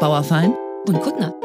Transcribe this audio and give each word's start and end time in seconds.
Bauerfein 0.00 0.54
und 0.86 1.00
Kuttner. 1.02 1.34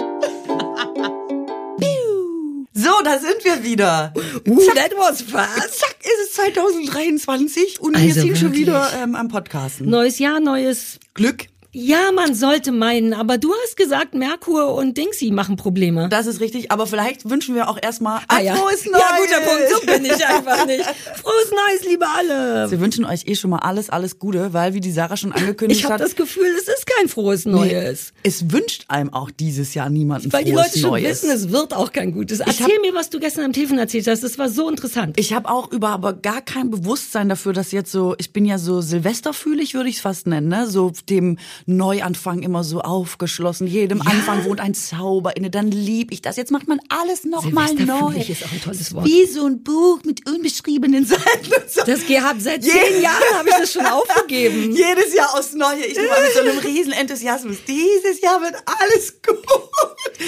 So, 2.78 2.92
da 3.04 3.18
sind 3.18 3.44
wir 3.44 3.64
wieder. 3.64 4.14
Uh, 4.48 4.60
that 4.76 4.92
was 4.98 5.22
fast. 5.22 5.80
Zack, 5.80 5.96
ist 6.02 6.28
es 6.30 6.34
2023 6.34 7.80
und 7.80 7.94
wir 7.98 8.02
Also 8.04 8.22
sind 8.22 8.38
schon 8.38 8.50
wirklich. 8.50 8.68
wieder 8.68 8.92
ähm, 9.02 9.16
am 9.16 9.28
Podcasten. 9.30 9.90
Neues 9.90 10.20
Jahr, 10.20 10.40
neues. 10.40 11.00
Glück, 11.16 11.46
Ja, 11.78 12.14
man 12.14 12.34
sollte 12.34 12.72
meinen, 12.72 13.14
aber 13.14 13.38
du 13.38 13.52
hast 13.64 13.76
gesagt, 13.76 14.14
Merkur 14.16 14.76
und 14.76 14.98
Dingsy 14.98 15.32
machen 15.32 15.58
Probleme. 15.58 16.08
das 16.08 16.26
ist 16.26 16.40
richtig. 16.40 16.72
Aber 16.72 16.88
vielleicht 16.88 17.30
wünschen 17.30 17.54
wir 17.54 17.68
auch 17.70 17.78
erstmal 17.82 18.20
Ah, 18.30 18.38
ein 18.38 18.46
ja. 18.46 18.56
frohes 18.56 18.86
Neues. 18.86 18.98
Ja, 18.98 19.18
guter 19.18 19.42
Punkt, 19.42 19.70
so 19.70 19.86
bin 19.86 20.06
ich 20.06 20.26
einfach 20.26 20.66
nicht. 20.66 20.86
Frohes 20.86 21.52
Neues, 21.52 21.86
liebe 21.86 22.06
alle. 22.08 22.72
Wir 22.72 22.80
wünschen 22.80 23.04
euch 23.04 23.24
eh 23.28 23.36
schon 23.36 23.50
mal 23.50 23.58
alles, 23.60 23.90
alles 23.90 24.20
Gute, 24.20 24.54
weil 24.54 24.74
wie 24.74 24.80
die 24.80 24.92
Sarah 24.92 25.18
schon 25.18 25.34
angekündigt 25.34 25.80
Ich 25.82 25.84
habe 25.86 25.96
hat, 25.96 26.02
das 26.02 26.16
Gefühl, 26.16 26.48
es 26.58 26.70
ist 26.70 26.86
kein 26.88 27.10
frohes 27.10 27.44
Neues. 27.46 28.14
es 28.24 28.52
wünscht 28.54 28.86
einem 28.88 29.12
auch 29.14 29.30
dieses 29.30 29.74
Jahr 29.74 29.90
niemand 29.90 30.26
ein 30.26 30.32
Weil 30.32 30.46
die 30.46 30.54
frohes 30.54 30.68
Leute 30.68 30.80
schon 30.80 30.90
Neues. 30.92 31.24
wissen, 31.24 31.30
es 31.32 31.52
wird 31.52 31.74
auch 31.74 31.92
kein 31.92 32.14
gutes. 32.14 32.40
hab- 32.40 32.48
Erzähl 32.48 32.80
mir, 32.82 32.94
was 32.94 33.10
du 33.10 33.20
gestern 33.20 33.44
am 33.44 33.52
Telefon 33.54 33.80
erzählt 33.80 34.08
hast. 34.08 34.24
Das 34.24 34.38
war 34.40 34.48
so 34.48 34.70
interessant. 34.70 35.20
Ich 35.20 35.34
habe 35.34 35.50
auch 35.50 35.70
über 35.74 35.90
aber 35.90 36.14
gar 36.14 36.42
kein 36.42 36.72
Bewusstsein 36.72 37.28
dafür, 37.28 37.52
dass 37.52 37.74
jetzt 37.74 37.92
so, 37.92 38.16
ich 38.18 38.32
bin 38.32 38.46
ja 38.46 38.58
so 38.60 38.80
Silvesterfühlig, 38.80 39.74
würde 39.74 39.90
ich 39.90 39.96
es 39.98 40.02
fast 40.02 40.26
nennen, 40.28 40.48
ne? 40.48 40.68
So 40.68 40.94
dem 41.10 41.38
Neuanfang 41.68 42.44
immer 42.44 42.64
so 42.64 42.82
aufgeschlossen. 42.82 43.66
Jedem 43.68 44.02
Anfang 44.02 44.46
wohnt 44.46 44.60
ein 44.60 44.74
Zauber 44.76 45.36
inne, 45.36 45.50
dann 45.50 45.72
lieb 45.72 46.12
ich 46.12 46.22
das. 46.22 46.36
Jetzt 46.38 46.52
macht 46.52 46.68
man 46.68 46.80
alles 46.90 47.24
nochmal 47.26 47.74
neu. 47.74 48.14
Ist 48.18 48.46
auch 48.46 48.52
ein 48.52 48.62
tolles 48.64 48.94
Wort. 48.94 49.06
Wie 49.06 49.26
so 49.26 49.46
ein 49.48 49.64
Buch 49.64 50.00
mit 50.04 50.30
unbeschriebenen 50.30 51.06
Seiten. 51.08 51.24
so. 51.68 51.82
Das 51.86 52.06
gehabt 52.06 52.42
seit 52.42 52.64
zehn 52.64 53.02
Jahren 53.02 53.24
habe 53.36 53.50
ich 53.50 53.56
das 53.56 53.74
schon 53.74 53.86
aufgegeben. 53.86 54.72
Jedes 54.76 55.14
Jahr 55.16 55.34
aufs 55.38 55.54
Neue. 55.54 55.86
Ich 55.86 55.98
immer 55.98 56.22
mit 56.22 56.34
so 56.34 56.40
einem 56.42 56.58
riesen 56.60 56.92
Enthusiasmus. 56.94 57.58
Dieses 57.68 58.22
Jahr 58.22 58.42
wird 58.42 58.56
alles 58.66 59.22
gut. 59.26 59.38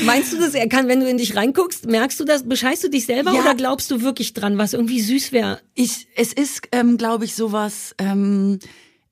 Meinst 0.05 0.33
du 0.33 0.37
das, 0.39 0.53
er 0.55 0.67
kann, 0.67 0.87
wenn 0.87 0.99
du 1.01 1.09
in 1.09 1.17
dich 1.17 1.35
reinguckst, 1.35 1.85
merkst 1.85 2.19
du 2.19 2.25
das, 2.25 2.47
bescheißt 2.47 2.83
du 2.83 2.89
dich 2.89 3.05
selber 3.05 3.31
Ja. 3.33 3.41
oder 3.41 3.55
glaubst 3.55 3.91
du 3.91 4.01
wirklich 4.01 4.33
dran, 4.33 4.57
was 4.57 4.73
irgendwie 4.73 5.01
süß 5.01 5.31
wäre? 5.31 5.61
Ich, 5.75 6.07
es 6.15 6.33
ist, 6.33 6.61
ähm, 6.71 6.97
glaube 6.97 7.25
ich, 7.25 7.35
sowas. 7.35 7.93
Ähm, 7.99 8.59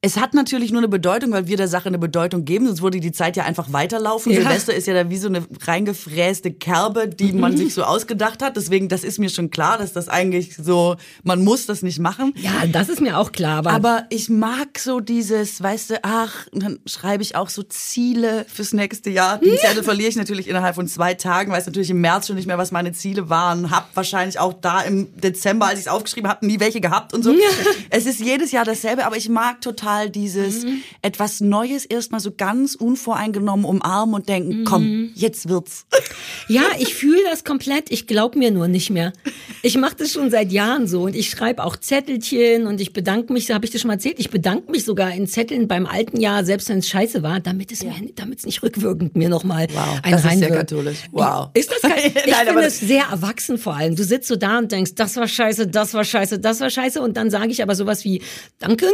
es 0.05 0.17
hat 0.17 0.35
natürlich 0.35 0.71
nur 0.71 0.81
eine 0.81 0.87
Bedeutung, 0.87 1.31
weil 1.31 1.47
wir 1.47 1.57
der 1.57 1.67
Sache 1.67 1.87
eine 1.87 1.97
Bedeutung 1.97 2.45
geben, 2.45 2.67
sonst 2.67 2.83
würde 2.83 2.99
die 2.99 3.11
Zeit 3.11 3.35
ja 3.37 3.43
einfach 3.43 3.73
weiterlaufen. 3.73 4.31
Ja. 4.31 4.41
Silvester 4.41 4.75
ist 4.75 4.85
ja 4.85 4.93
da 4.93 5.09
wie 5.09 5.17
so 5.17 5.27
eine 5.27 5.43
reingefräste 5.65 6.53
Kerbe, 6.53 7.07
die 7.07 7.33
man 7.33 7.57
sich 7.57 7.73
so 7.73 7.81
ausgedacht 7.81 8.43
hat. 8.43 8.55
Deswegen, 8.55 8.87
das 8.87 9.03
ist 9.03 9.17
mir 9.17 9.29
schon 9.29 9.49
klar, 9.49 9.79
dass 9.79 9.93
das 9.93 10.07
eigentlich 10.07 10.57
so, 10.57 10.95
man 11.23 11.43
muss 11.43 11.65
das 11.65 11.81
nicht 11.81 11.97
machen. 11.97 12.35
Ja, 12.37 12.67
das 12.71 12.89
ist 12.89 13.01
mir 13.01 13.17
auch 13.17 13.31
klar, 13.31 13.57
aber, 13.57 13.71
Aber 13.71 14.03
ich 14.11 14.29
mag 14.29 14.77
so 14.77 14.99
dieses, 14.99 15.63
weißt 15.63 15.89
du, 15.89 15.95
ach, 16.03 16.45
dann 16.53 16.77
schreibe 16.85 17.23
ich 17.23 17.35
auch 17.35 17.49
so 17.49 17.63
Ziele 17.63 18.45
fürs 18.47 18.73
nächste 18.73 19.09
Jahr. 19.09 19.39
Die 19.39 19.57
Zettel 19.57 19.83
verliere 19.83 20.09
ich 20.09 20.17
natürlich 20.17 20.47
innerhalb 20.47 20.75
von 20.75 20.87
zwei 20.87 21.15
Tagen, 21.15 21.51
weiß 21.51 21.65
natürlich 21.65 21.89
im 21.89 22.01
März 22.01 22.27
schon 22.27 22.35
nicht 22.35 22.45
mehr, 22.45 22.59
was 22.59 22.71
meine 22.71 22.91
Ziele 22.91 23.31
waren. 23.31 23.71
Hab 23.71 23.89
wahrscheinlich 23.95 24.37
auch 24.37 24.53
da 24.53 24.81
im 24.81 25.19
Dezember, 25.19 25.65
als 25.65 25.79
ich 25.79 25.87
es 25.87 25.91
aufgeschrieben 25.91 26.29
habe, 26.29 26.45
nie 26.45 26.59
welche 26.59 26.79
gehabt 26.79 27.15
und 27.15 27.23
so. 27.23 27.33
es 27.89 28.05
ist 28.05 28.19
jedes 28.19 28.51
Jahr 28.51 28.65
dasselbe, 28.65 29.03
aber 29.03 29.17
ich 29.17 29.29
mag 29.29 29.61
total 29.61 29.94
dieses 30.09 30.63
Mhm. 30.63 30.81
etwas 31.01 31.41
Neues 31.41 31.85
erstmal 31.85 32.19
so 32.19 32.31
ganz 32.31 32.75
unvoreingenommen 32.75 33.65
umarmen 33.65 34.15
und 34.15 34.29
denken, 34.29 34.59
Mhm. 34.59 34.63
komm, 34.65 35.09
jetzt 35.15 35.49
wird's. 35.49 35.85
ja, 36.47 36.63
ich 36.79 36.93
fühle 36.95 37.19
das 37.29 37.43
komplett, 37.43 37.91
ich 37.91 38.07
glaub 38.07 38.35
mir 38.35 38.51
nur 38.51 38.67
nicht 38.67 38.89
mehr. 38.89 39.13
Ich 39.61 39.77
mache 39.77 39.95
das 39.97 40.11
schon 40.11 40.29
seit 40.29 40.51
Jahren 40.51 40.87
so 40.87 41.03
und 41.03 41.15
ich 41.15 41.29
schreibe 41.29 41.63
auch 41.63 41.75
Zettelchen 41.77 42.67
und 42.67 42.79
ich 42.81 42.93
bedanke 42.93 43.33
mich, 43.33 43.49
habe 43.51 43.65
ich 43.65 43.71
dir 43.71 43.79
schon 43.79 43.87
mal 43.87 43.95
erzählt, 43.95 44.19
ich 44.19 44.29
bedanke 44.29 44.71
mich 44.71 44.83
sogar 44.85 45.11
in 45.13 45.27
Zetteln 45.27 45.67
beim 45.67 45.85
alten 45.85 46.19
Jahr, 46.19 46.43
selbst 46.45 46.69
wenn 46.69 46.79
es 46.79 46.87
scheiße 46.89 47.23
war, 47.23 47.39
damit 47.39 47.71
es 47.71 47.83
mir, 47.83 47.93
damit 48.15 48.39
es 48.39 48.45
nicht 48.45 48.61
rückwirkend 48.63 49.15
mir 49.15 49.29
nochmal 49.29 49.67
Wow, 49.73 49.99
ein 50.03 50.11
das 50.11 50.25
ist 50.25 50.39
sehr 50.39 50.51
katholisch. 50.51 50.97
Wow. 51.11 51.49
Ist 51.53 51.71
das? 51.71 51.81
Ich 52.05 52.31
Nein, 52.31 52.45
finde 52.47 52.61
das- 52.63 52.73
es 52.73 52.79
sehr 52.87 53.05
erwachsen 53.11 53.57
vor 53.57 53.75
allem. 53.75 53.95
Du 53.95 54.03
sitzt 54.03 54.27
so 54.27 54.35
da 54.35 54.57
und 54.59 54.71
denkst, 54.71 54.95
das 54.95 55.15
war 55.15 55.27
scheiße, 55.27 55.67
das 55.67 55.93
war 55.93 56.03
scheiße, 56.03 56.39
das 56.39 56.59
war 56.59 56.69
scheiße 56.69 57.01
und 57.01 57.17
dann 57.17 57.29
sage 57.29 57.49
ich 57.49 57.61
aber 57.63 57.75
sowas 57.75 58.03
wie, 58.03 58.21
danke, 58.59 58.87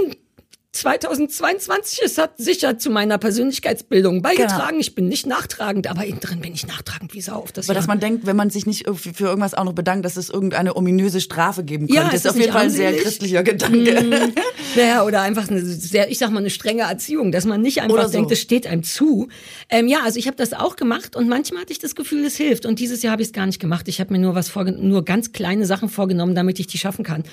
2022, 0.74 2.00
es 2.04 2.18
hat 2.18 2.38
sicher 2.38 2.78
zu 2.78 2.90
meiner 2.90 3.18
Persönlichkeitsbildung 3.18 4.22
beigetragen. 4.22 4.80
Ich 4.80 4.96
bin 4.96 5.10
nicht 5.10 5.26
nachtragend, 5.28 5.88
aber 5.88 6.06
innen 6.06 6.22
drin 6.22 6.40
bin 6.40 6.54
ich 6.54 6.66
nachtragend 6.66 7.14
wie 7.14 7.20
Sau 7.20 7.34
auf 7.34 7.52
das 7.52 7.68
Aber 7.68 7.74
dass 7.74 7.84
Jahr. 7.84 7.96
man 7.96 8.00
denkt, 8.00 8.26
wenn 8.26 8.38
man 8.38 8.50
sich 8.50 8.66
nicht 8.66 8.86
für 8.88 9.26
irgendwas 9.26 9.54
auch 9.54 9.66
noch 9.66 9.74
bedankt, 9.74 10.06
dass 10.06 10.16
es 10.16 10.30
irgendeine 10.30 10.78
ominöse 10.78 11.20
Strafe 11.20 11.66
geben 11.66 11.88
könnte. 11.88 12.02
Ja, 12.02 12.06
das 12.06 12.14
ist 12.16 12.26
ist 12.26 12.32
auf 12.32 12.38
jeden 12.38 12.54
Fall 12.54 12.64
ein 12.64 12.70
sehr 12.70 12.94
christlicher 12.96 13.44
Gedanke. 13.44 14.34
Ja, 14.76 15.04
oder 15.04 15.22
einfach 15.22 15.50
eine 15.50 15.60
sehr, 15.60 16.10
ich 16.10 16.18
sag 16.18 16.32
mal, 16.32 16.40
eine 16.40 16.50
strenge 16.50 16.84
Erziehung, 16.84 17.34
dass 17.34 17.44
man 17.44 17.62
nicht 17.62 17.82
einfach 17.82 18.06
so. 18.06 18.12
denkt, 18.12 18.32
es 18.32 18.40
steht 18.40 18.66
einem 18.68 18.84
zu. 18.84 19.28
Ähm, 19.70 19.88
ja, 19.88 20.00
also 20.04 20.18
ich 20.18 20.28
habe 20.28 20.38
das 20.38 20.54
auch 20.54 20.78
gemacht 20.78 21.18
und 21.18 21.28
manchmal 21.28 21.64
hatte 21.64 21.74
ich 21.74 21.80
das 21.80 21.94
Gefühl, 21.94 22.24
es 22.24 22.38
hilft. 22.38 22.66
Und 22.66 22.80
dieses 22.80 23.02
Jahr 23.04 23.12
habe 23.12 23.22
ich 23.22 23.30
es 23.30 23.34
gar 23.34 23.46
nicht 23.46 23.60
gemacht. 23.60 23.90
Ich 23.90 24.00
habe 24.00 24.14
mir 24.14 24.20
nur 24.20 24.34
was 24.34 24.48
vorgenommen, 24.48 24.88
nur 24.88 25.04
ganz 25.04 25.34
kleine 25.34 25.66
Sachen 25.66 25.90
vorgenommen, 25.90 26.36
damit 26.36 26.58
ich 26.60 26.68
die 26.68 26.78
schaffen 26.78 27.04
kann. 27.04 27.24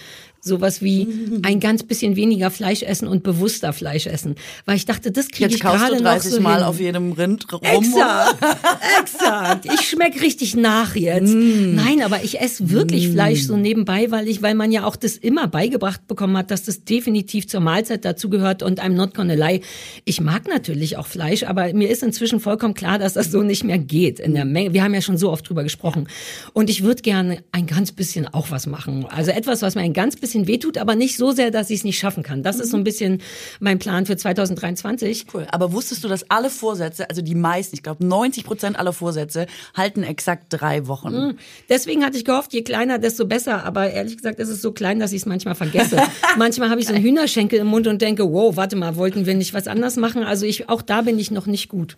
Sowas 0.49 0.83
wie 0.83 1.07
ein 1.43 1.61
ganz 1.61 1.83
bisschen 1.85 2.17
weniger 2.17 2.51
Fleisch 2.51 2.83
essen 2.83 3.07
und 3.07 3.23
bewusster 3.23 3.73
Fleisch 3.73 4.07
essen. 4.07 4.35
Weil 4.65 4.77
ich 4.77 4.87
dachte, 4.87 5.13
das 5.13 5.29
kriege 5.29 5.55
ich 5.55 5.61
gerade 5.61 5.95
noch 5.95 6.03
30 6.03 6.33
so 6.33 6.41
Mal 6.41 6.57
hin. 6.57 6.65
auf 6.65 6.81
jedem 6.81 7.13
Rind 7.13 7.53
rum. 7.53 7.61
Exakt, 7.63 8.43
exakt. 9.01 9.67
Ich 9.67 9.89
schmeck 9.89 10.21
richtig 10.21 10.57
nach 10.57 10.97
jetzt. 10.97 11.33
Mm. 11.33 11.75
Nein, 11.75 12.03
aber 12.03 12.25
ich 12.25 12.41
esse 12.41 12.71
wirklich 12.71 13.11
Fleisch 13.11 13.43
so 13.43 13.57
nebenbei, 13.57 14.11
weil 14.11 14.27
ich, 14.29 14.43
weil 14.43 14.55
man 14.55 14.73
ja 14.73 14.85
auch 14.85 14.97
das 14.97 15.17
immer 15.17 15.47
beigebracht 15.47 16.07
bekommen 16.09 16.37
hat, 16.37 16.51
dass 16.51 16.65
das 16.65 16.85
definitiv 16.85 17.47
zur 17.47 17.61
Mahlzeit 17.61 18.05
dazugehört 18.05 18.63
und 18.63 18.83
I'm 18.83 18.95
not 18.95 19.15
gonna 19.15 19.35
lie. 19.35 19.61
Ich 20.05 20.21
mag 20.21 20.49
natürlich 20.49 20.97
auch 20.97 21.07
Fleisch, 21.07 21.45
aber 21.45 21.73
mir 21.73 21.91
ist 21.91 22.03
inzwischen 22.03 22.41
vollkommen 22.41 22.75
klar, 22.75 22.99
dass 22.99 23.15
das 23.15 23.31
so 23.31 23.43
nicht 23.43 23.65
mehr 23.65 23.79
geht 23.79 24.19
in 24.21 24.35
der 24.35 24.45
Menge. 24.45 24.73
Wir 24.73 24.83
haben 24.83 24.95
ja 24.95 25.03
schon 25.03 25.19
so 25.19 25.31
oft 25.31 25.49
drüber 25.49 25.63
gesprochen. 25.63 26.09
Und 26.53 26.71
ich 26.71 26.83
würde 26.83 27.03
gerne 27.03 27.43
ein 27.53 27.67
ganz 27.67 27.93
bisschen 27.93 28.27
auch 28.29 28.51
was 28.51 28.67
machen. 28.67 29.07
Also 29.07 29.31
etwas, 29.31 29.63
was 29.63 29.75
mir 29.75 29.83
ein 29.83 29.93
ganz 29.93 30.17
bisschen 30.17 30.38
wehtut, 30.47 30.79
aber 30.79 30.95
nicht 30.95 31.17
so 31.17 31.33
sehr, 31.33 31.51
dass 31.51 31.71
ich 31.71 31.79
es 31.79 31.85
nicht 31.85 31.99
schaffen 31.99 32.23
kann. 32.23 32.43
Das 32.43 32.59
ist 32.59 32.71
so 32.71 32.77
ein 32.77 32.85
bisschen 32.85 33.21
mein 33.61 33.79
Plan 33.79 34.07
für 34.07 34.17
2023. 34.17 35.27
Cool. 35.33 35.47
Aber 35.51 35.73
wusstest 35.73 36.05
du, 36.05 36.09
dass 36.09 36.31
alle 36.31 36.51
Vorsätze, 36.51 37.09
also 37.09 37.23
die 37.23 37.35
meisten, 37.35 37.77
ich 37.77 37.83
glaube 37.83 38.05
90 38.05 38.45
Prozent 38.45 38.79
aller 38.79 38.93
Vorsätze, 38.93 39.47
halten 39.75 40.03
exakt 40.03 40.47
drei 40.51 40.87
Wochen. 40.87 41.39
Deswegen 41.69 42.05
hatte 42.05 42.17
ich 42.17 42.25
gehofft, 42.25 42.53
je 42.53 42.63
kleiner, 42.63 42.99
desto 42.99 43.27
besser. 43.27 43.65
Aber 43.65 43.91
ehrlich 43.91 44.17
gesagt, 44.17 44.39
ist 44.39 44.49
es 44.49 44.63
so 44.63 44.73
klein, 44.73 45.01
dass 45.01 45.13
ich 45.13 45.23
es 45.23 45.27
manchmal 45.27 45.55
vergesse. 45.55 45.99
manchmal 46.37 46.71
habe 46.71 46.81
ich 46.81 46.87
so 46.87 46.95
einen 46.95 47.03
Hühnerschenkel 47.03 47.59
im 47.59 47.67
Mund 47.67 47.87
und 47.87 48.03
denke, 48.03 48.31
wow, 48.33 48.57
warte 48.57 48.77
mal, 48.77 48.97
wollten 48.97 49.27
wir 49.27 49.35
nicht 49.35 49.55
was 49.55 49.67
anders 49.67 49.97
machen? 49.97 50.23
Also 50.23 50.47
ich, 50.47 50.69
auch 50.69 50.83
da 50.83 51.03
bin 51.03 51.19
ich 51.19 51.31
noch 51.31 51.47
nicht 51.47 51.69
gut. 51.69 51.97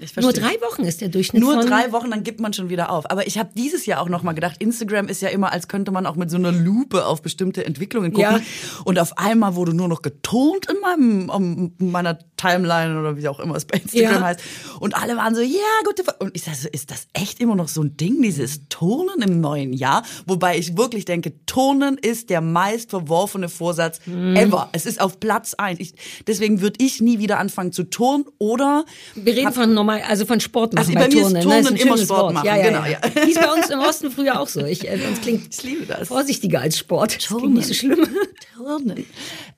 Ich 0.00 0.16
Nur 0.16 0.32
drei 0.32 0.54
Wochen 0.60 0.84
ist 0.84 1.00
der 1.00 1.08
Durchschnitt 1.08 1.42
Nur 1.42 1.64
drei 1.64 1.92
Wochen, 1.92 2.10
dann 2.10 2.24
gibt 2.24 2.40
man 2.40 2.52
schon 2.52 2.68
wieder 2.68 2.90
auf. 2.90 3.10
Aber 3.10 3.26
ich 3.26 3.38
habe 3.38 3.50
dieses 3.56 3.86
Jahr 3.86 4.00
auch 4.00 4.08
noch 4.08 4.22
mal 4.22 4.32
gedacht, 4.32 4.56
Instagram 4.58 5.08
ist 5.08 5.22
ja 5.22 5.28
immer, 5.28 5.52
als 5.52 5.68
könnte 5.68 5.90
man 5.90 6.06
auch 6.06 6.16
mit 6.16 6.30
so 6.30 6.36
einer 6.36 6.52
Lupe 6.52 7.06
auf 7.06 7.22
bestimmte 7.22 7.62
Entwicklungen 7.72 8.12
gucken. 8.12 8.30
Ja. 8.36 8.40
Und 8.84 8.98
auf 8.98 9.16
einmal 9.18 9.54
wurde 9.54 9.74
nur 9.74 9.88
noch 9.88 10.02
geturnt 10.02 10.66
in 10.70 10.80
meinem 10.80 11.28
um, 11.30 11.72
in 11.78 11.90
meiner 11.90 12.18
Timeline 12.36 12.98
oder 12.98 13.16
wie 13.16 13.28
auch 13.28 13.40
immer 13.40 13.56
es 13.56 13.64
bei 13.64 13.78
Instagram 13.78 14.14
Ja. 14.14 14.20
heißt. 14.20 14.40
Und 14.80 14.96
alle 14.96 15.16
waren 15.16 15.34
so, 15.34 15.40
ja, 15.42 15.58
gute. 15.84 16.04
Ver 16.04 16.16
und 16.20 16.30
ich 16.36 16.42
sag 16.42 16.54
so, 16.56 16.68
ist 16.68 16.90
das 16.90 17.06
echt 17.12 17.40
immer 17.40 17.54
noch 17.56 17.68
so 17.68 17.82
ein 17.82 17.96
Ding, 17.96 18.20
dieses 18.22 18.68
Turnen 18.68 19.22
im 19.22 19.40
neuen 19.40 19.72
Jahr? 19.72 20.02
Wobei 20.26 20.58
ich 20.58 20.76
wirklich 20.76 21.04
denke, 21.04 21.32
Turnen 21.46 21.96
ist 21.98 22.30
der 22.30 22.40
meist 22.40 22.90
verworfene 22.90 23.48
Vorsatz 23.48 24.00
Mhm. 24.06 24.36
ever. 24.36 24.68
Es 24.72 24.86
ist 24.86 25.00
auf 25.00 25.20
Platz 25.20 25.54
eins. 25.54 25.78
Ich, 25.80 25.94
deswegen 26.26 26.60
würde 26.60 26.84
ich 26.84 27.00
nie 27.00 27.18
wieder 27.20 27.38
anfangen 27.38 27.72
zu 27.72 27.84
turnen 27.84 28.24
oder 28.38 28.84
Wir 29.14 29.34
reden 29.36 29.52
von 29.52 29.72
normal, 29.74 30.02
also 30.08 30.24
von 30.26 30.40
Sport 30.40 30.74
machen 30.74 30.80
Also 30.86 30.94
bei 30.94 31.00
bei 31.02 31.08
mir 31.08 31.14
ist 31.14 31.22
Turnen. 31.22 31.42
Turnen 31.42 31.62
ne? 31.64 31.68
ein 31.70 31.76
immer 31.76 31.98
Sport 31.98 32.20
Wort. 32.20 32.34
machen, 32.34 32.46
Ja, 32.46 32.56
ja, 32.56 32.62
genau, 32.68 32.84
ja. 32.84 32.98
ja. 33.14 33.24
Hieß 33.24 33.36
bei 33.38 33.52
uns 33.52 33.70
im 33.70 33.78
Osten 33.80 34.10
früher 34.10 34.40
auch 34.40 34.48
so. 34.48 34.64
Ich, 34.64 34.88
äh, 34.88 34.98
uns 35.08 35.20
klingt 35.20 35.42
Ich 35.54 35.62
liebe 35.62 35.86
das. 35.86 36.08
vorsichtiger 36.08 36.60
als 36.60 36.78
Sport. 36.78 37.18
Klingt 37.18 37.61
nicht 37.68 37.80
so 37.80 37.86
schlimm. 37.86 38.06
Turnen. 38.56 39.06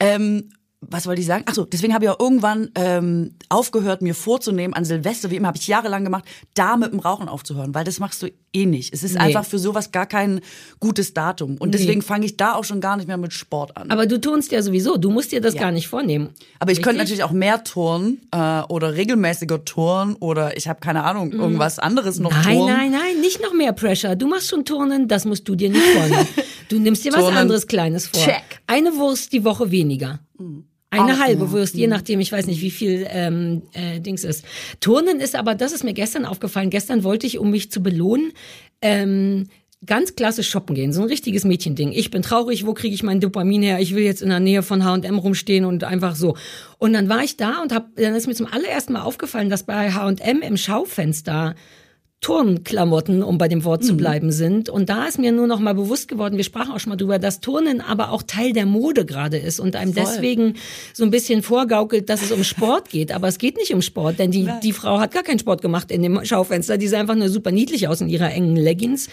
Ähm, 0.01 0.51
was 0.91 1.07
wollte 1.07 1.21
ich 1.21 1.27
sagen? 1.27 1.45
Ach 1.49 1.55
so, 1.55 1.65
deswegen 1.65 1.95
habe 1.95 2.05
ich 2.05 2.11
auch 2.11 2.21
irgendwann 2.21 2.71
ähm, 2.75 3.35
aufgehört, 3.49 4.03
mir 4.03 4.15
vorzunehmen, 4.15 4.75
an 4.75 4.85
Silvester, 4.85 5.31
wie 5.31 5.37
immer 5.37 5.49
habe 5.49 5.59
ich 5.59 5.67
jahrelang 5.69 6.05
gemacht, 6.05 6.25
da 6.55 6.77
mit 6.77 6.93
dem 6.93 6.99
Rauchen 7.01 7.29
aufzuhören, 7.29 7.75
weil 7.75 7.85
das 7.85 7.99
machst 8.01 8.23
du 8.23 8.29
eh 8.53 8.67
nicht. 8.67 8.93
Es 8.95 9.03
ist 9.03 9.15
Nee. 9.15 9.21
einfach 9.21 9.45
für 9.45 9.59
sowas 9.59 9.91
gar 9.93 10.07
kein 10.07 10.41
gutes 10.81 11.13
Datum. 11.15 11.57
Und 11.59 11.71
Nee. 11.71 11.79
deswegen 11.79 12.03
fange 12.03 12.27
ich 12.27 12.37
da 12.37 12.55
auch 12.55 12.65
schon 12.65 12.81
gar 12.81 12.97
nicht 12.97 13.09
mehr 13.09 13.17
mit 13.17 13.33
Sport 13.33 13.77
an. 13.77 13.91
Aber 13.91 14.07
du 14.07 14.21
turnst 14.21 14.53
ja 14.53 14.63
sowieso. 14.63 14.97
Du 14.97 15.11
musst 15.11 15.33
dir 15.33 15.41
das 15.41 15.55
gar 15.55 15.73
nicht 15.73 15.89
vornehmen. 15.89 16.31
Aber 16.61 16.71
ich 16.73 16.79
könnte 16.83 17.01
Richtig? 17.03 17.19
natürlich 17.19 17.25
auch 17.25 17.33
mehr 17.37 17.65
turnen 17.65 18.21
äh, 18.31 18.61
oder 18.69 18.95
regelmäßiger 18.95 19.65
turnen 19.65 20.15
oder 20.17 20.57
ich 20.57 20.69
habe 20.69 20.81
keine 20.81 21.03
Ahnung, 21.05 21.33
irgendwas 21.33 21.79
anderes 21.79 22.19
noch 22.21 22.31
Mhm. 22.31 22.43
Nein, 22.45 22.57
turnen. 22.59 22.77
nein, 22.77 22.91
nein, 22.93 23.21
nicht 23.21 23.43
noch 23.43 23.53
mehr 23.53 23.73
Pressure. 23.73 24.15
Du 24.17 24.29
machst 24.29 24.49
schon 24.51 24.65
Turnen, 24.65 25.09
das 25.09 25.25
musst 25.25 25.49
du 25.49 25.55
dir 25.55 25.71
nicht 25.71 25.83
vornehmen. 25.85 26.27
Du 26.71 26.79
nimmst 26.79 27.05
dir 27.05 27.13
was 27.13 27.21
Turnen. 27.21 27.37
anderes 27.37 27.67
Kleines 27.67 28.07
vor. 28.07 28.23
Check. 28.23 28.43
Eine 28.67 28.97
Wurst 28.97 29.35
die 29.35 29.45
Woche 29.45 29.71
weniger. 29.71 30.21
Eine 31.01 31.15
Auch, 31.15 31.21
halbe. 31.21 31.51
Wurst, 31.51 31.75
je 31.75 31.87
nachdem, 31.87 32.21
ich 32.21 32.33
weiß 32.33 32.47
nicht, 32.47 32.61
wie 32.61 32.71
viel 32.71 33.07
ähm, 33.11 33.63
äh, 33.73 34.01
Dings 34.01 34.25
ist. 34.25 34.45
Turnen 34.81 35.21
ist 35.21 35.35
aber, 35.35 35.55
das 35.55 35.73
ist 35.73 35.85
mir 35.85 35.95
gestern 35.95 36.25
aufgefallen. 36.25 36.71
Gestern 36.71 37.05
wollte 37.05 37.27
ich, 37.27 37.39
um 37.39 37.51
mich 37.51 37.71
zu 37.71 37.83
belohnen, 37.83 38.33
ähm, 38.81 39.49
ganz 39.87 40.15
klassisch 40.15 40.49
shoppen 40.49 40.75
gehen, 40.75 40.93
so 40.93 41.03
ein 41.03 41.09
richtiges 41.09 41.45
Mädchending. 41.45 41.93
Ich 41.93 42.11
bin 42.11 42.23
traurig, 42.23 42.67
wo 42.67 42.75
kriege 42.75 42.95
ich 42.95 43.03
mein 43.03 43.21
Dopamin 43.21 43.63
her? 43.63 43.81
Ich 43.81 43.95
will 43.95 44.05
jetzt 44.05 44.23
in 44.23 44.31
der 44.31 44.41
Nähe 44.41 44.63
von 44.63 44.85
H&M 44.85 45.19
rumstehen 45.19 45.65
und 45.65 45.85
einfach 45.85 46.17
so. 46.17 46.37
Und 46.79 46.93
dann 46.93 47.09
war 47.09 47.23
ich 47.23 47.37
da 47.37 47.61
und 47.63 47.73
hab, 47.73 47.95
dann 47.97 48.15
ist 48.15 48.27
mir 48.27 48.35
zum 48.35 48.47
allerersten 48.47 48.95
Mal 48.95 49.03
aufgefallen, 49.03 49.51
dass 49.51 49.65
bei 49.65 49.93
H&M 49.93 50.43
im 50.43 50.57
Schaufenster 50.57 51.55
Turnklamotten, 52.25 53.23
um 53.23 53.37
bei 53.37 53.49
dem 53.49 53.65
Wort 53.65 53.83
mhm. 53.83 53.87
zu 53.87 53.97
bleiben, 53.99 54.33
sind. 54.33 54.71
Und 54.71 54.89
da 54.89 55.05
ist 55.05 55.19
mir 55.19 55.31
nur 55.31 55.47
noch 55.47 55.61
mal 55.61 55.75
bewusst 55.75 56.09
geworden, 56.09 56.39
wir 56.39 56.45
sprachen 56.45 56.73
auch 56.73 56.81
schon 56.81 56.89
mal 56.89 56.97
drüber, 56.97 57.19
dass 57.19 57.41
Turnen 57.41 57.83
aber 57.83 58.13
auch 58.13 58.23
Teil 58.23 58.55
der 58.55 58.65
Mode 58.65 59.05
gerade 59.05 59.37
ist 59.37 59.61
und 59.61 59.77
einem 59.77 59.93
Voll. 59.93 60.05
deswegen 60.07 60.55
so 60.95 61.05
ein 61.05 61.11
bisschen 61.11 61.43
vorgaukelt, 61.43 62.09
dass 62.09 62.23
es 62.23 62.33
um 62.33 62.43
Sport 62.43 62.89
geht. 62.89 63.13
Aber 63.13 63.29
es 63.29 63.37
geht 63.37 63.59
nicht 63.59 63.75
um 63.75 63.83
Sport, 63.83 64.19
denn 64.19 64.31
die, 64.31 64.49
die 64.63 64.73
Frau 64.73 65.01
hat 65.01 65.13
gar 65.13 65.23
keinen 65.23 65.39
Sport 65.39 65.61
gemacht 65.61 65.91
in 65.91 66.03
dem 66.03 66.25
Schaufenster. 66.25 66.79
Die 66.79 66.89
sah 66.89 66.99
einfach 66.99 67.15
nur 67.15 67.29
super 67.29 67.53
niedlich 67.53 67.89
aus 67.89 68.01
in 68.01 68.09
ihrer 68.09 68.33
engen 68.33 68.57
Leggings. 68.57 69.11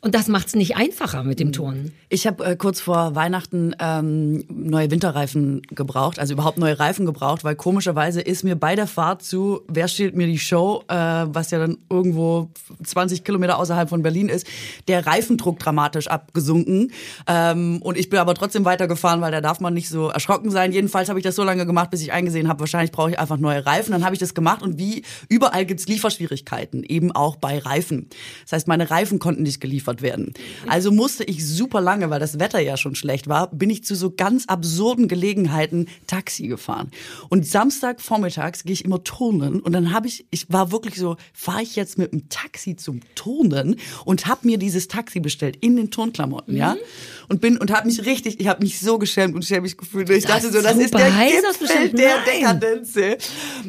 Und 0.00 0.14
das 0.14 0.28
macht 0.28 0.46
es 0.46 0.54
nicht 0.54 0.76
einfacher 0.76 1.22
mit 1.22 1.40
dem 1.40 1.52
Turnen. 1.52 1.92
Ich 2.08 2.26
habe 2.26 2.44
äh, 2.44 2.56
kurz 2.56 2.80
vor 2.80 3.14
Weihnachten 3.14 3.74
ähm, 3.78 4.44
neue 4.48 4.90
Winterreifen 4.90 5.62
gebraucht, 5.70 6.18
also 6.18 6.32
überhaupt 6.32 6.58
neue 6.58 6.78
Reifen 6.78 7.04
gebraucht, 7.04 7.44
weil 7.44 7.56
komischerweise 7.56 8.22
ist 8.22 8.42
mir 8.42 8.56
bei 8.56 8.74
der 8.74 8.86
Fahrt 8.86 9.22
zu, 9.22 9.62
wer 9.68 9.88
steht 9.88 10.14
mir 10.14 10.26
die 10.26 10.38
Show, 10.38 10.82
äh, 10.88 10.94
was 10.94 11.50
ja 11.50 11.58
dann 11.58 11.78
irgendwo 11.90 12.50
20 12.82 13.24
Kilometer 13.24 13.58
außerhalb 13.58 13.88
von 13.88 14.02
Berlin 14.02 14.28
ist, 14.28 14.46
der 14.88 15.06
Reifendruck 15.06 15.58
dramatisch 15.58 16.08
abgesunken. 16.08 16.92
Ähm, 17.26 17.80
und 17.82 17.98
ich 17.98 18.10
bin 18.10 18.18
aber 18.18 18.34
trotzdem 18.34 18.64
weitergefahren, 18.64 19.20
weil 19.20 19.32
da 19.32 19.40
darf 19.40 19.60
man 19.60 19.74
nicht 19.74 19.88
so 19.88 20.08
erschrocken 20.08 20.50
sein. 20.50 20.72
Jedenfalls 20.72 21.08
habe 21.08 21.18
ich 21.18 21.24
das 21.24 21.36
so 21.36 21.44
lange 21.44 21.66
gemacht, 21.66 21.90
bis 21.90 22.02
ich 22.02 22.12
eingesehen 22.12 22.48
habe, 22.48 22.60
wahrscheinlich 22.60 22.92
brauche 22.92 23.10
ich 23.10 23.18
einfach 23.18 23.38
neue 23.38 23.64
Reifen. 23.66 23.92
Dann 23.92 24.04
habe 24.04 24.14
ich 24.14 24.20
das 24.20 24.34
gemacht 24.34 24.62
und 24.62 24.78
wie 24.78 25.02
überall 25.28 25.66
gibt's 25.66 25.86
Lieferschwierigkeiten, 25.86 26.84
eben 26.84 27.12
auch 27.12 27.36
bei 27.36 27.58
Reifen. 27.58 28.08
Das 28.42 28.52
heißt, 28.52 28.68
meine 28.68 28.90
Reifen 28.90 29.18
konnten 29.18 29.42
nicht 29.42 29.60
geliefert 29.60 30.02
werden. 30.02 30.34
Also 30.66 30.90
musste 30.90 31.24
ich 31.24 31.46
super 31.46 31.80
lange, 31.80 32.10
weil 32.10 32.20
das 32.20 32.38
Wetter 32.38 32.60
ja 32.60 32.76
schon 32.76 32.94
schlecht 32.94 33.28
war, 33.28 33.50
bin 33.50 33.70
ich 33.70 33.84
zu 33.84 33.94
so 33.94 34.10
ganz 34.10 34.46
absurden 34.46 35.08
Gelegenheiten 35.08 35.88
Taxi 36.06 36.48
gefahren. 36.48 36.90
Und 37.28 37.46
Samstag 37.46 38.00
vormittags 38.00 38.64
gehe 38.64 38.72
ich 38.72 38.84
immer 38.84 39.02
turnen 39.04 39.60
und 39.60 39.72
dann 39.72 39.92
habe 39.92 40.06
ich, 40.06 40.26
ich 40.30 40.50
war 40.52 40.72
wirklich 40.72 40.96
so, 40.96 41.16
fahre 41.32 41.62
ich 41.62 41.76
jetzt 41.76 41.98
mit 41.98 42.12
dem 42.12 42.28
Taxi 42.34 42.74
zum 42.74 43.00
Turnen 43.14 43.76
und 44.04 44.26
habe 44.26 44.40
mir 44.42 44.58
dieses 44.58 44.88
Taxi 44.88 45.20
bestellt 45.20 45.56
in 45.60 45.76
den 45.76 45.92
Turnklamotten, 45.92 46.54
mhm. 46.54 46.60
ja. 46.60 46.76
Und 47.28 47.40
bin 47.40 47.56
und 47.58 47.70
habe 47.70 47.86
mich 47.86 48.04
richtig, 48.04 48.40
ich 48.40 48.48
habe 48.48 48.62
mich 48.62 48.80
so 48.80 48.98
geschämt 48.98 49.34
und 49.36 49.44
schämig 49.44 49.76
gefühlt. 49.76 50.10
Ich 50.10 50.24
das 50.24 50.42
dachte 50.42 50.52
so, 50.52 50.60
das 50.60 50.76
ist 50.76 50.92
der 50.92 51.10
Gipfel 51.10 51.90
der 51.90 52.24
Dekadenz. 52.24 52.96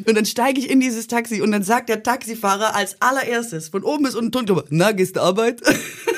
Und 0.04 0.16
dann 0.16 0.26
steige 0.26 0.58
ich 0.58 0.68
in 0.68 0.80
dieses 0.80 1.06
Taxi 1.06 1.40
und 1.40 1.52
dann 1.52 1.62
sagt 1.62 1.88
der 1.88 2.02
Taxifahrer 2.02 2.74
als 2.74 3.00
allererstes 3.00 3.68
von 3.68 3.84
oben 3.84 4.02
bis 4.02 4.16
unten 4.16 4.32
Turnklamotten, 4.32 4.76
na, 4.76 4.90
gehst 4.90 5.14
du 5.16 5.20
Arbeit? 5.20 5.62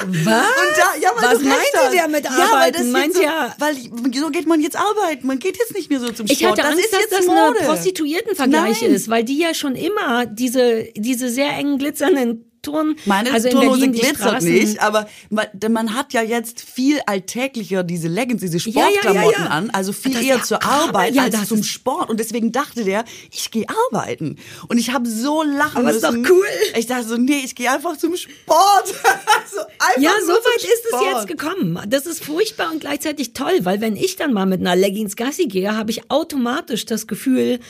Was? 0.00 0.24
Da, 0.24 1.00
ja, 1.00 1.10
Was 1.16 1.42
meinte 1.42 1.92
der 1.92 2.08
mit 2.08 2.26
Arbeiten? 2.26 2.40
Ja, 2.40 2.60
weil 2.60 2.72
das 2.72 2.84
Meint 2.84 3.14
so, 3.14 3.22
ja, 3.22 3.54
weil 3.58 3.74
so 3.76 4.30
geht 4.30 4.46
man 4.46 4.60
jetzt 4.60 4.76
arbeiten. 4.76 5.26
Man 5.26 5.38
geht 5.38 5.58
jetzt 5.58 5.74
nicht 5.74 5.90
mehr 5.90 5.98
so 5.98 6.06
zum 6.06 6.26
Sport. 6.26 6.30
Ich 6.30 6.44
hatte 6.46 6.64
Angst, 6.64 6.78
das 6.92 7.00
ist 7.00 7.12
dass 7.12 7.18
das 7.18 7.26
Mode. 7.26 7.58
ein 7.60 7.66
Prostituiertenvergleich 7.66 8.82
Nein. 8.82 8.90
ist, 8.92 9.08
weil 9.08 9.24
die 9.24 9.38
ja 9.38 9.54
schon 9.54 9.74
immer 9.74 10.26
diese 10.26 10.84
diese 10.96 11.28
sehr 11.30 11.50
engen 11.50 11.78
glitzernden 11.78 12.47
Turn. 12.62 12.96
Meine 13.04 13.32
also 13.32 13.48
Turnhose 13.48 13.90
glitzert 13.90 14.42
nicht, 14.42 14.80
aber 14.80 15.08
man, 15.30 15.46
man, 15.70 15.94
hat 15.94 16.12
ja 16.12 16.22
jetzt 16.22 16.60
viel 16.60 17.00
alltäglicher 17.06 17.82
diese 17.82 18.08
Leggings, 18.08 18.40
diese 18.40 18.60
Sportklamotten 18.60 19.14
ja, 19.14 19.22
ja, 19.22 19.44
ja, 19.44 19.50
an, 19.50 19.70
also 19.70 19.92
viel 19.92 20.20
eher 20.22 20.42
zur 20.42 20.62
Arbeit 20.62 21.16
als 21.18 21.48
zum 21.48 21.62
Sport. 21.62 22.10
Und 22.10 22.20
deswegen 22.20 22.52
dachte 22.52 22.84
der, 22.84 23.04
ich 23.30 23.50
gehe 23.50 23.66
arbeiten. 23.90 24.36
Und 24.68 24.78
ich 24.78 24.92
habe 24.92 25.08
so 25.08 25.42
lachen 25.42 25.78
aber 25.78 25.92
müssen. 25.92 26.04
Aber 26.04 26.16
ist 26.16 26.24
doch 26.24 26.30
cool. 26.30 26.46
Ich 26.76 26.86
dachte 26.86 27.04
so, 27.04 27.16
nee, 27.16 27.42
ich 27.44 27.54
gehe 27.54 27.70
einfach 27.70 27.96
zum 27.96 28.16
Sport. 28.16 28.86
so 28.86 29.60
einfach 29.60 30.00
ja, 30.00 30.12
so 30.20 30.32
weit 30.32 30.62
ist 30.62 30.84
es 30.92 31.00
jetzt 31.12 31.26
gekommen. 31.26 31.80
Das 31.88 32.06
ist 32.06 32.24
furchtbar 32.24 32.70
und 32.72 32.80
gleichzeitig 32.80 33.32
toll, 33.32 33.60
weil 33.62 33.80
wenn 33.80 33.96
ich 33.96 34.16
dann 34.16 34.32
mal 34.32 34.46
mit 34.46 34.60
einer 34.60 34.76
Leggings 34.76 35.16
Gassi 35.16 35.46
gehe, 35.46 35.76
habe 35.76 35.90
ich 35.90 36.10
automatisch 36.10 36.86
das 36.86 37.06
Gefühl, 37.06 37.60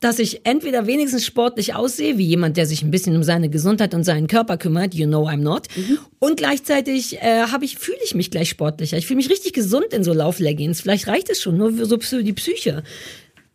dass 0.00 0.18
ich 0.18 0.44
entweder 0.44 0.86
wenigstens 0.86 1.24
sportlich 1.24 1.74
aussehe, 1.74 2.18
wie 2.18 2.26
jemand, 2.26 2.56
der 2.56 2.66
sich 2.66 2.82
ein 2.82 2.90
bisschen 2.90 3.16
um 3.16 3.22
seine 3.22 3.48
Gesundheit 3.48 3.94
und 3.94 4.04
seinen 4.04 4.26
Körper 4.26 4.56
kümmert, 4.56 4.94
you 4.94 5.06
know 5.06 5.26
I'm 5.26 5.38
not. 5.38 5.68
Mhm. 5.76 5.98
Und 6.18 6.36
gleichzeitig 6.36 7.18
äh, 7.22 7.42
habe 7.52 7.64
ich, 7.64 7.78
fühle 7.78 7.98
ich 8.04 8.14
mich 8.14 8.30
gleich 8.30 8.48
sportlicher. 8.48 8.96
Ich 8.96 9.06
fühle 9.06 9.18
mich 9.18 9.30
richtig 9.30 9.52
gesund 9.52 9.92
in 9.92 10.04
so 10.04 10.12
Laufleggings. 10.12 10.80
Vielleicht 10.80 11.06
reicht 11.06 11.30
es 11.30 11.40
schon, 11.40 11.56
nur 11.56 11.72
für 11.72 11.86
so 11.86 11.98
für 12.00 12.22
die 12.22 12.32
Psyche. 12.32 12.82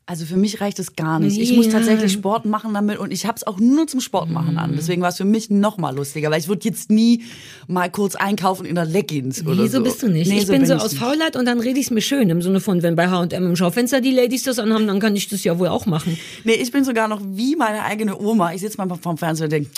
Also 0.10 0.26
für 0.26 0.38
mich 0.38 0.60
reicht 0.60 0.80
es 0.80 0.96
gar 0.96 1.20
nicht. 1.20 1.38
Ich 1.38 1.56
muss 1.56 1.70
tatsächlich 1.70 2.12
Sport 2.12 2.46
machen 2.46 2.74
damit 2.74 2.98
und 2.98 3.14
ich 3.14 3.28
habe 3.28 3.36
es 3.36 3.46
auch 3.46 3.60
nur 3.60 3.86
zum 3.86 4.00
Sport 4.00 4.32
machen 4.32 4.58
an. 4.58 4.74
Deswegen 4.76 5.04
war 5.04 5.10
es 5.10 5.18
für 5.18 5.24
mich 5.24 5.52
noch 5.52 5.78
mal 5.78 5.96
lustiger, 5.96 6.32
weil 6.32 6.40
ich 6.40 6.48
würde 6.48 6.68
jetzt 6.68 6.90
nie 6.90 7.22
mal 7.68 7.92
kurz 7.92 8.16
einkaufen 8.16 8.66
in 8.66 8.74
der 8.74 8.86
Leggings 8.86 9.46
oder 9.46 9.54
nee, 9.54 9.68
so. 9.68 9.78
so 9.78 9.84
bist 9.84 10.02
du 10.02 10.08
nicht. 10.08 10.28
Nee, 10.28 10.40
ich 10.40 10.48
so 10.48 10.54
bin 10.54 10.66
so 10.66 10.74
aus 10.74 10.96
Faulheit 10.96 11.36
und 11.36 11.46
dann 11.46 11.60
rede 11.60 11.80
ich 11.80 11.86
es 11.86 11.92
mir 11.92 12.02
schön 12.02 12.28
im 12.32 12.42
Sinne 12.42 12.60
von, 12.60 12.82
wenn 12.82 12.96
bei 12.96 13.08
H&M 13.08 13.46
im 13.46 13.56
Schaufenster 13.56 14.02
die 14.02 14.10
Ladies 14.10 14.42
das 14.42 14.58
anhaben, 14.58 14.88
dann 14.88 15.00
kann 15.00 15.16
ich 15.16 15.28
das 15.28 15.44
ja 15.44 15.60
wohl 15.60 15.68
auch 15.68 15.86
machen. 15.86 16.18
Nee, 16.44 16.54
ich 16.54 16.72
bin 16.72 16.84
sogar 16.84 17.08
noch 17.08 17.22
wie 17.24 17.56
meine 17.56 17.84
eigene 17.84 18.20
Oma. 18.20 18.52
Ich 18.54 18.62
sitze 18.62 18.84
mal 18.84 18.90
vom 19.00 19.16
Fernseher 19.16 19.44
und 19.44 19.52
denke, 19.52 19.70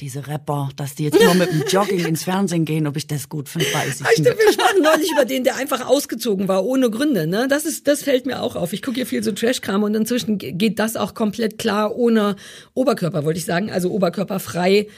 diese 0.00 0.26
Rapper, 0.26 0.68
dass 0.76 0.94
die 0.94 1.04
jetzt 1.04 1.22
nur 1.22 1.34
mit 1.34 1.50
dem 1.50 1.64
Jogging 1.68 2.04
ins 2.04 2.24
Fernsehen 2.24 2.64
gehen, 2.64 2.86
ob 2.86 2.96
ich 2.96 3.06
das 3.06 3.28
gut 3.28 3.48
finde, 3.48 3.66
weiß 3.72 4.02
ich 4.02 4.18
nicht. 4.18 4.24
Wir 4.24 4.52
sprachen 4.52 4.82
neulich 4.82 5.10
über 5.10 5.24
den, 5.24 5.44
der 5.44 5.56
einfach 5.56 5.86
ausgezogen 5.86 6.48
war, 6.48 6.64
ohne 6.64 6.90
Gründe. 6.90 7.26
Ne? 7.26 7.46
Das 7.48 7.64
ist, 7.64 7.88
das 7.88 8.02
fällt 8.02 8.26
mir 8.26 8.42
auch 8.42 8.56
auf. 8.56 8.72
Ich 8.72 8.82
gucke 8.82 8.96
hier 8.96 9.06
viel 9.06 9.22
so 9.22 9.32
Trashkram 9.32 9.82
und 9.82 9.94
inzwischen 9.94 10.38
geht 10.38 10.78
das 10.78 10.96
auch 10.96 11.14
komplett 11.14 11.58
klar 11.58 11.96
ohne 11.96 12.36
Oberkörper, 12.74 13.24
wollte 13.24 13.38
ich 13.38 13.46
sagen, 13.46 13.70
also 13.70 13.90
oberkörperfrei 13.90 14.88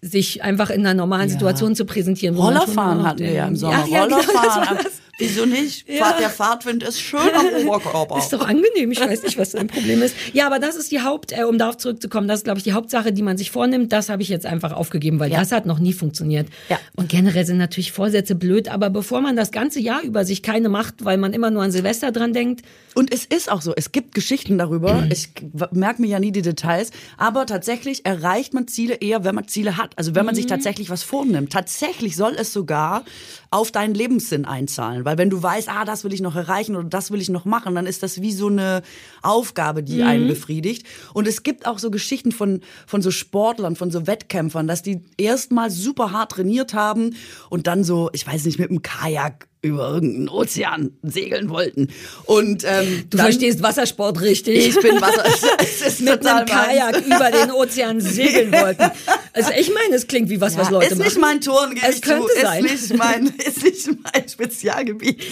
sich 0.00 0.42
einfach 0.42 0.70
in 0.70 0.80
einer 0.80 0.94
normalen 0.94 1.28
ja. 1.28 1.32
Situation 1.32 1.74
zu 1.74 1.86
präsentieren. 1.86 2.36
Rollerfahren 2.36 3.06
hatten 3.06 3.20
wir 3.20 3.32
ja 3.32 3.46
im 3.46 3.56
Sommer. 3.56 3.82
Ach, 3.84 3.88
ja, 3.88 4.02
Rollerfahren. 4.02 4.78
Genau, 4.78 4.90
Wieso 5.18 5.46
nicht? 5.46 5.88
Ja. 5.88 6.16
Der 6.18 6.30
Fahrtwind 6.30 6.82
ist 6.82 7.00
schön 7.00 7.20
am 7.20 7.66
Oberkörper. 7.68 8.18
Ist 8.18 8.32
doch 8.32 8.46
angenehm. 8.46 8.90
Ich 8.90 9.00
weiß 9.00 9.22
nicht, 9.22 9.38
was 9.38 9.50
dein 9.52 9.68
Problem 9.68 10.02
ist. 10.02 10.16
Ja, 10.32 10.46
aber 10.46 10.58
das 10.58 10.76
ist 10.76 10.90
die 10.90 11.02
Haupt, 11.02 11.32
äh, 11.32 11.44
um 11.44 11.58
darauf 11.58 11.76
zurückzukommen, 11.76 12.26
das 12.26 12.40
ist, 12.40 12.44
glaube 12.44 12.58
ich, 12.58 12.64
die 12.64 12.72
Hauptsache, 12.72 13.12
die 13.12 13.22
man 13.22 13.36
sich 13.36 13.50
vornimmt. 13.50 13.92
Das 13.92 14.08
habe 14.08 14.22
ich 14.22 14.28
jetzt 14.28 14.46
einfach 14.46 14.72
aufgegeben, 14.72 15.20
weil 15.20 15.30
ja. 15.30 15.38
das 15.38 15.52
hat 15.52 15.66
noch 15.66 15.78
nie 15.78 15.92
funktioniert. 15.92 16.48
Ja. 16.68 16.78
Und 16.96 17.08
generell 17.08 17.46
sind 17.46 17.58
natürlich 17.58 17.92
Vorsätze 17.92 18.34
blöd, 18.34 18.68
aber 18.68 18.90
bevor 18.90 19.20
man 19.20 19.36
das 19.36 19.50
ganze 19.50 19.80
Jahr 19.80 20.02
über 20.02 20.24
sich 20.24 20.42
keine 20.42 20.68
macht, 20.68 21.04
weil 21.04 21.16
man 21.16 21.32
immer 21.32 21.50
nur 21.50 21.62
an 21.62 21.70
Silvester 21.70 22.10
dran 22.10 22.32
denkt. 22.32 22.64
Und 22.94 23.12
es 23.12 23.24
ist 23.24 23.50
auch 23.50 23.62
so, 23.62 23.72
es 23.76 23.92
gibt 23.92 24.14
Geschichten 24.14 24.58
darüber. 24.58 24.94
Mhm. 24.94 25.10
Ich 25.10 25.28
merke 25.72 26.00
mir 26.00 26.08
ja 26.08 26.20
nie 26.20 26.32
die 26.32 26.42
Details, 26.42 26.90
aber 27.16 27.46
tatsächlich 27.46 28.04
erreicht 28.06 28.54
man 28.54 28.68
Ziele 28.68 28.94
eher, 28.94 29.24
wenn 29.24 29.34
man 29.34 29.48
Ziele 29.48 29.76
hat. 29.76 29.96
Also 29.96 30.14
wenn 30.14 30.24
man 30.24 30.34
mhm. 30.34 30.36
sich 30.36 30.46
tatsächlich 30.46 30.90
was 30.90 31.02
vornimmt. 31.02 31.52
Tatsächlich 31.52 32.16
soll 32.16 32.34
es 32.36 32.52
sogar 32.52 33.04
auf 33.50 33.70
deinen 33.70 33.94
Lebenssinn 33.94 34.44
einzahlen. 34.44 35.03
Weil 35.04 35.18
wenn 35.18 35.30
du 35.30 35.42
weißt, 35.42 35.68
ah, 35.68 35.84
das 35.84 36.04
will 36.04 36.12
ich 36.12 36.20
noch 36.20 36.36
erreichen 36.36 36.76
oder 36.76 36.88
das 36.88 37.10
will 37.10 37.20
ich 37.20 37.28
noch 37.28 37.44
machen, 37.44 37.74
dann 37.74 37.86
ist 37.86 38.02
das 38.02 38.20
wie 38.20 38.32
so 38.32 38.48
eine 38.48 38.82
Aufgabe, 39.22 39.82
die 39.82 40.02
mhm. 40.02 40.06
einen 40.06 40.28
befriedigt. 40.28 40.86
Und 41.12 41.26
es 41.26 41.42
gibt 41.42 41.66
auch 41.66 41.78
so 41.78 41.90
Geschichten 41.90 42.32
von, 42.32 42.60
von 42.86 43.02
so 43.02 43.10
Sportlern, 43.10 43.76
von 43.76 43.90
so 43.90 44.06
Wettkämpfern, 44.06 44.66
dass 44.66 44.82
die 44.82 45.02
erstmal 45.16 45.70
super 45.70 46.12
hart 46.12 46.32
trainiert 46.32 46.74
haben 46.74 47.14
und 47.50 47.66
dann 47.66 47.84
so, 47.84 48.10
ich 48.12 48.26
weiß 48.26 48.44
nicht, 48.44 48.58
mit 48.58 48.70
dem 48.70 48.82
Kajak 48.82 49.48
über 49.64 49.88
irgendeinen 49.88 50.28
Ozean 50.28 50.92
segeln 51.02 51.48
wollten. 51.48 51.88
Und 52.26 52.64
ähm, 52.64 53.04
du 53.10 53.16
dann, 53.16 53.26
verstehst 53.26 53.62
Wassersport 53.62 54.20
richtig. 54.20 54.68
Ich 54.68 54.80
bin 54.80 55.00
Wasser. 55.00 55.24
Es 55.58 55.80
ist 55.80 56.00
mit 56.02 56.24
einem 56.26 56.46
Kajak 56.46 57.04
über 57.06 57.30
den 57.30 57.50
Ozean 57.50 58.00
segeln 58.00 58.52
wollten. 58.52 58.90
Also 59.32 59.50
ich 59.58 59.72
meine, 59.72 59.94
es 59.94 60.06
klingt 60.06 60.28
wie 60.28 60.40
was, 60.40 60.54
ja, 60.54 60.60
was 60.60 60.70
Leute 60.70 60.86
ist 60.86 60.98
machen. 60.98 61.06
Ist 61.06 61.14
nicht 61.14 61.20
mein 61.20 61.40
Turn, 61.40 61.74
gebe 61.74 61.86
es 61.86 61.96
ich 61.96 62.02
könnte 62.02 62.26
zu. 62.34 62.40
Sein. 62.40 62.64
Ist 62.64 62.90
nicht 62.90 62.98
mein, 62.98 63.26
ist 63.26 63.64
nicht 63.64 63.88
mein 64.02 64.28
Spezialgebiet. 64.28 65.22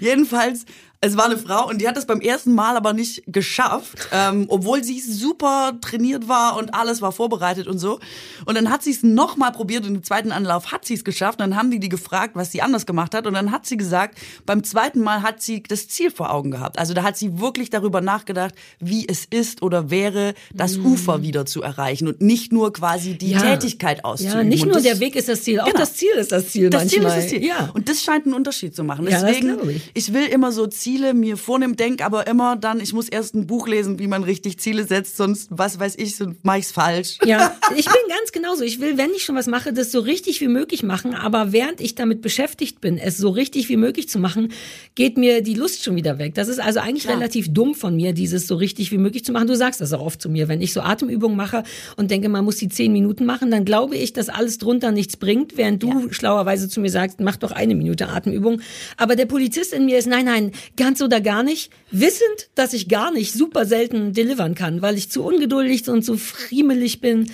Jedenfalls 0.00 0.64
es 1.00 1.16
war 1.16 1.26
eine 1.26 1.38
Frau 1.38 1.68
und 1.68 1.80
die 1.80 1.86
hat 1.86 1.96
es 1.96 2.06
beim 2.06 2.20
ersten 2.20 2.54
Mal 2.54 2.76
aber 2.76 2.92
nicht 2.92 3.22
geschafft, 3.28 4.08
ähm, 4.12 4.46
obwohl 4.48 4.82
sie 4.82 4.98
super 4.98 5.74
trainiert 5.80 6.26
war 6.26 6.56
und 6.56 6.74
alles 6.74 7.00
war 7.00 7.12
vorbereitet 7.12 7.68
und 7.68 7.78
so. 7.78 8.00
Und 8.46 8.56
dann 8.56 8.68
hat 8.68 8.82
sie 8.82 8.90
es 8.90 9.04
nochmal 9.04 9.52
probiert 9.52 9.86
und 9.86 9.94
im 9.94 10.02
zweiten 10.02 10.32
Anlauf 10.32 10.72
hat 10.72 10.84
sie 10.84 10.94
es 10.94 11.04
geschafft. 11.04 11.40
Und 11.40 11.50
dann 11.50 11.56
haben 11.56 11.70
die 11.70 11.78
die 11.78 11.88
gefragt, 11.88 12.34
was 12.34 12.50
sie 12.50 12.62
anders 12.62 12.84
gemacht 12.84 13.14
hat. 13.14 13.28
Und 13.28 13.34
dann 13.34 13.52
hat 13.52 13.64
sie 13.64 13.76
gesagt, 13.76 14.18
beim 14.44 14.64
zweiten 14.64 15.00
Mal 15.00 15.22
hat 15.22 15.40
sie 15.40 15.62
das 15.62 15.86
Ziel 15.86 16.10
vor 16.10 16.32
Augen 16.32 16.50
gehabt. 16.50 16.80
Also 16.80 16.94
da 16.94 17.04
hat 17.04 17.16
sie 17.16 17.38
wirklich 17.38 17.70
darüber 17.70 18.00
nachgedacht, 18.00 18.54
wie 18.80 19.06
es 19.08 19.24
ist 19.24 19.62
oder 19.62 19.90
wäre, 19.90 20.34
das 20.52 20.78
mhm. 20.78 20.86
Ufer 20.86 21.22
wieder 21.22 21.46
zu 21.46 21.62
erreichen 21.62 22.08
und 22.08 22.20
nicht 22.20 22.52
nur 22.52 22.72
quasi 22.72 23.16
die 23.16 23.30
ja. 23.30 23.40
Tätigkeit 23.40 24.04
auszuüben. 24.04 24.38
Ja, 24.38 24.42
nicht 24.42 24.64
nur 24.64 24.74
das, 24.74 24.82
der 24.82 24.98
Weg 24.98 25.14
ist 25.14 25.28
das 25.28 25.44
Ziel, 25.44 25.60
auch 25.60 25.66
genau. 25.66 25.78
das 25.78 25.94
Ziel 25.94 26.10
ist 26.16 26.32
das 26.32 26.48
Ziel 26.48 26.70
das 26.70 26.82
manchmal. 26.82 27.12
Ziel 27.12 27.18
ist 27.18 27.24
das 27.24 27.30
Ziel. 27.30 27.44
Ja. 27.44 27.70
Und 27.72 27.88
das 27.88 28.02
scheint 28.02 28.26
einen 28.26 28.34
Unterschied 28.34 28.74
zu 28.74 28.82
machen. 28.82 29.06
Deswegen, 29.08 29.48
ja, 29.48 29.68
ich. 29.68 29.90
ich 29.94 30.12
will 30.12 30.26
immer 30.26 30.50
so 30.50 30.66
Ziele 30.66 30.87
Ziele 30.88 31.12
mir 31.12 31.36
vornehme, 31.36 31.76
denk 31.76 32.02
aber 32.02 32.26
immer 32.28 32.56
dann, 32.56 32.80
ich 32.80 32.94
muss 32.94 33.10
erst 33.10 33.34
ein 33.34 33.46
Buch 33.46 33.68
lesen, 33.68 33.98
wie 33.98 34.06
man 34.06 34.24
richtig 34.24 34.58
Ziele 34.58 34.84
setzt, 34.86 35.18
sonst, 35.18 35.48
was 35.50 35.78
weiß 35.78 35.96
ich, 35.98 36.16
so 36.16 36.32
mach 36.42 36.56
ich's 36.56 36.72
falsch. 36.72 37.18
Ja, 37.26 37.54
ich 37.76 37.84
bin 37.84 37.94
ganz 38.08 38.32
genauso. 38.32 38.62
Ich 38.64 38.80
will, 38.80 38.96
wenn 38.96 39.10
ich 39.10 39.22
schon 39.22 39.36
was 39.36 39.48
mache, 39.48 39.74
das 39.74 39.92
so 39.92 40.00
richtig 40.00 40.40
wie 40.40 40.48
möglich 40.48 40.82
machen, 40.82 41.14
aber 41.14 41.52
während 41.52 41.82
ich 41.82 41.94
damit 41.94 42.22
beschäftigt 42.22 42.80
bin, 42.80 42.96
es 42.96 43.18
so 43.18 43.28
richtig 43.28 43.68
wie 43.68 43.76
möglich 43.76 44.08
zu 44.08 44.18
machen, 44.18 44.50
geht 44.94 45.18
mir 45.18 45.42
die 45.42 45.52
Lust 45.52 45.84
schon 45.84 45.94
wieder 45.94 46.18
weg. 46.18 46.34
Das 46.34 46.48
ist 46.48 46.58
also 46.58 46.80
eigentlich 46.80 47.04
Ja. 47.04 47.10
relativ 47.12 47.52
dumm 47.52 47.74
von 47.74 47.94
mir, 47.94 48.14
dieses 48.14 48.46
so 48.46 48.54
richtig 48.54 48.90
wie 48.90 48.96
möglich 48.98 49.26
zu 49.26 49.32
machen. 49.32 49.46
Du 49.46 49.56
sagst 49.56 49.82
das 49.82 49.92
auch 49.92 50.00
oft 50.00 50.22
zu 50.22 50.30
mir. 50.30 50.48
Wenn 50.48 50.62
ich 50.62 50.72
so 50.72 50.80
Atemübungen 50.80 51.36
mache 51.36 51.64
und 51.98 52.10
denke, 52.10 52.30
man 52.30 52.46
muss 52.46 52.56
die 52.56 52.70
zehn 52.70 52.92
Minuten 52.94 53.26
machen, 53.26 53.50
dann 53.50 53.66
glaube 53.66 53.94
ich, 53.96 54.14
dass 54.14 54.30
alles 54.30 54.56
drunter 54.56 54.90
nichts 54.90 55.18
bringt, 55.18 55.58
während 55.58 55.82
du 55.82 56.10
schlauerweise 56.12 56.70
zu 56.70 56.80
mir 56.80 56.90
sagst, 56.90 57.20
mach 57.20 57.36
doch 57.36 57.52
eine 57.52 57.74
Minute 57.74 58.08
Atemübung. 58.08 58.62
Aber 58.96 59.16
der 59.16 59.26
Polizist 59.26 59.74
in 59.74 59.84
mir 59.84 59.98
ist, 59.98 60.06
nein, 60.08 60.24
nein, 60.24 60.52
ganz 60.78 61.02
oder 61.02 61.20
gar 61.20 61.42
nicht, 61.42 61.70
wissend, 61.90 62.48
dass 62.54 62.72
ich 62.72 62.88
gar 62.88 63.10
nicht 63.10 63.34
super 63.34 63.66
selten 63.66 64.14
delivern 64.14 64.54
kann, 64.54 64.80
weil 64.80 64.96
ich 64.96 65.10
zu 65.10 65.22
ungeduldig 65.22 65.88
und 65.88 66.02
zu 66.02 66.16
friemelig 66.16 67.02
bin. 67.02 67.30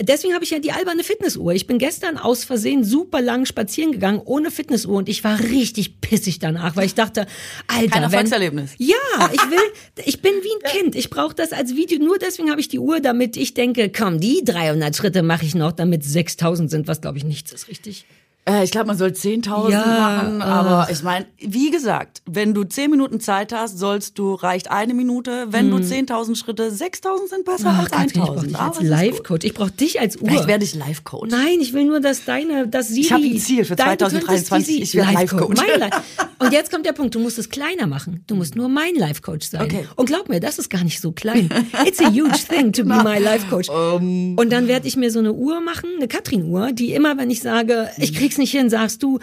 Deswegen 0.00 0.34
habe 0.34 0.42
ich 0.42 0.50
ja 0.50 0.58
die 0.58 0.72
alberne 0.72 1.04
Fitnessuhr. 1.04 1.52
Ich 1.52 1.68
bin 1.68 1.78
gestern 1.78 2.16
aus 2.16 2.44
Versehen 2.44 2.82
super 2.82 3.20
lang 3.20 3.46
spazieren 3.46 3.92
gegangen 3.92 4.20
ohne 4.24 4.50
Fitnessuhr 4.50 4.96
und 4.96 5.08
ich 5.08 5.22
war 5.22 5.38
richtig 5.38 6.00
pissig 6.00 6.40
danach, 6.40 6.74
weil 6.74 6.86
ich 6.86 6.94
dachte, 6.94 7.26
Alter, 7.68 7.88
Kein 7.88 7.92
wenn, 7.92 8.02
Erfolgserlebnis. 8.02 8.70
ja, 8.78 8.96
ich 9.32 9.50
will, 9.50 10.04
ich 10.04 10.22
bin 10.22 10.32
wie 10.32 10.66
ein 10.66 10.72
Kind. 10.72 10.96
Ich 10.96 11.10
brauche 11.10 11.34
das 11.34 11.52
als 11.52 11.76
Video. 11.76 11.98
Nur 11.98 12.18
deswegen 12.18 12.50
habe 12.50 12.60
ich 12.60 12.68
die 12.68 12.78
Uhr, 12.78 13.00
damit 13.00 13.36
ich 13.36 13.54
denke, 13.54 13.90
komm, 13.90 14.18
die 14.18 14.42
300 14.44 14.96
Schritte 14.96 15.22
mache 15.22 15.44
ich 15.44 15.54
noch, 15.54 15.72
damit 15.72 16.02
6000 16.04 16.70
sind, 16.70 16.88
was 16.88 17.00
glaube 17.00 17.18
ich 17.18 17.24
nichts 17.24 17.52
ist, 17.52 17.68
richtig? 17.68 18.06
Äh, 18.48 18.62
ich 18.62 18.70
glaube, 18.70 18.86
man 18.86 18.96
soll 18.96 19.08
10.000 19.10 19.70
Ja, 19.70 19.84
machen, 19.84 20.40
aber 20.42 20.88
ich 20.90 21.02
meine, 21.02 21.26
wie 21.38 21.70
gesagt, 21.70 22.22
wenn 22.26 22.54
du 22.54 22.62
10 22.62 22.90
Minuten 22.92 23.18
Zeit 23.18 23.52
hast, 23.52 23.76
sollst 23.78 24.18
du, 24.20 24.34
reicht 24.34 24.70
eine 24.70 24.94
Minute. 24.94 25.46
Wenn 25.50 25.68
du 25.70 25.78
10.000 25.78 26.36
Schritte, 26.36 26.68
6.000 26.70 27.28
sind 27.28 27.44
besser 27.44 27.70
Ach, 27.74 27.78
als 27.80 27.90
Katrin, 27.90 28.06
ich 28.06 28.12
brauche 28.14 28.38
1.000. 28.38 28.42
dich 28.46 28.52
gut. 28.78 28.88
Life-Coach. 28.88 29.44
Ich 29.46 29.54
brauche 29.54 29.70
dich 29.72 30.00
als 30.00 30.16
Uhr. 30.16 30.28
Vielleicht 30.28 30.46
werde 30.46 30.64
ich 30.64 30.74
Life-Coach. 30.76 31.30
Nein, 31.30 31.58
ich 31.60 31.72
will 31.72 31.84
nur, 31.84 31.98
dass 32.00 32.24
deine, 32.24 32.68
dass 32.68 32.88
Siri. 32.88 33.00
Ich 33.00 33.12
habe 33.12 33.24
ein 33.24 33.38
Ziel 33.38 33.64
für 33.64 33.74
Dein- 33.74 33.98
du 33.98 34.04
könntest 34.04 34.46
2023. 34.46 34.76
die 34.76 34.82
Ich 34.82 34.94
werde 34.94 35.12
Life-Coach. 35.12 35.56
Life-Coach. 35.58 35.78
Mein 35.80 35.90
Li- 35.90 36.46
Und 36.46 36.52
jetzt 36.52 36.70
kommt 36.70 36.86
der 36.86 36.92
Punkt, 36.92 37.14
du 37.16 37.18
musst 37.18 37.38
es 37.40 37.48
kleiner 37.48 37.88
machen. 37.88 38.22
Du 38.28 38.36
musst 38.36 38.54
nur 38.54 38.68
mein 38.68 38.94
Life-Coach 38.94 39.48
sein. 39.48 39.62
Okay. 39.62 39.86
Und 39.96 40.06
glaub 40.06 40.28
mir, 40.28 40.38
das 40.38 40.58
ist 40.60 40.70
gar 40.70 40.84
nicht 40.84 41.00
so 41.00 41.10
klein. 41.10 41.48
It's 41.84 41.98
a 42.00 42.10
huge 42.10 42.38
thing 42.48 42.72
to 42.72 42.84
be 42.84 42.94
my 43.02 43.18
Life-Coach. 43.18 43.68
Ähm. 43.74 44.36
Und 44.38 44.50
dann 44.52 44.68
werde 44.68 44.86
ich 44.86 44.96
mir 44.96 45.10
so 45.10 45.18
eine 45.18 45.32
Uhr 45.32 45.60
machen, 45.60 45.88
eine 45.96 46.06
Katrin-Uhr, 46.06 46.70
die 46.72 46.92
immer, 46.92 47.16
wenn 47.18 47.30
ich 47.30 47.40
sage, 47.40 47.88
ich 47.98 48.14
krieg's 48.14 48.35
nicht 48.38 48.52
hin, 48.52 48.70
sagst 48.70 49.02
du, 49.02 49.18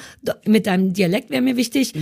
mit 0.45 0.67
deinem 0.67 0.93
Dialekt 0.93 1.29
wäre 1.29 1.41
mir 1.41 1.57
wichtig. 1.57 1.93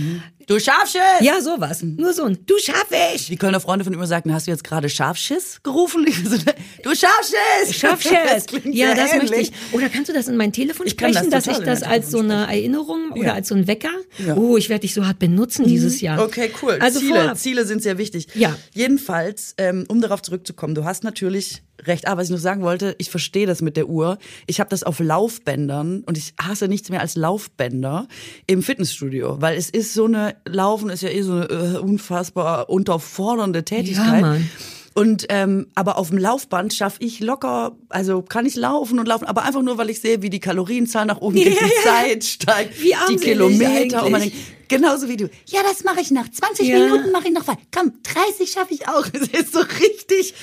Du 0.46 0.58
schaffst 0.58 0.96
es! 0.96 1.24
Ja, 1.26 1.40
sowas. 1.40 1.82
Nur 1.82 2.12
so 2.12 2.24
ein, 2.24 2.38
du 2.46 2.54
schaff 2.58 2.86
ich! 3.14 3.26
Die 3.26 3.36
Kölner 3.36 3.60
Freunde 3.60 3.84
von 3.84 3.92
immer 3.94 4.06
sagten, 4.06 4.32
hast 4.34 4.46
du 4.46 4.50
jetzt 4.50 4.64
gerade 4.64 4.88
Scharfschiss 4.88 5.60
gerufen? 5.62 6.06
So, 6.24 6.36
Du 6.82 6.90
schaffst 6.94 7.34
es! 7.64 7.76
Schaffst 7.76 8.10
Das 8.10 8.46
Ja, 8.64 8.94
das 8.94 9.14
möchte 9.14 9.34
ähnlich. 9.34 9.52
ich. 9.52 9.74
Oder 9.74 9.88
kannst 9.88 10.08
du 10.08 10.12
das 10.12 10.28
in 10.28 10.36
mein 10.36 10.52
Telefon 10.52 10.86
Ich 10.86 10.96
kann 10.96 11.12
sprechen, 11.12 11.30
das 11.30 11.44
dass 11.44 11.58
ich 11.58 11.64
das 11.64 11.82
als 11.82 12.10
so 12.10 12.18
eine 12.18 12.46
Erinnerung 12.46 13.12
oder 13.12 13.22
Ja. 13.26 13.34
als 13.34 13.48
so 13.48 13.54
ein 13.54 13.66
Wecker? 13.66 13.90
Ja. 14.26 14.36
Oh, 14.36 14.56
ich 14.56 14.68
werde 14.68 14.80
dich 14.82 14.94
so 14.94 15.06
hart 15.06 15.18
benutzen 15.18 15.64
dieses 15.66 16.00
Jahr. 16.00 16.22
Okay, 16.22 16.50
cool. 16.62 16.78
Also 16.80 16.98
Ziele, 17.00 17.14
vorab. 17.20 17.38
Ziele 17.38 17.64
sind 17.66 17.82
sehr 17.82 17.98
wichtig. 17.98 18.28
Ja. 18.34 18.56
Jedenfalls, 18.74 19.54
ähm, 19.58 19.84
um 19.88 20.00
darauf 20.00 20.22
zurückzukommen, 20.22 20.74
du 20.74 20.84
hast 20.84 21.04
natürlich 21.04 21.62
recht. 21.84 22.06
Ah, 22.06 22.16
was 22.16 22.26
ich 22.26 22.30
noch 22.30 22.38
sagen 22.38 22.62
wollte, 22.62 22.94
ich 22.98 23.10
verstehe 23.10 23.46
das 23.46 23.60
mit 23.62 23.76
der 23.76 23.88
Uhr. 23.88 24.18
Ich 24.46 24.60
habe 24.60 24.70
das 24.70 24.82
auf 24.84 25.00
Laufbändern 25.00 26.02
und 26.06 26.16
ich 26.18 26.34
hasse 26.40 26.68
nichts 26.68 26.90
mehr 26.90 27.00
als 27.00 27.16
Laufbänder 27.16 28.06
im 28.46 28.62
Fitnessstudio, 28.62 29.40
weil 29.40 29.56
es 29.56 29.68
ist 29.70 29.94
so 29.94 30.04
eine, 30.04 30.31
Laufen 30.46 30.90
ist 30.90 31.02
ja 31.02 31.08
eh 31.10 31.22
so 31.22 31.32
eine 31.32 31.44
äh, 31.46 31.78
unfassbar 31.78 32.68
unterfordernde 32.70 33.64
Tätigkeit. 33.64 34.20
Mann. 34.20 34.48
Und 34.94 35.24
ähm, 35.30 35.68
aber 35.74 35.96
auf 35.96 36.10
dem 36.10 36.18
Laufband 36.18 36.74
schaffe 36.74 36.98
ich 37.00 37.20
locker, 37.20 37.72
also 37.88 38.20
kann 38.20 38.44
ich 38.44 38.56
laufen 38.56 38.98
und 38.98 39.08
laufen, 39.08 39.24
aber 39.24 39.42
einfach 39.44 39.62
nur, 39.62 39.78
weil 39.78 39.88
ich 39.88 40.00
sehe, 40.02 40.20
wie 40.20 40.28
die 40.28 40.40
Kalorienzahl 40.40 41.06
nach 41.06 41.20
oben 41.22 41.36
geht, 41.36 41.54
Ja, 41.54 41.66
die 41.66 41.72
ja. 41.86 41.92
Zeit 41.92 42.24
steigt, 42.24 42.82
Wie 42.82 42.92
die 43.08 43.16
Kilometer 43.16 44.04
und 44.04 44.12
man 44.12 44.20
denkt, 44.20 44.36
genauso 44.68 45.08
wie 45.08 45.16
du. 45.16 45.30
Ja, 45.46 45.60
das 45.66 45.82
mache 45.84 46.00
ich 46.02 46.10
noch. 46.10 46.28
20 46.30 46.68
Ja. 46.68 46.78
Minuten 46.78 47.10
mache 47.10 47.28
ich 47.28 47.32
noch 47.32 47.46
weiter. 47.46 47.60
Komm, 47.74 47.92
30 48.02 48.50
schaffe 48.50 48.74
ich 48.74 48.86
auch. 48.88 49.06
Es 49.14 49.28
ist 49.28 49.54
so 49.54 49.60
richtig. 49.60 50.34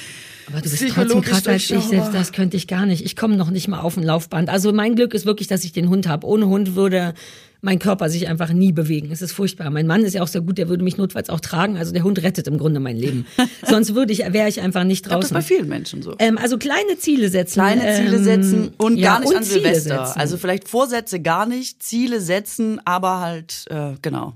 Aber 0.47 0.61
du 0.61 0.69
bist 0.69 0.83
trotzdem 0.95 1.21
krasser 1.21 1.51
als 1.51 1.69
ich, 1.69 1.83
selbst 1.83 2.11
das 2.11 2.31
könnte 2.31 2.57
ich 2.57 2.65
gar 2.67 2.87
nicht. 2.87 3.05
Ich 3.05 3.15
komme 3.15 3.37
noch 3.37 3.51
nicht 3.51 3.67
mal 3.67 3.81
auf 3.81 3.97
ein 3.97 4.03
Laufband. 4.03 4.49
Also 4.49 4.73
mein 4.73 4.95
Glück 4.95 5.13
ist 5.13 5.27
wirklich, 5.27 5.47
dass 5.47 5.63
ich 5.63 5.73
den 5.73 5.89
Hund 5.89 6.07
habe. 6.07 6.25
Ohne 6.25 6.47
Hund 6.47 6.75
würde 6.75 7.13
mein 7.61 7.79
Körper 7.79 8.09
sich 8.09 8.27
einfach 8.27 8.53
nie 8.53 8.71
bewegen. 8.71 9.09
Es 9.11 9.21
ist 9.21 9.31
furchtbar. 9.33 9.69
Mein 9.69 9.85
Mann 9.85 10.03
ist 10.03 10.13
ja 10.13 10.21
auch 10.21 10.27
sehr 10.27 10.41
gut, 10.41 10.57
der 10.57 10.69
würde 10.69 10.83
mich 10.83 10.97
notfalls 10.97 11.29
auch 11.29 11.39
tragen. 11.39 11.77
Also 11.77 11.91
der 11.91 12.03
Hund 12.03 12.21
rettet 12.23 12.47
im 12.47 12.57
Grunde 12.57 12.79
mein 12.79 12.95
Leben. 12.95 13.25
Sonst 13.67 13.95
würde 13.95 14.13
ich, 14.13 14.19
wäre 14.19 14.47
ich 14.47 14.61
einfach 14.61 14.83
nicht 14.83 14.99
Ich 15.05 15.09
glaube, 15.09 15.21
das 15.21 15.31
ist 15.31 15.35
draußen. 15.35 15.49
bei 15.49 15.55
vielen 15.55 15.67
Menschen 15.69 16.01
so. 16.01 16.15
Ähm, 16.19 16.37
also 16.37 16.57
kleine 16.57 16.97
Ziele 16.97 17.29
setzen. 17.29 17.55
Kleine 17.55 17.81
Ziele 17.95 18.17
ähm, 18.17 18.23
setzen 18.23 18.71
und 18.77 18.97
ja, 18.97 19.13
gar 19.13 19.19
nicht 19.19 19.29
und 19.29 19.37
an 19.37 19.43
Ziele 19.43 19.61
Silvester. 19.61 20.05
setzen. 20.05 20.19
Also 20.19 20.37
vielleicht 20.37 20.69
Vorsätze 20.69 21.19
gar 21.19 21.45
nicht, 21.45 21.83
Ziele 21.83 22.21
setzen, 22.21 22.79
aber 22.85 23.19
halt, 23.19 23.65
äh, 23.69 23.93
genau. 24.01 24.33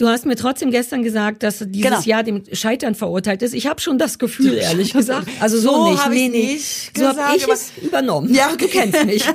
Du 0.00 0.08
hast 0.08 0.24
mir 0.24 0.34
trotzdem 0.34 0.70
gestern 0.70 1.02
gesagt, 1.02 1.42
dass 1.42 1.58
dieses 1.58 1.82
Genau. 1.82 2.00
Jahr 2.00 2.22
dem 2.22 2.42
Scheitern 2.54 2.94
verurteilt 2.94 3.42
ist. 3.42 3.52
Ich 3.52 3.66
habe 3.66 3.82
schon 3.82 3.98
das 3.98 4.18
Gefühl, 4.18 4.54
ehrlich 4.54 4.94
gesagt. 4.94 5.28
Also 5.40 5.58
so, 5.58 5.70
So 5.74 5.90
nicht. 5.90 6.02
hab 6.02 6.10
nee, 6.10 6.28
nee. 6.28 6.52
nicht 6.54 6.96
so 6.96 7.04
habe 7.06 7.36
ich 7.36 7.46
es 7.46 7.72
übernommen. 7.82 8.32
Ja, 8.32 8.48
Du 8.56 8.66
kennst 8.66 9.04
mich. 9.04 9.24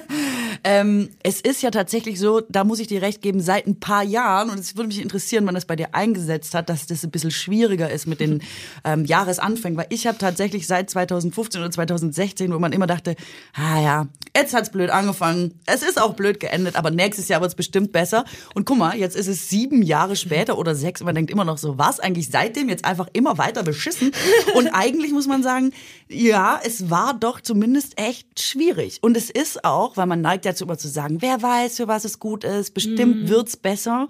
Ähm, 0.68 1.10
es 1.22 1.42
ist 1.42 1.62
ja 1.62 1.70
tatsächlich 1.70 2.20
so, 2.20 2.42
da 2.50 2.64
muss 2.64 2.80
ich 2.80 2.88
dir 2.88 3.00
recht 3.04 3.22
geben, 3.22 3.40
seit 3.40 3.68
ein 3.68 3.80
paar 3.80 4.02
Jahren, 4.02 4.50
und 4.50 4.58
es 4.58 4.76
würde 4.76 4.88
mich 4.88 5.00
interessieren, 5.00 5.46
wann 5.46 5.54
das 5.54 5.66
bei 5.66 5.76
dir 5.76 5.94
eingesetzt 5.94 6.56
hat, 6.56 6.70
dass 6.70 6.88
das 6.88 7.04
ein 7.04 7.12
bisschen 7.12 7.30
schwieriger 7.30 7.92
ist 7.92 8.08
mit 8.08 8.20
den 8.20 8.42
ähm, 8.84 9.06
Jahresanfängen, 9.06 9.78
weil 9.78 9.86
ich 9.90 10.08
habe 10.08 10.18
tatsächlich 10.18 10.66
seit 10.66 10.90
2015 10.90 11.62
oder 11.62 11.70
2016, 11.70 12.52
wo 12.52 12.58
man 12.58 12.72
immer 12.74 12.88
dachte, 12.88 13.16
ah 13.54 13.80
ja, 13.80 14.08
jetzt 14.36 14.56
hat's 14.56 14.72
blöd 14.72 14.90
angefangen, 14.90 15.60
es 15.68 15.84
ist 15.84 16.02
auch 16.02 16.14
blöd 16.14 16.40
geendet, 16.40 16.78
aber 16.78 16.90
nächstes 16.90 17.28
Jahr 17.28 17.42
wird's 17.42 17.54
bestimmt 17.54 17.92
besser. 17.92 18.26
Und 18.56 18.66
guck 18.66 18.80
mal, 18.80 18.98
jetzt 18.98 19.16
ist 19.16 19.28
es 19.28 19.50
sieben 19.50 19.84
Jahre 19.84 20.16
später 20.16 20.55
oder 20.58 20.76
sechs 20.76 21.02
und 21.02 21.06
man 21.06 21.16
denkt 21.16 21.32
immer 21.32 21.46
noch 21.46 21.58
so, 21.58 21.78
was 21.78 22.00
eigentlich 22.00 22.30
seitdem 22.30 22.70
jetzt 22.70 22.86
einfach 22.86 23.08
immer 23.14 23.38
weiter 23.38 23.64
beschissen? 23.64 24.12
Und 24.56 24.68
eigentlich 24.74 25.12
muss 25.12 25.28
man 25.28 25.44
sagen, 25.44 25.72
ja, 26.10 26.60
es 26.64 26.90
war 26.90 27.14
doch 27.14 27.42
zumindest 27.42 28.00
echt 28.00 28.40
schwierig. 28.40 29.00
Und 29.02 29.18
es 29.18 29.30
ist 29.30 29.64
auch, 29.66 29.98
weil 29.98 30.06
man 30.06 30.22
neigt 30.22 30.46
dazu 30.46 30.66
immer 30.66 30.78
zu 30.78 30.88
sagen, 30.88 31.22
wer 31.22 31.42
weiß, 31.42 31.78
für 31.78 31.88
was 31.88 32.06
es 32.06 32.20
gut 32.20 32.44
ist, 32.44 32.74
bestimmt 32.74 33.24
Mhm. 33.24 33.30
wird's 33.30 33.58
besser. 33.58 34.08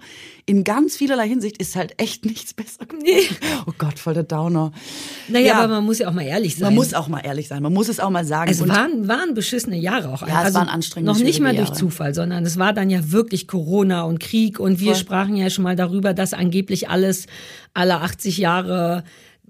In 0.48 0.62
ganz 0.62 0.96
vielerlei 0.96 1.28
Hinsicht 1.28 1.58
ist 1.58 1.74
halt 1.74 2.00
echt 2.00 2.24
nichts 2.24 2.54
besser 2.54 2.86
geworden. 2.86 3.04
Oh 3.66 3.72
Gott, 3.78 3.98
voll 3.98 4.14
der 4.14 4.22
Downer. 4.22 4.70
Naja, 5.26 5.46
Ja. 5.46 5.54
aber 5.58 5.66
man 5.74 5.84
muss 5.84 5.98
ja 5.98 6.08
auch 6.08 6.12
mal 6.12 6.22
ehrlich 6.22 6.54
sein. 6.54 6.66
Man 6.66 6.74
muss 6.76 6.94
auch 6.94 7.08
mal 7.08 7.18
ehrlich 7.20 7.48
sein, 7.48 7.62
man 7.64 7.72
muss 7.72 7.88
es 7.88 7.98
auch 7.98 8.10
mal 8.10 8.24
sagen. 8.24 8.48
Es 8.50 8.60
waren, 8.68 9.08
waren 9.08 9.34
beschissene 9.34 9.76
Jahre 9.76 10.12
auch. 10.14 10.26
Ja, 10.26 10.46
es 10.46 10.54
waren 10.54 10.68
anstrengende, 10.68 11.12
Noch 11.12 11.18
nicht 11.24 11.40
mal 11.40 11.54
durch 11.56 11.68
Jahre. 11.70 11.78
Zufall, 11.80 12.14
sondern 12.14 12.46
es 12.46 12.58
war 12.58 12.72
dann 12.72 12.90
ja 12.90 13.10
wirklich 13.10 13.48
Corona 13.48 14.02
und 14.02 14.20
Krieg 14.20 14.60
und 14.60 14.78
wir 14.78 14.92
Voll. 14.92 15.00
sprachen 15.00 15.36
ja 15.36 15.50
schon 15.50 15.64
mal 15.64 15.74
darüber, 15.74 16.14
dass 16.14 16.32
angeblich 16.32 16.88
alles 16.88 17.26
alle 17.74 18.00
80 18.00 18.38
Jahre 18.38 19.02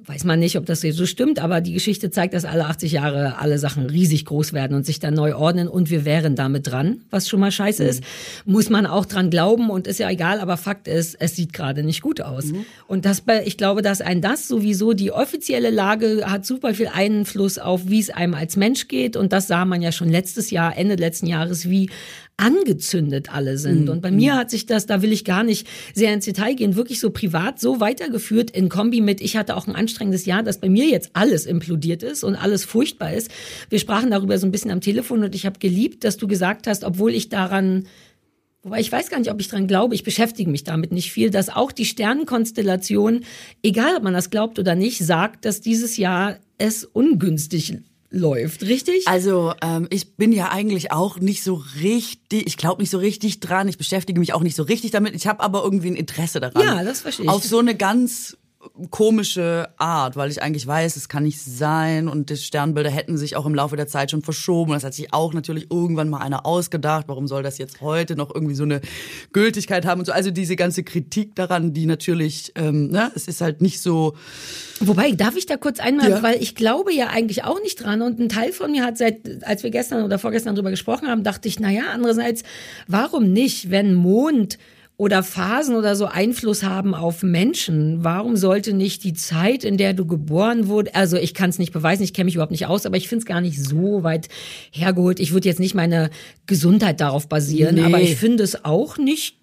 weiß 0.07 0.25
man 0.25 0.39
nicht, 0.39 0.57
ob 0.57 0.67
das 0.67 0.83
so 0.83 1.07
stimmt, 1.07 1.41
aber 1.41 1.61
die 1.61 1.73
Geschichte 1.73 2.11
zeigt, 2.11 2.35
dass 2.35 2.45
alle 2.45 2.67
80 2.67 2.93
Jahre 2.93 3.39
alle 3.39 3.59
Sachen 3.59 3.87
riesig 3.87 4.25
groß 4.25 4.53
werden 4.53 4.77
und 4.77 4.87
sich 4.87 5.01
dann 5.01 5.15
neu 5.15 5.35
ordnen 5.35 5.67
und 5.67 5.91
wir 5.91 6.05
wären 6.05 6.37
damit 6.37 6.69
dran, 6.69 7.01
was 7.11 7.29
schon 7.29 7.41
mal 7.41 7.51
scheiße 7.51 7.83
Mhm. 7.83 7.89
ist. 7.89 8.05
Muss 8.45 8.71
man 8.71 8.87
auch 8.87 9.05
dran 9.07 9.31
glauben 9.31 9.69
und 9.71 9.87
ist 9.87 9.99
ja 9.99 10.09
egal, 10.09 10.41
aber 10.41 10.57
Fakt 10.57 10.87
ist, 10.87 11.17
es 11.19 11.35
sieht 11.35 11.53
gerade 11.53 11.83
nicht 11.83 12.03
gut 12.03 12.21
aus. 12.21 12.47
Mhm. 12.47 12.65
Und 12.87 13.05
das, 13.05 13.25
ich 13.45 13.57
glaube, 13.57 13.83
dass 13.83 14.01
ein 14.01 14.21
das 14.21 14.47
sowieso, 14.47 14.93
die 14.93 15.11
offizielle 15.13 15.71
Lage 15.71 16.25
hat 16.27 16.47
super 16.47 16.75
viel 16.75 16.89
Einfluss 16.89 17.59
auf, 17.59 17.89
wie 17.89 18.01
es 18.01 18.11
einem 18.11 18.35
als 18.35 18.57
Mensch 18.57 18.89
geht 18.89 19.17
und 19.17 19.33
das 19.33 19.49
sah 19.49 19.65
man 19.65 19.83
ja 19.83 19.91
schon 19.93 20.09
letztes 20.09 20.51
Jahr, 20.51 20.77
Ende 20.77 20.95
letzten 20.95 21.27
Jahres, 21.27 21.69
wie 21.69 21.91
angezündet 22.37 23.33
alle 23.33 23.57
sind. 23.57 23.89
Und 23.89 24.03
bei 24.03 24.11
mir 24.11 24.35
hat 24.37 24.51
sich 24.51 24.67
das, 24.67 24.87
da 24.87 25.01
will 25.01 25.13
ich 25.13 25.25
gar 25.25 25.43
nicht 25.43 25.67
sehr 25.95 26.13
ins 26.13 26.27
Detail 26.27 26.55
gehen, 26.55 26.77
wirklich 26.77 27.01
so 27.01 27.11
privat 27.11 27.59
so 27.59 27.81
weitergeführt 27.81 28.51
in 28.51 28.69
Kombi 28.69 29.01
mit, 29.01 29.21
ich 29.21 29.37
hatte 29.37 29.57
auch 29.57 29.67
ein 29.67 29.75
anstrengendes 29.75 30.27
Jahr, 30.27 30.43
dass 30.43 30.61
bei 30.61 30.69
mir 30.69 30.87
jetzt 30.87 31.11
alles 31.15 31.47
implodiert 31.47 32.03
ist 32.03 32.25
und 32.25 32.35
alles 32.35 32.65
furchtbar 32.65 33.15
ist. 33.15 33.31
Wir 33.71 33.79
sprachen 33.79 34.11
darüber 34.11 34.37
so 34.39 34.47
ein 34.47 34.53
bisschen 34.53 34.71
am 34.71 34.83
Telefon 34.83 35.25
und 35.25 35.35
ich 35.35 35.47
habe 35.47 35.59
geliebt, 35.59 36.05
dass 36.05 36.19
du 36.19 36.29
gesagt 36.29 36.67
hast, 36.67 36.85
obwohl 36.85 37.15
ich 37.15 37.29
daran 37.29 37.87
Wobei 38.63 38.81
ich 38.81 38.91
weiß 38.91 39.11
gar 39.11 39.21
nicht, 39.21 39.31
ob 39.31 39.41
ich 39.41 39.47
dran 39.47 39.69
glaube, 39.69 39.95
ich 39.95 40.03
beschäftige 40.03 40.51
mich 40.51 40.65
damit 40.65 40.91
nicht 40.91 41.13
viel, 41.13 41.31
dass 41.31 41.51
auch 41.51 41.71
die 41.71 41.85
Sternenkonstellation, 41.85 43.21
egal 43.63 43.95
ob 43.97 44.03
man 44.03 44.13
das 44.13 44.29
glaubt 44.29 44.59
oder 44.59 44.75
nicht, 44.75 44.99
sagt, 44.99 45.45
dass 45.45 45.61
dieses 45.61 45.97
Jahr 45.97 46.41
es 46.59 46.85
ungünstig 46.85 47.77
läuft, 48.11 48.63
richtig? 48.63 49.07
Also 49.09 49.53
ähm, 49.63 49.87
ich 49.91 50.17
bin 50.17 50.33
ja 50.33 50.51
eigentlich 50.51 50.93
auch 50.93 51.19
nicht 51.19 51.43
so 51.43 51.63
richtig, 51.81 52.47
ich 52.47 52.57
glaube 52.57 52.83
nicht 52.83 52.91
so 52.91 52.99
richtig 52.99 53.41
dran, 53.41 53.69
ich 53.69 53.79
beschäftige 53.79 54.21
mich 54.21 54.33
auch 54.33 54.43
nicht 54.43 54.57
so 54.57 54.63
richtig 54.63 54.91
damit, 54.91 55.15
ich 55.15 55.27
habe 55.27 55.41
aber 55.41 55.63
irgendwie 55.63 55.89
ein 55.89 55.97
Interesse 55.97 56.41
daran. 56.41 56.63
Ja, 56.63 56.85
das 56.85 57.01
verstehe 57.01 57.27
ich. 57.27 57.31
Auf 57.31 57.45
so 57.45 57.59
eine 57.59 57.75
ganz 57.75 58.37
komische 58.91 59.69
Art, 59.79 60.17
weil 60.17 60.31
ich 60.31 60.43
eigentlich 60.43 60.67
weiß, 60.67 60.97
es 60.97 61.09
kann 61.09 61.23
nicht 61.23 61.41
sein 61.41 62.09
und 62.09 62.31
die 62.31 62.37
Sternbilder 62.37 62.91
hätten 62.91 63.17
sich 63.17 63.37
auch 63.37 63.47
im 63.47 63.55
Laufe 63.55 63.77
der 63.77 63.87
Zeit 63.87 64.11
schon 64.11 64.23
verschoben. 64.23 64.73
Das 64.73 64.85
hat 64.85 64.95
sich 64.95 65.13
auch 65.13 65.33
natürlich 65.33 65.71
irgendwann 65.71 66.09
mal 66.09 66.19
einer 66.19 66.47
ausgedacht. 66.47 67.07
Warum 67.09 67.29
soll 67.29 67.43
das 67.43 67.59
jetzt 67.59 67.81
heute 67.81 68.17
noch 68.17 68.35
irgendwie 68.35 68.55
so 68.55 68.65
eine 68.65 68.81
Gültigkeit 69.33 69.87
haben 69.87 70.01
und 70.01 70.07
so? 70.07 70.13
Also 70.13 70.31
diese 70.31 70.57
ganze 70.57 70.83
Kritik 70.83 71.35
daran, 71.35 71.73
die 71.73 71.87
natürlich, 71.87 72.53
ähm, 72.55 72.89
ne, 72.89 73.11
es 73.15 73.29
ist 73.29 73.41
halt 73.41 73.61
nicht 73.61 73.81
so. 73.81 74.15
Wobei, 74.81 75.13
darf 75.13 75.37
ich 75.37 75.47
da 75.47 75.57
kurz 75.57 75.81
einmal, 75.81 76.11
ja. 76.11 76.23
weil 76.23 76.43
ich 76.43 76.55
glaube 76.55 76.93
ja 76.93 77.09
eigentlich 77.09 77.45
auch 77.45 77.61
nicht 77.63 77.83
dran 77.83 78.03
und 78.03 78.21
ein 78.21 78.29
Teil 78.29 78.53
von 78.53 78.71
mir 78.71 78.85
hat 78.85 78.99
seit, 78.99 79.45
als 79.45 79.63
wir 79.63 79.71
gestern 79.71 80.05
oder 80.05 80.19
vorgestern 80.19 80.55
drüber 80.55 80.71
gesprochen 80.71 81.09
haben, 81.09 81.25
dachte 81.25 81.49
ich, 81.49 81.61
na 81.61 81.71
ja, 81.71 81.85
andererseits, 81.93 82.43
warum 82.87 83.33
nicht, 83.33 83.71
wenn 83.71 83.95
Mond 83.95 84.59
oder 84.99 85.23
Phasen 85.23 85.77
oder 85.77 85.95
so 85.95 86.07
Einfluss 86.07 86.63
haben 86.63 86.95
auf 86.95 87.23
Menschen. 87.23 88.03
Warum 88.03 88.37
sollte 88.37 88.73
nicht 88.73 89.05
die 89.05 89.13
Zeit, 89.13 89.63
in 89.63 89.77
der 89.77 89.93
du 89.93 90.07
geboren 90.07 90.69
wurdest, 90.69 90.97
also 90.97 91.17
ich 91.19 91.35
kann 91.35 91.51
es 91.51 91.59
nicht 91.59 91.73
beweisen, 91.73 92.03
ich 92.03 92.15
kenne 92.15 92.27
mich 92.27 92.35
überhaupt 92.35 92.53
nicht 92.53 92.67
aus, 92.67 92.87
aber 92.87 92.97
ich 92.97 93.09
finde 93.09 93.21
es 93.21 93.27
gar 93.27 93.43
nicht 93.43 93.63
so 93.63 94.03
weit 94.03 94.29
hergeholt. 94.71 95.21
Ich 95.21 95.33
würde 95.33 95.49
jetzt 95.49 95.61
nicht 95.61 95.75
meine 95.75 96.11
Gesundheit 96.47 97.01
darauf 97.01 97.29
basieren, 97.29 97.75
nee. 97.75 97.83
aber 97.83 98.01
ich 98.01 98.17
finde 98.17 98.43
es 98.43 98.65
auch 98.65 98.97
nicht 98.97 99.37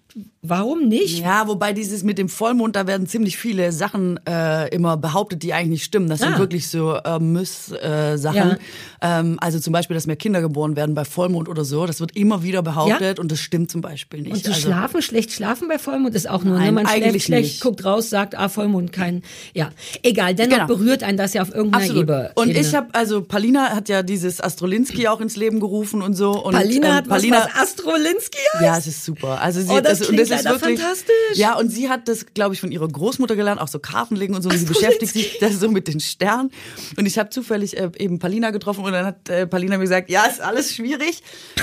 Warum 0.46 0.88
nicht? 0.88 1.20
Ja, 1.20 1.48
wobei 1.48 1.72
dieses 1.72 2.02
mit 2.02 2.18
dem 2.18 2.28
Vollmond, 2.28 2.76
da 2.76 2.86
werden 2.86 3.06
ziemlich 3.06 3.38
viele 3.38 3.72
Sachen 3.72 4.20
äh, 4.28 4.68
immer 4.74 4.98
behauptet, 4.98 5.42
die 5.42 5.54
eigentlich 5.54 5.70
nicht 5.70 5.84
stimmen. 5.84 6.10
Das 6.10 6.20
ah. 6.20 6.26
sind 6.26 6.38
wirklich 6.38 6.68
so 6.68 6.96
äh, 6.96 7.18
Miss-Sachen. 7.18 8.50
Äh, 8.50 8.58
ja. 9.02 9.20
ähm, 9.20 9.38
also 9.40 9.58
zum 9.58 9.72
Beispiel, 9.72 9.94
dass 9.94 10.06
mehr 10.06 10.16
Kinder 10.16 10.42
geboren 10.42 10.76
werden 10.76 10.94
bei 10.94 11.06
Vollmond 11.06 11.48
oder 11.48 11.64
so. 11.64 11.86
Das 11.86 12.00
wird 12.00 12.14
immer 12.14 12.42
wieder 12.42 12.62
behauptet 12.62 13.16
ja? 13.16 13.22
und 13.22 13.32
das 13.32 13.40
stimmt 13.40 13.70
zum 13.70 13.80
Beispiel 13.80 14.20
nicht. 14.20 14.32
Und 14.32 14.44
die 14.44 14.50
also, 14.50 14.60
schlafen 14.60 15.00
schlecht, 15.00 15.32
schlafen 15.32 15.66
bei 15.66 15.78
Vollmond 15.78 16.14
ist 16.14 16.28
auch 16.28 16.44
nur, 16.44 16.58
ne? 16.58 16.60
nein, 16.60 16.74
ne? 16.74 16.82
man 16.82 16.88
schläft 16.88 17.22
schlecht, 17.22 17.42
nicht. 17.44 17.60
guckt 17.62 17.82
raus, 17.86 18.10
sagt, 18.10 18.36
ah, 18.36 18.50
Vollmond, 18.50 18.92
kein, 18.92 19.22
ja. 19.54 19.70
Egal, 20.02 20.34
dennoch 20.34 20.56
genau. 20.56 20.66
berührt 20.66 21.04
einen 21.04 21.16
das 21.16 21.32
ja 21.32 21.40
auf 21.40 21.54
irgendeiner 21.54 21.84
Absolut. 21.84 22.02
Ebene. 22.02 22.32
Und 22.34 22.50
ich 22.50 22.74
habe, 22.74 22.88
also 22.92 23.22
Palina 23.22 23.70
hat 23.70 23.88
ja 23.88 24.02
dieses 24.02 24.42
Astrolinski 24.42 25.08
auch 25.08 25.22
ins 25.22 25.36
Leben 25.36 25.58
gerufen 25.58 26.02
und 26.02 26.12
so. 26.12 26.32
Und, 26.32 26.52
Palina 26.52 26.88
ähm, 26.88 26.94
hat 26.96 27.08
Palina, 27.08 27.38
was, 27.38 27.46
was 27.46 27.62
Astrolinski 27.62 28.38
heißt? 28.52 28.62
Ja, 28.62 28.76
es 28.76 28.86
ist 28.86 29.06
super. 29.06 29.40
Also 29.40 29.62
sie, 29.62 29.70
oh, 29.70 29.80
das, 29.80 30.00
das, 30.00 30.08
und 30.10 30.18
das 30.18 30.33
ist 30.40 30.44
wirklich, 30.44 30.78
fantastisch. 30.80 31.14
Ja, 31.34 31.56
und 31.56 31.70
sie 31.70 31.88
hat 31.88 32.08
das, 32.08 32.26
glaube 32.34 32.54
ich, 32.54 32.60
von 32.60 32.72
ihrer 32.72 32.88
Großmutter 32.88 33.36
gelernt, 33.36 33.60
auch 33.60 33.68
so 33.68 33.78
Karten 33.78 34.16
legen 34.16 34.34
und 34.34 34.42
so. 34.42 34.48
Und 34.48 34.58
sie 34.58 34.66
beschäftigt 34.66 35.12
sich 35.12 35.38
da 35.40 35.50
so 35.50 35.70
mit 35.70 35.88
den 35.88 36.00
Sternen. 36.00 36.50
Und 36.96 37.06
ich 37.06 37.18
habe 37.18 37.30
zufällig 37.30 37.76
äh, 37.76 37.90
eben 37.98 38.18
Palina 38.18 38.50
getroffen 38.50 38.84
und 38.84 38.92
dann 38.92 39.06
hat 39.06 39.28
äh, 39.28 39.46
Palina 39.46 39.76
mir 39.76 39.84
gesagt, 39.84 40.10
ja, 40.10 40.24
ist 40.24 40.40
alles 40.40 40.74
schwierig. 40.74 41.22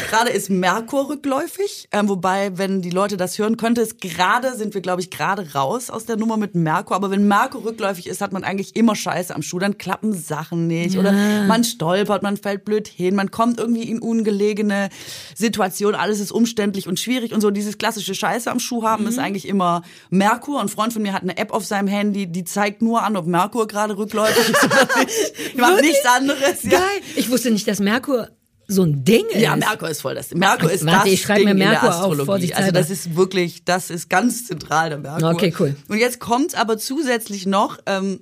Gerade 0.10 0.30
ist 0.30 0.50
Merkur 0.50 1.10
rückläufig. 1.10 1.88
Ähm, 1.92 2.10
wobei, 2.10 2.58
wenn 2.58 2.82
die 2.82 2.90
Leute 2.90 3.18
das 3.18 3.38
hören, 3.38 3.58
könnte 3.58 3.82
es 3.82 3.98
gerade, 3.98 4.56
sind 4.56 4.74
wir, 4.74 4.82
glaube 4.82 5.02
ich, 5.02 5.10
gerade 5.10 5.54
raus 5.54 5.90
aus 5.90 6.06
der 6.06 6.18
Nummer 6.18 6.38
mit 6.38 6.56
Merkur. 6.56 6.96
Aber 6.96 7.12
wenn 7.12 7.28
Merkur 7.28 7.66
rückläufig 7.66 8.08
ist, 8.08 8.22
hat 8.22 8.32
man 8.32 8.44
eigentlich 8.44 8.76
immer 8.76 8.96
Scheiße 8.96 9.34
am 9.34 9.42
Schuh. 9.42 9.60
Dann 9.60 9.78
klappen 9.78 10.14
Sachen 10.14 10.68
nicht. 10.68 10.96
Ja. 10.96 11.02
Oder 11.02 11.12
man 11.48 11.64
stolpert, 11.64 12.24
man 12.24 12.38
fällt 12.38 12.66
blöd 12.66 12.88
hin, 12.88 13.16
man 13.16 13.32
kommt 13.32 13.60
irgendwie 13.60 13.84
in 13.84 14.00
ungelegene 14.00 14.90
Situationen. 15.36 16.00
Alles 16.00 16.20
ist 16.20 16.32
umständlich 16.32 16.88
und 16.88 17.00
schwierig 17.00 17.34
und 17.34 17.42
so. 17.42 17.52
Dieses 17.52 17.78
klassische 17.78 18.16
Scheiße 18.16 18.50
am 18.50 18.60
Schuh 18.62 18.84
haben 18.84 19.04
mhm. 19.04 19.10
ist 19.10 19.20
eigentlich 19.20 19.48
immer 19.48 19.82
Merkur. 20.10 20.62
Ein 20.62 20.70
Freund 20.70 20.94
von 20.94 21.02
mir 21.02 21.14
hat 21.14 21.24
eine 21.24 21.38
App 21.38 21.52
auf 21.52 21.66
seinem 21.66 21.88
Handy, 21.88 22.28
die 22.28 22.44
zeigt 22.44 22.82
nur 22.82 23.04
an, 23.04 23.18
ob 23.18 23.28
Merkur 23.28 23.68
gerade 23.68 23.98
rückläufig 23.98 24.50
ist 24.50 24.64
oder 24.64 24.88
nicht. 25.00 25.34
Ich 25.54 25.58
mache 25.58 25.82
nichts 25.82 26.06
anderes. 26.06 26.64
Ja. 26.64 26.72
Geil. 26.72 27.02
Ich 27.16 27.30
wusste 27.30 27.52
nicht, 27.52 27.68
dass 27.68 27.80
Merkur 27.80 28.30
so 28.68 28.84
ein 28.84 29.04
Ding 29.04 29.26
ist. 29.30 29.42
Ja, 29.42 29.56
Merkur 29.56 29.90
ist 29.90 30.02
voll 30.02 30.16
das. 30.16 30.34
Merkur 30.34 30.72
ist 30.72 30.86
Warte, 30.86 31.06
das 31.06 31.14
ich 31.14 31.22
schreibe 31.22 31.40
Ding 31.40 31.50
mir 31.50 31.56
Merkur 31.56 31.76
in 31.76 31.82
der 31.82 32.00
Astrologie. 32.00 32.54
Auf, 32.54 32.60
also 32.60 32.72
das 32.72 32.90
ist 32.90 33.16
wirklich, 33.16 33.66
das 33.66 33.90
ist 33.90 34.10
ganz 34.10 34.48
zentral 34.48 34.90
der 34.90 35.00
Merkur. 35.00 35.32
Okay, 35.32 35.54
cool. 35.60 35.76
Und 35.90 35.98
jetzt 35.98 36.20
kommt 36.20 36.56
aber 36.56 36.78
zusätzlich 36.78 37.46
noch 37.46 37.80
ähm, 37.86 38.22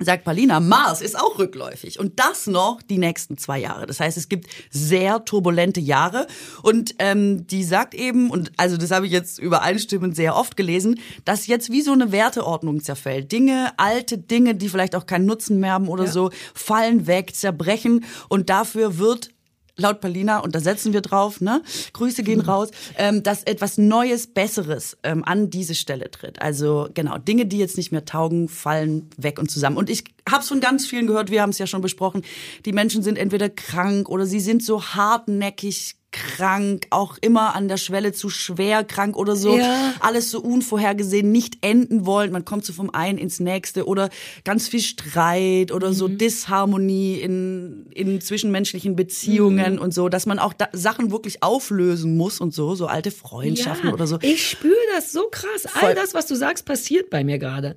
sagt 0.00 0.24
Palina, 0.24 0.60
Mars 0.60 1.00
ist 1.00 1.18
auch 1.18 1.38
rückläufig 1.38 1.98
und 1.98 2.18
das 2.18 2.46
noch 2.46 2.82
die 2.82 2.98
nächsten 2.98 3.38
zwei 3.38 3.58
Jahre. 3.58 3.86
Das 3.86 4.00
heißt, 4.00 4.16
es 4.16 4.28
gibt 4.28 4.48
sehr 4.70 5.24
turbulente 5.24 5.80
Jahre 5.80 6.26
und 6.62 6.94
ähm, 6.98 7.46
die 7.46 7.64
sagt 7.64 7.94
eben, 7.94 8.30
und 8.30 8.52
also 8.56 8.76
das 8.76 8.90
habe 8.90 9.06
ich 9.06 9.12
jetzt 9.12 9.38
übereinstimmend 9.38 10.16
sehr 10.16 10.36
oft 10.36 10.56
gelesen, 10.56 11.00
dass 11.24 11.46
jetzt 11.46 11.70
wie 11.70 11.82
so 11.82 11.92
eine 11.92 12.12
Werteordnung 12.12 12.82
zerfällt. 12.82 13.32
Dinge, 13.32 13.72
alte 13.76 14.18
Dinge, 14.18 14.54
die 14.54 14.68
vielleicht 14.68 14.94
auch 14.94 15.06
keinen 15.06 15.26
Nutzen 15.26 15.60
mehr 15.60 15.72
haben 15.72 15.88
oder 15.88 16.04
ja. 16.04 16.10
so, 16.12 16.30
fallen 16.54 17.06
weg, 17.06 17.34
zerbrechen 17.34 18.04
und 18.28 18.50
dafür 18.50 18.98
wird 18.98 19.30
laut 19.78 20.00
Palina, 20.00 20.38
und 20.38 20.54
da 20.54 20.60
setzen 20.60 20.92
wir 20.92 21.00
drauf, 21.00 21.40
ne? 21.40 21.62
Grüße 21.92 22.22
gehen 22.22 22.40
mhm. 22.40 22.44
raus, 22.44 22.70
ähm, 22.96 23.22
dass 23.22 23.42
etwas 23.44 23.78
Neues, 23.78 24.26
Besseres 24.26 24.98
ähm, 25.02 25.24
an 25.24 25.50
diese 25.50 25.74
Stelle 25.74 26.10
tritt. 26.10 26.42
Also 26.42 26.88
genau, 26.92 27.18
Dinge, 27.18 27.46
die 27.46 27.58
jetzt 27.58 27.76
nicht 27.76 27.92
mehr 27.92 28.04
taugen, 28.04 28.48
fallen 28.48 29.08
weg 29.16 29.38
und 29.38 29.50
zusammen. 29.50 29.76
Und 29.76 29.88
ich 29.88 30.04
habe 30.28 30.42
es 30.42 30.48
von 30.48 30.60
ganz 30.60 30.86
vielen 30.86 31.06
gehört, 31.06 31.30
wir 31.30 31.42
haben 31.42 31.50
es 31.50 31.58
ja 31.58 31.66
schon 31.66 31.80
besprochen, 31.80 32.22
die 32.64 32.72
Menschen 32.72 33.02
sind 33.02 33.16
entweder 33.16 33.48
krank 33.48 34.08
oder 34.08 34.26
sie 34.26 34.40
sind 34.40 34.62
so 34.62 34.82
hartnäckig 34.82 35.97
krank, 36.10 36.86
auch 36.90 37.18
immer 37.20 37.54
an 37.54 37.68
der 37.68 37.76
Schwelle 37.76 38.12
zu 38.12 38.30
schwer 38.30 38.82
krank 38.82 39.16
oder 39.16 39.36
so. 39.36 39.58
Ja. 39.58 39.94
Alles 40.00 40.30
so 40.30 40.40
unvorhergesehen, 40.40 41.30
nicht 41.30 41.58
enden 41.60 42.06
wollen. 42.06 42.32
Man 42.32 42.44
kommt 42.44 42.64
so 42.64 42.72
vom 42.72 42.90
einen 42.90 43.18
ins 43.18 43.40
nächste 43.40 43.86
oder 43.86 44.08
ganz 44.44 44.68
viel 44.68 44.80
Streit 44.80 45.70
oder 45.70 45.88
mhm. 45.88 45.94
so 45.94 46.08
Disharmonie 46.08 47.20
in, 47.20 47.86
in 47.92 48.20
zwischenmenschlichen 48.20 48.96
Beziehungen 48.96 49.74
mhm. 49.74 49.80
und 49.80 49.92
so, 49.92 50.08
dass 50.08 50.24
man 50.24 50.38
auch 50.38 50.54
da 50.54 50.68
Sachen 50.72 51.10
wirklich 51.10 51.42
auflösen 51.42 52.16
muss 52.16 52.40
und 52.40 52.54
so, 52.54 52.74
so 52.74 52.86
alte 52.86 53.10
Freundschaften 53.10 53.88
ja, 53.88 53.94
oder 53.94 54.06
so. 54.06 54.18
Ich 54.22 54.48
spüre 54.48 54.74
das 54.94 55.12
so 55.12 55.28
krass. 55.30 55.66
All 55.80 55.94
das, 55.94 56.14
was 56.14 56.26
du 56.26 56.34
sagst, 56.34 56.64
passiert 56.64 57.10
bei 57.10 57.22
mir 57.22 57.38
gerade. 57.38 57.76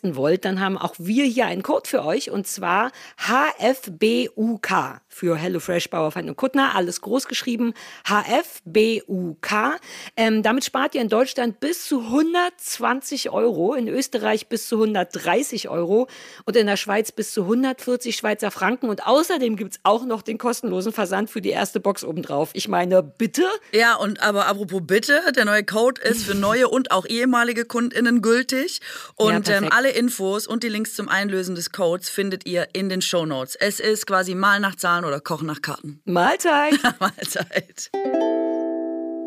testen 0.00 0.16
wollt, 0.16 0.44
dann 0.44 0.60
haben 0.60 0.78
auch 0.78 0.94
wir 0.98 1.24
hier 1.24 1.46
einen 1.46 1.62
Code 1.62 1.88
für 1.88 2.04
euch 2.04 2.30
und 2.30 2.46
zwar 2.46 2.90
HFBUK 3.18 5.00
für 5.08 5.36
HelloFresh 5.36 5.90
Bauerfeind 5.90 6.28
und 6.28 6.36
Kuttner, 6.36 6.74
alles 6.74 7.00
groß 7.00 7.26
geschrieben, 7.28 7.74
HFBUK. 8.04 9.80
Ähm, 10.16 10.42
damit 10.42 10.64
spart 10.64 10.94
ihr 10.94 11.02
in 11.02 11.08
Deutschland 11.08 11.60
bis 11.60 11.86
zu 11.86 12.00
120 12.00 13.30
Euro, 13.30 13.74
in 13.74 13.88
Österreich 13.88 14.48
bis 14.48 14.68
zu 14.68 14.76
130 14.76 15.68
Euro 15.68 16.08
und 16.46 16.56
in 16.56 16.66
der 16.66 16.76
Schweiz 16.76 17.12
bis 17.12 17.32
zu 17.32 17.42
140 17.42 18.16
Schweizer 18.16 18.50
Franken. 18.50 18.88
Und 18.88 19.06
außerdem 19.06 19.56
gibt's 19.56 19.80
auch 19.82 20.06
noch 20.06 20.22
den 20.22 20.38
kostenlosen 20.38 20.92
Versand 20.92 21.28
für 21.28 21.42
die 21.42 21.50
erste 21.50 21.80
Box 21.80 22.04
obendrauf. 22.04 22.50
Ich 22.54 22.68
meine, 22.68 23.02
bitte? 23.02 23.44
Ja, 23.72 23.96
und 23.96 24.22
aber 24.22 24.46
apropos 24.46 24.80
bitte, 24.84 25.20
der 25.36 25.44
neue 25.44 25.64
Code 25.64 26.00
ist 26.00 26.24
für 26.24 26.34
neue 26.34 26.68
und 26.68 26.92
auch 26.92 27.06
ehemalige 27.06 27.64
KundInnen 27.64 28.22
gültig. 28.22 28.80
Und 29.16 29.48
ja, 29.48 29.58
ähm, 29.58 29.68
alle 29.70 29.89
Infos 29.90 30.46
und 30.46 30.62
die 30.62 30.68
Links 30.68 30.94
zum 30.94 31.08
Einlösen 31.08 31.54
des 31.54 31.72
Codes 31.72 32.08
findet 32.08 32.46
ihr 32.46 32.68
in 32.72 32.88
den 32.88 33.02
Show 33.02 33.26
Notes. 33.26 33.56
Es 33.56 33.80
ist 33.80 34.06
quasi 34.06 34.34
mal 34.34 34.60
nach 34.60 34.76
Zahlen 34.76 35.04
oder 35.04 35.20
Kochen 35.20 35.46
nach 35.46 35.62
Karten. 35.62 36.00
Mahlzeit. 36.04 36.74
Mahlzeit. 37.00 37.90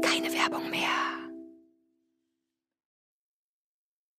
Keine 0.01 0.31
Werbung 0.33 0.69
mehr. 0.69 1.02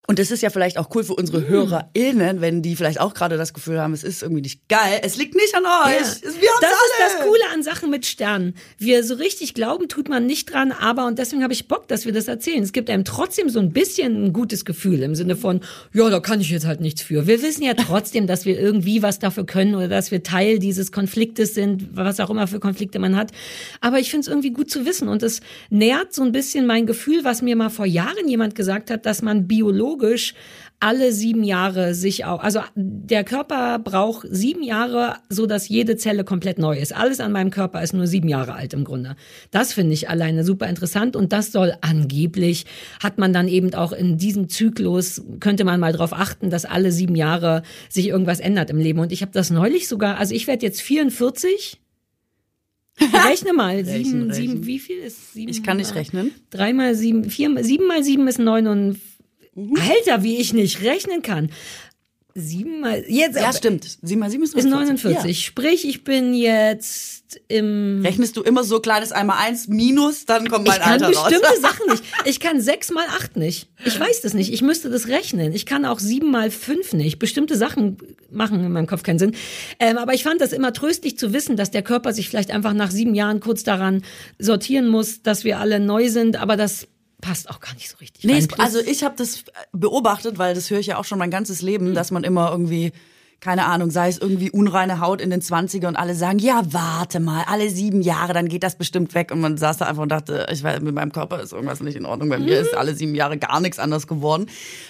Und 0.06 0.20
das 0.20 0.32
ist 0.32 0.42
ja 0.42 0.50
vielleicht 0.50 0.78
auch 0.78 0.90
cool 0.96 1.04
für 1.06 1.14
unsere 1.14 1.40
mm. 1.40 1.48
HörerInnen, 1.48 2.42
wenn 2.42 2.62
die 2.62 2.76
vielleicht 2.76 3.00
auch 3.00 3.14
gerade 3.14 3.38
das 3.38 3.54
Gefühl 3.54 3.80
haben, 3.80 3.94
es 3.94 4.04
ist 4.04 4.22
irgendwie 4.22 4.42
nicht 4.42 4.68
geil. 4.68 5.00
Es 5.02 5.16
liegt 5.16 5.34
nicht 5.34 5.56
an 5.56 5.64
euch. 5.64 5.96
Ja. 5.96 6.00
Das 6.04 6.26
alle. 6.26 6.36
ist 6.36 7.00
das 7.00 7.26
Coole 7.26 7.44
an 7.54 7.64
Sachen 7.64 7.90
mit 7.90 8.06
Sternen. 8.06 8.56
Wir 8.78 9.06
so 9.06 9.16
richtig 9.16 9.54
glauben, 9.54 9.88
tut 9.88 10.10
man 10.10 10.26
nicht 10.26 10.52
dran, 10.52 10.74
aber, 10.74 11.08
und 11.08 11.20
deswegen 11.20 11.42
habe 11.42 11.54
ich 11.54 11.70
Bock, 11.70 11.88
dass 11.88 12.06
wir 12.06 12.12
das 12.12 12.28
erzählen. 12.28 12.62
Es 12.64 12.74
gibt 12.74 12.90
einem 12.90 13.06
trotzdem 13.06 13.48
so 13.48 13.60
ein 13.60 13.72
bisschen 13.72 14.26
ein 14.26 14.34
gutes 14.34 14.66
Gefühl 14.66 15.04
im 15.04 15.16
Sinne 15.16 15.38
von, 15.38 15.62
ja, 15.94 16.10
da 16.10 16.20
kann 16.20 16.42
ich 16.42 16.50
jetzt 16.50 16.66
halt 16.66 16.82
nichts 16.82 17.02
für. 17.02 17.26
Wir 17.26 17.42
wissen 17.42 17.64
ja 17.64 17.74
trotzdem, 17.78 18.28
dass 18.28 18.46
wir 18.46 18.60
irgendwie 18.60 19.04
was 19.04 19.20
dafür 19.20 19.46
können 19.46 19.74
oder 19.74 19.88
dass 19.88 20.12
wir 20.12 20.22
Teil 20.22 20.60
dieses 20.60 20.92
Konfliktes 20.92 21.54
sind, 21.54 21.96
was 21.96 22.20
auch 22.20 22.30
immer 22.30 22.48
für 22.48 22.60
Konflikte 22.60 23.00
man 23.00 23.16
hat. 23.16 23.32
Aber 23.80 24.00
ich 24.00 24.10
finde 24.10 24.22
es 24.22 24.28
irgendwie 24.28 24.52
gut 24.52 24.70
zu 24.70 24.86
wissen 24.86 25.08
und 25.08 25.24
es 25.24 25.40
nährt 25.70 26.14
so 26.14 26.24
ein 26.24 26.34
bisschen 26.34 26.66
mein 26.66 26.86
Gefühl, 26.86 27.24
was 27.24 27.42
mir 27.42 27.56
mal 27.56 27.70
vor 27.70 27.86
Jahren 27.86 28.28
jemand 28.28 28.56
gesagt 28.56 28.92
hat, 28.92 29.06
dass 29.06 29.22
man 29.22 29.48
biologisch 29.48 29.93
biologisch 29.94 30.34
alle 30.80 31.14
sieben 31.14 31.46
Jahre 31.46 31.94
sich 31.94 32.26
auch, 32.26 32.44
also 32.44 32.60
der 32.76 33.24
Körper 33.24 33.80
braucht 33.80 34.28
sieben 34.30 34.64
Jahre, 34.64 35.16
so 35.30 35.46
dass 35.46 35.70
jede 35.70 35.96
Zelle 35.96 36.26
komplett 36.26 36.58
neu 36.58 36.78
ist. 36.78 36.94
Alles 36.94 37.22
an 37.22 37.32
meinem 37.32 37.52
Körper 37.52 37.82
ist 37.82 37.94
nur 37.94 38.06
sieben 38.06 38.28
Jahre 38.28 38.54
alt 38.54 38.74
im 38.74 38.84
Grunde. 38.84 39.16
Das 39.50 39.72
finde 39.72 39.94
ich 39.94 40.10
alleine 40.10 40.44
super 40.44 40.68
interessant 40.68 41.16
und 41.16 41.32
das 41.32 41.54
soll 41.54 41.74
angeblich, 41.80 42.66
hat 43.02 43.18
man 43.18 43.32
dann 43.32 43.48
eben 43.48 43.74
auch 43.76 43.94
in 43.94 44.18
diesem 44.18 44.50
Zyklus, 44.50 45.24
könnte 45.40 45.64
man 45.64 45.80
mal 45.80 45.94
darauf 45.94 46.12
achten, 46.12 46.50
dass 46.50 46.66
alle 46.66 46.92
sieben 46.92 47.16
Jahre 47.16 47.64
sich 47.88 48.10
irgendwas 48.10 48.42
ändert 48.42 48.70
im 48.70 48.78
Leben. 48.78 49.00
Und 49.00 49.14
ich 49.14 49.22
habe 49.22 49.32
das 49.32 49.52
neulich 49.52 49.88
sogar, 49.88 50.18
also 50.18 50.36
ich 50.36 50.48
werde 50.48 50.66
jetzt 50.66 50.82
44, 50.82 51.80
Rechne 53.00 53.54
mal. 53.56 53.86
Sieben, 53.86 53.90
rechnen. 53.90 54.34
sieben, 54.34 54.66
wie 54.66 54.80
viel 54.80 54.98
ist 54.98 55.34
sieben? 55.34 55.50
Ich 55.50 55.64
kann 55.64 55.78
nicht 55.78 55.96
rechnen. 55.96 56.32
Drei 56.50 56.74
mal 56.74 56.94
sieben, 56.94 57.30
vier, 57.30 57.64
sieben 57.64 57.88
mal 57.88 58.04
sieben 58.04 58.28
ist 58.28 58.40
neun 58.40 58.68
Mhm. 59.56 59.78
Alter, 59.78 60.24
wie 60.24 60.38
ich 60.38 60.54
nicht 60.54 60.82
rechnen 60.84 61.22
kann. 61.22 61.50
Sieben 62.36 62.80
mal, 62.80 63.06
jetzt. 63.08 63.36
Ja, 63.36 63.54
stimmt. 63.54 64.00
Sieben 64.02 64.20
mal 64.20 64.32
sieben 64.32 64.44
ist, 64.44 64.56
ist 64.56 64.68
49. 64.68 65.24
Ja. 65.24 65.34
Sprich, 65.36 65.88
ich 65.88 66.04
bin 66.04 66.34
jetzt 66.34 67.40
im. 67.48 68.02
Rechnest 68.04 68.36
du 68.36 68.42
immer 68.42 68.64
so 68.64 68.80
kleines 68.80 69.12
einmal 69.12 69.38
eins 69.38 69.68
minus, 69.68 70.26
dann 70.26 70.50
kommt 70.50 70.68
mein 70.68 70.82
Alter 70.82 71.14
raus. 71.14 71.16
Ich 71.16 71.22
kann 71.22 71.42
bestimmte 71.42 71.62
Sachen 71.62 71.92
nicht. 71.92 72.04
Ich 72.26 72.40
kann 72.40 72.60
sechs 72.60 72.90
mal 72.90 73.06
acht 73.08 73.38
nicht. 73.38 73.70
Ich 73.86 74.00
weiß 74.00 74.22
das 74.22 74.34
nicht. 74.34 74.52
Ich 74.52 74.64
müsste 74.64 74.90
das 74.90 75.10
rechnen. 75.10 75.54
Ich 75.54 75.68
kann 75.68 75.86
auch 75.86 76.00
sieben 76.00 76.32
mal 76.32 76.50
fünf 76.50 76.94
nicht. 76.94 77.20
Bestimmte 77.20 77.56
Sachen 77.56 77.98
machen 78.32 78.66
in 78.66 78.72
meinem 78.72 78.88
Kopf 78.88 79.04
keinen 79.04 79.20
Sinn. 79.20 79.36
Ähm, 79.80 80.00
aber 80.00 80.16
ich 80.16 80.24
fand 80.24 80.42
das 80.42 80.54
immer 80.54 80.74
tröstlich 80.74 81.20
zu 81.20 81.34
wissen, 81.34 81.56
dass 81.56 81.70
der 81.70 81.84
Körper 81.84 82.14
sich 82.14 82.30
vielleicht 82.30 82.50
einfach 82.50 82.74
nach 82.74 82.90
sieben 82.90 83.14
Jahren 83.14 83.42
kurz 83.42 83.62
daran 83.62 84.02
sortieren 84.40 84.88
muss, 84.88 85.22
dass 85.22 85.44
wir 85.44 85.60
alle 85.60 85.80
neu 85.80 86.10
sind. 86.10 86.42
Aber 86.42 86.58
das 86.58 86.88
passt 87.24 87.50
auch 87.50 87.62
gar 87.62 87.74
nicht 87.76 87.90
so 87.90 87.98
richtig. 87.98 88.26
Nee, 88.26 88.46
also 88.58 88.80
ich 88.80 89.04
habe 89.04 89.16
das 89.18 89.46
beobachtet, 89.72 90.38
weil 90.38 90.54
das 90.54 90.70
höre 90.70 90.80
ich 90.80 90.88
ja 90.88 90.98
auch 90.98 91.06
schon 91.06 91.18
mein 91.18 91.32
ganzes 91.32 91.62
Leben, 91.62 91.92
mhm. 91.92 91.94
dass 91.96 92.12
man 92.12 92.24
immer 92.24 92.52
irgendwie 92.52 92.92
keine 93.40 93.66
Ahnung, 93.66 93.92
sei 93.92 94.08
es 94.08 94.20
irgendwie 94.20 94.50
unreine 94.50 95.02
Haut 95.02 95.20
in 95.20 95.30
den 95.30 95.42
20er 95.42 95.88
und 95.88 95.98
alle 95.98 96.16
sagen, 96.16 96.40
ja, 96.40 96.62
warte 96.72 97.20
mal, 97.20 97.44
alle 97.46 97.70
sieben 97.70 98.02
Jahre, 98.02 98.32
dann 98.32 98.48
geht 98.48 98.64
das 98.64 98.78
bestimmt 98.78 99.14
weg. 99.16 99.32
Und 99.34 99.42
man 99.42 99.58
saß 99.58 99.80
da 99.80 99.86
einfach 99.86 100.02
und 100.02 100.14
dachte, 100.14 100.48
ich 100.50 100.64
weiß, 100.64 100.80
mit 100.80 100.96
meinem 100.96 101.12
Körper 101.12 101.42
ist 101.42 101.52
irgendwas 101.52 101.82
nicht 101.82 101.98
in 101.98 102.06
Ordnung. 102.06 102.30
Bei 102.30 102.40
mhm. 102.40 102.46
mir 102.46 102.58
ist 102.58 102.74
alle 102.74 102.96
sieben 102.96 103.16
Jahre 103.16 103.38
gar 103.38 103.60
nichts 103.60 103.80
anders 103.80 104.08
geworden. 104.08 104.46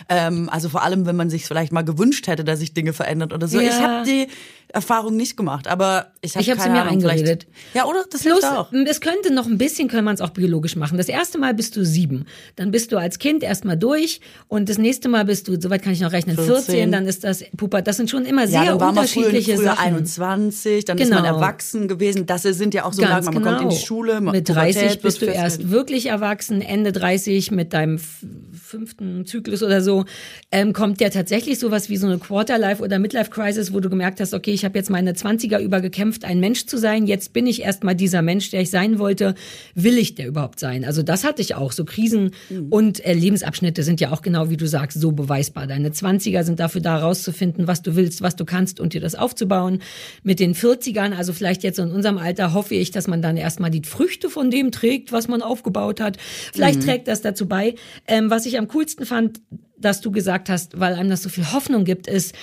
Ähm, 0.07 0.49
also 0.51 0.69
vor 0.69 0.83
allem, 0.83 1.07
wenn 1.07 1.15
man 1.15 1.31
sich 1.31 1.47
vielleicht 1.47 1.71
mal 1.71 1.81
gewünscht 1.81 2.27
hätte, 2.27 2.43
dass 2.43 2.59
sich 2.59 2.75
Dinge 2.75 2.93
verändert 2.93 3.33
oder 3.33 3.47
so. 3.47 3.59
Ja. 3.59 3.69
Ich 3.69 3.81
habe 3.81 4.05
die 4.05 4.27
Erfahrung 4.73 5.15
nicht 5.15 5.37
gemacht, 5.37 5.67
aber 5.67 6.13
ich 6.21 6.35
habe 6.35 6.47
habe 6.47 6.61
sie 6.61 6.69
mir 6.69 6.81
Ahnung, 6.81 6.93
eingeredet. 6.93 7.45
Ja, 7.75 7.85
oder? 7.85 8.05
Das 8.09 8.23
Plus, 8.23 8.43
auch. 8.43 8.71
Es 8.87 9.01
könnte 9.01 9.31
noch 9.31 9.45
ein 9.45 9.59
bisschen, 9.59 9.87
kann 9.87 10.03
man 10.03 10.15
es 10.15 10.21
auch 10.21 10.31
biologisch 10.31 10.75
machen. 10.75 10.97
Das 10.97 11.09
erste 11.09 11.37
Mal 11.37 11.53
bist 11.53 11.75
du 11.75 11.85
sieben. 11.85 12.25
Dann 12.55 12.71
bist 12.71 12.91
du 12.91 12.97
als 12.97 13.19
Kind 13.19 13.43
erstmal 13.43 13.77
durch 13.77 14.19
und 14.47 14.69
das 14.69 14.79
nächste 14.79 15.09
Mal 15.09 15.25
bist 15.25 15.47
du, 15.47 15.61
soweit 15.61 15.83
kann 15.83 15.93
ich 15.93 16.01
noch 16.01 16.11
rechnen, 16.11 16.35
14, 16.35 16.55
14 16.55 16.91
dann 16.91 17.05
ist 17.05 17.23
das 17.23 17.43
Pupa. 17.55 17.81
Das 17.81 17.97
sind 17.97 18.09
schon 18.09 18.25
immer 18.25 18.47
sehr 18.47 18.63
ja, 18.63 18.71
dann 18.71 18.79
war 18.79 18.89
unterschiedliche 18.89 19.51
man 19.51 19.59
früher, 19.59 19.75
früher 19.75 19.75
Sachen. 19.75 19.95
21, 19.95 20.85
dann 20.85 20.97
genau. 20.97 21.07
ist 21.07 21.13
man 21.13 21.23
genau. 21.23 21.35
erwachsen 21.35 21.87
gewesen. 21.87 22.25
Das 22.25 22.41
sind 22.41 22.73
ja 22.73 22.85
auch 22.85 22.93
so 22.93 23.03
Ganz 23.03 23.25
lange, 23.25 23.25
man 23.25 23.43
genau. 23.43 23.57
kommt 23.57 23.61
in 23.61 23.69
die 23.69 23.75
genau. 23.75 23.85
Schule. 23.85 24.21
Mit 24.21 24.49
30 24.49 25.01
bist 25.01 25.21
du 25.21 25.27
erst 25.27 25.69
wirklich 25.69 26.07
erwachsen, 26.07 26.61
Ende 26.61 26.91
30 26.91 27.51
mit 27.51 27.73
deinem 27.73 27.99
fünften 27.99 29.27
Zyklus 29.27 29.61
oder 29.61 29.81
so, 29.81 30.05
ähm, 30.51 30.73
kommt 30.73 30.99
ja 30.99 31.09
tatsächlich 31.09 31.59
sowas 31.59 31.89
wie 31.89 31.97
so 31.97 32.07
eine 32.07 32.17
Quarterlife 32.17 32.81
oder 32.81 32.97
Midlife 32.97 33.29
Crisis, 33.29 33.71
wo 33.71 33.79
du 33.79 33.89
gemerkt 33.89 34.19
hast, 34.19 34.33
okay, 34.33 34.51
ich 34.51 34.62
habe 34.63 34.77
jetzt 34.77 34.89
meine 34.89 35.13
20er 35.13 35.59
über 35.59 35.81
gekämpft, 35.81 36.25
ein 36.25 36.39
Mensch 36.39 36.65
zu 36.65 36.77
sein, 36.77 37.07
jetzt 37.07 37.33
bin 37.33 37.47
ich 37.47 37.61
erstmal 37.61 37.95
dieser 37.95 38.21
Mensch, 38.21 38.49
der 38.51 38.61
ich 38.61 38.69
sein 38.69 38.99
wollte, 38.99 39.35
will 39.75 39.97
ich 39.97 40.15
der 40.15 40.27
überhaupt 40.27 40.59
sein? 40.59 40.85
Also 40.85 41.03
das 41.03 41.23
hatte 41.23 41.41
ich 41.41 41.55
auch, 41.55 41.71
so 41.71 41.85
Krisen 41.85 42.31
mhm. 42.49 42.67
und 42.69 43.05
äh, 43.05 43.13
Lebensabschnitte 43.13 43.83
sind 43.83 44.01
ja 44.01 44.11
auch 44.11 44.21
genau, 44.21 44.49
wie 44.49 44.57
du 44.57 44.67
sagst, 44.67 44.99
so 44.99 45.11
beweisbar. 45.11 45.67
Deine 45.67 45.89
20er 45.89 46.43
sind 46.43 46.59
dafür 46.59 46.81
da 46.81 46.97
rauszufinden, 46.97 47.67
was 47.67 47.81
du 47.81 47.95
willst, 47.95 48.21
was 48.21 48.35
du 48.35 48.45
kannst 48.45 48.79
und 48.79 48.93
dir 48.93 49.01
das 49.01 49.15
aufzubauen. 49.15 49.79
Mit 50.23 50.39
den 50.39 50.55
40ern, 50.55 51.13
also 51.13 51.33
vielleicht 51.33 51.63
jetzt 51.63 51.79
in 51.79 51.91
unserem 51.91 52.17
Alter, 52.17 52.53
hoffe 52.53 52.75
ich, 52.75 52.91
dass 52.91 53.07
man 53.07 53.21
dann 53.21 53.37
erstmal 53.37 53.71
die 53.71 53.83
Früchte 53.83 54.29
von 54.29 54.51
dem 54.51 54.71
trägt, 54.71 55.11
was 55.11 55.27
man 55.27 55.41
aufgebaut 55.41 55.99
hat. 55.99 56.17
Vielleicht 56.53 56.81
mhm. 56.81 56.85
trägt 56.85 57.07
das 57.07 57.21
dazu 57.21 57.47
bei. 57.47 57.75
Ähm, 58.07 58.29
was 58.29 58.45
ich 58.45 58.57
am 58.57 58.67
coolsten 58.67 59.05
fand, 59.05 59.41
dass 59.77 60.01
du 60.01 60.11
gesagt 60.11 60.49
hast, 60.49 60.79
weil 60.79 60.93
einem 60.93 61.09
das 61.09 61.23
so 61.23 61.29
viel 61.29 61.51
Hoffnung 61.51 61.83
gibt, 61.83 62.07
ist, 62.07 62.33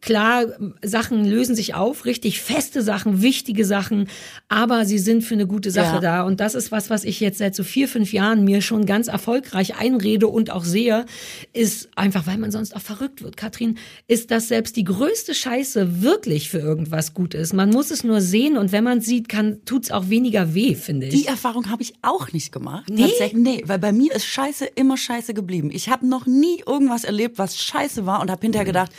Klar, 0.00 0.46
Sachen 0.82 1.24
lösen 1.24 1.54
sich 1.54 1.74
auf, 1.74 2.04
richtig 2.04 2.40
feste 2.40 2.82
Sachen, 2.82 3.22
wichtige 3.22 3.64
Sachen, 3.64 4.08
aber 4.48 4.84
sie 4.84 4.98
sind 4.98 5.22
für 5.22 5.34
eine 5.34 5.46
gute 5.46 5.70
Sache 5.70 5.96
ja. 5.96 6.00
da. 6.00 6.22
Und 6.22 6.40
das 6.40 6.54
ist 6.54 6.72
was, 6.72 6.90
was 6.90 7.04
ich 7.04 7.20
jetzt 7.20 7.38
seit 7.38 7.54
so 7.54 7.64
vier, 7.64 7.88
fünf 7.88 8.12
Jahren 8.12 8.44
mir 8.44 8.62
schon 8.62 8.86
ganz 8.86 9.08
erfolgreich 9.08 9.78
einrede 9.78 10.28
und 10.28 10.50
auch 10.50 10.64
sehe, 10.64 11.06
ist 11.52 11.88
einfach, 11.96 12.26
weil 12.26 12.38
man 12.38 12.50
sonst 12.50 12.74
auch 12.74 12.80
verrückt 12.80 13.22
wird. 13.22 13.36
Katrin, 13.36 13.78
ist, 14.08 14.30
dass 14.30 14.48
selbst 14.48 14.76
die 14.76 14.84
größte 14.84 15.34
Scheiße 15.34 16.02
wirklich 16.02 16.50
für 16.50 16.58
irgendwas 16.58 17.14
gut 17.14 17.34
ist. 17.34 17.52
Man 17.52 17.70
muss 17.70 17.90
es 17.90 18.04
nur 18.04 18.20
sehen 18.20 18.56
und 18.56 18.72
wenn 18.72 18.84
man 18.84 18.98
es 18.98 19.06
sieht, 19.06 19.28
kann, 19.28 19.64
tut's 19.64 19.90
auch 19.90 20.08
weniger 20.08 20.54
weh, 20.54 20.74
finde 20.74 21.06
ich. 21.06 21.14
Die 21.14 21.26
Erfahrung 21.26 21.70
habe 21.70 21.82
ich 21.82 21.94
auch 22.02 22.32
nicht 22.32 22.52
gemacht. 22.52 22.88
Nee? 22.88 23.02
Tatsächlich, 23.02 23.42
nee, 23.42 23.62
weil 23.66 23.78
bei 23.78 23.92
mir 23.92 24.14
ist 24.14 24.26
Scheiße 24.26 24.66
immer 24.74 24.96
Scheiße 24.96 25.34
geblieben. 25.34 25.70
Ich 25.72 25.88
habe 25.88 26.06
noch 26.06 26.26
nie 26.26 26.62
irgendwas 26.66 27.04
erlebt, 27.04 27.38
was 27.38 27.58
Scheiße 27.58 28.06
war 28.06 28.20
und 28.20 28.30
habe 28.30 28.40
hinterher 28.42 28.66
gedacht, 28.66 28.92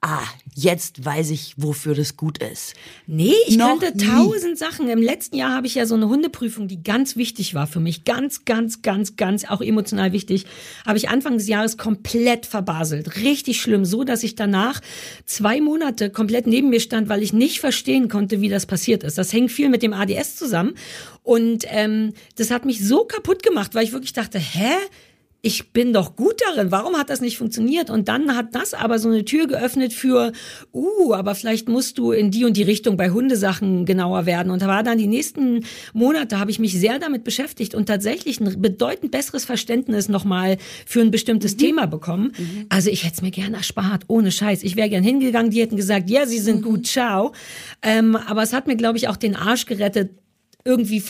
ah, 0.00 0.22
jetzt 0.54 1.04
weiß 1.04 1.30
ich, 1.30 1.54
wofür 1.56 1.94
das 1.94 2.16
gut 2.16 2.38
ist. 2.38 2.74
Nee, 3.06 3.34
ich 3.46 3.56
Noch 3.56 3.78
kannte 3.78 3.96
tausend 3.96 4.52
nie. 4.52 4.56
Sachen. 4.56 4.88
Im 4.88 5.02
letzten 5.02 5.36
Jahr 5.36 5.52
habe 5.52 5.66
ich 5.66 5.74
ja 5.74 5.86
so 5.86 5.94
eine 5.94 6.08
Hundeprüfung, 6.08 6.68
die 6.68 6.82
ganz 6.82 7.16
wichtig 7.16 7.54
war 7.54 7.66
für 7.66 7.80
mich. 7.80 8.04
Ganz, 8.04 8.44
ganz, 8.44 8.82
ganz, 8.82 9.16
ganz, 9.16 9.44
auch 9.44 9.60
emotional 9.60 10.12
wichtig. 10.12 10.46
Habe 10.86 10.98
ich 10.98 11.08
Anfang 11.08 11.34
des 11.38 11.48
Jahres 11.48 11.76
komplett 11.76 12.46
verbaselt. 12.46 13.16
Richtig 13.16 13.60
schlimm. 13.60 13.84
So, 13.84 14.04
dass 14.04 14.22
ich 14.22 14.34
danach 14.34 14.80
zwei 15.24 15.60
Monate 15.60 16.10
komplett 16.10 16.46
neben 16.46 16.70
mir 16.70 16.80
stand, 16.80 17.08
weil 17.08 17.22
ich 17.22 17.32
nicht 17.32 17.60
verstehen 17.60 18.08
konnte, 18.08 18.40
wie 18.40 18.48
das 18.48 18.66
passiert 18.66 19.02
ist. 19.02 19.18
Das 19.18 19.32
hängt 19.32 19.52
viel 19.52 19.68
mit 19.68 19.82
dem 19.82 19.92
ADS 19.92 20.36
zusammen. 20.36 20.74
Und 21.22 21.64
ähm, 21.68 22.12
das 22.36 22.50
hat 22.50 22.64
mich 22.64 22.86
so 22.86 23.04
kaputt 23.04 23.42
gemacht, 23.42 23.74
weil 23.74 23.84
ich 23.84 23.92
wirklich 23.92 24.12
dachte, 24.12 24.38
hä? 24.38 24.74
Ich 25.42 25.72
bin 25.72 25.92
doch 25.92 26.16
gut 26.16 26.40
darin, 26.44 26.72
warum 26.72 26.96
hat 26.96 27.08
das 27.08 27.20
nicht 27.20 27.38
funktioniert? 27.38 27.88
Und 27.88 28.08
dann 28.08 28.36
hat 28.36 28.54
das 28.54 28.74
aber 28.74 28.98
so 28.98 29.08
eine 29.08 29.24
Tür 29.24 29.46
geöffnet 29.46 29.92
für, 29.92 30.32
uh, 30.72 31.12
aber 31.14 31.34
vielleicht 31.36 31.68
musst 31.68 31.98
du 31.98 32.10
in 32.10 32.30
die 32.32 32.44
und 32.44 32.56
die 32.56 32.64
Richtung 32.64 32.96
bei 32.96 33.10
Hundesachen 33.10 33.84
genauer 33.84 34.26
werden. 34.26 34.50
Und 34.50 34.62
da 34.62 34.66
war 34.66 34.82
dann 34.82 34.98
die 34.98 35.06
nächsten 35.06 35.64
Monate, 35.92 36.40
habe 36.40 36.50
ich 36.50 36.58
mich 36.58 36.78
sehr 36.78 36.98
damit 36.98 37.22
beschäftigt 37.22 37.74
und 37.74 37.86
tatsächlich 37.86 38.40
ein 38.40 38.60
bedeutend 38.60 39.12
besseres 39.12 39.44
Verständnis 39.44 40.08
nochmal 40.08 40.56
für 40.84 41.00
ein 41.00 41.12
bestimmtes 41.12 41.54
mhm. 41.54 41.58
Thema 41.58 41.86
bekommen. 41.86 42.32
Mhm. 42.36 42.66
Also 42.68 42.90
ich 42.90 43.04
hätte 43.04 43.14
es 43.14 43.22
mir 43.22 43.30
gerne 43.30 43.58
erspart, 43.58 44.04
ohne 44.08 44.32
Scheiß. 44.32 44.64
Ich 44.64 44.74
wäre 44.74 44.88
gern 44.88 45.04
hingegangen, 45.04 45.52
die 45.52 45.60
hätten 45.60 45.76
gesagt, 45.76 46.10
ja, 46.10 46.26
sie 46.26 46.40
sind 46.40 46.62
mhm. 46.62 46.64
gut, 46.64 46.86
ciao. 46.86 47.32
Ähm, 47.82 48.16
aber 48.16 48.42
es 48.42 48.52
hat 48.52 48.66
mir, 48.66 48.76
glaube 48.76 48.98
ich, 48.98 49.06
auch 49.06 49.16
den 49.16 49.36
Arsch 49.36 49.66
gerettet, 49.66 50.10
irgendwie 50.64 51.02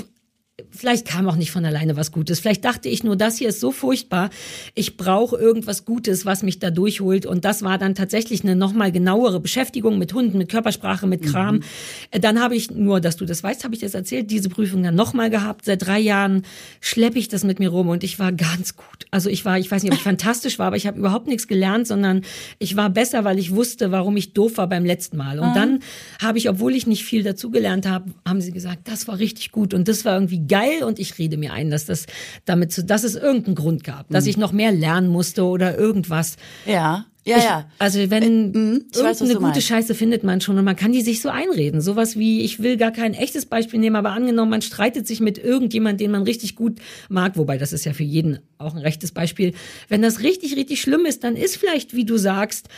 vielleicht 0.71 1.07
kam 1.07 1.29
auch 1.29 1.37
nicht 1.37 1.51
von 1.51 1.67
alleine 1.67 1.97
was 1.97 2.13
Gutes. 2.13 2.41
Vielleicht 2.41 2.65
dachte 2.65 2.89
ich 2.89 3.05
nur, 3.05 3.15
das 3.15 3.37
hier 3.37 3.51
ist 3.51 3.61
so 3.61 3.73
furchtbar. 3.73 4.31
Ich 4.75 4.97
brauche 4.97 5.37
irgendwas 5.37 5.85
Gutes, 5.85 6.25
was 6.25 6.43
mich 6.43 6.59
da 6.59 6.71
durchholt. 6.71 7.27
Und 7.27 7.45
das 7.45 7.63
war 7.63 7.77
dann 7.77 7.95
tatsächlich 7.95 8.43
eine 8.43 8.57
nochmal 8.57 8.91
genauere 8.91 9.39
Beschäftigung 9.39 9.99
mit 9.99 10.15
Hunden, 10.15 10.39
mit 10.39 10.49
Körpersprache, 10.49 11.07
mit 11.07 11.23
Kram. 11.23 11.57
Mhm. 11.57 12.21
Dann 12.23 12.41
habe 12.41 12.57
ich, 12.57 12.71
nur 12.71 13.01
dass 13.01 13.17
du 13.17 13.27
das 13.27 13.43
weißt, 13.43 13.65
habe 13.65 13.75
ich 13.75 13.83
das 13.83 13.93
erzählt, 13.93 14.31
diese 14.31 14.49
Prüfung 14.49 14.83
dann 14.83 14.95
nochmal 14.95 15.29
gehabt. 15.29 15.67
Seit 15.67 15.87
drei 15.87 15.99
Jahren 15.99 16.43
schleppe 16.81 17.19
ich 17.19 17.29
das 17.29 17.45
mit 17.45 17.59
mir 17.59 17.69
rum 17.69 17.89
und 17.91 18.03
ich 18.03 18.19
war 18.19 18.33
ganz 18.33 18.77
gut. 18.77 19.07
Also 19.11 19.29
ich 19.29 19.45
war, 19.45 19.59
ich 19.59 19.71
weiß 19.71 19.83
nicht, 19.83 19.93
ob 19.93 19.99
ich 19.99 20.05
fantastisch 20.05 20.59
war, 20.59 20.69
aber 20.69 20.77
ich 20.77 20.87
habe 20.87 20.99
überhaupt 20.99 21.27
nichts 21.27 21.49
gelernt, 21.49 21.87
sondern 21.87 22.23
ich 22.59 22.77
war 22.77 22.89
besser, 22.89 23.25
weil 23.25 23.39
ich 23.39 23.55
wusste, 23.55 23.93
warum 23.93 24.17
ich 24.17 24.33
doof 24.33 24.57
war 24.57 24.69
beim 24.71 24.87
letzten 24.87 25.19
Mal. 25.19 25.39
Und 25.39 25.51
mhm. 25.51 25.55
dann 25.55 25.81
habe 26.23 26.39
ich, 26.39 26.49
obwohl 26.49 26.75
ich 26.75 26.87
nicht 26.87 27.05
viel 27.05 27.23
dazugelernt 27.23 27.87
habe, 27.87 28.11
haben 28.27 28.41
sie 28.41 28.53
gesagt, 28.53 28.89
das 28.89 29.07
war 29.07 29.19
richtig 29.19 29.53
gut. 29.53 29.75
Und 29.75 29.89
das 29.89 30.07
war 30.07 30.15
irgendwie 30.15 30.46
geil 30.49 30.83
und 30.85 30.99
ich 30.99 31.19
rede 31.19 31.37
mir 31.37 31.53
ein, 31.53 31.71
dass 31.71 31.87
das 31.87 32.07
damit 32.45 32.73
zu, 32.73 32.85
dass 32.85 33.05
es 33.05 33.15
irgendeinen 33.15 33.55
Grund 33.55 33.85
gab, 33.85 34.09
dass 34.09 34.25
mhm. 34.25 34.31
ich 34.31 34.37
noch 34.37 34.53
mehr 34.53 34.73
lernen 34.73 35.09
musste 35.09 35.45
oder 35.45 35.79
irgendwas. 35.79 36.37
Ja. 36.67 37.07
Ja, 37.27 37.39
ich, 37.39 37.45
ja. 37.45 37.71
Also 37.81 38.09
wenn 38.09 38.53
mhm. 38.53 38.85
ich 38.93 38.99
irgendeine 38.99 39.35
weiß, 39.35 39.39
gute. 39.39 39.61
Scheiße 39.61 39.97
findet 39.97 40.23
man 40.23 40.41
schon 40.41 40.57
und 40.59 40.65
man 40.65 40.77
kann 40.77 40.93
die 40.93 41.03
sich 41.03 41.21
so 41.21 41.29
einreden. 41.29 41.81
Sowas 41.81 42.17
wie, 42.17 42.43
ich 42.43 42.63
will 42.63 42.77
gar 42.77 42.93
kein 42.93 43.15
echtes 43.15 43.47
Beispiel 43.47 43.81
nehmen, 43.81 43.97
aber 43.97 44.13
angenommen, 44.13 44.53
man 44.53 44.63
streitet 44.63 45.09
sich 45.09 45.19
mit 45.19 45.37
irgendjemand, 45.37 46.01
den 46.01 46.13
man 46.13 46.23
richtig 46.23 46.55
gut 46.55 46.79
mag, 47.09 47.37
wobei 47.37 47.59
das 47.59 47.73
ist 47.73 47.85
ja 47.85 47.93
für 47.93 48.05
jeden 48.05 48.39
auch 48.59 48.75
ein 48.75 48.81
rechtes 48.81 49.11
Beispiel. 49.11 49.55
Wenn 49.89 50.03
das 50.03 50.21
richtig, 50.21 50.55
richtig 50.55 50.81
schlimm 50.81 51.05
ist, 51.05 51.25
dann 51.25 51.35
ist 51.35 51.57
vielleicht, 51.57 51.97
wie 51.97 52.05
du 52.05 52.17
sagst, 52.17 52.69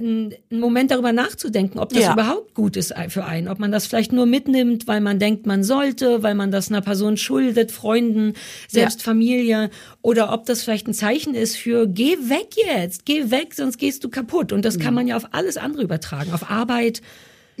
einen 0.00 0.34
Moment 0.50 0.90
darüber 0.90 1.12
nachzudenken, 1.12 1.78
ob 1.78 1.90
das 1.90 2.02
ja. 2.02 2.12
überhaupt 2.12 2.54
gut 2.54 2.76
ist 2.76 2.94
für 3.08 3.24
einen, 3.24 3.48
ob 3.48 3.58
man 3.58 3.70
das 3.70 3.86
vielleicht 3.86 4.12
nur 4.12 4.26
mitnimmt, 4.26 4.86
weil 4.88 5.00
man 5.00 5.18
denkt, 5.18 5.46
man 5.46 5.62
sollte, 5.62 6.22
weil 6.22 6.34
man 6.34 6.50
das 6.50 6.70
einer 6.70 6.80
Person 6.80 7.16
schuldet, 7.16 7.70
Freunden, 7.70 8.34
selbst 8.68 9.00
ja. 9.00 9.04
Familie, 9.04 9.70
oder 10.02 10.32
ob 10.32 10.46
das 10.46 10.62
vielleicht 10.62 10.88
ein 10.88 10.94
Zeichen 10.94 11.34
ist 11.34 11.56
für 11.56 11.86
geh 11.86 12.16
weg 12.28 12.54
jetzt, 12.56 13.04
geh 13.04 13.30
weg, 13.30 13.54
sonst 13.54 13.78
gehst 13.78 14.02
du 14.04 14.08
kaputt. 14.08 14.52
Und 14.52 14.64
das 14.64 14.78
mhm. 14.78 14.82
kann 14.82 14.94
man 14.94 15.06
ja 15.06 15.16
auf 15.16 15.28
alles 15.32 15.56
andere 15.56 15.82
übertragen, 15.82 16.32
auf 16.32 16.50
Arbeit, 16.50 17.02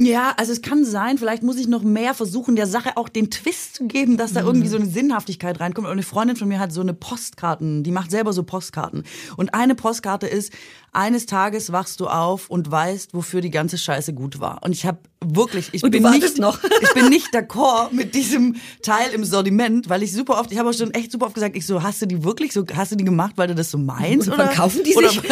ja, 0.02 0.32
also 0.38 0.50
es 0.52 0.62
kann 0.62 0.86
sein, 0.86 1.18
vielleicht 1.18 1.42
muss 1.42 1.58
ich 1.58 1.68
noch 1.68 1.82
mehr 1.82 2.14
versuchen, 2.14 2.56
der 2.56 2.66
Sache 2.66 2.96
auch 2.96 3.10
den 3.10 3.30
Twist 3.30 3.74
zu 3.74 3.86
geben, 3.86 4.16
dass 4.16 4.32
da 4.32 4.40
irgendwie 4.40 4.68
so 4.68 4.78
eine 4.78 4.86
Sinnhaftigkeit 4.86 5.60
reinkommt. 5.60 5.86
Und 5.86 5.92
eine 5.92 6.02
Freundin 6.02 6.36
von 6.36 6.48
mir 6.48 6.58
hat 6.58 6.72
so 6.72 6.80
eine 6.80 6.94
Postkarten, 6.94 7.82
die 7.82 7.90
macht 7.90 8.10
selber 8.10 8.32
so 8.32 8.42
Postkarten. 8.42 9.04
Und 9.36 9.52
eine 9.52 9.74
Postkarte 9.74 10.26
ist, 10.26 10.54
eines 10.92 11.26
Tages 11.26 11.72
wachst 11.72 12.00
du 12.00 12.08
auf 12.08 12.50
und 12.50 12.70
weißt, 12.70 13.14
wofür 13.14 13.40
die 13.40 13.50
ganze 13.50 13.78
Scheiße 13.78 14.12
gut 14.12 14.40
war. 14.40 14.62
Und 14.62 14.72
ich 14.72 14.86
habe 14.86 14.98
wirklich, 15.24 15.68
ich 15.72 15.84
und 15.84 15.90
bin 15.90 16.02
nicht, 16.02 16.38
noch. 16.38 16.58
ich 16.82 16.92
bin 16.94 17.08
nicht 17.08 17.28
d'accord 17.34 17.92
mit 17.92 18.14
diesem 18.14 18.56
Teil 18.82 19.12
im 19.12 19.24
Sortiment, 19.24 19.88
weil 19.88 20.02
ich 20.02 20.12
super 20.12 20.40
oft, 20.40 20.50
ich 20.50 20.58
habe 20.58 20.70
auch 20.70 20.74
schon 20.74 20.92
echt 20.92 21.12
super 21.12 21.26
oft 21.26 21.34
gesagt, 21.34 21.56
ich 21.56 21.66
so, 21.66 21.82
hast 21.82 22.02
du 22.02 22.06
die 22.06 22.24
wirklich 22.24 22.52
so, 22.52 22.64
hast 22.74 22.92
du 22.92 22.96
die 22.96 23.04
gemacht, 23.04 23.34
weil 23.36 23.48
du 23.48 23.54
das 23.54 23.70
so 23.70 23.78
meinst? 23.78 24.28
Und 24.28 24.34
oder 24.34 24.46
verkaufen 24.46 24.82
die 24.84 24.92
sich? 24.92 25.22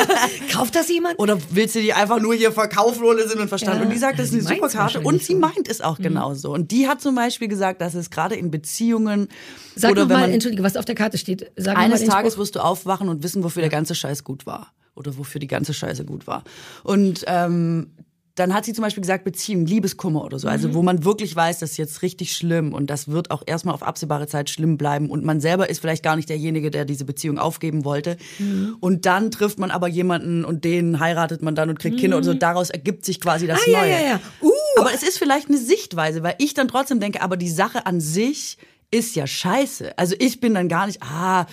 Kauft 0.52 0.76
das 0.76 0.88
jemand? 0.88 1.18
Oder 1.18 1.38
willst 1.50 1.74
du 1.74 1.80
die 1.80 1.92
einfach 1.92 2.20
nur 2.20 2.34
hier 2.34 2.52
verkaufen 2.52 3.02
ohne 3.02 3.26
Sinn 3.26 3.40
und 3.40 3.48
Verstand? 3.48 3.78
Ja, 3.78 3.82
und 3.82 3.90
die 3.90 3.98
sagt, 3.98 4.18
das 4.18 4.28
ist 4.28 4.34
eine 4.34 4.56
super 4.56 4.68
Karte 4.68 5.00
und 5.00 5.22
sie 5.22 5.32
so. 5.32 5.38
meint 5.38 5.68
es 5.68 5.80
auch 5.80 5.98
mhm. 5.98 6.04
genauso. 6.04 6.52
Und 6.52 6.70
die 6.70 6.86
hat 6.86 7.00
zum 7.00 7.14
Beispiel 7.14 7.48
gesagt, 7.48 7.80
dass 7.80 7.94
es 7.94 8.10
gerade 8.10 8.36
in 8.36 8.50
Beziehungen 8.50 9.28
Sag 9.74 9.92
oder 9.92 10.06
mal, 10.06 10.30
entschuldige, 10.30 10.62
was 10.62 10.76
auf 10.76 10.84
der 10.84 10.94
Karte 10.94 11.18
steht. 11.18 11.50
Sag 11.56 11.76
eines 11.76 12.04
Tages 12.04 12.38
wirst 12.38 12.54
du 12.54 12.60
aufwachen 12.60 13.08
und 13.08 13.22
wissen, 13.22 13.42
wofür 13.42 13.62
der 13.62 13.70
ganze 13.70 13.94
Scheiß 13.94 14.22
gut 14.22 14.46
war 14.46 14.72
oder 14.98 15.16
wofür 15.16 15.38
die 15.38 15.46
ganze 15.46 15.72
Scheiße 15.72 16.04
gut 16.04 16.26
war. 16.26 16.44
Und 16.82 17.24
ähm, 17.26 17.92
dann 18.38 18.54
hat 18.54 18.64
sie 18.64 18.72
zum 18.72 18.82
Beispiel 18.82 19.00
gesagt, 19.00 19.24
Beziehung, 19.24 19.66
Liebeskummer 19.66 20.24
oder 20.24 20.38
so. 20.38 20.48
Also 20.48 20.68
mhm. 20.68 20.74
wo 20.74 20.82
man 20.82 21.04
wirklich 21.04 21.34
weiß, 21.34 21.58
das 21.58 21.72
ist 21.72 21.76
jetzt 21.76 22.02
richtig 22.02 22.32
schlimm 22.32 22.72
und 22.72 22.88
das 22.88 23.08
wird 23.08 23.30
auch 23.30 23.42
erstmal 23.46 23.74
auf 23.74 23.82
absehbare 23.82 24.26
Zeit 24.26 24.50
schlimm 24.50 24.78
bleiben 24.78 25.10
und 25.10 25.24
man 25.24 25.40
selber 25.40 25.68
ist 25.68 25.80
vielleicht 25.80 26.02
gar 26.02 26.16
nicht 26.16 26.28
derjenige, 26.28 26.70
der 26.70 26.84
diese 26.84 27.04
Beziehung 27.04 27.38
aufgeben 27.38 27.84
wollte. 27.84 28.16
Mhm. 28.38 28.76
Und 28.80 29.06
dann 29.06 29.30
trifft 29.30 29.58
man 29.58 29.70
aber 29.70 29.88
jemanden 29.88 30.44
und 30.44 30.64
den 30.64 31.00
heiratet 31.00 31.42
man 31.42 31.54
dann 31.54 31.70
und 31.70 31.78
kriegt 31.78 31.96
mhm. 31.96 32.00
Kinder 32.00 32.16
und 32.16 32.24
so. 32.24 32.34
Daraus 32.34 32.70
ergibt 32.70 33.04
sich 33.04 33.20
quasi 33.20 33.46
das 33.46 33.60
ah, 33.66 33.70
Neue. 33.70 33.90
Ja, 33.90 33.98
ja, 33.98 34.06
ja. 34.06 34.20
Uh. 34.40 34.50
Aber 34.78 34.94
es 34.94 35.02
ist 35.02 35.18
vielleicht 35.18 35.48
eine 35.48 35.58
Sichtweise, 35.58 36.22
weil 36.22 36.36
ich 36.38 36.54
dann 36.54 36.68
trotzdem 36.68 37.00
denke, 37.00 37.22
aber 37.22 37.36
die 37.36 37.50
Sache 37.50 37.86
an 37.86 38.00
sich 38.00 38.58
ist 38.90 39.16
ja 39.16 39.26
scheiße. 39.26 39.98
Also 39.98 40.14
ich 40.18 40.40
bin 40.40 40.54
dann 40.54 40.68
gar 40.68 40.86
nicht, 40.86 41.02
ah, 41.02 41.46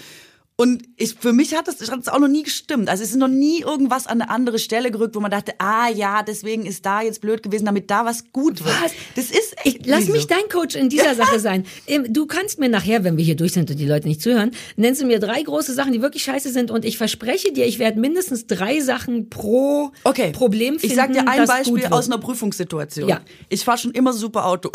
und 0.57 0.83
ich, 0.95 1.15
für 1.15 1.33
mich 1.33 1.53
hat 1.53 1.67
das, 1.67 1.81
hat 1.91 1.99
das 1.99 2.07
auch 2.07 2.19
noch 2.19 2.29
nie 2.29 2.43
gestimmt. 2.43 2.87
Also 2.87 3.03
es 3.03 3.09
ist 3.09 3.17
noch 3.17 3.27
nie 3.27 3.59
irgendwas 3.59 4.07
an 4.07 4.21
eine 4.21 4.31
andere 4.31 4.57
Stelle 4.57 4.89
gerückt, 4.89 5.13
wo 5.13 5.19
man 5.19 5.29
dachte, 5.29 5.53
ah 5.57 5.89
ja, 5.89 6.23
deswegen 6.23 6.65
ist 6.65 6.85
da 6.85 7.01
jetzt 7.01 7.19
blöd 7.19 7.43
gewesen, 7.43 7.65
damit 7.65 7.91
da 7.91 8.05
was 8.05 8.31
gut 8.31 8.63
wird. 8.63 8.73
Was? 8.81 8.93
Das 9.17 9.25
ist 9.25 9.57
echt 9.65 9.81
ich, 9.81 9.85
Lass 9.85 10.07
mich 10.07 10.27
dein 10.27 10.47
Coach 10.49 10.75
in 10.75 10.87
dieser 10.87 11.13
Sache 11.15 11.41
sein. 11.41 11.65
Du 12.07 12.25
kannst 12.25 12.57
mir 12.57 12.69
nachher, 12.69 13.03
wenn 13.03 13.17
wir 13.17 13.25
hier 13.25 13.35
durch 13.35 13.51
sind 13.51 13.69
und 13.69 13.77
die 13.77 13.85
Leute 13.85 14.07
nicht 14.07 14.21
zuhören, 14.21 14.51
nennst 14.77 15.01
du 15.01 15.05
mir 15.05 15.19
drei 15.19 15.43
große 15.43 15.73
Sachen, 15.73 15.91
die 15.91 16.01
wirklich 16.01 16.23
scheiße 16.23 16.49
sind 16.49 16.71
und 16.71 16.85
ich 16.85 16.97
verspreche 16.97 17.51
dir, 17.51 17.65
ich 17.65 17.77
werde 17.77 17.99
mindestens 17.99 18.47
drei 18.47 18.79
Sachen 18.79 19.29
pro 19.29 19.91
okay. 20.05 20.31
Problem 20.31 20.79
finden. 20.79 20.85
Ich 20.85 20.95
sag 20.95 21.11
dir 21.11 21.27
ein 21.27 21.47
Beispiel 21.47 21.87
aus 21.87 22.05
einer 22.05 22.17
Prüfungssituation. 22.17 23.09
Ja. 23.09 23.19
Ich 23.49 23.65
fahre 23.65 23.77
schon 23.77 23.91
immer 23.91 24.13
super 24.13 24.45
Auto. 24.45 24.71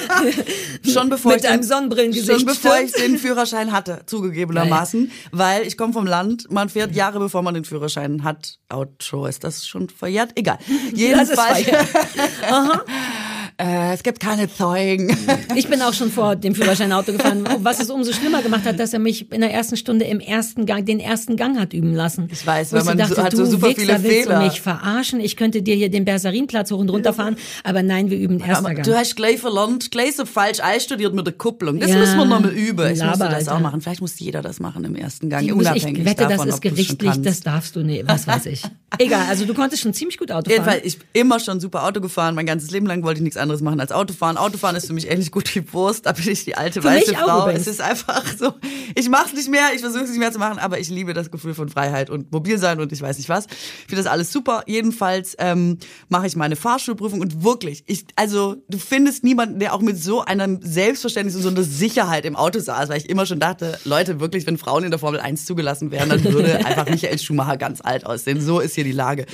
schon 0.92 1.08
bevor 1.08 1.32
Mit 1.32 1.40
ich 1.40 1.48
deinem 1.48 1.62
Sonnenbrillengesicht. 1.62 2.40
Schon 2.40 2.44
bevor 2.44 2.78
ich 2.78 2.92
den 3.02 3.16
Führerschein 3.16 3.72
hatte, 3.72 4.02
zugegebenermaßen 4.04 4.89
lassen, 4.90 5.10
weil 5.32 5.66
ich 5.66 5.76
komme 5.76 5.92
vom 5.92 6.06
Land, 6.06 6.50
man 6.50 6.68
fährt 6.68 6.94
Jahre 6.94 7.18
bevor 7.18 7.42
man 7.42 7.54
den 7.54 7.64
Führerschein 7.64 8.24
hat. 8.24 8.58
Auto, 8.68 9.26
ist 9.26 9.44
das 9.44 9.66
schon 9.66 9.88
verjährt? 9.88 10.32
Egal. 10.36 10.58
Jedenfalls. 10.94 11.66
Äh, 13.60 13.92
es 13.92 14.02
gibt 14.02 14.20
keine 14.20 14.52
Zeugen. 14.52 15.16
Ich 15.56 15.68
bin 15.68 15.82
auch 15.82 15.92
schon 15.92 16.10
vor 16.10 16.36
dem 16.36 16.54
Führerschein 16.54 16.92
Auto 16.92 17.12
gefahren, 17.12 17.44
was 17.58 17.80
es 17.80 17.90
umso 17.90 18.12
schlimmer 18.12 18.40
gemacht 18.40 18.64
hat, 18.64 18.78
dass 18.78 18.92
er 18.92 18.98
mich 18.98 19.30
in 19.32 19.40
der 19.40 19.52
ersten 19.52 19.76
Stunde 19.76 20.04
im 20.04 20.20
ersten 20.20 20.64
Gang, 20.64 20.86
den 20.86 21.00
ersten 21.00 21.36
Gang 21.36 21.58
hat 21.58 21.72
üben 21.72 21.92
lassen. 21.92 22.28
Ich 22.30 22.46
weiß, 22.46 22.72
weil 22.72 22.84
man 22.84 22.98
dachte, 22.98 23.16
so, 23.16 23.22
hat 23.22 23.36
so 23.36 23.44
super 23.44 23.68
Wichser, 23.68 23.80
viele 23.80 24.02
willst 24.02 24.22
Fehler. 24.22 24.38
du 24.38 24.44
mich 24.44 24.60
verarschen? 24.60 25.20
Ich 25.20 25.36
könnte 25.36 25.62
dir 25.62 25.74
hier 25.74 25.90
den 25.90 26.04
Bersarinplatz 26.04 26.70
hoch 26.70 26.78
und 26.78 26.88
runter 26.88 27.12
fahren, 27.12 27.36
aber 27.64 27.82
nein, 27.82 28.10
wir 28.10 28.18
üben 28.18 28.38
erster 28.40 28.58
aber 28.58 28.74
Gang. 28.74 28.86
Du 28.86 28.94
hast 28.94 29.16
gleich 29.16 29.40
verlernt, 29.40 29.90
gleich 29.90 30.14
so 30.16 30.24
falsch 30.24 30.60
einstudiert 30.60 31.14
mit 31.14 31.26
der 31.26 31.34
Kupplung. 31.34 31.80
Das 31.80 31.90
ja, 31.90 31.96
müssen 31.96 32.16
wir 32.16 32.24
nochmal 32.24 32.52
üben. 32.52 32.92
Ich 32.92 32.98
Laber, 32.98 33.26
das 33.26 33.48
Alter. 33.48 33.56
auch 33.56 33.60
machen. 33.60 33.80
Vielleicht 33.80 34.00
muss 34.00 34.18
jeder 34.20 34.40
das 34.40 34.60
machen 34.60 34.84
im 34.84 34.94
ersten 34.94 35.28
Gang, 35.30 35.44
Die 35.44 35.52
unabhängig 35.52 35.98
Ich 35.98 36.04
wette, 36.04 36.28
davon, 36.28 36.46
das 36.46 36.56
ist 36.56 36.62
gerichtlich, 36.62 37.22
das 37.22 37.40
darfst 37.40 37.74
du 37.76 37.80
nicht, 37.82 38.06
was 38.06 38.26
weiß 38.26 38.46
ich. 38.46 38.62
Egal, 38.98 39.26
also 39.28 39.44
du 39.44 39.54
konntest 39.54 39.82
schon 39.82 39.94
ziemlich 39.94 40.16
gut 40.18 40.30
Auto 40.30 40.50
fahren. 40.50 40.64
Jedenfalls, 40.64 40.84
ich 40.84 40.98
immer 41.12 41.40
schon 41.40 41.60
super 41.60 41.84
Auto 41.84 42.00
gefahren. 42.00 42.34
Mein 42.34 42.46
ganzes 42.46 42.70
Leben 42.70 42.86
lang 42.86 43.02
wollte 43.02 43.18
ich 43.18 43.24
nichts 43.24 43.36
anderes 43.36 43.49
machen 43.60 43.80
als 43.80 43.92
Autofahren. 43.92 44.36
Autofahren 44.36 44.76
ist 44.76 44.86
für 44.86 44.92
mich 44.92 45.10
ähnlich 45.10 45.30
gut 45.30 45.54
wie 45.54 45.72
Wurst. 45.72 46.06
Da 46.06 46.12
bin 46.12 46.28
ich 46.28 46.44
die 46.44 46.54
alte 46.54 46.80
für 46.82 46.88
weiße 46.88 47.14
Frau. 47.14 47.48
Es 47.48 47.66
ist 47.66 47.80
einfach 47.80 48.24
so. 48.38 48.52
Ich 48.94 49.08
mache 49.08 49.26
es 49.26 49.32
nicht 49.34 49.50
mehr, 49.50 49.70
ich 49.74 49.80
versuche 49.80 50.04
es 50.04 50.10
nicht 50.10 50.18
mehr 50.18 50.32
zu 50.32 50.38
machen, 50.38 50.58
aber 50.58 50.78
ich 50.78 50.88
liebe 50.88 51.12
das 51.14 51.30
Gefühl 51.30 51.54
von 51.54 51.68
Freiheit 51.68 52.10
und 52.10 52.30
mobil 52.32 52.58
sein 52.58 52.80
und 52.80 52.92
ich 52.92 53.02
weiß 53.02 53.18
nicht 53.18 53.28
was. 53.28 53.46
Ich 53.46 53.86
finde 53.88 54.02
das 54.02 54.06
alles 54.06 54.32
super. 54.32 54.62
Jedenfalls 54.66 55.34
ähm, 55.38 55.78
mache 56.08 56.26
ich 56.26 56.36
meine 56.36 56.56
Fahrschulprüfung 56.56 57.20
und 57.20 57.42
wirklich, 57.42 57.82
ich, 57.86 58.06
also 58.16 58.56
du 58.68 58.78
findest 58.78 59.24
niemanden, 59.24 59.58
der 59.58 59.74
auch 59.74 59.80
mit 59.80 60.00
so 60.02 60.24
einem 60.24 60.60
Selbstverständnis 60.62 61.36
und 61.36 61.42
so 61.42 61.48
einer 61.48 61.62
Sicherheit 61.62 62.24
im 62.24 62.36
Auto 62.36 62.60
saß, 62.60 62.88
weil 62.88 62.98
ich 62.98 63.08
immer 63.08 63.26
schon 63.26 63.40
dachte, 63.40 63.78
Leute, 63.84 64.20
wirklich, 64.20 64.46
wenn 64.46 64.58
Frauen 64.58 64.84
in 64.84 64.90
der 64.90 65.00
Formel 65.00 65.20
1 65.20 65.44
zugelassen 65.46 65.90
wären, 65.90 66.08
dann 66.08 66.22
würde 66.24 66.54
einfach 66.64 66.88
Michael 66.88 67.18
Schumacher 67.18 67.56
ganz 67.56 67.80
alt 67.82 68.06
aussehen. 68.06 68.40
So 68.40 68.60
ist 68.60 68.74
hier 68.74 68.84
die 68.84 68.92
Lage. 68.92 69.26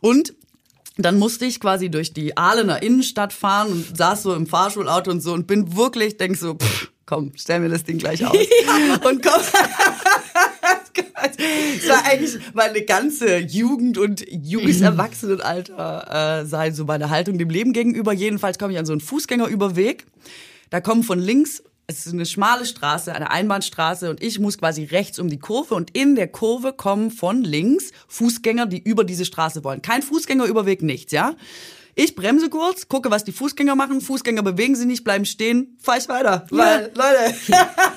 Und 0.00 0.34
dann 0.96 1.18
musste 1.18 1.46
ich 1.46 1.60
quasi 1.60 1.90
durch 1.90 2.12
die 2.12 2.36
Ahlener 2.36 2.82
Innenstadt 2.82 3.32
fahren 3.32 3.72
und 3.72 3.96
saß 3.96 4.24
so 4.24 4.34
im 4.34 4.46
Fahrschulauto 4.46 5.10
und 5.10 5.20
so 5.20 5.32
und 5.32 5.46
bin 5.46 5.76
wirklich, 5.76 6.18
denk 6.18 6.36
so, 6.36 6.54
pff, 6.54 6.90
komm, 7.06 7.32
stell 7.34 7.60
mir 7.60 7.68
das 7.68 7.84
Ding 7.84 7.98
gleich 7.98 8.24
aus. 8.24 8.36
Ja. 8.36 9.00
Und 9.08 9.22
komm. 9.22 9.42
Es 11.24 11.88
war 11.88 12.04
eigentlich 12.04 12.38
meine 12.52 12.82
ganze 12.82 13.38
Jugend 13.38 13.96
und 13.98 14.24
junges. 14.28 14.80
Erwachsenenalter 14.80 16.40
äh, 16.42 16.46
sei 16.46 16.70
so 16.72 16.84
meine 16.84 17.10
Haltung 17.10 17.38
dem 17.38 17.48
Leben 17.48 17.72
gegenüber. 17.72 18.12
Jedenfalls 18.12 18.58
komme 18.58 18.72
ich 18.72 18.78
an 18.78 18.86
so 18.86 18.92
einen 18.92 19.00
Fußgängerüberweg. 19.00 20.04
Da 20.70 20.80
kommen 20.80 21.02
von 21.02 21.18
links 21.18 21.62
es 21.98 22.06
ist 22.06 22.12
eine 22.12 22.26
schmale 22.26 22.66
Straße, 22.66 23.14
eine 23.14 23.30
Einbahnstraße 23.30 24.10
und 24.10 24.22
ich 24.22 24.38
muss 24.38 24.58
quasi 24.58 24.84
rechts 24.84 25.18
um 25.18 25.28
die 25.28 25.38
Kurve 25.38 25.74
und 25.74 25.96
in 25.96 26.14
der 26.14 26.28
Kurve 26.28 26.72
kommen 26.72 27.10
von 27.10 27.42
links 27.42 27.90
Fußgänger, 28.08 28.66
die 28.66 28.82
über 28.82 29.04
diese 29.04 29.24
Straße 29.24 29.64
wollen. 29.64 29.82
Kein 29.82 30.02
Fußgängerüberweg, 30.02 30.82
nichts, 30.82 31.12
ja? 31.12 31.34
Ich 31.94 32.14
bremse 32.14 32.48
kurz, 32.48 32.88
gucke, 32.88 33.10
was 33.10 33.24
die 33.24 33.32
Fußgänger 33.32 33.74
machen. 33.74 34.00
Fußgänger 34.00 34.42
bewegen 34.42 34.74
sich 34.74 34.86
nicht, 34.86 35.04
bleiben 35.04 35.26
stehen, 35.26 35.76
fahr 35.82 35.98
ich 35.98 36.08
weiter. 36.08 36.46
Weil, 36.50 36.90
Leute. 36.94 37.34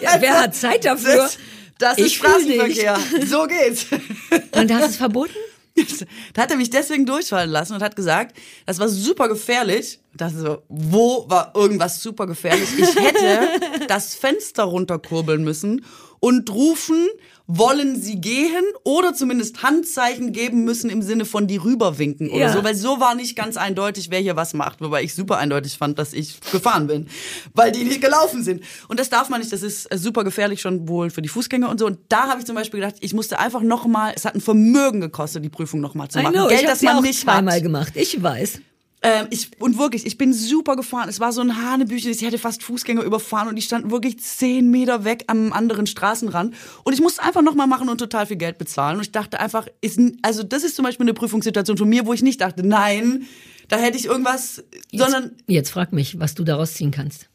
Ja, 0.02 0.18
wer 0.20 0.42
hat 0.42 0.54
Zeit 0.56 0.84
dafür? 0.86 1.16
Das, 1.16 1.38
Das 1.78 1.98
Ich 1.98 2.06
ist 2.06 2.16
Straßenverkehr. 2.16 2.98
So 3.26 3.48
geht's. 3.48 3.86
Und 4.52 4.74
hast 4.74 4.90
es 4.92 4.98
verboten? 4.98 5.34
Da 6.34 6.44
hat 6.44 6.52
er 6.52 6.58
mich 6.58 6.70
deswegen 6.70 7.06
durchfallen 7.06 7.50
lassen 7.50 7.74
und 7.74 7.84
hat 7.84 7.98
gesagt, 7.98 8.38
das 8.66 8.80
war 8.80 8.88
super 8.88 9.28
gefährlich. 9.28 10.00
Dachte 10.18 10.38
so, 10.40 10.58
wo 10.70 11.26
war 11.30 11.52
irgendwas 11.56 12.02
super 12.02 12.26
gefährlich? 12.28 12.70
Ich 12.78 12.96
hätte 12.96 13.86
das 13.88 14.16
Fenster 14.16 14.64
runterkurbeln 14.64 15.44
müssen 15.44 15.84
und 16.22 16.50
rufen, 16.50 17.08
wollen 17.48 18.02
Sie 18.02 18.16
gehen 18.20 18.64
oder 18.84 19.14
zumindest 19.14 19.62
Handzeichen 19.62 20.32
geben 20.32 20.64
müssen 20.64 20.90
im 20.90 21.02
Sinne 21.04 21.26
von 21.26 21.46
die 21.46 21.58
rüberwinken 21.58 22.30
oder 22.30 22.40
Ja. 22.40 22.54
so, 22.54 22.64
weil 22.64 22.74
so 22.74 23.00
war 23.00 23.14
nicht 23.14 23.36
ganz 23.36 23.58
eindeutig, 23.58 24.10
wer 24.10 24.20
hier 24.20 24.36
was 24.36 24.54
macht, 24.56 24.82
wobei 24.82 25.04
ich 25.04 25.14
super 25.14 25.38
eindeutig 25.38 25.78
fand, 25.78 26.00
dass 26.00 26.14
ich 26.14 26.40
gefahren 26.52 26.88
bin, 26.88 27.08
weil 27.54 27.72
die 27.72 27.84
nicht 27.84 28.02
gelaufen 28.02 28.42
sind. 28.44 28.64
Und 28.88 29.00
das 29.00 29.10
darf 29.10 29.30
man 29.30 29.42
nicht, 29.42 29.54
das 29.54 29.62
ist 29.62 29.86
äh, 29.94 29.98
super 29.98 30.24
gefährlich 30.24 30.62
schon 30.62 30.88
wohl 30.88 31.12
für 31.12 31.22
die 31.22 31.30
Fußgänger 31.30 31.70
und 31.70 31.80
so. 31.80 31.86
Und 31.86 32.00
da 32.10 32.30
habe 32.30 32.40
ich 32.40 32.46
zum 32.48 32.56
Beispiel 32.56 32.80
gedacht, 32.80 32.96
ich 33.02 33.14
musste 33.14 33.38
einfach 33.38 33.62
nochmal, 33.62 34.14
es 34.16 34.26
hat 34.26 34.34
ein 34.34 34.42
Vermögen 34.42 35.02
gekostet, 35.02 35.44
die 35.44 35.50
Prüfung 35.50 35.82
nochmal 35.82 36.08
zu 36.08 36.20
machen. 36.20 36.34
know, 36.34 36.48
Geld, 36.48 36.62
ich 36.62 36.66
das 36.68 36.78
habe 36.80 36.86
ja 36.86 36.92
man 36.94 37.00
auch 37.00 37.08
nicht 37.08 37.20
zweimal 37.20 37.56
hat. 37.58 37.62
gemacht. 37.64 37.92
Ich 37.96 38.24
weiß. 38.24 38.62
Ähm, 39.06 39.28
ich, 39.30 39.52
und 39.60 39.78
wirklich, 39.78 40.04
ich 40.08 40.18
bin 40.18 40.34
super 40.34 40.76
gefahren. 40.76 41.08
Es 41.08 41.20
war 41.20 41.32
so 41.32 41.40
ein 41.42 41.62
Hanebüchen. 41.62 42.10
Ich 42.10 42.24
hätte 42.24 42.40
fast 42.40 42.64
Fußgänger 42.64 43.04
überfahren 43.04 43.48
und 43.48 43.56
die 43.56 43.62
standen 43.62 43.92
wirklich 43.92 44.20
zehn 44.20 44.72
Meter 44.72 45.04
weg 45.04 45.26
am 45.28 45.54
anderen 45.54 45.86
Straßenrand. 45.86 46.56
Und 46.84 46.94
ich 46.94 47.02
musste 47.02 47.22
einfach 47.22 47.44
nochmal 47.44 47.68
machen 47.68 47.88
und 47.88 48.00
total 48.00 48.26
viel 48.26 48.38
Geld 48.38 48.58
bezahlen. 48.58 48.96
Und 48.96 49.04
ich 49.04 49.12
dachte 49.12 49.40
einfach, 49.40 49.68
ist, 49.82 50.00
also 50.24 50.42
das 50.42 50.64
ist 50.64 50.76
zum 50.76 50.86
Beispiel 50.86 51.04
eine 51.04 51.14
Prüfungssituation 51.14 51.78
von 51.78 51.88
mir, 51.88 52.08
wo 52.08 52.14
ich 52.14 52.24
nicht 52.24 52.42
dachte, 52.42 52.66
nein, 52.66 53.28
da 53.68 53.78
hätte 53.78 53.96
ich 53.96 54.06
irgendwas, 54.06 54.64
sondern 54.92 55.36
Jetzt 55.46 55.70
frag 55.70 55.94
mich, 55.94 56.20
was 56.20 56.34
du 56.34 56.44
daraus 56.44 56.74
ziehen 56.74 56.90
kannst. 56.90 57.30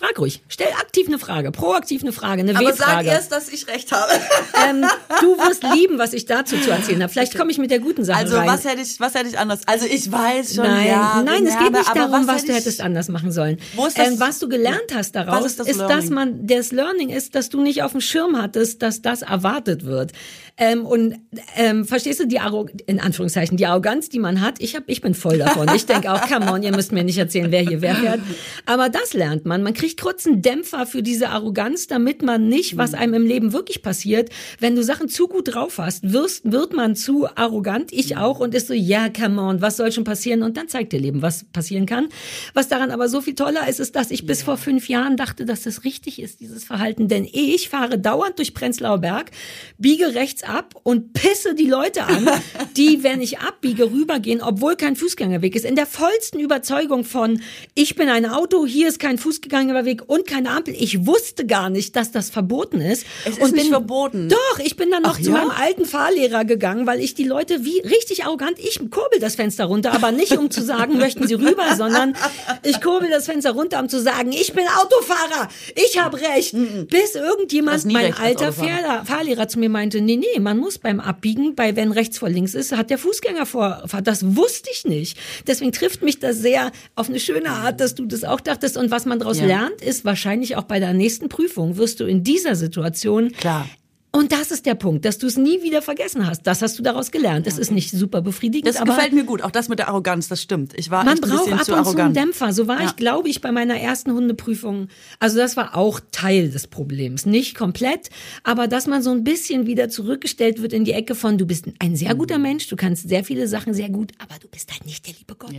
Frag 0.00 0.18
ruhig. 0.18 0.42
Stell 0.48 0.68
aktiv 0.80 1.06
eine 1.08 1.18
Frage, 1.18 1.52
proaktiv 1.52 2.02
eine 2.02 2.12
Frage, 2.12 2.40
eine 2.42 2.56
aber 2.56 2.72
sag 2.72 2.88
W-Frage. 2.88 3.08
erst, 3.08 3.30
dass 3.32 3.48
ich 3.50 3.66
recht 3.68 3.92
habe. 3.92 4.10
Ähm, 4.68 4.84
du 5.20 5.38
wirst 5.38 5.62
lieben, 5.74 5.98
was 5.98 6.12
ich 6.12 6.26
dazu 6.26 6.54
zu 6.58 6.70
erzählen 6.70 7.02
habe. 7.02 7.10
Vielleicht 7.10 7.34
komme 7.36 7.50
ich 7.50 7.56
mit 7.56 7.70
der 7.70 7.78
guten 7.78 8.04
Sache 8.04 8.18
Also 8.18 8.36
rein. 8.36 8.46
was 8.48 8.64
hätte 8.66 8.82
ich, 8.82 9.00
was 9.00 9.14
hätte 9.14 9.28
ich 9.28 9.38
anders? 9.38 9.60
Also 9.66 9.86
ich 9.86 10.10
weiß 10.12 10.56
schon, 10.56 10.64
Nein, 10.64 10.86
ja, 10.88 11.22
nein, 11.24 11.46
es 11.46 11.58
geht 11.58 11.72
nicht 11.72 11.96
darum, 11.96 12.26
was, 12.26 12.36
hätte 12.42 12.46
du 12.46 12.52
ich- 12.52 12.58
hättest 12.58 12.80
anders 12.82 13.08
machen 13.08 13.32
sollen. 13.32 13.56
Wo 13.74 13.86
ist 13.86 13.96
das- 13.98 14.08
ähm, 14.08 14.20
was 14.20 14.38
du 14.38 14.48
gelernt 14.50 14.92
hast 14.94 15.12
daraus, 15.14 15.44
Was 15.44 15.52
ist 15.52 15.60
das 15.60 15.68
ist, 15.68 15.80
dass 15.80 15.88
Learning? 15.88 16.12
man, 16.14 16.46
das 16.46 16.72
Learning 16.72 17.08
ist, 17.08 17.34
dass 17.34 17.48
du 17.48 17.62
nicht 17.62 17.82
auf 17.82 17.92
dem 17.92 18.02
Schirm 18.02 18.36
hattest, 18.40 18.82
dass 18.82 19.00
das 19.00 19.22
erwartet 19.22 19.86
wird. 19.86 20.12
Ähm, 20.58 20.84
und 20.84 21.16
ähm, 21.56 21.86
verstehst 21.86 22.20
du 22.20 22.26
die 22.26 22.38
Arro 22.40 22.68
in 22.86 23.00
Anführungszeichen 23.00 23.56
die 23.56 23.64
Arroganz, 23.66 24.10
die 24.10 24.18
man 24.18 24.42
hat? 24.42 24.56
Ich 24.58 24.76
hab, 24.76 24.82
ich 24.88 25.00
bin 25.00 25.14
voll 25.14 25.38
davon. 25.38 25.70
Ich 25.74 25.86
denke 25.86 26.12
auch, 26.12 26.20
come 26.28 26.52
on, 26.52 26.62
ihr 26.62 26.72
müsst 26.76 26.92
mir 26.92 27.02
nicht 27.02 27.16
erzählen, 27.16 27.50
wer 27.50 27.62
hier 27.62 27.80
wer 27.80 27.94
fährt. 27.94 28.20
Aber 28.66 28.90
das 28.90 29.14
lernt 29.14 29.46
man. 29.46 29.62
Man 29.62 29.72
kriegt 29.72 29.89
kurz 29.96 30.26
einen 30.26 30.42
Dämpfer 30.42 30.86
für 30.86 31.02
diese 31.02 31.30
Arroganz, 31.30 31.86
damit 31.86 32.22
man 32.22 32.48
nicht, 32.48 32.76
was 32.76 32.94
einem 32.94 33.14
im 33.14 33.26
Leben 33.26 33.52
wirklich 33.52 33.82
passiert, 33.82 34.30
wenn 34.58 34.76
du 34.76 34.82
Sachen 34.82 35.08
zu 35.08 35.28
gut 35.28 35.54
drauf 35.54 35.78
hast, 35.78 36.12
wirst, 36.12 36.50
wird 36.50 36.72
man 36.72 36.96
zu 36.96 37.26
arrogant, 37.34 37.92
ich 37.92 38.16
auch, 38.16 38.40
und 38.40 38.54
ist 38.54 38.68
so, 38.68 38.74
ja, 38.74 39.08
come 39.08 39.40
on, 39.40 39.60
was 39.60 39.76
soll 39.76 39.92
schon 39.92 40.04
passieren? 40.04 40.42
Und 40.42 40.56
dann 40.56 40.68
zeigt 40.68 40.92
dir 40.92 41.00
Leben, 41.00 41.22
was 41.22 41.44
passieren 41.44 41.86
kann. 41.86 42.08
Was 42.54 42.68
daran 42.68 42.90
aber 42.90 43.08
so 43.08 43.20
viel 43.20 43.34
toller 43.34 43.68
ist, 43.68 43.80
ist, 43.80 43.96
dass 43.96 44.10
ich 44.10 44.26
bis 44.26 44.42
vor 44.42 44.56
fünf 44.56 44.88
Jahren 44.88 45.16
dachte, 45.16 45.44
dass 45.44 45.62
das 45.62 45.84
richtig 45.84 46.22
ist, 46.22 46.40
dieses 46.40 46.64
Verhalten. 46.64 47.08
Denn 47.08 47.26
ich 47.30 47.68
fahre 47.68 47.98
dauernd 47.98 48.38
durch 48.38 48.54
Prenzlauer 48.54 48.98
Berg, 48.98 49.30
biege 49.78 50.14
rechts 50.14 50.42
ab 50.42 50.74
und 50.82 51.12
pisse 51.12 51.54
die 51.54 51.68
Leute 51.68 52.04
an, 52.04 52.28
die, 52.76 53.02
wenn 53.02 53.20
ich 53.20 53.38
abbiege, 53.40 53.90
rübergehen, 53.90 54.40
obwohl 54.40 54.76
kein 54.76 54.96
Fußgängerweg 54.96 55.56
ist. 55.56 55.64
In 55.64 55.76
der 55.76 55.86
vollsten 55.86 56.40
Überzeugung 56.40 57.04
von, 57.04 57.40
ich 57.74 57.96
bin 57.96 58.08
ein 58.08 58.26
Auto, 58.26 58.66
hier 58.66 58.88
ist 58.88 58.98
kein 58.98 59.18
Fußgängerweg 59.18 59.79
und 60.06 60.26
keine 60.26 60.50
Ampel. 60.50 60.74
Ich 60.76 61.06
wusste 61.06 61.46
gar 61.46 61.70
nicht, 61.70 61.96
dass 61.96 62.12
das 62.12 62.30
verboten 62.30 62.80
ist. 62.80 63.04
Es 63.24 63.32
ist 63.32 63.42
und 63.42 63.52
nicht 63.52 63.64
bin, 63.64 63.70
verboten. 63.72 64.28
Doch, 64.28 64.58
ich 64.62 64.76
bin 64.76 64.90
dann 64.90 65.02
noch 65.02 65.16
Ach 65.16 65.22
zu 65.22 65.30
ja? 65.30 65.38
meinem 65.38 65.50
alten 65.50 65.84
Fahrlehrer 65.84 66.44
gegangen, 66.44 66.86
weil 66.86 67.00
ich 67.00 67.14
die 67.14 67.24
Leute 67.24 67.64
wie 67.64 67.80
richtig 67.80 68.24
arrogant, 68.24 68.58
ich 68.58 68.78
kurbel 68.90 69.18
das 69.20 69.34
Fenster 69.36 69.64
runter, 69.66 69.92
aber 69.92 70.12
nicht 70.12 70.36
um 70.36 70.50
zu 70.50 70.62
sagen, 70.62 70.98
möchten 71.04 71.26
Sie 71.26 71.34
rüber, 71.34 71.74
sondern 71.76 72.14
ich 72.62 72.80
kurbel 72.80 73.08
das 73.10 73.26
Fenster 73.26 73.52
runter, 73.52 73.80
um 73.80 73.88
zu 73.88 74.00
sagen, 74.00 74.32
ich 74.32 74.52
bin 74.52 74.64
Autofahrer, 74.80 75.48
ich 75.74 75.98
habe 76.00 76.20
recht. 76.20 76.54
Bis 76.88 77.14
irgendjemand, 77.14 77.84
mein 77.86 78.14
alter. 78.14 78.52
Fahrlehrer, 78.52 79.04
Fahrlehrer 79.04 79.48
zu 79.48 79.58
mir 79.58 79.68
meinte, 79.68 80.00
nee, 80.00 80.16
nee, 80.16 80.40
man 80.40 80.58
muss 80.58 80.78
beim 80.78 81.00
Abbiegen, 81.00 81.54
bei 81.54 81.76
wenn 81.76 81.92
rechts 81.92 82.18
vor 82.18 82.28
links 82.28 82.54
ist, 82.54 82.72
hat 82.72 82.90
der 82.90 82.98
Fußgänger 82.98 83.46
Vorfahrt. 83.46 84.06
Das 84.06 84.36
wusste 84.36 84.70
ich 84.72 84.84
nicht. 84.84 85.18
Deswegen 85.46 85.72
trifft 85.72 86.02
mich 86.02 86.18
das 86.18 86.36
sehr 86.38 86.70
auf 86.94 87.08
eine 87.08 87.20
schöne 87.20 87.50
Art, 87.50 87.80
dass 87.80 87.94
du 87.94 88.06
das 88.06 88.24
auch 88.24 88.40
dachtest. 88.40 88.76
Und 88.76 88.90
was 88.90 89.06
man 89.06 89.18
daraus 89.18 89.38
Ja. 89.38 89.46
lernt, 89.46 89.59
ist 89.80 90.04
wahrscheinlich 90.04 90.56
auch 90.56 90.64
bei 90.64 90.80
der 90.80 90.92
nächsten 90.94 91.28
Prüfung 91.28 91.76
wirst 91.76 92.00
du 92.00 92.04
in 92.06 92.22
dieser 92.24 92.54
Situation 92.56 93.32
Klar. 93.32 93.68
und 94.12 94.32
das 94.32 94.50
ist 94.50 94.66
der 94.66 94.74
Punkt, 94.74 95.04
dass 95.04 95.18
du 95.18 95.26
es 95.28 95.36
nie 95.36 95.62
wieder 95.62 95.82
vergessen 95.82 96.26
hast. 96.26 96.42
Das 96.46 96.62
hast 96.62 96.78
du 96.78 96.82
daraus 96.82 97.10
gelernt. 97.12 97.46
Es 97.46 97.58
ist 97.58 97.70
nicht 97.70 97.90
super 97.92 98.22
befriedigend, 98.22 98.68
Das 98.68 98.76
aber 98.80 98.94
gefällt 98.94 99.12
mir 99.12 99.24
gut. 99.24 99.40
Auch 99.42 99.50
das 99.52 99.68
mit 99.68 99.78
der 99.78 99.88
Arroganz, 99.88 100.26
das 100.28 100.42
stimmt. 100.42 100.72
Ich 100.76 100.90
war 100.90 101.04
man 101.04 101.14
echt 101.14 101.22
ein 101.24 101.30
braucht 101.30 101.44
bisschen 101.44 101.58
ab 101.58 101.64
zu 101.64 101.74
und 101.76 101.84
zu 101.86 101.96
einen. 102.02 102.14
Dämpfer. 102.14 102.52
So 102.52 102.66
war 102.66 102.80
Ja. 102.80 102.86
ich, 102.86 102.96
glaube 102.96 103.28
ich, 103.28 103.40
bei 103.40 103.52
meiner 103.52 103.76
ersten 103.78 104.12
Hundeprüfung. 104.12 104.88
Also 105.20 105.36
das 105.38 105.56
war 105.56 105.76
auch 105.76 106.00
Teil 106.10 106.50
des 106.50 106.66
Problems. 106.66 107.24
Nicht 107.24 107.54
komplett, 107.56 108.10
aber 108.42 108.66
dass 108.66 108.86
man 108.88 109.00
so 109.02 109.10
ein 109.12 109.22
bisschen 109.22 109.66
wieder 109.66 109.88
zurückgestellt 109.88 110.60
wird 110.60 110.72
in 110.72 110.84
die 110.84 110.92
Ecke 110.92 111.14
von, 111.14 111.38
du 111.38 111.46
bist 111.46 111.66
ein 111.78 111.94
sehr 111.94 112.14
guter 112.16 112.38
Mhm. 112.38 112.42
Mensch, 112.42 112.66
du 112.68 112.74
kannst 112.76 113.08
sehr 113.08 113.22
viele 113.24 113.46
Sachen 113.46 113.74
sehr 113.74 113.90
gut, 113.90 114.12
aber 114.18 114.34
du 114.40 114.48
bist 114.48 114.72
halt 114.72 114.84
nicht 114.86 115.06
der 115.06 115.14
liebe 115.14 115.36
Gott. 115.36 115.54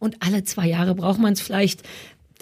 Und 0.00 0.16
alle 0.20 0.42
zwei 0.44 0.66
Jahre 0.66 0.94
braucht 0.96 1.20
man 1.20 1.34
es 1.34 1.40
vielleicht. 1.40 1.82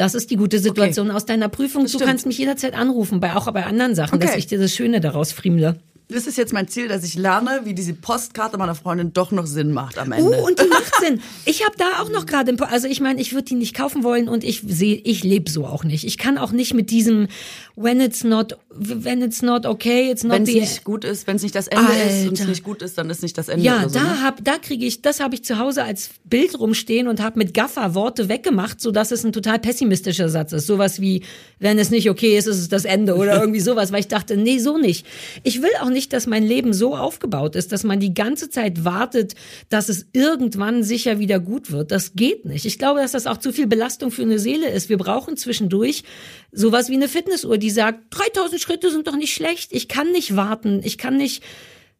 Das 0.00 0.14
ist 0.14 0.30
die 0.30 0.36
gute 0.36 0.58
Situation 0.60 1.10
aus 1.10 1.26
deiner 1.26 1.50
Prüfung. 1.50 1.82
Du 1.82 1.88
stimmt. 1.90 2.04
kannst 2.04 2.24
mich 2.24 2.38
jederzeit 2.38 2.72
anrufen, 2.72 3.20
bei, 3.20 3.36
auch 3.36 3.52
bei 3.52 3.66
anderen 3.66 3.94
Sachen, 3.94 4.14
Okay. 4.14 4.28
dass 4.28 4.36
ich 4.36 4.46
dir 4.46 4.58
das 4.58 4.74
Schöne 4.74 4.98
daraus 4.98 5.30
friemle. 5.30 5.76
Das 6.12 6.26
ist 6.26 6.36
jetzt 6.36 6.52
mein 6.52 6.68
Ziel, 6.68 6.88
dass 6.88 7.04
ich 7.04 7.14
lerne, 7.14 7.60
wie 7.64 7.74
diese 7.74 7.94
Postkarte 7.94 8.58
meiner 8.58 8.74
Freundin 8.74 9.12
doch 9.12 9.30
noch 9.30 9.46
Sinn 9.46 9.72
macht 9.72 9.98
am 9.98 10.10
Oh, 10.12 10.14
Ende. 10.14 10.42
und 10.42 10.58
die 10.60 10.66
macht 10.66 10.92
Sinn. 11.00 11.20
Ich 11.44 11.64
habe 11.64 11.74
da 11.78 12.02
auch 12.02 12.10
noch 12.10 12.26
gerade, 12.26 12.54
also 12.68 12.88
ich 12.88 13.00
meine, 13.00 13.20
ich 13.20 13.32
würde 13.32 13.44
die 13.44 13.54
nicht 13.54 13.74
kaufen 13.76 14.02
wollen 14.02 14.28
und 14.28 14.42
ich 14.44 14.62
sehe, 14.66 14.96
ich 14.96 15.22
lebe 15.24 15.50
so 15.50 15.66
auch 15.66 15.84
nicht. 15.84 16.04
Ich 16.04 16.18
kann 16.18 16.38
auch 16.38 16.52
nicht 16.52 16.74
mit 16.74 16.90
diesem 16.90 17.28
when 17.76 18.00
it's 18.00 18.24
not, 18.24 18.58
when 18.70 19.22
it's 19.22 19.42
not 19.42 19.66
okay, 19.66 20.10
it's 20.10 20.22
not 20.24 20.32
wenn 20.32 20.42
es 20.42 20.48
nicht 20.54 20.84
gut 20.84 21.04
ist, 21.04 21.26
wenn 21.26 21.36
es 21.36 21.42
nicht 21.42 21.54
das 21.54 21.68
Ende 21.68 21.92
ist 21.92 22.26
und 22.26 22.34
es 22.34 22.40
Alter. 22.40 22.50
nicht 22.50 22.64
gut 22.64 22.82
ist, 22.82 22.98
dann 22.98 23.08
ist 23.08 23.22
nicht 23.22 23.38
das 23.38 23.48
Ende. 23.48 23.64
ja, 23.64 23.88
so, 23.88 23.94
da 23.98 24.02
ne? 24.02 24.22
hab, 24.22 24.44
da 24.44 24.58
kriege 24.58 24.84
ich, 24.84 25.02
das 25.02 25.20
habe 25.20 25.34
ich 25.34 25.44
zu 25.44 25.58
Hause 25.58 25.84
als 25.84 26.10
Bild 26.24 26.58
rumstehen 26.58 27.08
und 27.08 27.20
habe 27.22 27.38
mit 27.38 27.54
Gaffer 27.54 27.94
Worte 27.94 28.28
weggemacht, 28.28 28.80
so 28.80 28.90
dass 28.90 29.12
es 29.12 29.24
ein 29.24 29.32
total 29.32 29.58
pessimistischer 29.58 30.28
Satz 30.28 30.52
ist. 30.52 30.66
Sowas 30.66 31.00
wie, 31.00 31.22
wenn 31.58 31.78
es 31.78 31.90
nicht 31.90 32.10
okay 32.10 32.36
ist, 32.36 32.46
ist 32.46 32.58
es 32.58 32.68
das 32.68 32.84
Ende 32.84 33.16
oder 33.16 33.34
irgendwie 33.40 33.60
sowas, 33.60 33.92
weil 33.92 34.00
ich 34.00 34.08
dachte, 34.08 34.36
nee, 34.36 34.58
so 34.58 34.76
nicht. 34.78 35.06
Ich 35.42 35.62
will 35.62 35.70
auch 35.82 35.88
nicht, 35.90 35.99
dass 36.08 36.26
mein 36.26 36.42
Leben 36.42 36.72
so 36.72 36.96
aufgebaut 36.96 37.56
ist, 37.56 37.72
dass 37.72 37.84
man 37.84 38.00
die 38.00 38.14
ganze 38.14 38.50
Zeit 38.50 38.84
wartet, 38.84 39.34
dass 39.68 39.88
es 39.88 40.06
irgendwann 40.12 40.82
sicher 40.82 41.18
wieder 41.18 41.38
gut 41.38 41.70
wird. 41.70 41.90
Das 41.90 42.14
geht 42.14 42.44
nicht. 42.44 42.64
Ich 42.64 42.78
glaube, 42.78 43.00
dass 43.00 43.12
das 43.12 43.26
auch 43.26 43.38
zu 43.38 43.52
viel 43.52 43.66
Belastung 43.66 44.10
für 44.10 44.22
eine 44.22 44.38
Seele 44.38 44.68
ist. 44.68 44.88
Wir 44.88 44.98
brauchen 44.98 45.36
zwischendurch 45.36 46.04
sowas 46.52 46.88
wie 46.88 46.94
eine 46.94 47.08
Fitnessuhr, 47.08 47.58
die 47.58 47.70
sagt, 47.70 48.04
3000 48.10 48.60
Schritte 48.60 48.90
sind 48.90 49.06
doch 49.06 49.16
nicht 49.16 49.34
schlecht. 49.34 49.72
Ich 49.72 49.88
kann 49.88 50.10
nicht 50.12 50.36
warten. 50.36 50.80
Ich 50.82 50.98
kann 50.98 51.16
nicht, 51.16 51.42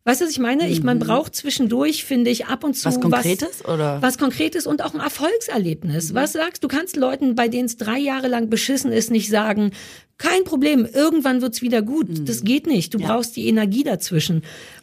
Weißt 0.05 0.23
du, 0.23 0.25
was 0.25 0.33
ich 0.33 0.39
meine? 0.39 0.67
Ich, 0.67 0.83
man 0.83 0.99
braucht 0.99 1.37
zwischendurch, 1.37 2.05
finde 2.05 2.31
ich, 2.31 2.47
ab 2.47 2.65
und 2.65 2.75
zu 2.75 2.89
Mhm. 2.89 2.95
Was 2.95 3.01
Konkretes, 3.01 3.65
oder? 3.67 3.99
Mhm. 3.99 4.03
Was 4.03 4.19
Konkretes 4.19 4.67
und 4.67 4.83
auch 4.83 4.95
ein 4.95 5.01
Erfolgserlebnis. 5.01 6.15
Was 6.15 6.33
sagst 6.33 6.65
du? 6.65 6.69
kannst 6.69 6.97
Leuten, 6.97 7.35
bei 7.35 7.49
denen 7.49 7.67
es 7.67 7.77
drei 7.77 7.99
Jahre 7.99 8.29
lang 8.29 8.49
beschissen 8.49 8.93
ist, 8.93 9.11
nicht 9.11 9.29
sagen, 9.29 9.73
kein 10.21 10.45
Problem, 10.45 10.87
irgendwann 10.87 11.41
wird's 11.41 11.63
wieder 11.63 11.81
gut. 11.81 12.11
Mhm. 12.11 12.27
Das 12.27 12.45
geht 12.45 12.67
nicht. 12.67 12.93
Du 12.93 12.99
brauchst 12.99 13.37
die 13.37 13.49
Energie 13.49 13.85
dazwischen. 13.85 14.43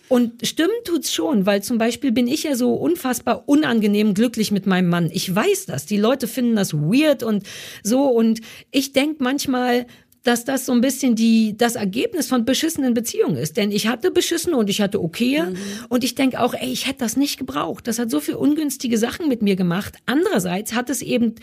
Und 0.09 0.47
stimmen 0.47 0.73
tut's 0.83 1.13
schon, 1.13 1.45
weil 1.45 1.61
zum 1.61 1.77
Beispiel 1.77 2.11
bin 2.11 2.27
ich 2.27 2.43
ja 2.43 2.55
so 2.55 2.73
unfassbar 2.73 3.43
unangenehm 3.45 4.15
glücklich 4.15 4.51
mit 4.51 4.65
meinem 4.65 4.89
Mann. 4.89 5.11
Ich 5.13 5.33
weiß 5.33 5.67
das. 5.67 5.85
Die 5.85 5.97
Leute 5.97 6.27
finden 6.27 6.55
das 6.55 6.73
weird 6.73 7.21
und 7.21 7.43
so. 7.83 8.05
Und 8.05 8.41
ich 8.71 8.93
denk 8.93 9.21
manchmal, 9.21 9.85
dass 10.23 10.43
das 10.43 10.65
so 10.65 10.71
ein 10.71 10.81
bisschen 10.81 11.15
die, 11.15 11.55
das 11.55 11.75
Ergebnis 11.75 12.27
von 12.27 12.43
beschissenen 12.43 12.95
Beziehungen 12.95 13.37
ist. 13.37 13.57
Denn 13.57 13.71
ich 13.71 13.87
hatte 13.87 14.09
beschissene 14.09 14.57
und 14.57 14.71
ich 14.71 14.81
hatte 14.81 15.03
okay. 15.03 15.43
Und 15.87 16.03
ich 16.03 16.15
denke 16.15 16.39
auch, 16.39 16.55
ey, 16.55 16.71
ich 16.71 16.87
hätte 16.87 16.99
das 16.99 17.15
nicht 17.15 17.37
gebraucht. 17.37 17.87
Das 17.87 17.99
hat 17.99 18.09
so 18.09 18.19
viel 18.19 18.35
ungünstige 18.35 18.97
Sachen 18.97 19.27
mit 19.27 19.43
mir 19.43 19.55
gemacht. 19.55 19.97
Andererseits 20.07 20.73
hat 20.73 20.89
es 20.89 21.03
eben 21.03 21.35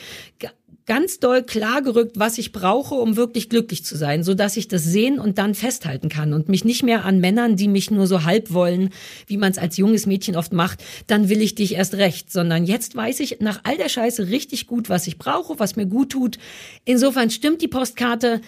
ganz 0.87 1.19
doll 1.19 1.43
klargerückt, 1.43 2.19
was 2.19 2.39
ich 2.39 2.53
brauche, 2.53 2.95
um 2.95 3.17
wirklich 3.17 3.49
glücklich 3.49 3.85
zu 3.85 3.97
sein, 3.97 4.23
so 4.23 4.35
dass 4.35 4.57
ich 4.57 4.69
das 4.69 4.85
sehen 4.85 5.19
und 5.19 5.39
dann 5.39 5.55
festhalten 5.55 6.09
kann 6.09 6.33
und 6.35 6.49
mich 6.49 6.65
nicht 6.65 6.83
mehr 6.83 7.05
an 7.05 7.21
Männern, 7.21 7.57
die 7.57 7.69
mich 7.69 7.91
nur 7.91 8.07
so 8.07 8.25
halb 8.25 8.53
wollen, 8.53 8.91
wie 9.27 9.37
man 9.37 9.51
es 9.51 9.59
als 9.59 9.77
junges 9.77 10.07
Mädchen 10.07 10.37
oft 10.37 10.53
macht, 10.53 10.85
dann 11.07 11.29
will 11.29 11.41
ich 11.41 11.55
dich 11.55 11.75
erst 11.75 11.95
recht, 11.95 12.31
sondern 12.31 12.65
jetzt 12.65 12.97
weiß 12.97 13.21
ich 13.21 13.41
nach 13.41 13.61
all 13.65 13.77
der 13.77 13.89
Scheiße 13.89 14.29
richtig 14.29 14.67
gut, 14.67 14.89
was 14.89 15.07
ich 15.07 15.19
brauche, 15.19 15.59
was 15.59 15.77
mir 15.77 15.87
gut 15.87 16.11
tut. 16.11 16.39
Insofern 16.85 17.31
stimmt 17.31 17.63
die 17.63 17.69
Postkarte, 17.69 18.41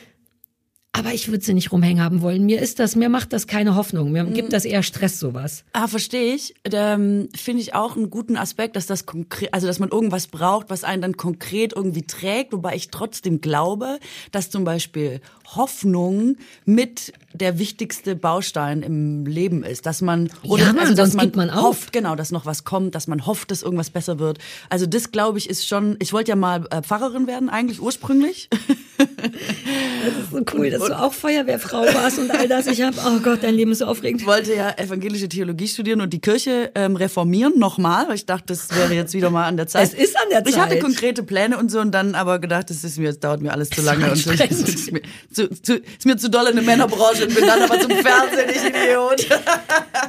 aber 0.97 1.13
ich 1.13 1.29
würde 1.29 1.45
sie 1.45 1.53
nicht 1.53 1.73
rumhängen 1.73 2.03
haben 2.03 2.23
wollen. 2.23 2.47
Mir 2.47 2.61
ist 2.61 2.79
das, 2.79 2.97
mir 2.97 3.09
macht 3.09 3.33
das 3.33 3.47
keine 3.47 3.77
Hoffnung. 3.77 4.13
Mir 4.13 4.25
gibt 4.25 4.53
das 4.53 4.65
eher 4.65 4.83
Stress, 4.83 5.21
sowas. 5.21 5.65
Ah, 5.73 5.89
verstehe 5.89 6.35
ich. 6.35 6.55
Ähm, 6.73 7.29
Finde 7.37 7.63
ich 7.63 7.75
auch 7.75 7.97
einen 7.97 8.09
guten 8.09 8.37
Aspekt, 8.37 8.77
dass 8.77 8.87
das 8.87 9.05
konkret, 9.05 9.53
also 9.53 9.67
dass 9.67 9.79
man 9.79 9.91
irgendwas 9.91 10.27
braucht, 10.27 10.71
was 10.71 10.85
einen 10.85 11.03
dann 11.03 11.17
konkret 11.17 11.75
irgendwie 11.77 12.03
trägt, 12.03 12.53
wobei 12.53 12.75
ich 12.75 12.89
trotzdem 12.89 13.41
glaube, 13.41 13.99
dass 14.33 14.51
zum 14.51 14.65
Beispiel 14.65 15.21
Hoffnung 15.55 16.37
mit 16.65 17.13
der 17.37 17.59
wichtigste 17.59 18.17
Baustein 18.17 18.83
im 18.83 19.27
Leben 19.27 19.63
ist, 19.63 19.87
dass 19.87 20.03
man 20.03 20.31
oder 20.43 20.65
ja, 20.65 20.73
Mann, 20.73 20.79
also 20.79 20.95
dass 20.95 21.15
man, 21.15 21.33
man 21.35 21.55
hofft, 21.55 21.93
genau, 21.93 22.17
dass 22.17 22.31
noch 22.31 22.47
was 22.47 22.65
kommt, 22.65 22.95
dass 22.95 23.07
man 23.07 23.27
hofft, 23.27 23.51
dass 23.51 23.63
irgendwas 23.63 23.91
besser 23.91 24.19
wird. 24.19 24.39
Also 24.69 24.87
das 24.87 25.13
glaube 25.13 25.39
ich 25.39 25.49
ist 25.49 25.67
schon. 25.67 25.97
Ich 26.01 26.13
wollte 26.13 26.31
ja 26.31 26.37
mal 26.37 26.67
äh, 26.71 26.83
Pfarrerin 26.83 27.27
werden 27.27 27.49
eigentlich 27.49 27.81
ursprünglich. 27.81 28.49
Das 28.97 30.25
ist 30.25 30.31
so 30.31 30.43
cool, 30.55 30.71
dass 30.71 30.83
du 30.85 30.99
auch 30.99 31.13
Feuerwehrfrau 31.13 31.83
warst 31.95 32.19
und 32.19 32.31
all 32.31 32.49
das. 32.49 32.67
Ich 32.67 32.83
habe, 32.83 32.97
oh 33.07 33.19
Gott, 33.21 33.43
dein 33.43 33.55
Leben 33.55 33.73
ist 33.73 33.79
so 33.79 33.87
aufregend. 33.87 34.21
Ich 34.21 34.27
wollte 34.27 34.55
ja 34.55 34.71
evangelische 34.77 35.29
Theologie 35.29 35.69
studieren 35.69 36.01
und 36.01 36.13
die 36.13 36.21
Kirche 36.21 36.71
ähm, 36.75 36.97
reformieren 36.97 37.59
nochmal, 37.59 38.09
weil 38.09 38.15
ich 38.15 38.27
dachte, 38.27 38.45
das 38.49 38.71
wäre 38.71 38.95
jetzt 38.95 39.15
wieder 39.15 39.31
mal 39.31 39.47
an 39.47 39.57
der 39.57 39.67
Zeit. 39.67 39.89
Es 39.89 39.95
ist 39.95 40.17
an 40.17 40.29
der 40.31 40.45
Zeit. 40.45 40.55
Ich 40.55 40.61
hatte 40.61 40.79
konkrete 40.79 41.23
Pläne 41.23 41.59
und 41.59 41.71
so 41.71 41.81
und 41.81 41.93
dann 41.93 42.15
aber 42.15 42.39
gedacht, 42.39 42.71
das 42.71 42.85
ist 42.85 42.99
mir, 42.99 43.09
das 43.09 43.21
dauert 43.21 43.41
mir 43.41 43.53
alles 43.53 43.71
zu 43.71 43.83
lange 43.83 44.11
und 44.11 44.27
das 44.27 44.51
ist 44.51 44.93
mir 44.93 45.03
zu, 45.33 45.49
zu, 45.51 45.77
ist 45.77 46.07
mir 46.07 46.17
zu 46.17 46.31
doll 46.31 46.47
in 46.47 46.57
der 46.57 46.65
Männerbranche 46.65 47.26
und 47.27 47.35
bin 47.35 47.47
dann 47.47 47.63
aber 47.63 47.81
zum 47.81 47.91
Fernsehen, 47.91 48.51
ich 48.51 48.65
Idiot. 48.65 49.27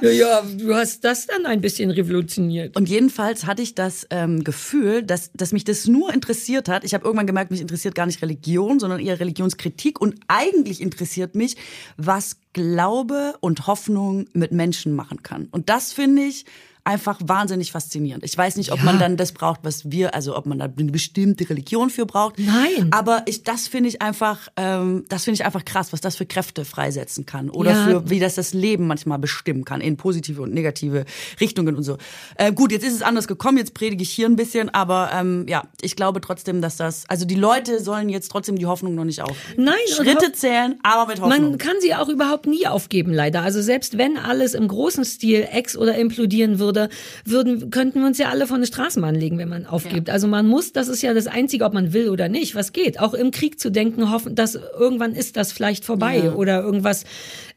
Ja, 0.02 0.10
ja, 0.12 0.42
du 0.42 0.76
hast 0.76 1.04
das 1.04 1.26
dann 1.26 1.48
ein 1.48 1.60
bisschen 1.60 1.90
revolutioniert. 1.90 2.76
Und 2.76 2.88
jedenfalls 2.88 3.46
hatte 3.48 3.64
ich 3.64 3.74
das 3.74 4.06
ähm, 4.12 4.44
Gefühl, 4.44 5.02
dass, 5.02 5.32
dass 5.34 5.54
mich 5.54 5.64
das 5.64 5.88
nur 5.88 6.14
interessiert 6.14 6.70
hat. 6.70 6.84
Ich 6.84 6.94
habe 6.94 7.04
irgendwann 7.04 7.26
gemerkt, 7.26 7.50
mich 7.50 7.62
interessiert 7.62 7.96
gar 7.96 8.06
nicht 8.06 8.22
Religion, 8.22 8.80
sondern 8.80 9.00
eher 9.00 9.20
Religionskritik 9.20 10.00
und 10.00 10.16
eigentlich 10.28 10.82
interessiert 10.82 11.34
mich, 11.36 11.56
was 11.96 12.38
Glaube 12.54 13.36
und 13.40 13.66
Hoffnung 13.66 14.26
mit 14.34 14.52
Menschen 14.52 14.94
machen 14.94 15.24
kann. 15.24 15.48
Und 15.52 15.70
das 15.70 15.94
finde 15.94 16.24
ich 16.24 16.46
einfach 16.88 17.20
wahnsinnig 17.22 17.74
faszinierend. 17.74 18.24
Ich 18.24 18.36
weiß 18.36 18.56
nicht, 18.56 18.72
ob 18.72 18.80
ja. 18.80 18.86
man 18.86 18.98
dann 18.98 19.18
das 19.18 19.34
braucht, 19.34 19.60
was 19.64 19.92
wir, 19.92 20.16
also 20.16 20.38
ob 20.38 20.46
man 20.46 20.58
da 20.58 20.66
eine 20.66 20.92
bestimmte 20.92 21.48
Religion 21.50 21.90
für 21.90 22.06
braucht. 22.06 22.40
Nein. 22.40 22.88
Aber 22.92 23.24
ich, 23.26 23.44
das 23.44 23.68
finde 23.68 23.90
ich 23.90 24.02
einfach, 24.02 24.48
ähm, 24.56 25.04
das 25.10 25.26
finde 25.26 25.36
ich 25.36 25.46
einfach 25.46 25.66
krass, 25.66 25.92
was 25.92 26.00
das 26.00 26.16
für 26.16 26.26
Kräfte 26.26 26.64
freisetzen 26.64 27.26
kann 27.26 27.50
oder 27.50 27.72
ja. 27.72 27.84
für 27.84 28.10
wie 28.10 28.20
das 28.20 28.36
das 28.36 28.54
Leben 28.54 28.88
manchmal 28.88 29.20
bestimmen 29.20 29.66
kann 29.66 29.82
in 29.82 29.98
positive 29.98 30.42
und 30.42 30.54
negative 30.54 31.04
Richtungen 31.42 31.76
und 31.76 31.84
so. 31.84 31.98
Äh, 32.38 32.54
gut, 32.54 32.72
jetzt 32.72 32.86
ist 32.86 32.94
es 32.94 33.02
anders 33.02 33.28
gekommen. 33.28 33.58
Jetzt 33.58 33.74
predige 33.74 34.02
ich 34.02 34.10
hier 34.10 34.28
ein 34.28 34.38
bisschen, 34.38 34.70
aber 34.70 35.10
ähm, 35.14 35.46
ja, 35.50 35.64
ich 35.82 35.98
glaube 35.98 36.22
trotzdem, 36.22 36.62
dass 36.62 36.78
das, 36.78 37.04
also 37.10 37.26
die 37.26 37.36
Leute 37.36 37.84
sollen 37.84 38.08
jetzt 38.08 38.30
trotzdem 38.32 38.56
die 38.56 38.66
Hoffnung 38.66 38.96
noch 38.96 39.06
nicht 39.06 39.22
aufgeben. 39.22 39.66
Nein. 39.66 39.76
Schritte 39.94 40.32
zählen, 40.32 40.80
aber 40.84 41.08
mit 41.08 41.20
Hoffnung. 41.20 41.50
Man 41.50 41.58
kann 41.58 41.76
sie 41.82 41.94
auch 41.94 42.08
überhaupt 42.08 42.48
nie 42.48 42.66
aufgeben, 42.66 43.12
leider. 43.12 43.42
Also 43.42 43.62
selbst 43.62 43.98
wenn 43.98 44.16
alles 44.18 44.54
im 44.54 44.70
großen 44.70 45.04
Stil 45.04 45.46
ex 45.52 45.76
oder 45.76 45.98
implodieren 45.98 46.60
würde 46.60 46.77
würde, 46.78 46.90
würden, 47.26 47.70
könnten 47.72 48.00
wir 48.00 48.08
uns 48.08 48.18
ja 48.18 48.30
alle 48.30 48.48
von 48.48 48.60
der 48.60 48.68
Straßenbahn 48.68 49.16
legen, 49.16 49.38
wenn 49.38 49.50
man 49.50 49.66
aufgibt. 49.66 50.08
Ja. 50.08 50.14
Also 50.14 50.28
man 50.28 50.48
muss, 50.48 50.74
das 50.74 50.88
ist 50.88 51.02
ja 51.02 51.14
das 51.14 51.28
Einzige, 51.28 51.66
ob 51.66 51.74
man 51.74 51.94
will 51.94 52.10
oder 52.10 52.30
nicht, 52.30 52.56
was 52.56 52.74
geht. 52.74 53.00
Auch 53.00 53.14
im 53.14 53.32
Krieg 53.32 53.60
zu 53.60 53.72
denken, 53.72 54.12
hoffen, 54.12 54.36
dass 54.36 54.56
irgendwann 54.56 55.14
ist 55.14 55.38
das 55.38 55.52
vielleicht 55.52 55.86
vorbei 55.86 56.18
ja. 56.26 56.34
oder 56.34 56.62
irgendwas 56.62 57.06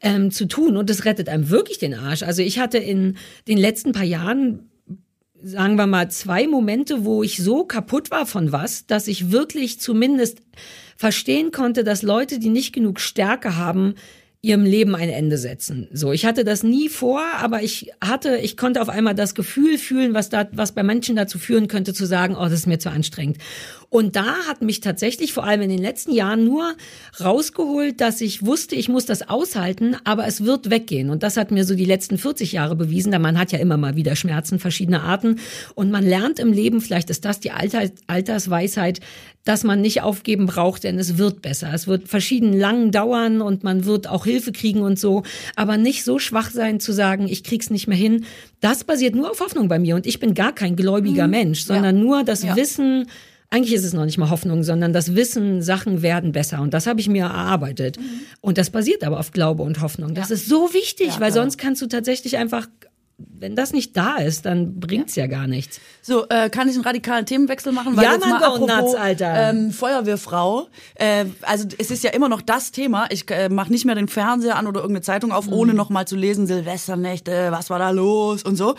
ähm, 0.00 0.30
zu 0.30 0.46
tun. 0.46 0.76
Und 0.76 0.90
das 0.90 1.04
rettet 1.04 1.28
einem 1.28 1.50
wirklich 1.50 1.78
den 1.78 1.94
Arsch. 1.94 2.22
Also 2.22 2.42
ich 2.42 2.58
hatte 2.58 2.78
in 2.78 3.16
den 3.48 3.58
letzten 3.58 3.92
paar 3.92 4.04
Jahren 4.04 4.66
sagen 5.42 5.76
wir 5.76 5.86
mal, 5.86 6.10
zwei 6.10 6.46
Momente, 6.46 7.06
wo 7.06 7.22
ich 7.22 7.38
so 7.38 7.64
kaputt 7.64 8.10
war 8.10 8.26
von 8.26 8.52
was, 8.52 8.86
dass 8.86 9.08
ich 9.08 9.32
wirklich 9.32 9.80
zumindest 9.80 10.42
verstehen 10.98 11.50
konnte, 11.50 11.82
dass 11.82 12.02
Leute, 12.02 12.38
die 12.38 12.50
nicht 12.50 12.74
genug 12.74 13.00
Stärke 13.00 13.56
haben, 13.56 13.94
ihrem 14.42 14.64
Leben 14.64 14.94
ein 14.94 15.10
Ende 15.10 15.36
setzen. 15.36 15.86
So, 15.92 16.12
ich 16.12 16.24
hatte 16.24 16.44
das 16.44 16.62
nie 16.62 16.88
vor, 16.88 17.22
aber 17.38 17.62
ich 17.62 17.90
hatte, 18.00 18.36
ich 18.38 18.56
konnte 18.56 18.80
auf 18.80 18.88
einmal 18.88 19.14
das 19.14 19.34
Gefühl 19.34 19.76
fühlen, 19.76 20.14
was 20.14 20.30
da, 20.30 20.48
was 20.52 20.72
bei 20.72 20.82
Menschen 20.82 21.14
dazu 21.14 21.38
führen 21.38 21.68
könnte, 21.68 21.92
zu 21.92 22.06
sagen, 22.06 22.36
oh, 22.36 22.44
das 22.44 22.54
ist 22.54 22.66
mir 22.66 22.78
zu 22.78 22.90
anstrengend. 22.90 23.36
Und 23.90 24.14
da 24.14 24.46
hat 24.46 24.62
mich 24.62 24.78
tatsächlich 24.78 25.32
vor 25.32 25.44
allem 25.44 25.62
in 25.62 25.68
den 25.68 25.82
letzten 25.82 26.12
Jahren 26.12 26.44
nur 26.44 26.74
rausgeholt, 27.20 28.00
dass 28.00 28.20
ich 28.20 28.46
wusste, 28.46 28.76
ich 28.76 28.88
muss 28.88 29.04
das 29.04 29.28
aushalten, 29.28 29.96
aber 30.04 30.28
es 30.28 30.44
wird 30.44 30.70
weggehen. 30.70 31.10
Und 31.10 31.24
das 31.24 31.36
hat 31.36 31.50
mir 31.50 31.64
so 31.64 31.74
die 31.74 31.84
letzten 31.84 32.16
40 32.16 32.52
Jahre 32.52 32.76
bewiesen, 32.76 33.10
denn 33.10 33.20
man 33.20 33.36
hat 33.36 33.50
ja 33.50 33.58
immer 33.58 33.76
mal 33.76 33.96
wieder 33.96 34.14
Schmerzen 34.14 34.60
verschiedener 34.60 35.02
Arten. 35.02 35.40
Und 35.74 35.90
man 35.90 36.06
lernt 36.06 36.38
im 36.38 36.52
Leben, 36.52 36.80
vielleicht 36.80 37.10
ist 37.10 37.24
das 37.24 37.40
die 37.40 37.50
Alter, 37.50 37.90
Altersweisheit, 38.06 39.00
dass 39.44 39.64
man 39.64 39.80
nicht 39.80 40.02
aufgeben 40.02 40.46
braucht, 40.46 40.84
denn 40.84 40.96
es 40.96 41.18
wird 41.18 41.42
besser. 41.42 41.72
Es 41.74 41.88
wird 41.88 42.06
verschieden 42.06 42.52
lang 42.52 42.92
dauern 42.92 43.42
und 43.42 43.64
man 43.64 43.86
wird 43.86 44.08
auch 44.08 44.24
Hilfe 44.24 44.52
kriegen 44.52 44.82
und 44.82 45.00
so, 45.00 45.24
aber 45.56 45.78
nicht 45.78 46.04
so 46.04 46.20
schwach 46.20 46.50
sein 46.50 46.78
zu 46.78 46.92
sagen, 46.92 47.26
ich 47.26 47.42
krieg's 47.42 47.70
nicht 47.70 47.88
mehr 47.88 47.98
hin. 47.98 48.24
Das 48.60 48.84
basiert 48.84 49.16
nur 49.16 49.32
auf 49.32 49.40
Hoffnung 49.40 49.66
bei 49.66 49.80
mir 49.80 49.96
und 49.96 50.06
ich 50.06 50.20
bin 50.20 50.34
gar 50.34 50.54
kein 50.54 50.76
gläubiger 50.76 51.24
mhm. 51.24 51.30
Mensch, 51.30 51.64
sondern 51.64 51.96
ja. 51.96 52.02
nur 52.04 52.22
das 52.22 52.44
ja. 52.44 52.54
Wissen, 52.54 53.06
eigentlich 53.50 53.74
ist 53.74 53.84
es 53.84 53.92
noch 53.92 54.04
nicht 54.04 54.16
mal 54.16 54.30
Hoffnung, 54.30 54.62
sondern 54.62 54.92
das 54.92 55.16
Wissen, 55.16 55.60
Sachen 55.60 56.02
werden 56.02 56.30
besser. 56.30 56.60
Und 56.60 56.72
das 56.72 56.86
habe 56.86 57.00
ich 57.00 57.08
mir 57.08 57.24
erarbeitet. 57.24 57.98
Mhm. 57.98 58.20
Und 58.40 58.58
das 58.58 58.70
basiert 58.70 59.02
aber 59.02 59.18
auf 59.18 59.32
Glaube 59.32 59.64
und 59.64 59.80
Hoffnung. 59.80 60.14
Das 60.14 60.28
ja. 60.28 60.36
ist 60.36 60.48
so 60.48 60.72
wichtig, 60.72 61.08
ja, 61.08 61.20
weil 61.20 61.32
sonst 61.32 61.58
kannst 61.58 61.82
du 61.82 61.86
tatsächlich 61.86 62.36
einfach 62.36 62.68
wenn 63.38 63.56
das 63.56 63.72
nicht 63.72 63.96
da 63.96 64.16
ist, 64.16 64.46
dann 64.46 64.78
bringt's 64.80 65.16
ja, 65.16 65.24
ja 65.24 65.26
gar 65.28 65.46
nichts. 65.46 65.80
So, 66.02 66.26
äh, 66.28 66.50
kann 66.50 66.68
ich 66.68 66.74
einen 66.74 66.84
radikalen 66.84 67.26
Themenwechsel 67.26 67.72
machen? 67.72 67.96
Weil 67.96 68.04
ja, 68.04 68.12
jetzt 68.12 68.26
mal 68.26 68.42
apropos, 68.42 68.68
Nuts, 68.68 68.94
Alter. 68.94 69.50
Ähm, 69.50 69.70
Feuerwehrfrau. 69.70 70.68
Äh, 70.94 71.26
also 71.42 71.68
es 71.78 71.90
ist 71.90 72.02
ja 72.02 72.10
immer 72.10 72.28
noch 72.28 72.40
das 72.40 72.72
Thema. 72.72 73.06
Ich 73.10 73.30
äh, 73.30 73.48
mache 73.48 73.70
nicht 73.70 73.84
mehr 73.84 73.94
den 73.94 74.08
Fernseher 74.08 74.56
an 74.56 74.66
oder 74.66 74.80
irgendeine 74.80 75.02
Zeitung 75.02 75.32
auf, 75.32 75.46
mhm. 75.46 75.52
ohne 75.52 75.74
noch 75.74 75.90
mal 75.90 76.06
zu 76.06 76.16
lesen, 76.16 76.46
Silvesternächte, 76.46 77.48
was 77.50 77.70
war 77.70 77.78
da 77.78 77.90
los 77.90 78.42
und 78.42 78.56
so. 78.56 78.74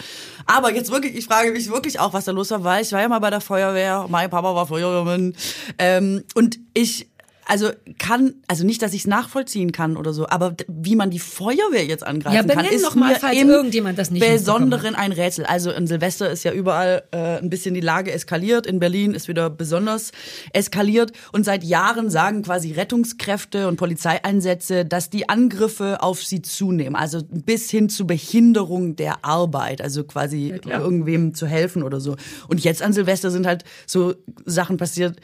Aber 0.46 0.74
jetzt 0.74 0.92
wirklich, 0.92 1.16
ich 1.16 1.26
frage 1.26 1.52
mich 1.52 1.70
wirklich 1.72 2.00
auch, 2.00 2.14
was 2.14 2.26
da 2.26 2.32
los 2.32 2.52
war, 2.52 2.64
weil 2.64 2.84
ich 2.84 2.92
war 2.92 3.02
ja 3.02 3.08
mal 3.08 3.20
bei 3.20 3.30
der 3.30 3.42
Feuerwehr. 3.42 4.08
Mein 4.10 4.30
Papa 4.30 4.56
war 4.56 4.68
Feuerwehrmann. 4.68 5.36
Ähm, 5.78 6.24
und 6.34 6.60
ich 6.74 7.11
also 7.46 7.72
kann, 7.98 8.36
also 8.48 8.66
nicht, 8.66 8.82
dass 8.82 8.94
ich 8.94 9.02
es 9.02 9.08
nachvollziehen 9.08 9.72
kann 9.72 9.98
oder 9.98 10.14
so, 10.14 10.28
aber 10.28 10.56
wie 10.68 10.96
man 10.96 11.10
die 11.10 11.20
Feuerwehr 11.20 11.86
jetzt 11.86 12.06
angreifen 12.06 12.48
ja, 12.48 12.56
kann, 12.56 12.66
ist 12.66 12.84
noch 12.84 12.96
mal, 12.96 13.16
falls 13.16 13.38
im 13.38 13.50
irgendjemand 13.50 13.98
das 13.98 14.12
nicht 14.12 14.26
Besonderen 14.26 14.96
ein 14.96 15.12
Rätsel. 15.12 15.46
Also 15.46 15.72
in 15.72 15.88
Silvester 15.88 16.30
ist 16.30 16.44
ja 16.44 16.52
überall 16.52 17.04
äh, 17.12 17.38
ein 17.38 17.50
bisschen 17.50 17.74
die 17.74 17.82
Lage 17.82 18.12
eskaliert. 18.12 18.66
In 18.66 18.80
Berlin 18.80 19.14
ist 19.14 19.28
wieder 19.28 19.50
besonders 19.50 20.12
eskaliert. 20.54 21.12
Und 21.32 21.44
seit 21.44 21.64
Jahren 21.64 22.10
sagen 22.10 22.44
quasi 22.44 22.72
Rettungskräfte 22.72 23.68
und 23.68 23.78
Polizeieinsätze, 23.78 24.86
dass 24.86 25.10
die 25.10 25.28
Angriffe 25.30 26.02
auf 26.02 26.24
sie 26.24 26.42
zunehmen. 26.42 26.96
Also 26.96 27.22
bis 27.30 27.70
hin 27.70 27.90
zu 27.90 28.06
Behinderung 28.06 28.96
der 28.96 29.26
Arbeit. 29.26 29.82
Also 29.82 30.04
quasi 30.04 30.60
ja, 30.66 30.80
irgendwem 30.80 31.34
zu 31.34 31.48
helfen 31.48 31.84
oder 31.84 32.00
so. 32.00 32.16
Und 32.48 32.64
jetzt 32.64 32.82
an 32.82 32.94
Silvester 32.94 33.32
sind 33.32 33.48
halt 33.48 33.64
so 33.86 34.14
Sachen 34.46 34.78
passiert. 34.78 35.18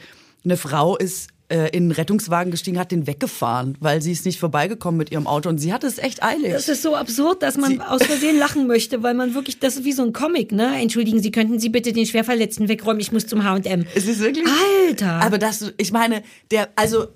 Eine 0.44 0.56
Frau 0.56 0.96
ist 0.96 1.28
äh, 1.48 1.68
in 1.70 1.84
einen 1.84 1.92
Rettungswagen 1.92 2.50
gestiegen, 2.50 2.78
hat 2.78 2.92
den 2.92 3.06
weggefahren, 3.06 3.76
weil 3.80 4.02
sie 4.02 4.12
ist 4.12 4.26
nicht 4.26 4.38
vorbeigekommen 4.38 4.98
mit 4.98 5.10
ihrem 5.10 5.26
Auto 5.26 5.48
und 5.48 5.58
sie 5.58 5.72
hatte 5.72 5.86
es 5.86 5.98
echt 5.98 6.22
eilig. 6.22 6.52
Das 6.52 6.68
ist 6.68 6.82
so 6.82 6.94
absurd, 6.94 7.42
dass 7.42 7.56
man 7.56 7.70
sie 7.70 7.80
aus 7.80 8.02
Versehen 8.02 8.38
lachen 8.38 8.66
möchte, 8.66 9.02
weil 9.02 9.14
man 9.14 9.34
wirklich, 9.34 9.58
das 9.58 9.76
ist 9.76 9.84
wie 9.84 9.92
so 9.92 10.02
ein 10.02 10.12
Comic, 10.12 10.52
ne? 10.52 10.80
Entschuldigen 10.80 11.22
Sie, 11.22 11.30
könnten 11.30 11.58
Sie 11.58 11.68
bitte 11.68 11.92
den 11.92 12.06
Schwerverletzten 12.06 12.68
wegräumen, 12.68 13.00
ich 13.00 13.12
muss 13.12 13.26
zum 13.26 13.44
H&M. 13.44 13.86
Es 13.94 14.06
ist 14.06 14.20
wirklich... 14.20 14.44
Alter! 14.86 15.22
Aber 15.22 15.38
das, 15.38 15.72
ich 15.78 15.92
meine, 15.92 16.22
der, 16.50 16.68
also 16.76 17.08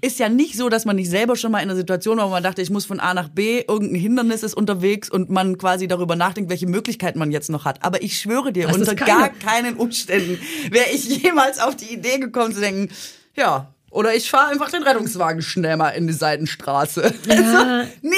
ist 0.00 0.18
ja 0.18 0.28
nicht 0.28 0.56
so, 0.56 0.68
dass 0.68 0.86
man 0.86 0.96
nicht 0.96 1.10
selber 1.10 1.36
schon 1.36 1.52
mal 1.52 1.58
in 1.58 1.68
einer 1.68 1.76
Situation 1.76 2.18
war, 2.18 2.26
wo 2.26 2.30
man 2.30 2.42
dachte, 2.42 2.62
ich 2.62 2.70
muss 2.70 2.86
von 2.86 3.00
A 3.00 3.12
nach 3.12 3.28
B, 3.28 3.62
irgendein 3.68 4.00
Hindernis 4.00 4.42
ist 4.42 4.54
unterwegs 4.54 5.10
und 5.10 5.28
man 5.28 5.58
quasi 5.58 5.86
darüber 5.86 6.16
nachdenkt, 6.16 6.50
welche 6.50 6.66
Möglichkeiten 6.66 7.18
man 7.18 7.30
jetzt 7.30 7.50
noch 7.50 7.64
hat. 7.66 7.84
Aber 7.84 8.02
ich 8.02 8.18
schwöre 8.18 8.52
dir, 8.52 8.66
das 8.66 8.76
unter 8.76 8.94
gar 8.94 9.28
keinen 9.28 9.76
Umständen 9.76 10.38
wäre 10.70 10.86
ich 10.92 11.22
jemals 11.22 11.58
auf 11.58 11.76
die 11.76 11.92
Idee 11.92 12.18
gekommen 12.18 12.54
zu 12.54 12.60
denken, 12.60 12.88
ja, 13.38 13.72
oder 13.90 14.14
ich 14.14 14.30
fahre 14.30 14.50
einfach 14.50 14.70
den 14.70 14.82
Rettungswagen 14.82 15.42
schnell 15.42 15.76
mal 15.76 15.90
in 15.90 16.06
die 16.06 16.12
Seitenstraße. 16.12 17.14
Ja. 17.26 17.34
Also, 17.38 17.88
nee. 18.02 18.16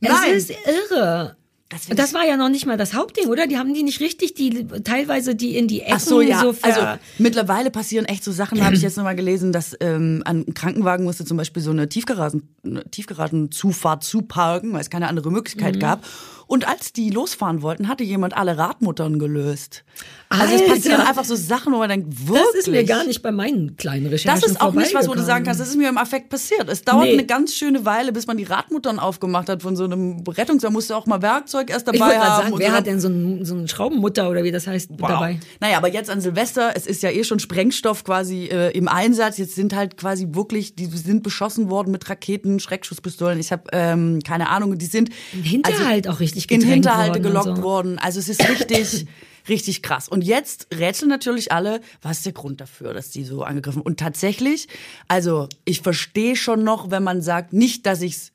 Nein. 0.00 0.32
Es 0.34 0.50
ist 0.50 0.56
irre. 0.66 1.36
Das, 1.70 1.86
das, 1.86 2.14
war 2.14 2.26
ja 2.26 2.36
noch 2.36 2.48
nicht 2.48 2.66
mal 2.66 2.76
das 2.76 2.94
Hauptding, 2.94 3.28
oder? 3.28 3.46
Die 3.46 3.56
haben 3.56 3.72
die 3.74 3.84
nicht 3.84 4.00
richtig, 4.00 4.34
die 4.34 4.66
teilweise 4.82 5.36
die 5.36 5.56
in 5.56 5.68
die 5.68 5.82
Ecken 5.82 5.94
Ach 5.94 6.00
so, 6.00 6.20
ja. 6.20 6.40
so 6.40 6.52
Also 6.62 6.80
mittlerweile 7.18 7.70
passieren 7.70 8.06
echt 8.06 8.24
so 8.24 8.32
Sachen, 8.32 8.64
habe 8.64 8.74
ich 8.74 8.82
jetzt 8.82 8.96
nochmal 8.96 9.14
gelesen, 9.14 9.52
dass 9.52 9.76
ähm, 9.78 10.22
an 10.24 10.52
Krankenwagen 10.52 11.04
musste 11.04 11.24
zum 11.24 11.36
Beispiel 11.36 11.62
so 11.62 11.70
eine 11.70 11.88
Tiefgaragen, 11.88 12.48
eine 12.64 12.90
Tiefgaragenzufahrt 12.90 14.02
zuparken, 14.02 14.72
weil 14.72 14.80
es 14.80 14.90
keine 14.90 15.06
andere 15.06 15.30
Möglichkeit 15.30 15.76
mhm. 15.76 15.80
gab. 15.80 16.04
Und 16.50 16.66
als 16.66 16.92
die 16.92 17.10
losfahren 17.10 17.62
wollten, 17.62 17.86
hatte 17.86 18.02
jemand 18.02 18.36
alle 18.36 18.58
Radmuttern 18.58 19.20
gelöst. 19.20 19.84
Also 20.30 20.54
es 20.56 20.66
passieren 20.66 21.00
einfach 21.00 21.24
so 21.24 21.36
Sachen, 21.36 21.72
wo 21.72 21.78
man 21.78 21.88
denkt, 21.88 22.26
wirklich. 22.26 22.44
Das 22.52 22.60
ist 22.60 22.68
mir 22.68 22.82
gar 22.84 23.04
nicht 23.04 23.22
bei 23.22 23.30
meinen 23.30 23.76
kleinen 23.76 24.06
Recherchen 24.06 24.40
Das 24.40 24.50
ist 24.50 24.60
auch 24.60 24.72
nicht 24.74 24.92
was, 24.92 25.06
wo 25.08 25.14
du 25.14 25.22
sagen 25.22 25.44
kannst, 25.44 25.60
das 25.60 25.68
ist 25.68 25.76
mir 25.76 25.88
im 25.88 25.96
Affekt 25.98 26.28
passiert. 26.28 26.68
Es 26.68 26.82
dauert 26.82 27.04
Nee. 27.04 27.12
eine 27.12 27.24
ganz 27.26 27.54
schöne 27.54 27.84
Weile, 27.84 28.10
bis 28.12 28.26
man 28.26 28.36
die 28.36 28.42
Radmuttern 28.44 28.98
aufgemacht 28.98 29.48
hat 29.48 29.62
von 29.62 29.76
so 29.76 29.84
einem 29.84 30.24
Rettungs. 30.26 30.62
Da 30.62 30.70
musst 30.70 30.90
du 30.90 30.94
auch 30.94 31.06
mal 31.06 31.22
Werkzeug 31.22 31.70
erst 31.70 31.86
dabei 31.86 32.18
haben. 32.18 32.42
sagen, 32.44 32.58
wer 32.58 32.70
so. 32.70 32.76
hat 32.76 32.86
denn 32.86 32.98
so 33.00 33.06
einen, 33.08 33.44
so 33.44 33.54
einen 33.54 33.68
Schraubenmutter 33.68 34.28
oder 34.28 34.42
wie 34.42 34.50
das 34.50 34.66
heißt 34.66 34.90
Wow. 34.98 35.08
dabei? 35.08 35.38
Naja, 35.60 35.76
aber 35.76 35.92
jetzt 35.92 36.10
an 36.10 36.20
Silvester, 36.20 36.72
es 36.74 36.86
ist 36.88 37.02
ja 37.04 37.10
eh 37.10 37.22
schon 37.22 37.38
Sprengstoff 37.38 38.02
quasi 38.02 38.46
äh, 38.46 38.70
im 38.76 38.88
Einsatz. 38.88 39.38
Jetzt 39.38 39.54
sind 39.54 39.72
halt 39.76 39.96
quasi 39.96 40.26
wirklich, 40.32 40.74
die 40.74 40.86
sind 40.86 41.22
beschossen 41.22 41.70
worden 41.70 41.92
mit 41.92 42.08
Raketen, 42.10 42.58
Schreckschusspistolen. 42.58 43.38
Ich 43.38 43.52
habe 43.52 43.64
ähm, 43.72 44.18
keine 44.26 44.48
Ahnung, 44.48 44.76
die 44.78 44.86
sind 44.86 45.10
In 45.32 45.42
Hinterhalt 45.44 46.08
auch 46.08 46.18
richtig 46.18 46.39
in 46.48 46.60
gedrängt 46.60 46.74
Hinterhalte 46.74 47.18
worden 47.18 47.22
gelockt 47.22 47.56
so. 47.56 47.62
worden. 47.62 47.98
Also 47.98 48.20
es 48.20 48.28
ist 48.28 48.48
richtig, 48.48 49.06
richtig 49.48 49.82
krass. 49.82 50.08
Und 50.08 50.22
jetzt 50.22 50.68
rätseln 50.72 51.08
natürlich 51.08 51.50
alle, 51.52 51.80
was 52.02 52.18
ist 52.18 52.26
der 52.26 52.32
Grund 52.32 52.60
dafür, 52.60 52.94
dass 52.94 53.10
die 53.10 53.24
so 53.24 53.42
angegriffen. 53.42 53.82
Und 53.82 53.98
tatsächlich, 53.98 54.68
also 55.08 55.48
ich 55.64 55.80
verstehe 55.80 56.36
schon 56.36 56.62
noch, 56.62 56.90
wenn 56.90 57.02
man 57.02 57.22
sagt, 57.22 57.52
nicht, 57.52 57.86
dass 57.86 58.02
ich's 58.02 58.32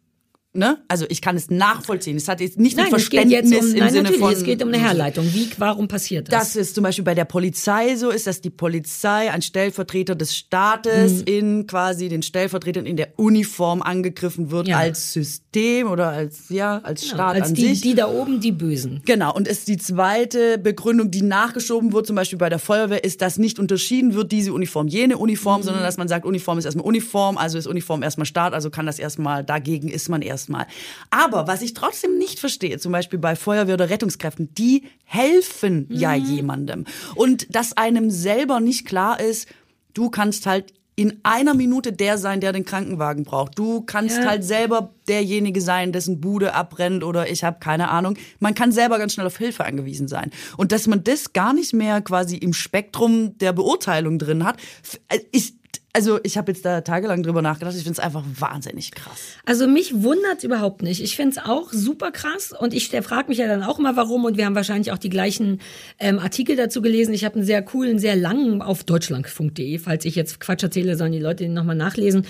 Ne? 0.56 0.78
Also 0.88 1.06
ich 1.10 1.22
kann 1.22 1.36
es 1.36 1.50
nachvollziehen. 1.50 2.18
Es 2.18 2.28
hat 2.28 2.40
jetzt 2.42 2.58
nicht 2.60 2.78
Nein, 2.78 2.86
geht 2.86 2.94
Verständnis 2.94 3.52
jetzt 3.52 3.64
um, 3.64 3.72
im 3.74 3.80
nein, 3.80 3.92
Sinne 3.94 4.14
von 4.14 4.32
es 4.34 4.44
geht 4.44 4.62
um 4.64 4.70
eine 4.70 4.80
Herleitung. 4.80 5.26
Wie, 5.34 5.50
warum 5.58 5.88
passiert 5.88 6.32
das? 6.32 6.40
dass 6.54 6.56
es 6.56 6.74
zum 6.74 6.84
Beispiel 6.84 7.04
bei 7.04 7.14
der 7.16 7.26
Polizei 7.26 7.96
so 7.96 8.10
ist, 8.10 8.28
dass 8.28 8.42
die 8.42 8.50
Polizei 8.50 9.32
ein 9.32 9.42
Stellvertreter 9.42 10.16
des 10.16 10.36
Staates 10.36 11.14
Mhm. 11.22 11.24
in 11.26 11.68
quasi 11.68 12.10
den 12.10 12.22
Stellvertretern 12.24 12.86
in 12.86 12.96
der 12.98 13.10
Uniform 13.18 13.82
angegriffen 13.82 14.52
wird 14.52 14.68
Ja. 14.68 14.78
als 14.78 15.14
System 15.14 15.88
oder 15.90 16.10
als 16.10 16.50
ja 16.50 16.80
als 16.84 17.02
Genau, 17.02 17.14
Staat 17.16 17.36
als 17.36 17.48
an 17.50 17.54
die, 17.56 17.68
sich. 17.68 17.82
die 17.82 17.96
da 17.96 18.08
oben, 18.10 18.40
die 18.40 18.52
Bösen. 18.52 19.02
Genau, 19.06 19.34
und 19.34 19.48
ist 19.48 19.68
die 19.68 19.78
zweite 19.78 20.58
Begründung, 20.58 21.12
die 21.12 21.22
nachgeschoben 21.22 21.94
wird, 21.94 22.08
zum 22.08 22.16
Beispiel 22.16 22.38
bei 22.40 22.50
der 22.50 22.60
Feuerwehr, 22.60 23.04
ist, 23.04 23.22
dass 23.22 23.38
nicht 23.38 23.60
unterschieden 23.60 24.14
wird, 24.14 24.32
diese 24.32 24.54
Uniform, 24.54 24.88
jene 24.88 25.18
Uniform, 25.18 25.64
sondern 25.64 25.84
dass 25.84 25.98
man 25.98 26.08
sagt, 26.08 26.26
Uniform 26.26 26.58
ist 26.58 26.66
erstmal 26.66 26.86
Uniform, 26.86 27.38
also 27.38 27.58
ist 27.58 27.68
Uniform 27.68 28.04
erstmal 28.04 28.26
Staat, 28.26 28.54
also 28.54 28.70
kann 28.70 28.86
das 28.86 29.00
erstmal, 29.00 29.44
dagegen 29.44 29.90
ist 29.90 30.10
man 30.10 30.22
erstmal. 30.46 30.68
Aber 31.10 31.48
was 31.48 31.62
ich 31.62 31.74
trotzdem 31.74 32.18
nicht 32.18 32.40
verstehe, 32.40 32.78
zum 32.80 32.92
Beispiel 32.92 33.20
bei 33.20 33.36
Feuerwehr 33.36 33.74
oder 33.76 33.90
Rettungskräften, 33.90 34.54
die 34.54 34.84
helfen 35.04 35.88
ja 35.90 36.14
jemandem. 36.14 36.86
Und 37.16 37.54
dass 37.56 37.76
einem 37.78 38.12
selber 38.12 38.60
nicht 38.60 38.86
klar 38.86 39.20
ist, 39.20 39.48
du 39.94 40.10
kannst 40.10 40.46
halt 40.46 40.74
in 40.98 41.20
einer 41.24 41.54
Minute 41.54 41.92
der 41.92 42.18
sein, 42.18 42.40
der 42.40 42.54
den 42.54 42.64
Krankenwagen 42.64 43.26
braucht. 43.26 43.60
Du 43.60 43.82
kannst 43.82 44.18
Ja. 44.20 44.26
halt 44.28 44.46
selber 44.46 44.94
derjenige 45.10 45.60
sein, 45.60 45.92
dessen 45.92 46.22
Bude 46.22 46.54
abbrennt 46.54 47.04
oder 47.04 47.30
ich 47.30 47.44
habe 47.44 47.58
keine 47.60 47.90
Ahnung. 47.90 48.16
Man 48.40 48.54
kann 48.56 48.72
selber 48.72 48.98
ganz 48.98 49.14
schnell 49.14 49.28
auf 49.28 49.38
Hilfe 49.38 49.66
angewiesen 49.66 50.08
sein. 50.08 50.32
Und 50.56 50.72
dass 50.72 50.88
man 50.88 51.04
das 51.04 51.34
gar 51.34 51.52
nicht 51.54 51.74
mehr 51.74 52.00
quasi 52.02 52.38
im 52.38 52.54
Spektrum 52.54 53.38
der 53.40 53.52
Beurteilung 53.52 54.20
drin 54.20 54.46
hat, 54.46 54.56
äh, 55.10 55.20
ist 55.34 55.56
also 55.96 56.20
ich 56.24 56.38
habe 56.38 56.52
jetzt 56.52 56.66
da 56.66 56.82
tagelang 56.82 57.24
drüber 57.24 57.42
nachgedacht. 57.42 57.74
Ich 57.74 57.84
finde 57.84 57.94
es 57.94 58.00
einfach 58.00 58.22
wahnsinnig 58.38 58.92
krass. 58.92 59.38
Also 59.46 59.66
mich 59.66 60.04
wundert's 60.04 60.44
überhaupt 60.44 60.82
nicht. 60.82 61.02
Ich 61.02 61.16
find's 61.16 61.38
auch 61.38 61.72
super 61.72 62.12
krass 62.12 62.52
und 62.52 62.74
ich 62.74 62.90
frage 62.90 63.30
mich 63.30 63.38
ja 63.38 63.48
dann 63.48 63.64
auch 63.64 63.80
mal, 63.80 63.96
warum. 63.96 64.26
Und 64.26 64.36
wir 64.36 64.46
haben 64.46 64.56
wahrscheinlich 64.56 64.92
auch 64.92 64.98
die 64.98 65.10
gleichen 65.10 65.62
ähm, 65.98 66.20
Artikel 66.20 66.58
dazu 66.58 66.82
gelesen. 66.82 67.14
Ich 67.14 67.24
habe 67.24 67.36
einen 67.36 67.46
sehr 67.46 67.62
coolen, 67.62 67.98
sehr 67.98 68.18
langen 68.18 68.62
auf 68.62 68.84
deutschlandfunk.de, 68.84 69.80
falls 69.80 70.04
ich 70.04 70.16
jetzt 70.16 70.42
Quatsch 70.42 70.64
erzähle, 70.64 70.98
sollen 70.98 71.14
die 71.14 71.20
Leute 71.20 71.46
den 71.46 71.54
nochmal 71.54 71.78
nachlesen. 71.78 72.26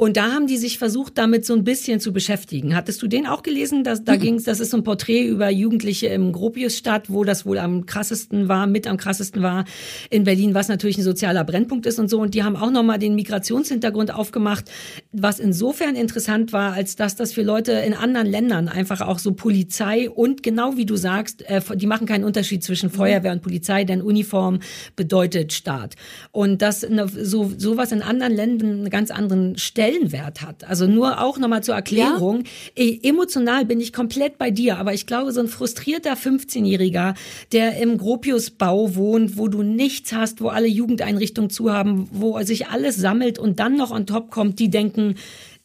Und 0.00 0.16
da 0.16 0.32
haben 0.32 0.46
die 0.46 0.56
sich 0.56 0.78
versucht, 0.78 1.18
damit 1.18 1.44
so 1.44 1.52
ein 1.52 1.62
bisschen 1.62 2.00
zu 2.00 2.14
beschäftigen. 2.14 2.74
Hattest 2.74 3.02
du 3.02 3.06
den 3.06 3.26
auch 3.26 3.42
gelesen? 3.42 3.84
Dass, 3.84 4.02
da 4.02 4.16
ging's, 4.16 4.44
das 4.44 4.58
ist 4.58 4.70
so 4.70 4.78
ein 4.78 4.82
Porträt 4.82 5.26
über 5.26 5.50
Jugendliche 5.50 6.06
im 6.06 6.32
Gropiusstadt, 6.32 7.10
wo 7.10 7.22
das 7.22 7.44
wohl 7.44 7.58
am 7.58 7.84
krassesten 7.84 8.48
war, 8.48 8.66
mit 8.66 8.86
am 8.86 8.96
krassesten 8.96 9.42
war 9.42 9.66
in 10.08 10.24
Berlin, 10.24 10.54
was 10.54 10.68
natürlich 10.68 10.96
ein 10.96 11.04
sozialer 11.04 11.44
Brennpunkt 11.44 11.84
ist 11.84 11.98
und 11.98 12.08
so. 12.08 12.18
Und 12.18 12.32
die 12.32 12.42
haben 12.44 12.56
auch 12.56 12.70
nochmal 12.70 12.98
den 12.98 13.14
Migrationshintergrund 13.14 14.14
aufgemacht, 14.14 14.70
was 15.12 15.38
insofern 15.38 15.96
interessant 15.96 16.54
war, 16.54 16.72
als 16.72 16.96
dass 16.96 17.14
das 17.14 17.34
für 17.34 17.42
Leute 17.42 17.72
in 17.72 17.92
anderen 17.92 18.26
Ländern 18.26 18.68
einfach 18.70 19.02
auch 19.02 19.18
so 19.18 19.32
Polizei 19.32 20.08
und 20.08 20.42
genau 20.42 20.78
wie 20.78 20.86
du 20.86 20.96
sagst, 20.96 21.42
äh, 21.42 21.60
die 21.74 21.86
machen 21.86 22.06
keinen 22.06 22.24
Unterschied 22.24 22.64
zwischen 22.64 22.88
Feuerwehr 22.88 23.32
und 23.32 23.42
Polizei, 23.42 23.84
denn 23.84 24.00
Uniform 24.00 24.60
bedeutet 24.96 25.52
Staat. 25.52 25.96
Und 26.32 26.62
dass 26.62 26.84
eine, 26.84 27.06
so 27.06 27.52
sowas 27.54 27.92
in 27.92 28.00
anderen 28.00 28.34
Ländern 28.34 28.70
einen 28.70 28.88
ganz 28.88 29.10
anderen 29.10 29.58
Stellenwert 29.90 30.42
hat. 30.42 30.64
Also 30.64 30.86
nur 30.86 31.20
auch 31.20 31.38
nochmal 31.38 31.62
zur 31.62 31.74
Erklärung. 31.74 32.44
Eh, 32.76 32.98
Emotional 33.02 33.64
bin 33.64 33.80
ich 33.80 33.92
komplett 33.92 34.38
bei 34.38 34.50
dir, 34.50 34.78
aber 34.78 34.94
ich 34.94 35.06
glaube, 35.06 35.32
so 35.32 35.40
ein 35.40 35.48
frustrierter 35.48 36.14
15-Jähriger, 36.14 37.14
der 37.52 37.76
im 37.78 37.98
Gropiusbau 37.98 38.94
wohnt, 38.94 39.36
wo 39.36 39.48
du 39.48 39.62
nichts 39.62 40.12
hast, 40.12 40.40
wo 40.40 40.48
alle 40.48 40.68
Jugendeinrichtungen 40.68 41.50
zu 41.50 41.72
haben, 41.72 42.08
wo 42.12 42.40
sich 42.42 42.68
alles 42.68 42.96
sammelt 42.96 43.38
und 43.38 43.60
dann 43.60 43.76
noch 43.76 43.90
on 43.90 44.06
top 44.06 44.30
kommt, 44.30 44.58
die 44.58 44.70
denken, 44.70 45.16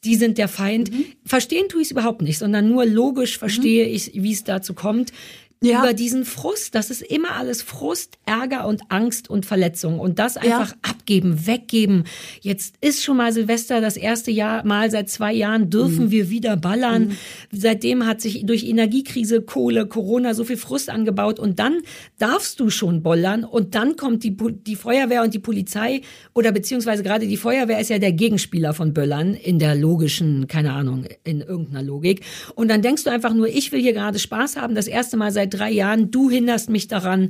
die 0.04 0.16
sind 0.16 0.38
der 0.38 0.48
Feind. 0.48 0.92
Mhm. 0.92 1.06
Verstehen 1.26 1.68
tue 1.68 1.82
ich 1.82 1.88
es 1.88 1.92
überhaupt 1.92 2.22
nicht, 2.22 2.38
sondern 2.38 2.70
nur 2.70 2.86
logisch 2.86 3.38
verstehe 3.40 3.86
ich, 3.88 4.12
wie 4.14 4.32
es 4.32 4.44
dazu 4.44 4.74
kommt. 4.74 5.12
Ja. 5.64 5.80
Über 5.80 5.94
diesen 5.94 6.26
Frust, 6.26 6.76
das 6.76 6.92
ist 6.92 7.02
immer 7.02 7.32
alles 7.32 7.62
Frust, 7.62 8.20
Ärger 8.26 8.68
und 8.68 8.82
Angst 8.90 9.30
und 9.30 9.46
Verletzung. 9.46 10.00
Und 10.00 10.20
das 10.20 10.38
einfach 10.38 10.76
abgeben, 10.82 11.48
weggeben. 11.48 12.04
Jetzt 12.42 12.76
ist 12.82 13.04
schon 13.04 13.18
mal 13.18 13.32
Silvester 13.32 13.82
das 13.82 13.98
erste 13.98 14.32
Jahr, 14.32 14.66
mal 14.66 14.92
seit 14.92 15.10
zwei 15.10 15.34
Jahren 15.34 15.70
dürfen 15.70 16.12
wir 16.12 16.30
wieder 16.30 16.58
ballern. 16.58 17.18
Seitdem 17.52 18.06
hat 18.06 18.22
sich 18.22 18.46
durch 18.46 18.64
Energiekrise, 18.64 19.42
Kohle, 19.42 19.88
Corona 19.88 20.34
so 20.34 20.44
viel 20.44 20.58
Frust 20.58 20.90
angebaut. 20.90 21.40
Und 21.40 21.58
dann 21.58 21.80
darfst 22.20 22.60
du 22.60 22.70
schon 22.70 23.02
bollern. 23.02 23.44
Und 23.44 23.76
dann 23.76 23.96
kommt 23.96 24.24
die, 24.24 24.36
die 24.36 24.76
Feuerwehr 24.76 25.24
und 25.24 25.34
die 25.34 25.40
Polizei 25.40 26.02
oder 26.34 26.52
beziehungsweise 26.52 27.02
gerade 27.02 27.28
die 27.28 27.38
Feuerwehr 27.38 27.80
ist 27.80 27.90
ja 27.90 27.98
der 27.98 28.12
Gegenspieler 28.12 28.74
von 28.74 28.94
Böllern 28.94 29.34
in 29.34 29.58
der 29.58 29.74
logischen, 29.74 30.48
keine 30.48 30.74
Ahnung, 30.74 31.06
in 31.24 31.42
irgendeiner 31.42 31.82
Logik. 31.82 32.22
Und 32.56 32.68
dann 32.68 32.82
denkst 32.82 33.06
du 33.06 33.10
einfach 33.10 33.34
nur, 33.34 33.48
ich 33.48 33.72
will 33.72 33.82
hier 33.82 33.94
gerade 33.94 34.20
Spaß 34.20 34.58
haben, 34.58 34.76
das 34.76 34.88
erste 34.88 35.18
Mal 35.18 35.32
seit 35.32 35.45
drei 35.48 35.72
Jahren, 35.72 36.12
du 36.12 36.30
hinderst 36.30 36.70
mich 36.70 36.88
daran, 36.88 37.30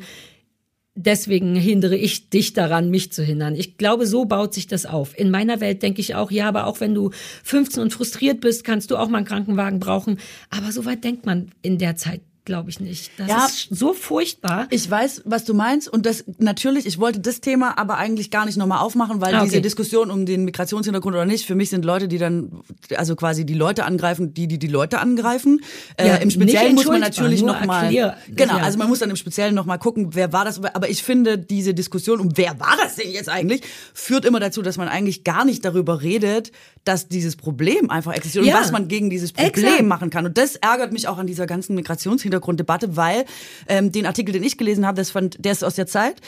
deswegen 0.95 1.55
hindere 1.55 1.97
ich 1.97 2.30
dich 2.30 2.53
daran, 2.53 2.89
mich 2.89 3.11
zu 3.11 3.24
hindern. 3.24 3.55
Ich 3.55 3.78
glaube, 3.78 4.07
so 4.07 4.26
baut 4.26 4.53
sich 4.53 4.68
das 4.68 4.86
auf. 4.86 5.18
In 5.18 5.30
meiner 5.30 5.59
Welt 5.59 5.84
denke 5.84 6.01
ich 6.01 6.16
auch, 6.16 6.32
ja, 6.32 6.47
aber 6.47 6.68
auch 6.68 6.80
wenn 6.80 6.95
du 6.95 7.11
15 7.43 7.84
und 7.84 7.93
frustriert 7.93 8.41
bist, 8.41 8.63
kannst 8.63 8.91
du 8.91 8.97
auch 8.97 9.09
mal 9.09 9.18
einen 9.18 9.28
Krankenwagen 9.28 9.80
brauchen. 9.80 10.20
Aber 10.49 10.72
so 10.72 10.86
weit 10.86 11.03
denkt 11.03 11.26
man 11.26 11.51
in 11.61 11.78
der 11.78 11.97
Zeit, 11.97 12.22
glaube 12.46 12.70
ich 12.70 12.80
nicht. 12.80 13.12
Das 13.18 13.28
Ja. 13.28 13.46
ist 13.46 13.68
so 13.72 13.93
furchtbar. 13.93 14.68
Ich 14.70 14.89
weiß, 14.89 15.24
was 15.26 15.43
du 15.46 15.54
meinst 15.54 15.88
und 15.91 16.06
das 16.06 16.24
natürlich, 16.38 16.86
ich 16.86 17.00
wollte 17.00 17.20
das 17.20 17.41
Thema 17.41 17.78
aber 17.78 17.98
eigentlich 17.98 18.32
gar 18.32 18.46
nicht 18.46 18.56
nochmal 18.58 18.80
aufmachen, 18.80 19.20
weil 19.22 19.34
Ah, 19.36 19.39
okay. 19.39 19.50
diese 19.50 19.62
Diskussion 19.62 20.12
um 20.12 20.26
den 20.26 20.46
Migrationshintergrund 20.46 21.16
oder 21.16 21.26
nicht, 21.26 21.46
für 21.46 21.56
mich 21.56 21.70
sind 21.70 21.84
Leute, 21.84 22.08
die 22.08 22.18
dann, 22.20 22.62
also 22.96 23.16
quasi 23.16 23.46
die 23.46 23.56
Leute 23.56 23.86
angreifen, 23.86 24.34
die, 24.34 24.48
die 24.48 24.60
die 24.60 24.68
Leute 24.68 25.00
angreifen. 25.00 25.62
Ja, 26.00 26.16
äh, 26.16 26.24
Im 26.24 26.30
Speziellen 26.30 26.76
muss 26.76 26.86
man 26.86 27.02
natürlich 27.02 27.41
nochmal, 27.41 27.89
genau, 28.30 28.58
ja. 28.58 28.64
also 28.64 28.78
man 28.78 28.88
muss 28.88 29.00
dann 29.00 29.10
im 29.10 29.16
Speziellen 29.16 29.56
nochmal 29.56 29.80
gucken, 29.80 30.10
wer 30.14 30.32
war 30.32 30.46
das, 30.46 30.64
aber 30.64 30.89
ich 30.89 31.04
finde, 31.04 31.38
diese 31.38 31.74
Diskussion 31.74 32.20
um 32.20 32.38
wer 32.38 32.60
war 32.60 32.78
das 32.82 32.96
denn 32.96 33.12
jetzt 33.12 33.30
eigentlich, 33.30 33.62
führt 33.93 34.24
immer 34.26 34.39
dazu, 34.39 34.62
dass 34.62 34.78
man 34.78 34.88
eigentlich 34.88 35.24
gar 35.24 35.46
nicht 35.46 35.66
darüber 35.66 36.02
redet, 36.02 36.52
dass 36.86 37.07
dieses 37.09 37.36
Problem 37.36 37.89
einfach 37.89 38.13
existiert 38.13 38.45
Ja. 38.45 38.55
und 38.55 38.61
was 38.61 38.71
man 38.71 38.88
gegen 38.88 39.09
dieses 39.09 39.33
Problem 39.33 39.65
Exakt. 39.65 39.83
machen 39.83 40.09
kann. 40.09 40.25
Und 40.25 40.38
das 40.38 40.55
ärgert 40.55 40.93
mich 40.93 41.07
auch 41.07 41.17
an 41.17 41.27
dieser 41.27 41.45
ganzen 41.47 41.75
Migrationshintergrunddebatte, 41.75 42.95
weil 42.95 43.25
ähm, 43.67 43.91
den 43.91 44.05
Artikel, 44.05 44.31
den 44.31 44.43
ich 44.43 44.57
gelesen 44.57 44.86
habe, 44.86 44.95
das 44.97 45.09
fand, 45.11 45.43
der 45.43 45.51
ist 45.51 45.63
aus 45.63 45.75
der 45.75 45.88
Zeit 45.88 46.21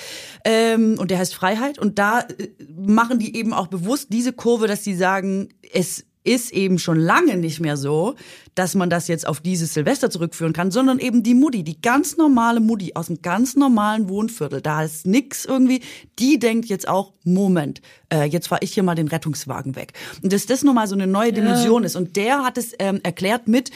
ähm, 0.44 0.98
und 1.00 1.12
der 1.12 1.20
heißt 1.20 1.34
Freiheit. 1.36 1.80
Und 1.80 2.00
da 2.00 2.22
äh, 2.22 2.50
machen 2.76 3.20
die 3.20 3.36
eben 3.38 3.54
auch 3.54 3.68
bewusst 3.68 4.08
diese 4.12 4.34
Kurve, 4.34 4.68
dass 4.68 4.84
sie 4.84 4.96
sagen, 4.96 5.50
es 5.74 6.06
ist 6.28 6.52
eben 6.52 6.78
schon 6.78 7.00
lange 7.00 7.38
nicht 7.38 7.60
mehr 7.60 7.78
so, 7.78 8.16
dass 8.54 8.76
man 8.76 8.90
das 8.90 9.08
jetzt 9.08 9.28
auf 9.28 9.40
dieses 9.40 9.74
Silvester 9.74 10.10
zurückführen 10.10 10.54
kann, 10.54 10.72
sondern 10.72 11.00
eben 11.00 11.24
die 11.24 11.36
Mutti, 11.36 11.64
die 11.64 11.82
ganz 11.82 12.18
normale 12.18 12.60
Mutti 12.60 12.94
aus 12.96 13.10
einem 13.10 13.22
ganz 13.22 13.56
normalen 13.56 14.10
Wohnviertel, 14.10 14.62
da 14.62 14.84
ist 14.84 15.08
nix 15.08 15.46
irgendwie, 15.46 15.82
die 16.20 16.38
denkt 16.38 16.66
jetzt 16.66 16.88
auch, 16.88 17.14
Moment, 17.24 17.82
äh, 18.12 18.26
jetzt 18.26 18.48
fahre 18.48 18.64
ich 18.64 18.74
hier 18.74 18.84
mal 18.84 18.96
den 18.96 19.08
Rettungswagen 19.08 19.76
weg. 19.76 19.94
Und 20.22 20.34
dass 20.34 20.46
das 20.46 20.64
nochmal 20.64 20.88
so 20.88 20.96
eine 20.96 21.08
neue 21.08 21.32
Dimension 21.34 21.84
ist. 21.84 21.96
Und 21.96 22.16
der 22.16 22.44
hat 22.44 22.58
es 22.58 22.74
ähm, 22.80 23.00
erklärt 23.04 23.48
mit, 23.48 23.72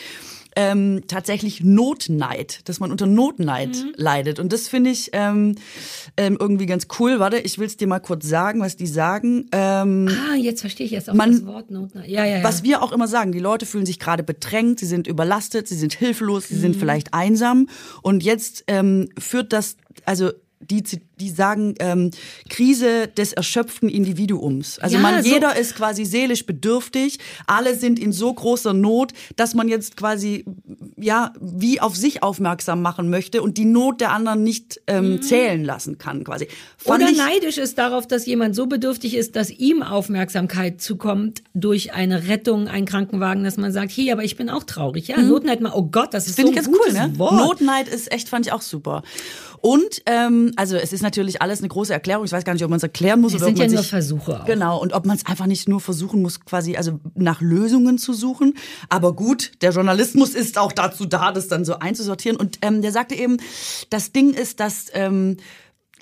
ähm, 0.56 1.02
tatsächlich 1.08 1.64
Notneid, 1.64 2.68
dass 2.68 2.80
man 2.80 2.92
unter 2.92 3.06
Notneid 3.08 3.70
Mhm. 3.70 3.94
leidet. 3.96 4.40
Und 4.40 4.52
das 4.52 4.68
finde 4.68 4.90
ich 4.90 5.10
ähm, 5.14 5.56
ähm, 6.18 6.38
irgendwie 6.40 6.66
ganz 6.66 6.88
cool. 7.00 7.20
Warte, 7.20 7.38
ich 7.38 7.58
will 7.58 7.68
es 7.68 7.78
dir 7.78 7.88
mal 7.88 8.00
kurz 8.00 8.28
sagen, 8.28 8.60
was 8.62 8.76
die 8.76 8.88
sagen. 8.88 9.48
Ähm, 9.52 10.10
Ah, 10.10 10.36
jetzt 10.36 10.62
verstehe 10.62 10.86
ich 10.86 10.94
erst 10.94 11.10
auch 11.10 11.14
Man- 11.14 11.32
das 11.32 11.46
Wort 11.46 11.72
Notner. 11.72 12.08
Ja, 12.08 12.26
ja, 12.26 12.38
ja. 12.40 12.44
was 12.44 12.64
wir 12.64 12.82
auch 12.84 12.92
immer 12.92 13.08
sagen, 13.08 13.32
die 13.32 13.40
Leute 13.40 13.66
fühlen 13.66 13.86
sich 13.86 14.00
gerade 14.00 14.24
bedrängt, 14.24 14.80
sie 14.80 14.86
sind 14.86 15.08
überlastet, 15.08 15.68
sie 15.68 15.76
sind 15.76 15.94
hilflos, 15.94 16.48
sie 16.50 16.56
Mhm. 16.56 16.60
sind 16.62 16.76
vielleicht 16.76 17.14
einsam. 17.14 17.68
Und 18.02 18.24
jetzt 18.24 18.64
ähm, 18.68 19.10
führt 19.18 19.54
das, 19.54 19.78
also 20.06 20.32
die, 20.70 20.84
die 21.20 21.30
sagen 21.30 21.76
ähm, 21.80 22.12
Krise 22.50 23.08
des 23.08 23.34
erschöpften 23.34 23.90
Individuums. 23.90 24.80
Also 24.80 24.96
Ja, 24.98 25.02
man, 25.02 25.24
so- 25.24 25.30
jeder 25.30 25.56
ist 25.56 25.76
quasi 25.76 26.06
seelisch 26.06 26.46
bedürftig, 26.46 27.20
alle 27.48 27.76
sind 27.76 28.00
in 28.00 28.12
so 28.12 28.34
großer 28.34 28.74
Not, 28.74 29.14
dass 29.36 29.54
man 29.54 29.68
jetzt 29.68 29.98
quasi 29.98 30.46
ja 30.98 31.34
wie 31.40 31.80
auf 31.82 31.96
sich 31.96 32.24
aufmerksam 32.24 32.82
machen 32.82 33.10
möchte 33.10 33.42
und 33.42 33.58
die 33.58 33.66
Not 33.66 34.02
der 34.02 34.12
anderen 34.12 34.44
nicht 34.44 34.82
ähm, 34.88 35.22
zählen 35.22 35.64
lassen 35.64 35.98
kann 35.98 36.24
quasi. 36.24 36.48
Fand 36.78 37.04
Oder 37.04 37.12
ich- 37.12 37.18
neidisch 37.18 37.58
ist 37.58 37.78
darauf, 37.78 38.08
dass 38.08 38.26
jemand 38.26 38.56
so 38.56 38.68
bedürftig 38.68 39.16
ist, 39.16 39.36
dass 39.36 39.50
ihm 39.50 39.82
Aufmerksamkeit 39.84 40.82
zukommt 40.82 41.44
durch 41.54 41.94
eine 41.94 42.28
Rettung, 42.28 42.68
einen 42.68 42.86
Krankenwagen, 42.86 43.44
dass 43.44 43.58
man 43.58 43.72
sagt, 43.72 43.92
hey, 43.96 44.12
aber 44.12 44.24
ich 44.24 44.36
bin 44.38 44.50
auch 44.50 44.64
traurig. 44.64 45.08
Ja, 45.08 45.22
Notneid 45.22 45.62
mal, 45.62 45.72
oh 45.74 45.84
Gott, 45.84 46.14
das 46.14 46.28
ist 46.28 46.36
Finde 46.36 46.54
so 46.54 46.60
ich 46.60 46.60
ein 46.60 46.72
ganz 46.72 46.78
cool, 46.80 46.86
gutes 46.94 47.08
ne? 47.08 47.20
Wort. 47.20 47.34
Notneid 47.34 47.88
ist 47.88 48.12
echt, 48.12 48.30
fand 48.30 48.46
ich 48.46 48.52
auch 48.54 48.62
super. 48.62 49.04
Und 49.62 50.02
ähm, 50.08 50.54
also 50.56 50.76
es 50.76 50.92
ist 50.92 51.04
natürlich 51.04 51.42
alles 51.42 51.60
eine 51.60 51.68
große 51.68 51.94
Erklärung. 51.94 52.26
Ich 52.26 52.32
weiß 52.32 52.44
gar 52.44 52.54
nicht, 52.54 52.64
ob 52.64 52.70
man 52.70 52.78
es 52.78 52.84
erklären 52.84 53.22
muss 53.22 53.34
Es 53.34 53.38
oder 53.42 53.46
sind 53.46 53.56
ob 53.56 53.60
man 53.60 53.68
ja 53.68 53.74
nur 53.74 53.84
sich 53.84 53.90
Versuche 53.92 54.42
auch. 54.42 54.46
Genau, 54.46 54.82
und 54.82 54.94
ob 54.94 55.06
man 55.06 55.16
es 55.16 55.26
einfach 55.28 55.46
nicht 55.46 55.70
nur 55.70 55.80
versuchen 55.80 56.22
muss, 56.22 56.40
quasi 56.40 56.78
also 56.78 57.00
nach 57.16 57.42
Lösungen 57.42 58.00
zu 58.00 58.14
suchen. 58.14 58.56
Aber 58.90 59.14
gut, 59.14 59.52
der 59.62 59.72
Journalismus 59.72 60.34
ist 60.34 60.58
auch 60.58 60.72
dazu 60.72 61.06
da, 61.06 61.32
das 61.32 61.48
dann 61.48 61.64
so 61.64 61.78
einzusortieren. 61.78 62.38
Und 62.38 62.58
ähm, 62.64 62.82
der 62.82 62.92
sagte 62.92 63.14
eben, 63.14 63.38
das 63.92 64.12
Ding 64.12 64.34
ist, 64.34 64.60
dass 64.60 64.88
ähm, 64.94 65.38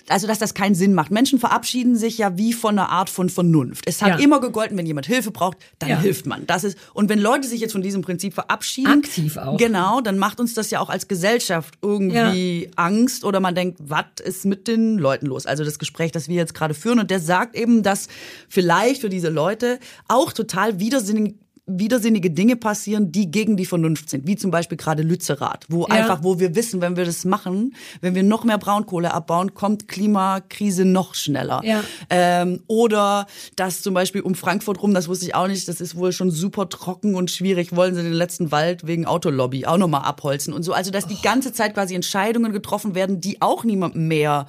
also 0.08 0.28
dass 0.28 0.40
das 0.40 0.54
keinen 0.54 0.76
Sinn 0.76 0.94
macht. 0.94 1.12
Menschen 1.12 1.40
verabschieden 1.40 1.96
sich 1.96 2.18
ja 2.18 2.38
wie 2.38 2.54
von 2.54 2.78
einer 2.80 2.90
Art 2.90 3.10
von 3.10 3.30
Vernunft. 3.30 3.86
Es 3.88 4.02
hat 4.02 4.10
Ja. 4.10 4.16
immer 4.18 4.40
gegolten, 4.40 4.78
wenn 4.78 4.86
jemand 4.86 5.08
Hilfe 5.08 5.32
braucht, 5.32 5.58
dann 5.80 5.90
Ja. 5.90 6.00
hilft 6.00 6.26
man. 6.26 6.46
Das 6.48 6.64
ist 6.64 6.78
und 6.94 7.10
wenn 7.10 7.20
Leute 7.20 7.48
sich 7.48 7.60
jetzt 7.62 7.72
von 7.74 7.82
diesem 7.82 8.02
Prinzip 8.02 8.34
verabschieden, 8.34 9.04
Aktiv 9.04 9.38
auch. 9.38 9.58
genau, 9.58 10.02
dann 10.02 10.18
macht 10.18 10.40
uns 10.40 10.54
das 10.54 10.72
ja 10.72 10.80
auch 10.80 10.90
als 10.90 11.08
Gesellschaft 11.08 11.76
irgendwie 11.82 12.72
Angst 12.76 13.24
oder 13.24 13.40
man 13.40 13.56
denkt, 13.56 13.80
was 13.82 14.06
ist 14.24 14.46
mit 14.46 14.68
den 14.68 14.98
Leuten 14.98 15.26
los? 15.26 15.46
Also 15.46 15.64
das 15.64 15.80
Gespräch, 15.80 16.12
das 16.12 16.28
wir 16.28 16.36
jetzt 16.36 16.54
gerade 16.54 16.74
führen 16.74 17.00
und 17.00 17.12
der 17.12 17.20
sagt 17.20 17.56
eben, 17.56 17.84
dass 17.84 18.08
vielleicht 18.48 19.02
für 19.02 19.10
diese 19.10 19.30
Leute 19.30 19.80
auch 20.08 20.34
total 20.34 20.80
widersinnig 20.80 21.36
widersinnige 21.70 22.32
Dinge 22.32 22.56
passieren, 22.56 23.12
die 23.12 23.30
gegen 23.32 23.58
die 23.58 23.66
Vernunft 23.66 24.10
sind, 24.10 24.28
wie 24.28 24.36
zum 24.36 24.52
Beispiel 24.52 24.78
gerade 24.78 25.04
Lützerath, 25.04 25.66
wo 25.70 25.82
Ja. 25.88 25.96
einfach, 25.96 26.24
wo 26.24 26.40
wir 26.40 26.56
wissen, 26.56 26.82
wenn 26.82 26.98
wir 26.98 27.06
das 27.06 27.26
machen, 27.26 27.76
wenn 28.02 28.16
wir 28.16 28.24
noch 28.24 28.44
mehr 28.44 28.58
Braunkohle 28.58 29.14
abbauen, 29.14 29.54
kommt 29.54 29.88
Klimakrise 29.88 30.86
noch 30.86 31.16
schneller. 31.16 31.62
Ja. 31.64 31.84
Ähm, 32.10 32.62
oder 32.68 33.28
dass 33.56 33.82
zum 33.82 33.94
Beispiel 33.94 34.22
um 34.22 34.36
Frankfurt 34.36 34.82
rum, 34.82 34.94
das 34.94 35.08
wusste 35.08 35.26
ich 35.26 35.36
auch 35.36 35.48
nicht, 35.48 35.68
das 35.68 35.82
ist 35.82 35.96
wohl 35.96 36.12
schon 36.12 36.32
super 36.32 36.70
trocken 36.70 37.16
und 37.16 37.32
schwierig, 37.32 37.76
wollen 37.76 37.96
sie 37.96 38.04
den 38.04 38.14
letzten 38.14 38.52
Wald 38.52 38.88
wegen 38.88 39.06
Autolobby 39.06 39.66
auch 39.66 39.78
nochmal 39.78 40.04
abholzen 40.04 40.54
und 40.54 40.64
so. 40.64 40.74
Also 40.74 40.92
dass 40.92 41.08
die 41.08 41.22
ganze 41.22 41.54
Zeit 41.54 41.74
quasi 41.74 41.96
Entscheidungen 41.96 42.52
getroffen 42.52 42.96
werden, 42.96 43.22
die 43.22 43.42
auch 43.42 43.64
niemandem 43.64 44.08
mehr 44.08 44.48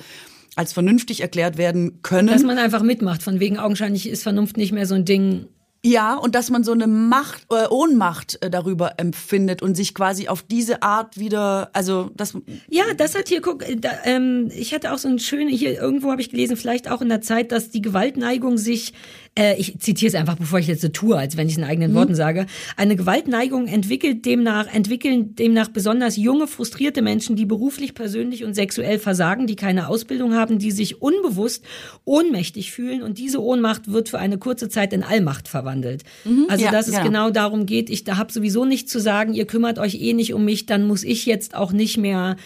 als 0.57 0.73
vernünftig 0.73 1.21
erklärt 1.21 1.59
werden 1.59 2.03
können. 2.03 2.29
Dass 2.29 2.43
man 2.43 2.59
einfach 2.59 2.83
mitmacht, 2.83 3.23
von 3.23 3.41
wegen 3.41 3.59
augenscheinlich 3.59 4.09
ist 4.09 4.23
Vernunft 4.25 4.57
nicht 4.57 4.73
mehr 4.73 4.87
so 4.87 4.95
ein 4.95 5.05
Ding. 5.05 5.47
Ja, 5.83 6.15
und 6.15 6.35
dass 6.35 6.51
man 6.51 6.63
so 6.63 6.73
eine 6.73 6.87
Macht, 6.87 7.47
äh, 7.51 7.67
Ohnmacht 7.71 8.39
äh, 8.43 8.51
darüber 8.51 8.99
empfindet 8.99 9.63
und 9.63 9.75
sich 9.77 9.95
quasi 9.95 10.29
auf 10.29 10.43
diese 10.43 10.83
Art 10.83 11.19
wieder, 11.19 11.71
also 11.73 12.11
das, 12.15 12.37
Ja, 12.69 12.93
das 12.95 13.15
hat 13.15 13.29
hier, 13.29 13.41
guck, 13.41 13.67
äh, 13.67 13.77
da, 13.77 13.91
ähm, 14.05 14.51
ich 14.55 14.75
hatte 14.75 14.93
auch 14.93 14.99
so 14.99 15.09
ein 15.09 15.19
schöne, 15.19 15.51
hier 15.51 15.81
irgendwo 15.81 16.11
habe 16.11 16.21
ich 16.21 16.29
gelesen, 16.29 16.59
vielleicht 16.59 16.91
auch 16.91 17.01
in 17.01 17.09
der 17.09 17.23
Zeit, 17.23 17.51
dass 17.51 17.71
die 17.71 17.81
Gewaltneigung 17.81 18.59
sich, 18.59 18.93
äh, 19.41 19.57
ich 19.57 19.79
zitiere 19.79 20.09
es 20.09 20.15
einfach, 20.15 20.37
bevor 20.37 20.59
ich 20.59 20.67
jetzt 20.67 20.83
so 20.83 20.89
tue, 20.89 21.17
als 21.17 21.37
wenn 21.37 21.47
ich 21.47 21.55
es 21.55 21.59
in 21.59 21.65
eigenen 21.65 21.95
Worten 21.95 22.15
sage, 22.15 22.45
eine 22.77 22.95
Gewaltneigung 22.95 23.69
entwickelt 23.69 24.27
demnach, 24.27 24.67
entwickeln 24.73 25.35
demnach 25.35 25.69
besonders 25.69 26.17
junge, 26.19 26.47
frustrierte 26.47 27.01
Menschen, 27.01 27.37
die 27.37 27.47
beruflich, 27.47 27.95
persönlich 27.95 28.45
und 28.45 28.55
sexuell 28.55 28.99
versagen, 28.99 29.47
die 29.47 29.57
keine 29.57 29.89
Ausbildung 29.89 30.35
haben, 30.35 30.59
die 30.59 30.71
sich 30.71 31.01
unbewusst 31.01 31.65
ohnmächtig 32.05 32.71
fühlen 32.71 33.03
und 33.03 33.17
diese 33.17 33.43
Ohnmacht 33.43 33.91
wird 33.91 34.11
für 34.11 34.19
eine 34.19 34.37
kurze 34.37 34.69
Zeit 34.69 34.93
in 34.93 35.03
Allmacht 35.03 35.49
verwandelt. 35.49 36.03
also, 36.49 36.65
ja, 36.67 36.71
dass 36.71 36.87
es 36.87 36.95
genau. 36.95 37.07
genau 37.07 37.31
darum 37.31 37.65
geht, 37.65 37.89
ich 37.89 38.05
da 38.05 38.19
habe 38.19 38.31
sowieso 38.33 38.67
nichts 38.67 38.93
zu 38.93 39.01
sagen, 39.01 39.33
ihr 39.33 39.47
kümmert 39.47 39.79
euch 39.79 39.95
eh 39.95 40.13
nicht 40.13 40.35
um 40.35 40.45
mich, 40.45 40.67
dann 40.67 40.87
muss 40.87 41.03
ich 41.03 41.25
jetzt 41.25 41.55
auch 41.55 41.73
nicht 41.73 41.97
mehr 41.97 42.37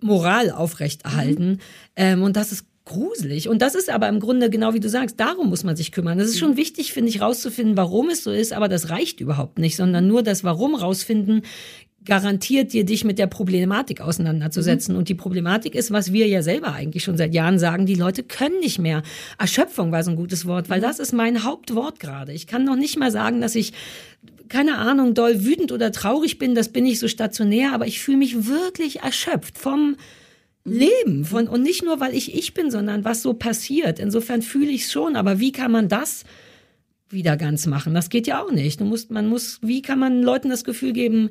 Moral 0.00 0.50
aufrechterhalten. 0.50 1.58
Ähm, 1.96 2.22
und 2.22 2.36
das 2.36 2.52
ist 2.52 2.67
gruselig. 2.88 3.48
Und 3.48 3.62
das 3.62 3.74
ist 3.74 3.90
aber 3.90 4.08
im 4.08 4.18
Grunde 4.18 4.50
genau 4.50 4.74
wie 4.74 4.80
du 4.80 4.88
sagst, 4.88 5.20
darum 5.20 5.48
muss 5.50 5.62
man 5.62 5.76
sich 5.76 5.92
kümmern. 5.92 6.18
Das 6.18 6.28
ist 6.28 6.38
schon 6.38 6.56
wichtig, 6.56 6.92
finde 6.92 7.10
ich, 7.10 7.20
rauszufinden, 7.20 7.76
warum 7.76 8.10
es 8.10 8.24
so 8.24 8.32
ist, 8.32 8.52
aber 8.52 8.68
das 8.68 8.90
reicht 8.90 9.20
überhaupt 9.20 9.58
nicht, 9.58 9.76
sondern 9.76 10.06
nur 10.06 10.22
das 10.22 10.42
Warum 10.42 10.74
rausfinden 10.74 11.42
garantiert 12.04 12.72
dir, 12.72 12.84
dich 12.84 13.04
mit 13.04 13.18
der 13.18 13.26
Problematik 13.26 14.00
auseinanderzusetzen. 14.00 14.96
Und 14.96 15.10
die 15.10 15.14
Problematik 15.14 15.74
ist, 15.74 15.90
was 15.90 16.12
wir 16.12 16.26
ja 16.26 16.42
selber 16.42 16.72
eigentlich 16.72 17.04
schon 17.04 17.18
seit 17.18 17.34
Jahren 17.34 17.58
sagen, 17.58 17.84
die 17.84 17.96
Leute 17.96 18.22
können 18.22 18.60
nicht 18.60 18.78
mehr. 18.78 19.02
Erschöpfung 19.38 19.92
war 19.92 20.02
so 20.02 20.10
ein 20.10 20.16
gutes 20.16 20.46
Wort, 20.46 20.70
weil 20.70 20.80
das 20.80 21.00
ist 21.00 21.12
mein 21.12 21.44
Hauptwort 21.44 22.00
gerade. 22.00 22.32
Ich 22.32 22.46
kann 22.46 22.64
noch 22.64 22.76
nicht 22.76 22.98
mal 22.98 23.10
sagen, 23.10 23.40
dass 23.40 23.54
ich 23.54 23.74
keine 24.48 24.78
Ahnung, 24.78 25.12
doll 25.12 25.44
wütend 25.44 25.72
oder 25.72 25.92
traurig 25.92 26.38
bin, 26.38 26.54
das 26.54 26.70
bin 26.70 26.86
ich 26.86 26.98
so 26.98 27.06
stationär, 27.06 27.74
aber 27.74 27.86
ich 27.86 28.00
fühle 28.00 28.16
mich 28.16 28.46
wirklich 28.46 29.00
erschöpft 29.00 29.58
vom 29.58 29.96
Leben 30.70 31.24
von 31.24 31.48
und 31.48 31.62
nicht 31.62 31.84
nur 31.84 32.00
weil 32.00 32.14
ich 32.14 32.34
ich 32.34 32.54
bin, 32.54 32.70
sondern 32.70 33.04
was 33.04 33.22
so 33.22 33.34
passiert. 33.34 33.98
Insofern 33.98 34.42
fühle 34.42 34.70
ich 34.70 34.84
es 34.84 34.92
schon, 34.92 35.16
aber 35.16 35.40
wie 35.40 35.52
kann 35.52 35.72
man 35.72 35.88
das 35.88 36.24
wieder 37.10 37.36
ganz 37.36 37.66
machen? 37.66 37.94
Das 37.94 38.10
geht 38.10 38.26
ja 38.26 38.42
auch 38.42 38.50
nicht. 38.50 38.80
Du 38.80 38.84
musst, 38.84 39.10
man 39.10 39.26
muss, 39.26 39.58
wie 39.62 39.82
kann 39.82 39.98
man 39.98 40.22
Leuten 40.22 40.50
das 40.50 40.64
Gefühl 40.64 40.92
geben? 40.92 41.30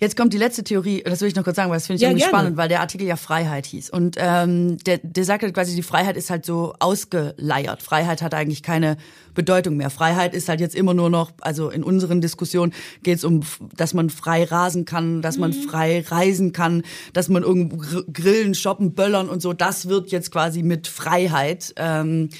Jetzt 0.00 0.16
kommt 0.16 0.32
die 0.32 0.38
letzte 0.38 0.64
Theorie, 0.64 1.02
das 1.04 1.20
will 1.20 1.28
ich 1.28 1.36
noch 1.36 1.44
kurz 1.44 1.56
sagen, 1.56 1.70
weil 1.70 1.76
das 1.76 1.86
finde 1.86 1.96
ich 1.98 2.02
Ja, 2.02 2.08
irgendwie 2.08 2.22
gerne. 2.22 2.36
spannend, 2.36 2.56
weil 2.56 2.68
der 2.68 2.80
Artikel 2.80 3.06
ja 3.06 3.14
Freiheit 3.16 3.64
hieß. 3.66 3.90
Und 3.90 4.16
ähm, 4.18 4.78
der, 4.78 4.98
der 5.02 5.24
sagt 5.24 5.42
halt 5.44 5.54
quasi, 5.54 5.76
die 5.76 5.82
Freiheit 5.82 6.16
ist 6.16 6.30
halt 6.30 6.44
so 6.44 6.74
ausgeleiert. 6.80 7.82
Freiheit 7.82 8.22
hat 8.22 8.34
eigentlich 8.34 8.62
keine 8.62 8.96
Bedeutung 9.34 9.76
mehr. 9.76 9.90
Freiheit 9.90 10.34
ist 10.34 10.48
halt 10.48 10.60
jetzt 10.60 10.74
immer 10.74 10.94
nur 10.94 11.10
noch, 11.10 11.30
also 11.42 11.70
in 11.70 11.84
unseren 11.84 12.20
Diskussionen 12.20 12.72
geht 13.02 13.18
es 13.18 13.24
um, 13.24 13.42
dass 13.76 13.94
man 13.94 14.10
frei 14.10 14.44
rasen 14.44 14.84
kann, 14.84 15.22
dass 15.22 15.38
man 15.38 15.52
frei 15.52 16.04
reisen 16.08 16.52
kann, 16.52 16.82
dass 17.12 17.28
man 17.28 17.42
irgendwo 17.42 17.76
gr- 17.76 18.04
grillen, 18.12 18.54
shoppen, 18.54 18.94
böllern 18.94 19.28
und 19.28 19.40
so. 19.42 19.52
Das 19.52 19.88
wird 19.88 20.10
jetzt 20.10 20.32
quasi 20.32 20.62
mit 20.64 20.88
Freiheit. 20.88 21.72
Ähm, 21.76 22.30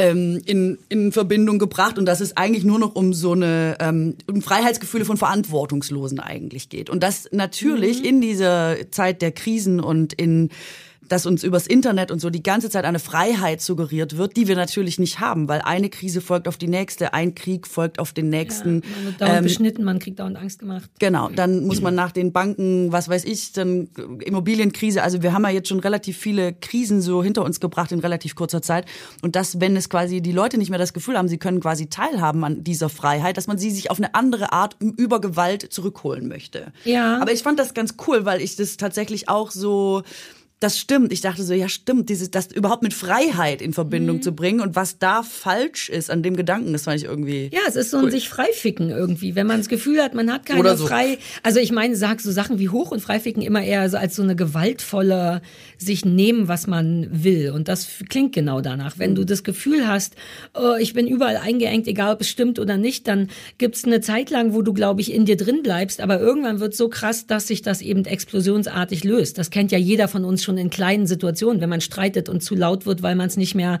ähm, 0.00 0.40
in, 0.46 0.78
in 0.88 1.12
Verbindung 1.12 1.58
gebracht 1.58 1.98
und 1.98 2.06
dass 2.06 2.20
es 2.20 2.36
eigentlich 2.36 2.64
nur 2.64 2.78
noch 2.78 2.94
um 2.94 3.12
so 3.12 3.32
eine 3.32 3.76
ähm, 3.80 4.16
um 4.26 4.40
Freiheitsgefühle 4.40 5.04
von 5.04 5.16
Verantwortungslosen 5.16 6.20
eigentlich 6.20 6.68
geht. 6.68 6.88
Und 6.88 7.02
das 7.02 7.28
natürlich 7.32 8.04
in 8.04 8.20
dieser 8.20 8.76
Zeit 8.90 9.20
der 9.22 9.32
Krisen 9.32 9.80
und 9.80 10.12
in 10.14 10.50
dass 11.10 11.26
uns 11.26 11.42
übers 11.42 11.66
Internet 11.66 12.12
und 12.12 12.20
so 12.20 12.30
die 12.30 12.42
ganze 12.42 12.70
Zeit 12.70 12.84
eine 12.84 13.00
Freiheit 13.00 13.60
suggeriert 13.60 14.16
wird, 14.16 14.36
die 14.36 14.46
wir 14.46 14.54
natürlich 14.54 15.00
nicht 15.00 15.18
haben, 15.18 15.48
weil 15.48 15.60
eine 15.60 15.90
Krise 15.90 16.20
folgt 16.20 16.46
auf 16.46 16.56
die 16.56 16.68
nächste, 16.68 17.12
ein 17.12 17.34
Krieg 17.34 17.66
folgt 17.66 17.98
auf 17.98 18.12
den 18.12 18.30
nächsten. 18.30 18.74
Man 18.74 19.04
wird 19.04 19.20
dauernd 19.20 19.38
Ähm, 19.38 19.42
beschnitten, 19.42 19.84
man 19.84 19.98
kriegt 19.98 20.20
dauernd 20.20 20.36
Angst 20.36 20.60
gemacht. 20.60 20.88
Genau, 21.00 21.28
dann 21.28 21.66
muss 21.66 21.80
man 21.80 21.96
nach 21.96 22.12
den 22.12 22.32
Banken, 22.32 22.92
was 22.92 23.08
weiß 23.08 23.24
ich, 23.24 23.50
dann 23.52 23.88
Immobilienkrise. 24.24 25.02
Also 25.02 25.20
wir 25.20 25.32
haben 25.32 25.42
ja 25.42 25.50
jetzt 25.50 25.68
schon 25.68 25.80
relativ 25.80 26.16
viele 26.16 26.52
Krisen 26.52 27.02
so 27.02 27.24
hinter 27.24 27.44
uns 27.44 27.58
gebracht 27.58 27.90
in 27.90 27.98
relativ 27.98 28.36
kurzer 28.36 28.62
Zeit. 28.62 28.86
Und 29.20 29.34
das, 29.34 29.60
wenn 29.60 29.74
es 29.74 29.88
quasi 29.88 30.22
die 30.22 30.32
Leute 30.32 30.58
nicht 30.58 30.70
mehr 30.70 30.78
das 30.78 30.92
Gefühl 30.92 31.18
haben, 31.18 31.26
sie 31.26 31.38
können 31.38 31.58
quasi 31.58 31.88
teilhaben 31.88 32.44
an 32.44 32.62
dieser 32.62 32.88
Freiheit, 32.88 33.36
dass 33.36 33.48
man 33.48 33.58
sie 33.58 33.72
sich 33.72 33.90
auf 33.90 33.98
eine 33.98 34.14
andere 34.14 34.52
Art 34.52 34.76
über 34.78 35.20
Gewalt 35.20 35.72
zurückholen 35.72 36.28
möchte. 36.28 36.72
Ja. 36.84 37.20
Aber 37.20 37.32
ich 37.32 37.42
fand 37.42 37.58
das 37.58 37.74
ganz 37.74 37.96
cool, 38.06 38.24
weil 38.24 38.40
ich 38.40 38.54
das 38.54 38.76
tatsächlich 38.76 39.28
auch 39.28 39.50
so 39.50 40.04
das 40.60 40.78
stimmt. 40.78 41.12
Ich 41.12 41.22
dachte 41.22 41.42
so, 41.42 41.54
ja 41.54 41.68
stimmt, 41.68 42.08
dieses, 42.10 42.30
das 42.30 42.48
überhaupt 42.52 42.82
mit 42.82 42.94
Freiheit 42.94 43.60
in 43.62 43.72
Verbindung 43.72 44.16
Mhm. 44.16 44.22
zu 44.22 44.32
bringen 44.32 44.60
und 44.60 44.76
was 44.76 44.98
da 44.98 45.22
falsch 45.22 45.88
ist 45.88 46.10
an 46.10 46.22
dem 46.22 46.36
Gedanken, 46.36 46.72
das 46.72 46.82
fand 46.84 46.98
ich 46.98 47.04
irgendwie. 47.04 47.50
Ja, 47.52 47.60
es 47.66 47.76
ist 47.76 47.90
so 47.90 47.96
ein 47.98 48.10
sich 48.10 48.28
freificken 48.28 48.90
irgendwie, 48.90 49.34
wenn 49.34 49.46
man 49.46 49.56
das 49.58 49.68
Gefühl 49.68 50.02
hat, 50.02 50.14
man 50.14 50.30
hat 50.32 50.46
keine 50.46 50.60
Oder 50.60 50.76
so. 50.76 50.86
frei. 50.86 51.18
Also 51.42 51.60
ich 51.60 51.72
meine, 51.72 51.96
sag 51.96 52.20
so 52.20 52.30
Sachen 52.30 52.58
wie 52.58 52.68
hoch 52.68 52.90
und 52.92 53.00
freificken 53.00 53.42
immer 53.42 53.62
eher 53.64 53.88
so 53.88 53.96
als 53.96 54.14
so 54.16 54.22
eine 54.22 54.36
gewaltvolle 54.36 55.40
sich 55.78 56.04
nehmen, 56.04 56.46
was 56.48 56.66
man 56.66 57.08
will. 57.10 57.50
Und 57.50 57.68
das 57.68 57.88
klingt 58.08 58.34
genau 58.34 58.60
danach. 58.60 58.98
Wenn 58.98 59.14
du 59.14 59.24
das 59.24 59.42
Gefühl 59.44 59.88
hast, 59.88 60.14
oh, 60.54 60.74
ich 60.78 60.92
bin 60.92 61.06
überall 61.06 61.36
eingeengt, 61.38 61.86
egal 61.88 62.14
ob 62.14 62.20
es 62.20 62.28
stimmt 62.28 62.58
oder 62.58 62.76
nicht, 62.76 63.08
dann 63.08 63.28
gibt's 63.58 63.84
eine 63.84 64.00
Zeit 64.00 64.30
lang, 64.30 64.52
wo 64.52 64.62
du, 64.62 64.72
glaube 64.74 65.00
ich, 65.00 65.12
in 65.12 65.24
dir 65.24 65.36
drin 65.36 65.62
bleibst. 65.62 66.00
Aber 66.00 66.20
irgendwann 66.20 66.60
wird 66.60 66.74
so 66.76 66.88
krass, 66.90 67.26
dass 67.26 67.46
sich 67.46 67.62
das 67.62 67.80
eben 67.80 68.04
explosionsartig 68.04 69.04
löst. 69.04 69.38
Das 69.38 69.50
kennt 69.50 69.72
ja 69.72 69.78
jeder 69.78 70.06
von 70.08 70.24
uns 70.24 70.44
schon 70.44 70.49
in 70.58 70.70
kleinen 70.70 71.06
Situationen, 71.06 71.60
wenn 71.60 71.68
man 71.68 71.80
streitet 71.80 72.28
und 72.28 72.42
zu 72.42 72.54
laut 72.54 72.86
wird, 72.86 73.02
weil 73.02 73.14
man 73.14 73.26
es 73.26 73.36
nicht 73.36 73.54
mehr 73.54 73.78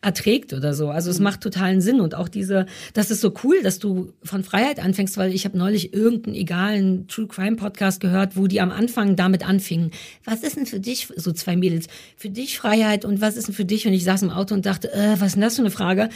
erträgt 0.00 0.52
oder 0.52 0.74
so. 0.74 0.90
Also 0.90 1.10
es 1.10 1.20
macht 1.20 1.40
totalen 1.40 1.80
Sinn 1.80 2.00
und 2.00 2.14
auch 2.14 2.28
diese, 2.28 2.66
das 2.94 3.10
ist 3.10 3.20
so 3.20 3.32
cool, 3.44 3.62
dass 3.62 3.78
du 3.78 4.12
von 4.22 4.44
Freiheit 4.44 4.78
anfängst, 4.80 5.16
weil 5.16 5.34
ich 5.34 5.44
habe 5.44 5.58
neulich 5.58 5.94
irgendeinen 5.94 6.36
egalen 6.36 7.08
True 7.08 7.26
Crime 7.26 7.56
Podcast 7.56 8.00
gehört, 8.00 8.36
wo 8.36 8.46
die 8.46 8.60
am 8.60 8.70
Anfang 8.70 9.16
damit 9.16 9.46
anfingen. 9.46 9.90
Was 10.24 10.42
ist 10.42 10.56
denn 10.56 10.66
für 10.66 10.80
dich, 10.80 11.08
so 11.16 11.32
zwei 11.32 11.56
Mädels, 11.56 11.86
für 12.16 12.30
dich 12.30 12.58
Freiheit 12.58 13.04
und 13.04 13.20
was 13.20 13.36
ist 13.36 13.48
denn 13.48 13.54
für 13.54 13.64
dich? 13.64 13.86
Und 13.86 13.92
ich 13.92 14.04
saß 14.04 14.22
im 14.22 14.30
Auto 14.30 14.54
und 14.54 14.66
dachte, 14.66 14.92
äh, 14.92 15.16
was 15.18 15.28
ist 15.28 15.34
denn 15.34 15.42
das 15.42 15.56
für 15.56 15.62
eine 15.62 15.70
Frage? 15.70 16.08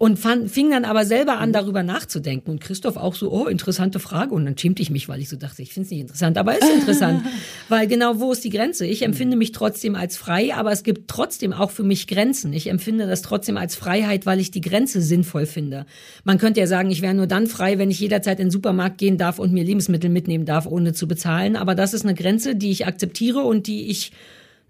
Und 0.00 0.16
fand, 0.16 0.48
fing 0.48 0.70
dann 0.70 0.84
aber 0.84 1.04
selber 1.04 1.38
an, 1.38 1.52
darüber 1.52 1.82
nachzudenken. 1.82 2.52
Und 2.52 2.60
Christoph 2.60 2.96
auch 2.96 3.16
so, 3.16 3.32
oh, 3.32 3.46
interessante 3.46 3.98
Frage. 3.98 4.32
Und 4.32 4.44
dann 4.44 4.56
schämte 4.56 4.80
ich 4.80 4.90
mich, 4.90 5.08
weil 5.08 5.20
ich 5.20 5.28
so 5.28 5.36
dachte, 5.36 5.60
ich 5.60 5.72
finde 5.72 5.86
es 5.86 5.90
nicht 5.90 6.00
interessant, 6.02 6.38
aber 6.38 6.56
ist 6.56 6.70
interessant. 6.72 7.24
weil 7.68 7.88
genau, 7.88 8.20
wo 8.20 8.30
ist 8.30 8.44
die 8.44 8.50
Grenze? 8.50 8.86
Ich 8.86 9.02
empfinde 9.02 9.36
mich 9.36 9.50
trotzdem 9.50 9.96
als 9.96 10.16
frei, 10.16 10.54
aber 10.54 10.70
es 10.70 10.84
gibt 10.84 11.10
trotzdem 11.10 11.52
auch 11.52 11.72
für 11.72 11.82
mich 11.82 12.06
Grenzen. 12.06 12.52
Ich 12.52 12.68
empfinde 12.68 13.08
das 13.08 13.22
trotzdem 13.22 13.56
als 13.56 13.74
Freiheit, 13.74 14.24
weil 14.24 14.38
ich 14.38 14.52
die 14.52 14.60
Grenze 14.60 15.02
sinnvoll 15.02 15.46
finde. 15.46 15.84
Man 16.22 16.38
könnte 16.38 16.60
ja 16.60 16.68
sagen, 16.68 16.92
ich 16.92 17.02
wäre 17.02 17.14
nur 17.14 17.26
dann 17.26 17.48
frei, 17.48 17.78
wenn 17.78 17.90
ich 17.90 17.98
jederzeit 17.98 18.38
in 18.38 18.46
den 18.46 18.52
Supermarkt 18.52 18.98
gehen 18.98 19.18
darf 19.18 19.40
und 19.40 19.52
mir 19.52 19.64
Lebensmittel 19.64 20.10
mitnehmen 20.10 20.44
darf, 20.44 20.66
ohne 20.66 20.92
zu 20.92 21.08
bezahlen. 21.08 21.56
Aber 21.56 21.74
das 21.74 21.92
ist 21.92 22.04
eine 22.04 22.14
Grenze, 22.14 22.54
die 22.54 22.70
ich 22.70 22.86
akzeptiere 22.86 23.40
und 23.40 23.66
die 23.66 23.88
ich 23.88 24.12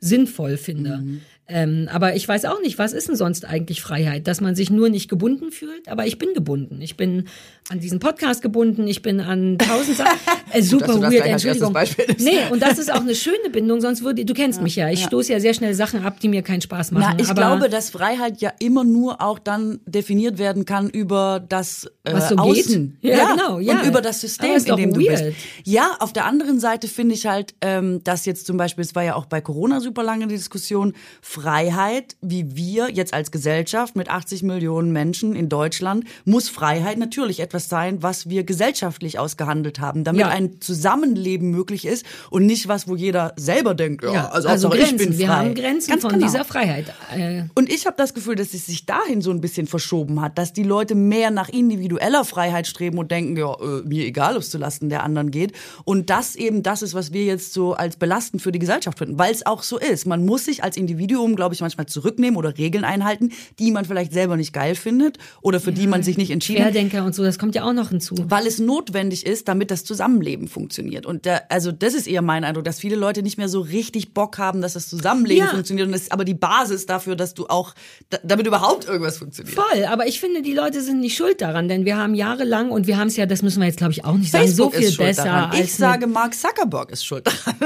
sinnvoll 0.00 0.56
finde. 0.56 0.98
Mhm. 0.98 1.20
Ähm, 1.50 1.88
aber 1.90 2.14
ich 2.14 2.28
weiß 2.28 2.44
auch 2.44 2.60
nicht, 2.60 2.78
was 2.78 2.92
ist 2.92 3.08
denn 3.08 3.16
sonst 3.16 3.46
eigentlich 3.46 3.80
Freiheit? 3.80 4.26
Dass 4.26 4.42
man 4.42 4.54
sich 4.54 4.68
nur 4.68 4.90
nicht 4.90 5.08
gebunden 5.08 5.50
fühlt, 5.50 5.88
aber 5.88 6.06
ich 6.06 6.18
bin 6.18 6.34
gebunden. 6.34 6.82
Ich 6.82 6.96
bin 6.98 7.24
an 7.70 7.80
diesen 7.80 8.00
Podcast 8.00 8.42
gebunden, 8.42 8.86
ich 8.86 9.00
bin 9.00 9.20
an 9.20 9.58
tausend 9.58 9.96
Sachen. 9.96 10.18
Äh, 10.50 10.62
super 10.62 10.98
weird, 11.02 11.26
Entschuldigung. 11.26 11.76
Nee, 12.18 12.38
und 12.50 12.62
das 12.62 12.78
ist 12.78 12.90
auch 12.90 13.02
eine 13.02 13.14
schöne 13.14 13.50
Bindung, 13.52 13.82
sonst 13.82 14.02
würde, 14.02 14.24
du 14.24 14.32
kennst 14.32 14.60
ja, 14.60 14.62
mich 14.62 14.76
ja, 14.76 14.88
ich 14.88 15.02
ja. 15.02 15.06
stoße 15.06 15.30
ja 15.30 15.40
sehr 15.40 15.52
schnell 15.52 15.74
Sachen 15.74 16.02
ab, 16.04 16.20
die 16.20 16.28
mir 16.28 16.40
keinen 16.40 16.62
Spaß 16.62 16.92
machen. 16.92 17.16
Na, 17.18 17.22
ich 17.22 17.34
glaube, 17.34 17.68
dass 17.68 17.90
Freiheit 17.90 18.40
ja 18.40 18.50
immer 18.58 18.82
nur 18.82 19.20
auch 19.20 19.38
dann 19.38 19.80
definiert 19.84 20.38
werden 20.38 20.64
kann 20.64 20.88
über 20.88 21.44
das 21.46 21.84
äh, 22.04 22.14
Was 22.14 22.30
so 22.30 22.36
Außen. 22.36 22.98
Geht? 23.02 23.10
Ja, 23.10 23.18
ja, 23.18 23.32
genau. 23.32 23.58
Ja. 23.58 23.80
Und 23.80 23.86
über 23.86 24.00
das 24.00 24.22
System, 24.22 24.56
in 24.56 24.76
dem 24.76 24.94
du 24.94 25.00
weird. 25.02 25.22
bist. 25.22 25.36
Ja, 25.64 25.96
auf 26.00 26.14
der 26.14 26.24
anderen 26.24 26.60
Seite 26.60 26.88
finde 26.88 27.14
ich 27.14 27.26
halt, 27.26 27.54
ähm, 27.60 28.02
dass 28.04 28.24
jetzt 28.24 28.46
zum 28.46 28.56
Beispiel, 28.56 28.84
es 28.84 28.94
war 28.94 29.04
ja 29.04 29.16
auch 29.16 29.26
bei 29.26 29.42
Corona 29.42 29.80
super 29.80 30.02
lange 30.02 30.28
die 30.28 30.36
Diskussion, 30.36 30.94
Freiheit, 31.40 32.16
wie 32.20 32.56
wir 32.56 32.90
jetzt 32.90 33.14
als 33.14 33.30
Gesellschaft 33.30 33.94
mit 33.94 34.08
80 34.08 34.42
Millionen 34.42 34.92
Menschen 34.92 35.36
in 35.36 35.48
Deutschland, 35.48 36.04
muss 36.24 36.48
Freiheit 36.48 36.98
natürlich 36.98 37.38
etwas 37.40 37.68
sein, 37.68 38.02
was 38.02 38.28
wir 38.28 38.42
gesellschaftlich 38.42 39.18
ausgehandelt 39.20 39.78
haben, 39.78 40.02
damit 40.02 40.22
ja. 40.22 40.28
ein 40.28 40.60
Zusammenleben 40.60 41.50
möglich 41.50 41.86
ist 41.86 42.04
und 42.30 42.46
nicht 42.46 42.66
was, 42.66 42.88
wo 42.88 42.96
jeder 42.96 43.34
selber 43.36 43.74
denkt, 43.74 44.02
ja, 44.02 44.12
ja 44.12 44.28
also, 44.30 44.48
also 44.48 44.68
Grenzen. 44.68 44.96
ich 44.96 44.96
bin 44.96 45.12
frei. 45.12 45.18
Wir 45.18 45.28
haben 45.28 45.54
Grenzen 45.54 45.90
Ganz 45.90 46.02
von 46.02 46.12
genau. 46.12 46.26
dieser 46.26 46.44
Freiheit. 46.44 46.92
Äh. 47.14 47.44
Und 47.54 47.72
ich 47.72 47.86
habe 47.86 47.96
das 47.96 48.14
Gefühl, 48.14 48.34
dass 48.34 48.52
es 48.54 48.66
sich 48.66 48.84
dahin 48.84 49.22
so 49.22 49.30
ein 49.30 49.40
bisschen 49.40 49.66
verschoben 49.68 50.20
hat, 50.20 50.38
dass 50.38 50.52
die 50.52 50.64
Leute 50.64 50.94
mehr 50.94 51.30
nach 51.30 51.48
individueller 51.48 52.24
Freiheit 52.24 52.66
streben 52.66 52.98
und 52.98 53.10
denken, 53.12 53.36
ja, 53.36 53.52
äh, 53.52 53.82
mir 53.84 54.04
egal, 54.04 54.34
ob 54.34 54.42
es 54.42 54.50
zulasten 54.50 54.88
der 54.88 55.04
anderen 55.04 55.30
geht. 55.30 55.52
Und 55.84 56.10
das 56.10 56.34
eben 56.34 56.62
das 56.62 56.82
ist, 56.82 56.94
was 56.94 57.12
wir 57.12 57.24
jetzt 57.24 57.52
so 57.52 57.74
als 57.74 57.96
belastend 57.96 58.42
für 58.42 58.50
die 58.50 58.58
Gesellschaft 58.58 58.98
finden, 58.98 59.18
weil 59.18 59.32
es 59.32 59.46
auch 59.46 59.62
so 59.62 59.78
ist. 59.78 60.06
Man 60.06 60.26
muss 60.26 60.46
sich 60.46 60.64
als 60.64 60.76
Individuum, 60.76 61.27
glaube 61.36 61.54
ich, 61.54 61.60
manchmal 61.60 61.86
zurücknehmen 61.86 62.36
oder 62.36 62.56
Regeln 62.56 62.84
einhalten, 62.84 63.32
die 63.58 63.70
man 63.70 63.84
vielleicht 63.84 64.12
selber 64.12 64.36
nicht 64.36 64.52
geil 64.52 64.74
findet 64.74 65.18
oder 65.42 65.60
für 65.60 65.70
ja, 65.70 65.76
die 65.76 65.86
man 65.86 66.02
sich 66.02 66.16
nicht 66.16 66.30
entschieden 66.30 66.64
hat. 66.64 66.72
Querdenker 66.72 67.04
und 67.04 67.14
so, 67.14 67.24
das 67.24 67.38
kommt 67.38 67.54
ja 67.54 67.64
auch 67.64 67.72
noch 67.72 67.90
hinzu. 67.90 68.14
Weil 68.28 68.46
es 68.46 68.58
notwendig 68.58 69.26
ist, 69.26 69.48
damit 69.48 69.70
das 69.70 69.84
Zusammenleben 69.84 70.48
funktioniert. 70.48 71.06
Und 71.06 71.26
da, 71.26 71.40
also 71.48 71.72
das 71.72 71.94
ist 71.94 72.06
eher 72.06 72.22
mein 72.22 72.44
Eindruck, 72.44 72.64
dass 72.64 72.78
viele 72.80 72.96
Leute 72.96 73.22
nicht 73.22 73.38
mehr 73.38 73.48
so 73.48 73.60
richtig 73.60 74.14
Bock 74.14 74.38
haben, 74.38 74.60
dass 74.60 74.74
das 74.74 74.88
Zusammenleben 74.88 75.44
ja. 75.44 75.50
funktioniert. 75.50 75.86
Und 75.86 75.92
das 75.92 76.02
ist 76.02 76.12
aber 76.12 76.24
die 76.24 76.34
Basis 76.34 76.86
dafür, 76.86 77.16
dass 77.16 77.34
du 77.34 77.46
auch, 77.46 77.74
damit 78.22 78.46
überhaupt 78.46 78.86
irgendwas 78.86 79.18
funktioniert. 79.18 79.54
Voll, 79.54 79.84
aber 79.84 80.06
ich 80.06 80.20
finde, 80.20 80.42
die 80.42 80.54
Leute 80.54 80.80
sind 80.82 81.00
nicht 81.00 81.16
schuld 81.16 81.40
daran, 81.40 81.68
denn 81.68 81.84
wir 81.84 81.96
haben 81.96 82.14
jahrelang 82.14 82.70
und 82.70 82.86
wir 82.86 82.98
haben 82.98 83.08
es 83.08 83.16
ja, 83.16 83.26
das 83.26 83.42
müssen 83.42 83.60
wir 83.60 83.66
jetzt 83.66 83.78
glaube 83.78 83.92
ich 83.92 84.04
auch 84.04 84.16
nicht 84.16 84.30
Facebook 84.30 84.72
sagen, 84.72 84.84
so 84.84 84.90
viel 84.90 85.06
besser. 85.06 85.24
Daran. 85.24 85.60
Ich 85.60 85.74
sage, 85.74 86.06
Mark 86.06 86.34
Zuckerberg 86.34 86.90
ist 86.90 87.04
schuld 87.04 87.26
daran. 87.26 87.56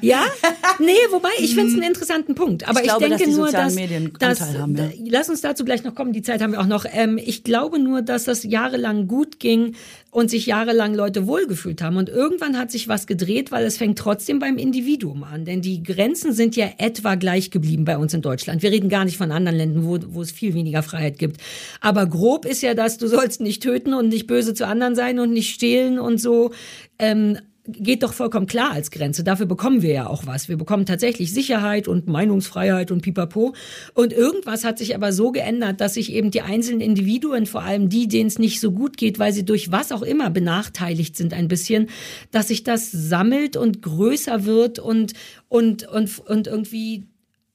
ja? 0.00 0.24
Nee, 0.80 0.92
wobei, 1.10 1.30
ich 1.38 1.54
finde 1.54 1.70
es 1.70 1.74
einen 1.74 1.82
interessanten 1.82 2.34
Punkt. 2.36 2.68
Aber 2.68 2.78
ich, 2.78 2.84
glaube, 2.84 2.97
ich 3.00 3.16
denke 3.16 3.30
nur, 3.30 3.50
dass, 3.50 3.76
dass 4.18 4.40
haben, 4.40 4.76
ja. 4.76 4.90
lass 5.08 5.28
uns 5.28 5.40
dazu 5.40 5.64
gleich 5.64 5.84
noch 5.84 5.94
kommen, 5.94 6.12
die 6.12 6.22
Zeit 6.22 6.42
haben 6.42 6.52
wir 6.52 6.60
auch 6.60 6.66
noch. 6.66 6.84
Ähm, 6.90 7.18
ich 7.18 7.44
glaube 7.44 7.78
nur, 7.78 8.02
dass 8.02 8.24
das 8.24 8.44
jahrelang 8.44 9.08
gut 9.08 9.40
ging 9.40 9.74
und 10.10 10.30
sich 10.30 10.46
jahrelang 10.46 10.94
Leute 10.94 11.26
wohlgefühlt 11.26 11.82
haben. 11.82 11.96
Und 11.96 12.08
irgendwann 12.08 12.58
hat 12.58 12.70
sich 12.70 12.88
was 12.88 13.06
gedreht, 13.06 13.52
weil 13.52 13.64
es 13.64 13.76
fängt 13.76 13.98
trotzdem 13.98 14.38
beim 14.38 14.56
Individuum 14.56 15.22
an. 15.22 15.44
Denn 15.44 15.60
die 15.60 15.82
Grenzen 15.82 16.32
sind 16.32 16.56
ja 16.56 16.66
etwa 16.78 17.14
gleich 17.14 17.50
geblieben 17.50 17.84
bei 17.84 17.98
uns 17.98 18.14
in 18.14 18.22
Deutschland. 18.22 18.62
Wir 18.62 18.70
reden 18.70 18.88
gar 18.88 19.04
nicht 19.04 19.18
von 19.18 19.30
anderen 19.30 19.58
Ländern, 19.58 19.84
wo, 19.84 19.98
wo 20.08 20.22
es 20.22 20.32
viel 20.32 20.54
weniger 20.54 20.82
Freiheit 20.82 21.18
gibt. 21.18 21.40
Aber 21.80 22.06
grob 22.06 22.46
ist 22.46 22.62
ja 22.62 22.74
das, 22.74 22.98
du 22.98 23.06
sollst 23.06 23.40
nicht 23.40 23.62
töten 23.62 23.92
und 23.92 24.08
nicht 24.08 24.26
böse 24.26 24.54
zu 24.54 24.66
anderen 24.66 24.94
sein 24.94 25.18
und 25.18 25.32
nicht 25.32 25.54
stehlen 25.54 25.98
und 25.98 26.18
so. 26.18 26.52
Ähm, 26.98 27.38
geht 27.68 28.02
doch 28.02 28.14
vollkommen 28.14 28.46
klar 28.46 28.72
als 28.72 28.90
Grenze. 28.90 29.22
Dafür 29.22 29.46
bekommen 29.46 29.82
wir 29.82 29.92
ja 29.92 30.06
auch 30.06 30.26
was. 30.26 30.48
Wir 30.48 30.56
bekommen 30.56 30.86
tatsächlich 30.86 31.32
Sicherheit 31.32 31.86
und 31.86 32.06
Meinungsfreiheit 32.08 32.90
und 32.90 33.02
pipapo. 33.02 33.54
Und 33.94 34.12
irgendwas 34.12 34.64
hat 34.64 34.78
sich 34.78 34.94
aber 34.94 35.12
so 35.12 35.30
geändert, 35.30 35.80
dass 35.80 35.94
sich 35.94 36.12
eben 36.12 36.30
die 36.30 36.40
einzelnen 36.40 36.80
Individuen, 36.80 37.46
vor 37.46 37.62
allem 37.62 37.88
die, 37.88 38.08
denen 38.08 38.28
es 38.28 38.38
nicht 38.38 38.60
so 38.60 38.72
gut 38.72 38.96
geht, 38.96 39.18
weil 39.18 39.32
sie 39.32 39.44
durch 39.44 39.70
was 39.70 39.92
auch 39.92 40.02
immer 40.02 40.30
benachteiligt 40.30 41.16
sind 41.16 41.34
ein 41.34 41.48
bisschen, 41.48 41.88
dass 42.30 42.48
sich 42.48 42.64
das 42.64 42.90
sammelt 42.90 43.56
und 43.56 43.82
größer 43.82 44.44
wird 44.44 44.78
und, 44.78 45.12
und, 45.48 45.86
und, 45.86 46.18
und 46.20 46.46
irgendwie 46.46 47.04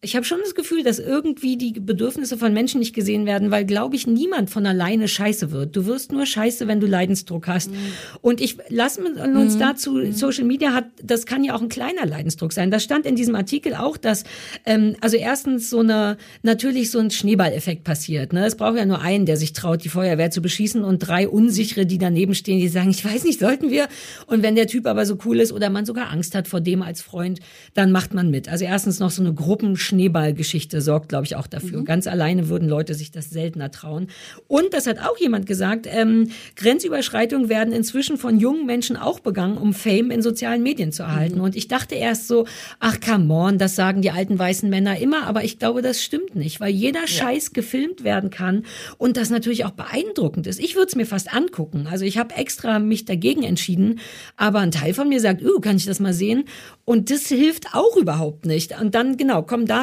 ich 0.03 0.17
habe 0.17 0.25
schon 0.25 0.39
das 0.43 0.53
Gefühl, 0.53 0.83
dass 0.83 0.99
irgendwie 0.99 1.57
die 1.57 1.71
Bedürfnisse 1.79 2.37
von 2.37 2.53
Menschen 2.53 2.79
nicht 2.79 2.93
gesehen 2.93 3.25
werden, 3.25 3.51
weil, 3.51 3.63
glaube 3.63 3.95
ich, 3.95 4.05
niemand 4.05 4.49
von 4.49 4.65
alleine 4.65 5.07
scheiße 5.07 5.51
wird. 5.51 5.75
Du 5.77 5.85
wirst 5.85 6.11
nur 6.11 6.25
scheiße, 6.25 6.67
wenn 6.67 6.81
du 6.81 6.87
Leidensdruck 6.87 7.47
hast. 7.47 7.71
Mhm. 7.71 7.77
Und 8.21 8.41
ich 8.41 8.57
lasse 8.67 9.01
uns 9.01 9.55
mhm. 9.55 9.59
dazu, 9.59 9.93
mhm. 9.93 10.11
Social 10.11 10.43
Media 10.43 10.73
hat, 10.73 10.85
das 11.01 11.25
kann 11.25 11.45
ja 11.45 11.55
auch 11.55 11.61
ein 11.61 11.69
kleiner 11.69 12.05
Leidensdruck 12.05 12.51
sein. 12.51 12.69
Das 12.69 12.83
stand 12.83 13.05
in 13.05 13.15
diesem 13.15 13.35
Artikel 13.35 13.75
auch, 13.75 13.95
dass, 13.95 14.25
ähm, 14.65 14.97
also 14.99 15.15
erstens 15.15 15.69
so 15.69 15.79
eine, 15.79 16.17
natürlich 16.41 16.91
so 16.91 16.99
ein 16.99 17.09
Schneeballeffekt 17.09 17.85
passiert. 17.85 18.33
Ne? 18.33 18.45
Es 18.45 18.55
braucht 18.55 18.77
ja 18.77 18.85
nur 18.85 19.01
einen, 19.01 19.25
der 19.25 19.37
sich 19.37 19.53
traut, 19.53 19.85
die 19.85 19.89
Feuerwehr 19.89 20.31
zu 20.31 20.41
beschießen 20.41 20.83
und 20.83 20.99
drei 20.99 21.29
unsichere, 21.29 21.85
die 21.85 21.97
daneben 21.97 22.35
stehen, 22.35 22.59
die 22.59 22.67
sagen, 22.67 22.89
ich 22.89 23.05
weiß 23.05 23.23
nicht, 23.23 23.39
sollten 23.39 23.71
wir? 23.71 23.87
Und 24.27 24.43
wenn 24.43 24.55
der 24.55 24.67
Typ 24.67 24.85
aber 24.85 25.05
so 25.05 25.17
cool 25.23 25.39
ist 25.39 25.53
oder 25.53 25.69
man 25.69 25.85
sogar 25.85 26.11
Angst 26.11 26.35
hat 26.35 26.49
vor 26.49 26.59
dem 26.59 26.81
als 26.81 27.01
Freund, 27.01 27.39
dann 27.73 27.93
macht 27.93 28.13
man 28.13 28.29
mit. 28.29 28.49
Also 28.49 28.65
erstens 28.65 28.99
noch 28.99 29.11
so 29.11 29.21
eine 29.21 29.33
Gruppen 29.33 29.77
Schneeballgeschichte 29.93 30.81
sorgt, 30.81 31.09
glaube 31.09 31.25
ich, 31.25 31.35
auch 31.35 31.47
dafür. 31.47 31.81
Mhm. 31.81 31.85
Ganz 31.85 32.07
alleine 32.07 32.49
würden 32.49 32.67
Leute 32.67 32.93
sich 32.93 33.11
das 33.11 33.29
seltener 33.29 33.71
trauen. 33.71 34.07
Und 34.47 34.73
das 34.73 34.87
hat 34.87 34.99
auch 34.99 35.17
jemand 35.17 35.45
gesagt, 35.45 35.87
ähm, 35.89 36.31
Grenzüberschreitungen 36.55 37.47
werden 37.49 37.73
inzwischen 37.73 38.17
von 38.17 38.39
jungen 38.39 38.65
Menschen 38.65 38.97
auch 38.97 39.19
begangen, 39.19 39.57
um 39.57 39.73
Fame 39.73 40.11
in 40.11 40.21
sozialen 40.21 40.63
Medien 40.63 40.91
zu 40.91 41.03
erhalten. 41.03 41.37
Mhm. 41.37 41.43
Und 41.43 41.55
ich 41.55 41.67
dachte 41.67 41.95
erst 41.95 42.27
so, 42.27 42.45
ach 42.79 42.99
come 42.99 43.33
on, 43.33 43.57
das 43.57 43.75
sagen 43.75 44.01
die 44.01 44.11
alten 44.11 44.37
weißen 44.37 44.69
Männer 44.69 44.97
immer, 44.99 45.25
aber 45.27 45.43
ich 45.43 45.59
glaube, 45.59 45.81
das 45.81 46.03
stimmt 46.03 46.35
nicht, 46.35 46.59
weil 46.59 46.71
jeder 46.71 47.01
ja. 47.01 47.07
Scheiß 47.07 47.53
gefilmt 47.53 48.03
werden 48.03 48.29
kann 48.29 48.63
und 48.97 49.17
das 49.17 49.29
natürlich 49.29 49.65
auch 49.65 49.71
beeindruckend 49.71 50.47
ist. 50.47 50.59
Ich 50.59 50.75
würde 50.75 50.87
es 50.87 50.95
mir 50.95 51.05
fast 51.05 51.33
angucken. 51.33 51.87
Also 51.89 52.05
ich 52.05 52.17
habe 52.17 52.35
extra 52.35 52.79
mich 52.79 53.05
dagegen 53.05 53.43
entschieden, 53.43 53.99
aber 54.37 54.59
ein 54.59 54.71
Teil 54.71 54.93
von 54.93 55.09
mir 55.09 55.19
sagt, 55.19 55.43
uh, 55.43 55.59
kann 55.59 55.77
ich 55.77 55.85
das 55.85 55.99
mal 55.99 56.13
sehen? 56.13 56.45
Und 56.85 57.11
das 57.11 57.27
hilft 57.27 57.73
auch 57.73 57.95
überhaupt 57.95 58.45
nicht. 58.45 58.79
Und 58.79 58.95
dann, 58.95 59.17
genau, 59.17 59.43
komm 59.43 59.65
da 59.65 59.82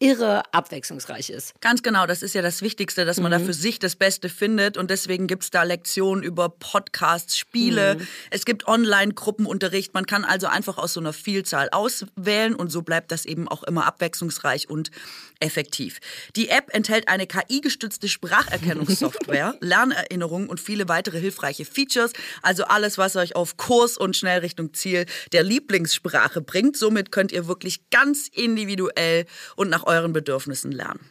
irre 0.00 0.42
abwechslungsreich 0.52 1.28
ist. 1.28 1.52
Ganz 1.60 1.82
genau, 1.82 2.06
das 2.06 2.22
ist 2.22 2.34
ja 2.34 2.40
das 2.40 2.62
Wichtigste, 2.62 3.04
dass 3.04 3.20
man 3.20 3.30
mhm. 3.30 3.38
da 3.38 3.44
für 3.44 3.52
sich 3.52 3.78
das 3.78 3.96
Beste 3.96 4.30
findet 4.30 4.78
und 4.78 4.90
deswegen 4.90 5.26
gibt 5.26 5.44
es 5.44 5.50
da 5.50 5.62
Lektionen 5.62 6.24
über 6.24 6.48
Podcasts, 6.48 7.36
Spiele, 7.36 7.96
mhm. 7.96 8.08
es 8.30 8.46
gibt 8.46 8.66
Online-Gruppenunterricht, 8.66 9.92
man 9.92 10.06
kann 10.06 10.24
also 10.24 10.46
einfach 10.46 10.78
aus 10.78 10.94
so 10.94 11.00
einer 11.00 11.12
Vielzahl 11.12 11.68
auswählen 11.70 12.54
und 12.54 12.72
so 12.72 12.80
bleibt 12.80 13.12
das 13.12 13.26
eben 13.26 13.46
auch 13.46 13.62
immer 13.62 13.86
abwechslungsreich 13.86 14.70
und 14.70 14.90
effektiv. 15.38 16.00
Die 16.34 16.48
App 16.48 16.74
enthält 16.74 17.08
eine 17.08 17.26
KI-gestützte 17.26 18.08
Spracherkennungssoftware, 18.08 19.56
Lernerinnerungen 19.60 20.48
und 20.48 20.60
viele 20.60 20.88
weitere 20.88 21.20
hilfreiche 21.20 21.66
Features, 21.66 22.12
also 22.40 22.64
alles, 22.64 22.96
was 22.96 23.16
euch 23.16 23.36
auf 23.36 23.58
Kurs 23.58 23.98
und 23.98 24.16
schnell 24.16 24.40
Richtung 24.40 24.72
Ziel 24.72 25.04
der 25.32 25.42
Lieblingssprache 25.42 26.40
bringt. 26.40 26.78
Somit 26.78 27.12
könnt 27.12 27.32
ihr 27.32 27.46
wirklich 27.46 27.90
ganz 27.90 28.28
individuell 28.28 29.26
und 29.56 29.68
nach 29.68 29.89
euren 29.90 30.12
Bedürfnissen 30.12 30.72
lernen. 30.72 31.10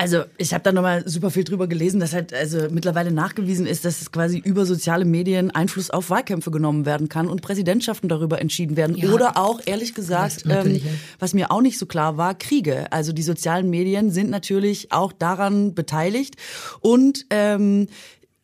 Also 0.00 0.24
ich 0.38 0.54
habe 0.54 0.64
da 0.64 0.72
nochmal 0.72 1.06
super 1.06 1.30
viel 1.30 1.44
drüber 1.44 1.66
gelesen, 1.66 2.00
dass 2.00 2.14
halt 2.14 2.32
also 2.32 2.68
mittlerweile 2.70 3.10
nachgewiesen 3.12 3.66
ist, 3.66 3.84
dass 3.84 4.00
es 4.00 4.10
quasi 4.10 4.38
über 4.38 4.64
soziale 4.64 5.04
Medien 5.04 5.50
Einfluss 5.50 5.90
auf 5.90 6.08
Wahlkämpfe 6.08 6.50
genommen 6.50 6.86
werden 6.86 7.10
kann 7.10 7.28
und 7.28 7.42
Präsidentschaften 7.42 8.08
darüber 8.08 8.40
entschieden 8.40 8.78
werden. 8.78 8.96
Ja. 8.96 9.10
Oder 9.10 9.36
auch, 9.36 9.60
ehrlich 9.66 9.94
gesagt, 9.94 10.44
ähm, 10.48 10.80
was 11.18 11.34
mir 11.34 11.50
auch 11.50 11.60
nicht 11.60 11.78
so 11.78 11.84
klar 11.84 12.16
war, 12.16 12.34
Kriege. 12.34 12.90
Also 12.90 13.12
die 13.12 13.20
sozialen 13.20 13.68
Medien 13.68 14.10
sind 14.10 14.30
natürlich 14.30 14.90
auch 14.90 15.12
daran 15.12 15.74
beteiligt. 15.74 16.36
Und 16.80 17.26
ähm, 17.28 17.88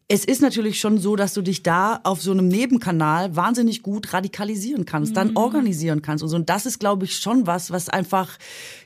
es 0.09 0.24
ist 0.24 0.40
natürlich 0.40 0.78
schon 0.78 0.98
so, 0.98 1.16
dass 1.16 1.34
du 1.34 1.42
dich 1.42 1.64
da 1.64 1.98
auf 2.04 2.22
so 2.22 2.30
einem 2.30 2.46
Nebenkanal 2.46 3.34
wahnsinnig 3.34 3.82
gut 3.82 4.12
radikalisieren 4.12 4.84
kannst, 4.84 5.11
mhm. 5.11 5.14
dann 5.16 5.36
organisieren 5.36 6.00
kannst 6.00 6.22
und 6.22 6.30
so. 6.30 6.36
Und 6.36 6.48
das 6.48 6.64
ist, 6.64 6.78
glaube 6.78 7.07
ich, 7.07 7.16
schon 7.16 7.48
was, 7.48 7.72
was 7.72 7.88
einfach, 7.88 8.38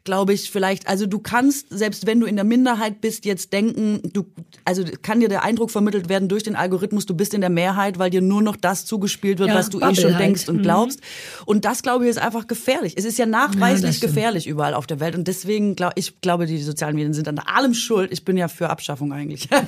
glaube 0.05 0.33
ich, 0.33 0.51
vielleicht, 0.51 0.89
also 0.89 1.05
du 1.05 1.19
kannst, 1.19 1.67
selbst 1.69 2.07
wenn 2.07 2.21
du 2.21 2.27
in 2.27 2.37
der 2.37 2.47
Minderheit 2.47 3.03
bist, 3.03 3.27
jetzt 3.27 3.53
denken, 3.53 4.01
du, 4.15 4.25
also 4.65 4.83
kann 5.03 5.21
dir 5.21 5.29
der 5.29 5.45
Eindruck 5.45 5.71
vermittelt 5.71 6.09
werden 6.09 6.31
durch 6.31 6.43
den 6.43 6.57
Algorithmus, 6.57 7.05
du 7.05 7.13
bist 7.13 7.35
in 7.35 7.43
der 7.43 7.51
Mehrheit, 7.51 7.99
weil 7.99 8.09
dir 8.09 8.23
nur 8.23 8.41
noch 8.41 8.57
das 8.57 8.87
zugespielt 8.87 9.41
wird, 9.41 9.51
ja, 9.51 9.57
was 9.57 9.69
du 9.69 9.79
eh 9.79 9.95
schon 9.95 10.15
halt. 10.15 10.25
denkst 10.25 10.49
und 10.49 10.59
mhm. 10.59 10.63
glaubst. 10.63 11.01
Und 11.45 11.67
das, 11.67 11.83
glaube 11.83 12.05
ich, 12.05 12.11
ist 12.11 12.19
einfach 12.19 12.47
gefährlich. 12.47 12.95
Es 12.97 13.05
ist 13.05 13.19
ja 13.19 13.27
nachweislich 13.27 14.01
ja, 14.01 14.07
gefährlich 14.09 14.47
überall 14.47 14.73
auf 14.73 14.87
der 14.87 15.01
Welt. 15.01 15.15
Und 15.15 15.29
deswegen, 15.29 15.77
glaube 15.77 15.93
ich, 15.97 16.23
glaube, 16.23 16.47
die 16.47 16.63
sozialen 16.63 16.95
Medien 16.95 17.13
sind 17.13 17.29
an 17.29 17.39
allem 17.41 17.75
schuld. 17.75 18.11
Ich 18.11 18.25
bin 18.25 18.39
ja 18.39 18.49
für 18.49 18.71
Abschaffung 18.71 19.13
eigentlich. 19.13 19.51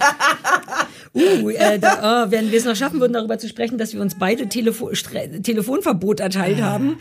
Uh, 1.12 1.50
äh, 1.50 1.78
da, 1.78 2.24
oh, 2.26 2.30
wenn 2.30 2.50
wir 2.50 2.58
es 2.58 2.64
noch 2.64 2.76
schaffen 2.76 3.00
würden, 3.00 3.12
darüber 3.12 3.38
zu 3.38 3.48
sprechen, 3.48 3.78
dass 3.78 3.92
wir 3.92 4.00
uns 4.00 4.16
beide 4.18 4.48
Telefo 4.48 4.90
Telefonverbot 4.90 6.20
erteilt 6.20 6.60
haben. 6.60 6.98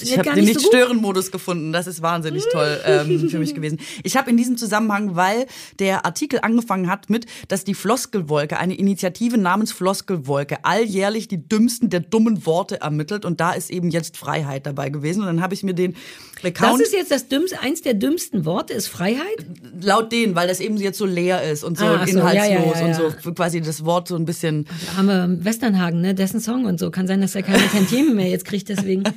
Ich 0.00 0.16
habe 0.16 0.34
den 0.34 0.44
Nicht-Stören-Modus 0.44 1.30
gefunden. 1.30 1.72
Das 1.72 1.86
ist 1.86 2.02
wahnsinnig 2.02 2.44
toll 2.52 2.80
ähm, 2.84 3.28
für 3.28 3.38
mich 3.38 3.54
gewesen. 3.54 3.80
Ich 4.04 4.16
habe 4.16 4.30
in 4.30 4.36
diesem 4.36 4.56
Zusammenhang, 4.56 5.16
weil 5.16 5.46
der 5.78 6.04
Artikel 6.04 6.40
angefangen 6.42 6.88
hat 6.88 7.10
mit, 7.10 7.26
dass 7.48 7.64
die 7.64 7.74
Floskelwolke, 7.74 8.58
eine 8.58 8.74
Initiative 8.74 9.38
namens 9.38 9.72
Floskelwolke, 9.72 10.64
alljährlich 10.64 11.28
die 11.28 11.48
dümmsten 11.48 11.90
der 11.90 12.00
dummen 12.00 12.46
Worte 12.46 12.80
ermittelt. 12.80 13.24
Und 13.24 13.40
da 13.40 13.52
ist 13.52 13.70
eben 13.70 13.90
jetzt 13.90 14.16
Freiheit 14.16 14.66
dabei 14.66 14.90
gewesen. 14.90 15.20
Und 15.20 15.26
dann 15.26 15.42
habe 15.42 15.54
ich 15.54 15.62
mir 15.62 15.74
den 15.74 15.96
Account... 16.44 16.80
Das 16.80 16.88
ist 16.88 16.92
jetzt 16.92 17.10
das 17.10 17.28
dümmste, 17.28 17.60
eins 17.60 17.82
der 17.82 17.94
dümmsten 17.94 18.44
Worte, 18.44 18.72
ist 18.72 18.86
Freiheit? 18.86 19.46
Laut 19.80 20.12
denen, 20.12 20.34
weil 20.34 20.48
das 20.48 20.60
eben 20.60 20.76
jetzt 20.76 20.98
so 20.98 21.06
leer 21.06 21.42
ist 21.42 21.64
und 21.64 21.78
so 21.78 21.84
ah, 21.84 22.04
inhaltslos 22.04 22.14
so, 22.14 22.28
ja, 22.28 22.46
ja, 22.46 22.72
ja, 22.72 22.86
und 22.86 22.94
so 22.94 23.32
quasi 23.40 23.62
das 23.62 23.86
Wort 23.86 24.06
so 24.06 24.16
ein 24.16 24.26
bisschen... 24.26 24.66
Da 24.86 24.98
haben 24.98 25.06
wir 25.06 25.44
Westernhagen, 25.46 26.02
ne? 26.02 26.14
dessen 26.14 26.40
Song 26.40 26.66
und 26.66 26.78
so. 26.78 26.90
Kann 26.90 27.06
sein, 27.06 27.22
dass 27.22 27.34
er 27.34 27.42
keine 27.42 27.66
Tantiemen 27.68 28.14
mehr 28.14 28.28
jetzt 28.28 28.44
kriegt, 28.44 28.68
deswegen... 28.68 29.04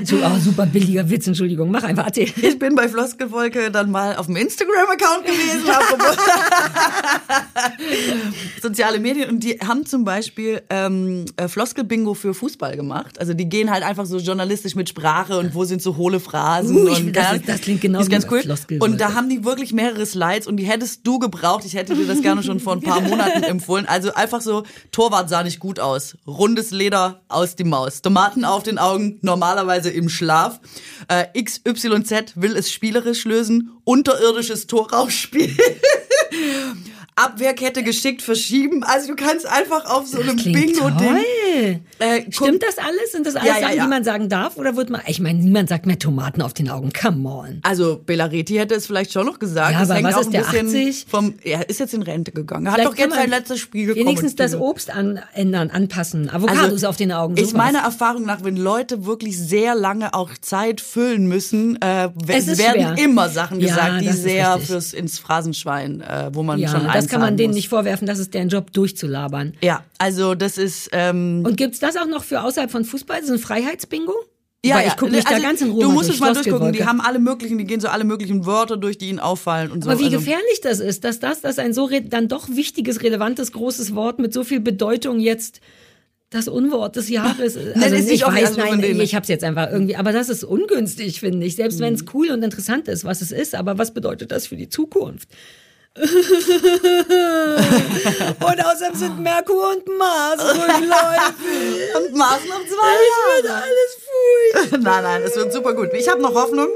Oh, 0.00 0.38
super 0.38 0.66
billiger 0.66 1.08
Witz, 1.10 1.26
Entschuldigung. 1.26 1.70
Mach 1.70 1.82
einfach, 1.82 2.06
erzähl. 2.06 2.28
Ich 2.42 2.58
bin 2.58 2.74
bei 2.74 2.88
Floskelwolke 2.88 3.70
dann 3.70 3.90
mal 3.90 4.16
auf 4.16 4.26
dem 4.26 4.36
Instagram-Account 4.36 5.24
gewesen. 5.24 5.66
Soziale 8.62 9.00
Medien. 9.00 9.30
Und 9.30 9.40
die 9.42 9.58
haben 9.58 9.86
zum 9.86 10.04
Beispiel 10.04 10.62
ähm, 10.70 11.24
äh, 11.36 11.48
Floskel-Bingo 11.48 12.14
für 12.14 12.34
Fußball 12.34 12.76
gemacht. 12.76 13.18
Also 13.18 13.34
die 13.34 13.48
gehen 13.48 13.70
halt 13.70 13.82
einfach 13.82 14.06
so 14.06 14.18
journalistisch 14.18 14.74
mit 14.74 14.88
Sprache 14.88 15.38
und 15.38 15.54
wo 15.54 15.64
sind 15.64 15.82
so 15.82 15.96
hohle 15.96 16.20
Phrasen. 16.20 16.76
Uh, 16.76 16.94
und 16.94 17.16
das, 17.16 17.36
ist, 17.36 17.48
das 17.48 17.60
klingt 17.60 17.80
genau 17.80 18.00
ist 18.00 18.10
ganz 18.10 18.26
cool. 18.30 18.42
Und 18.80 19.00
da 19.00 19.14
haben 19.14 19.28
die 19.28 19.44
wirklich 19.44 19.72
mehrere 19.72 20.06
Slides 20.06 20.46
und 20.46 20.58
die 20.58 20.64
hättest 20.64 21.06
du 21.06 21.18
gebraucht. 21.18 21.64
Ich 21.64 21.74
hätte 21.74 21.94
dir 21.94 22.06
das 22.06 22.22
gerne 22.22 22.42
schon 22.42 22.60
vor 22.60 22.74
ein 22.74 22.80
paar 22.80 23.00
Monaten 23.00 23.42
empfohlen. 23.42 23.67
Also 23.86 24.14
einfach 24.14 24.40
so, 24.40 24.64
Torwart 24.92 25.28
sah 25.28 25.42
nicht 25.42 25.60
gut 25.60 25.80
aus. 25.80 26.16
Rundes 26.26 26.70
Leder 26.70 27.22
aus 27.28 27.56
die 27.56 27.64
Maus. 27.64 28.02
Tomaten 28.02 28.44
auf 28.44 28.62
den 28.62 28.78
Augen, 28.78 29.18
normalerweise 29.22 29.90
im 29.90 30.08
Schlaf. 30.08 30.60
Äh, 31.08 31.26
XYZ 31.42 32.32
will 32.36 32.56
es 32.56 32.70
spielerisch 32.72 33.24
lösen. 33.24 33.72
Unterirdisches 33.84 34.66
Torraumspiel. 34.66 35.56
Abwehrkette 37.18 37.82
geschickt 37.82 38.22
verschieben. 38.22 38.84
Also 38.84 39.08
du 39.08 39.16
kannst 39.16 39.46
einfach 39.46 39.86
auf 39.86 40.06
so 40.06 40.20
einem 40.20 40.36
Bingo-Ding. 40.36 41.80
Äh, 41.98 42.30
Stimmt 42.30 42.62
das 42.62 42.78
alles? 42.78 43.12
Sind 43.12 43.26
das 43.26 43.34
alles 43.34 43.48
ja, 43.48 43.60
Sachen, 43.60 43.76
ja. 43.76 43.82
die 43.82 43.88
man 43.88 44.04
sagen 44.04 44.28
darf? 44.28 44.56
Oder 44.56 44.76
wird 44.76 44.90
man, 44.90 45.00
ich 45.06 45.20
meine, 45.20 45.40
niemand 45.40 45.68
sagt 45.68 45.86
mehr 45.86 45.98
Tomaten 45.98 46.42
auf 46.42 46.54
den 46.54 46.70
Augen. 46.70 46.92
Come 46.92 47.28
on. 47.28 47.60
Also 47.62 48.00
Belareti 48.04 48.54
hätte 48.54 48.74
es 48.74 48.86
vielleicht 48.86 49.12
schon 49.12 49.26
noch 49.26 49.38
gesagt. 49.38 49.72
Ja, 49.72 49.80
das 49.80 49.90
aber 49.90 50.02
was 50.04 50.20
ist 50.20 50.32
der 50.32 50.46
80? 50.46 51.06
Vom, 51.08 51.34
er 51.42 51.68
ist 51.68 51.80
jetzt 51.80 51.94
in 51.94 52.02
Rente 52.02 52.30
gegangen. 52.30 52.66
Er 52.66 52.72
hat 52.72 52.84
doch 52.84 52.96
jetzt 52.96 53.14
sein 53.14 53.30
letztes 53.30 53.58
Spiel 53.58 53.86
gekommen. 53.86 54.06
Wenigstens 54.06 54.36
das 54.36 54.54
Obst 54.54 54.90
an, 54.90 55.20
ändern, 55.34 55.70
anpassen. 55.70 56.30
Avocados 56.30 56.72
also, 56.72 56.88
auf 56.88 56.96
den 56.96 57.12
Augen. 57.12 57.36
Sowas. 57.36 57.48
Ist 57.48 57.56
meiner 57.56 57.80
Erfahrung 57.80 58.24
nach, 58.24 58.44
wenn 58.44 58.56
Leute 58.56 59.04
wirklich 59.04 59.38
sehr 59.38 59.74
lange 59.74 60.14
auch 60.14 60.30
Zeit 60.40 60.80
füllen 60.80 61.26
müssen, 61.26 61.80
äh, 61.82 62.10
werden 62.14 62.54
schwer. 62.54 62.96
immer 62.98 63.28
Sachen 63.28 63.58
gesagt, 63.58 64.02
die 64.02 64.12
sehr 64.12 64.58
fürs 64.58 64.92
ins 64.92 65.18
Phrasenschwein, 65.18 66.00
äh, 66.00 66.30
wo 66.32 66.42
man 66.42 66.60
schon 66.68 66.86
das 67.08 67.12
kann 67.12 67.20
man 67.20 67.36
denen 67.36 67.54
nicht 67.54 67.68
vorwerfen, 67.68 68.06
das 68.06 68.18
ist 68.18 68.34
deren 68.34 68.48
Job, 68.48 68.72
durchzulabern. 68.72 69.54
Ja, 69.62 69.84
also 69.98 70.34
das 70.34 70.58
ist. 70.58 70.90
Ähm 70.92 71.42
Und 71.46 71.56
gibt's 71.56 71.78
das 71.78 71.96
auch 71.96 72.06
noch 72.06 72.24
für 72.24 72.42
außerhalb 72.42 72.70
von 72.70 72.84
Fußball, 72.84 73.24
so 73.24 73.32
ein 73.32 73.38
Freiheitsbingo? 73.38 74.12
Weil 74.66 74.88
ich 74.88 74.96
gucke 74.96 75.12
mich 75.12 75.26
also 75.26 75.40
da 75.40 75.48
ganz 75.48 75.60
in 75.60 75.70
Ruhe 75.70 75.82
Du 75.84 75.92
musst 75.92 76.10
es 76.10 76.18
mal 76.18 76.34
durchgucken. 76.34 76.72
Die 76.72 76.84
haben 76.84 77.00
alle 77.00 77.20
möglichen, 77.20 77.58
die 77.58 77.64
gehen 77.64 77.80
so 77.80 77.88
alle 77.88 78.04
möglichen 78.04 78.44
Wörter 78.44 78.76
durch, 78.76 78.98
die 78.98 79.08
ihnen 79.08 79.20
auffallen 79.20 79.70
und 79.70 79.84
so. 79.84 79.90
Aber 79.90 80.00
wie 80.00 80.06
Also- 80.06 80.18
gefährlich 80.18 80.60
das 80.62 80.80
ist, 80.80 81.04
dass 81.04 81.20
das, 81.20 81.40
dass 81.40 81.58
ein 81.58 81.72
so 81.72 81.88
dann 82.08 82.28
doch 82.28 82.48
wichtiges, 82.48 83.02
relevantes, 83.02 83.52
großes 83.52 83.94
Wort 83.94 84.18
mit 84.18 84.32
so 84.32 84.42
viel 84.44 84.60
Bedeutung 84.60 85.20
jetzt 85.20 85.60
das 86.30 86.48
Unwort 86.48 86.96
des 86.96 87.08
Jahres. 87.08 87.56
Also 87.56 87.70
das 87.74 87.92
ist 87.92 88.08
nicht 88.10 88.22
ich 88.22 88.26
weiß, 88.26 88.56
nein, 88.56 88.82
ich 89.00 89.14
habe 89.14 89.22
es 89.22 89.28
jetzt 89.28 89.44
einfach 89.44 89.70
irgendwie, 89.70 89.96
aber 89.96 90.12
das 90.12 90.28
ist 90.28 90.44
ungünstig, 90.44 91.20
finde 91.20 91.46
ich. 91.46 91.54
Selbst 91.56 91.78
wenn 91.78 91.94
es 91.94 92.02
Mhm. 92.02 92.08
cool 92.14 92.30
und 92.30 92.42
interessant 92.42 92.88
ist, 92.88 93.04
was 93.04 93.22
es 93.22 93.30
ist, 93.32 93.54
aber 93.54 93.78
was 93.78 93.94
bedeutet 93.94 94.32
das 94.32 94.48
für 94.48 94.56
die 94.56 94.68
Zukunft? 94.68 95.28
und 98.40 98.64
außerdem 98.64 98.94
sind 98.94 99.18
Merkur 99.20 99.70
und 99.70 99.98
Mars 99.98 100.40
rückläufig. 100.40 101.94
Und 101.96 102.14
Mars 102.16 102.40
noch 102.48 102.60
Es 102.60 102.70
zwei 102.70 102.94
wird 103.34 103.44
Jahre. 103.44 103.62
alles 103.62 103.98
furchtbar. 104.04 104.78
Nein, 104.82 105.02
nein, 105.02 105.22
es 105.22 105.34
wird 105.36 105.52
super 105.52 105.74
gut. 105.74 105.88
Ich 105.94 106.08
habe 106.08 106.22
noch 106.22 106.34
Hoffnung. 106.34 106.68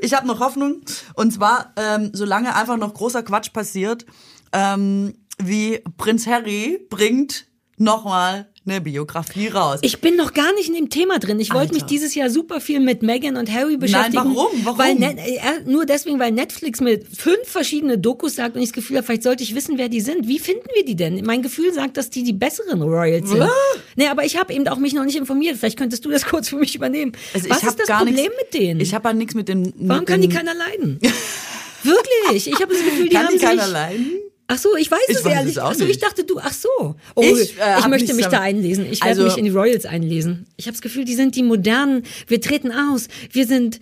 Ich 0.00 0.14
habe 0.14 0.26
noch 0.26 0.40
Hoffnung. 0.40 0.82
Und 1.14 1.32
zwar, 1.32 1.72
ähm, 1.76 2.10
solange 2.12 2.54
einfach 2.54 2.76
noch 2.76 2.94
großer 2.94 3.22
Quatsch 3.22 3.52
passiert, 3.52 4.04
ähm, 4.52 5.14
wie 5.38 5.82
Prinz 5.96 6.26
Harry 6.26 6.84
bringt 6.90 7.46
nochmal 7.76 8.48
eine 8.70 8.80
Biografie 8.80 9.48
raus. 9.48 9.78
Ich 9.82 10.00
bin 10.00 10.16
noch 10.16 10.34
gar 10.34 10.52
nicht 10.54 10.68
in 10.68 10.74
dem 10.74 10.90
Thema 10.90 11.18
drin. 11.18 11.40
Ich 11.40 11.52
wollte 11.52 11.74
mich 11.74 11.84
dieses 11.84 12.14
Jahr 12.14 12.30
super 12.30 12.60
viel 12.60 12.80
mit 12.80 13.02
Meghan 13.02 13.36
und 13.36 13.52
Harry 13.52 13.76
beschäftigen. 13.76 14.16
warum? 14.34 14.48
Warum? 14.64 14.78
Weil 14.78 14.94
Net, 14.96 15.18
äh, 15.18 15.38
nur 15.66 15.86
deswegen, 15.86 16.18
weil 16.18 16.32
Netflix 16.32 16.80
mir 16.80 17.00
fünf 17.16 17.38
verschiedene 17.46 17.98
Dokus 17.98 18.34
sagt 18.36 18.56
und 18.56 18.62
ich 18.62 18.68
das 18.68 18.74
Gefühl 18.74 18.96
habe, 18.98 19.06
vielleicht 19.06 19.22
sollte 19.22 19.42
ich 19.42 19.54
wissen, 19.54 19.78
wer 19.78 19.88
die 19.88 20.00
sind. 20.00 20.28
Wie 20.28 20.38
finden 20.38 20.66
wir 20.74 20.84
die 20.84 20.96
denn? 20.96 21.22
Mein 21.24 21.42
Gefühl 21.42 21.72
sagt, 21.72 21.96
dass 21.96 22.10
die 22.10 22.22
die 22.22 22.32
besseren 22.32 22.82
Royals 22.82 23.28
sind. 23.30 23.40
Was? 23.40 23.50
Nee, 23.96 24.06
aber 24.08 24.24
ich 24.24 24.36
habe 24.36 24.52
eben 24.52 24.66
auch 24.68 24.78
mich 24.78 24.92
noch 24.94 25.04
nicht 25.04 25.16
informiert. 25.16 25.56
Vielleicht 25.56 25.78
könntest 25.78 26.04
du 26.04 26.10
das 26.10 26.24
kurz 26.26 26.48
für 26.48 26.56
mich 26.56 26.74
übernehmen. 26.74 27.12
Also 27.34 27.50
Was 27.50 27.62
ist 27.62 27.78
das 27.80 27.88
Problem 27.88 28.14
nichts- 28.14 28.32
mit 28.42 28.54
denen? 28.60 28.80
Ich 28.80 28.94
habe 28.94 29.08
ja 29.08 29.12
nichts 29.14 29.34
mit 29.34 29.48
den. 29.48 29.72
Warum 29.76 30.00
mit 30.00 30.08
kann 30.08 30.20
den, 30.20 30.30
die 30.30 30.36
keiner 30.36 30.54
leiden? 30.54 30.98
Wirklich? 31.82 32.48
Ich 32.48 32.60
habe 32.60 32.72
das 32.74 32.84
Gefühl, 32.84 33.08
die 33.08 33.14
Kann 33.14 33.26
haben 33.26 33.32
die 33.34 33.38
sich... 33.38 33.48
keiner 33.48 33.66
leiden? 33.68 34.06
Ach 34.50 34.56
so, 34.58 34.74
ich 34.76 34.90
weiß 34.90 34.98
Ich 35.08 35.16
es 35.18 35.24
weiß 35.24 35.32
ehrlich. 35.34 35.52
es 35.52 35.58
auch 35.58 35.70
Ach 35.70 35.74
so, 35.74 35.84
ich 35.84 35.98
dachte 35.98 36.24
du. 36.24 36.38
Ach 36.40 36.52
so. 36.52 36.96
Oh, 37.14 37.22
Ich, 37.22 37.40
ich, 37.52 37.58
äh, 37.58 37.60
hab 37.60 37.88
möchte 37.90 38.14
mich 38.14 38.26
da 38.26 38.40
einlesen. 38.40 38.86
Ich 38.90 39.00
werde 39.04 39.10
Also- 39.20 39.24
mich 39.24 39.36
in 39.36 39.44
die 39.44 39.50
Royals 39.50 39.84
einlesen. 39.84 40.46
Ich 40.56 40.64
habe 40.66 40.72
das 40.72 40.80
Gefühl, 40.80 41.04
die 41.04 41.14
sind 41.14 41.36
die 41.36 41.42
modernen. 41.42 42.04
Wir 42.26 42.40
treten 42.40 42.72
aus. 42.72 43.08
Wir 43.30 43.46
sind. 43.46 43.78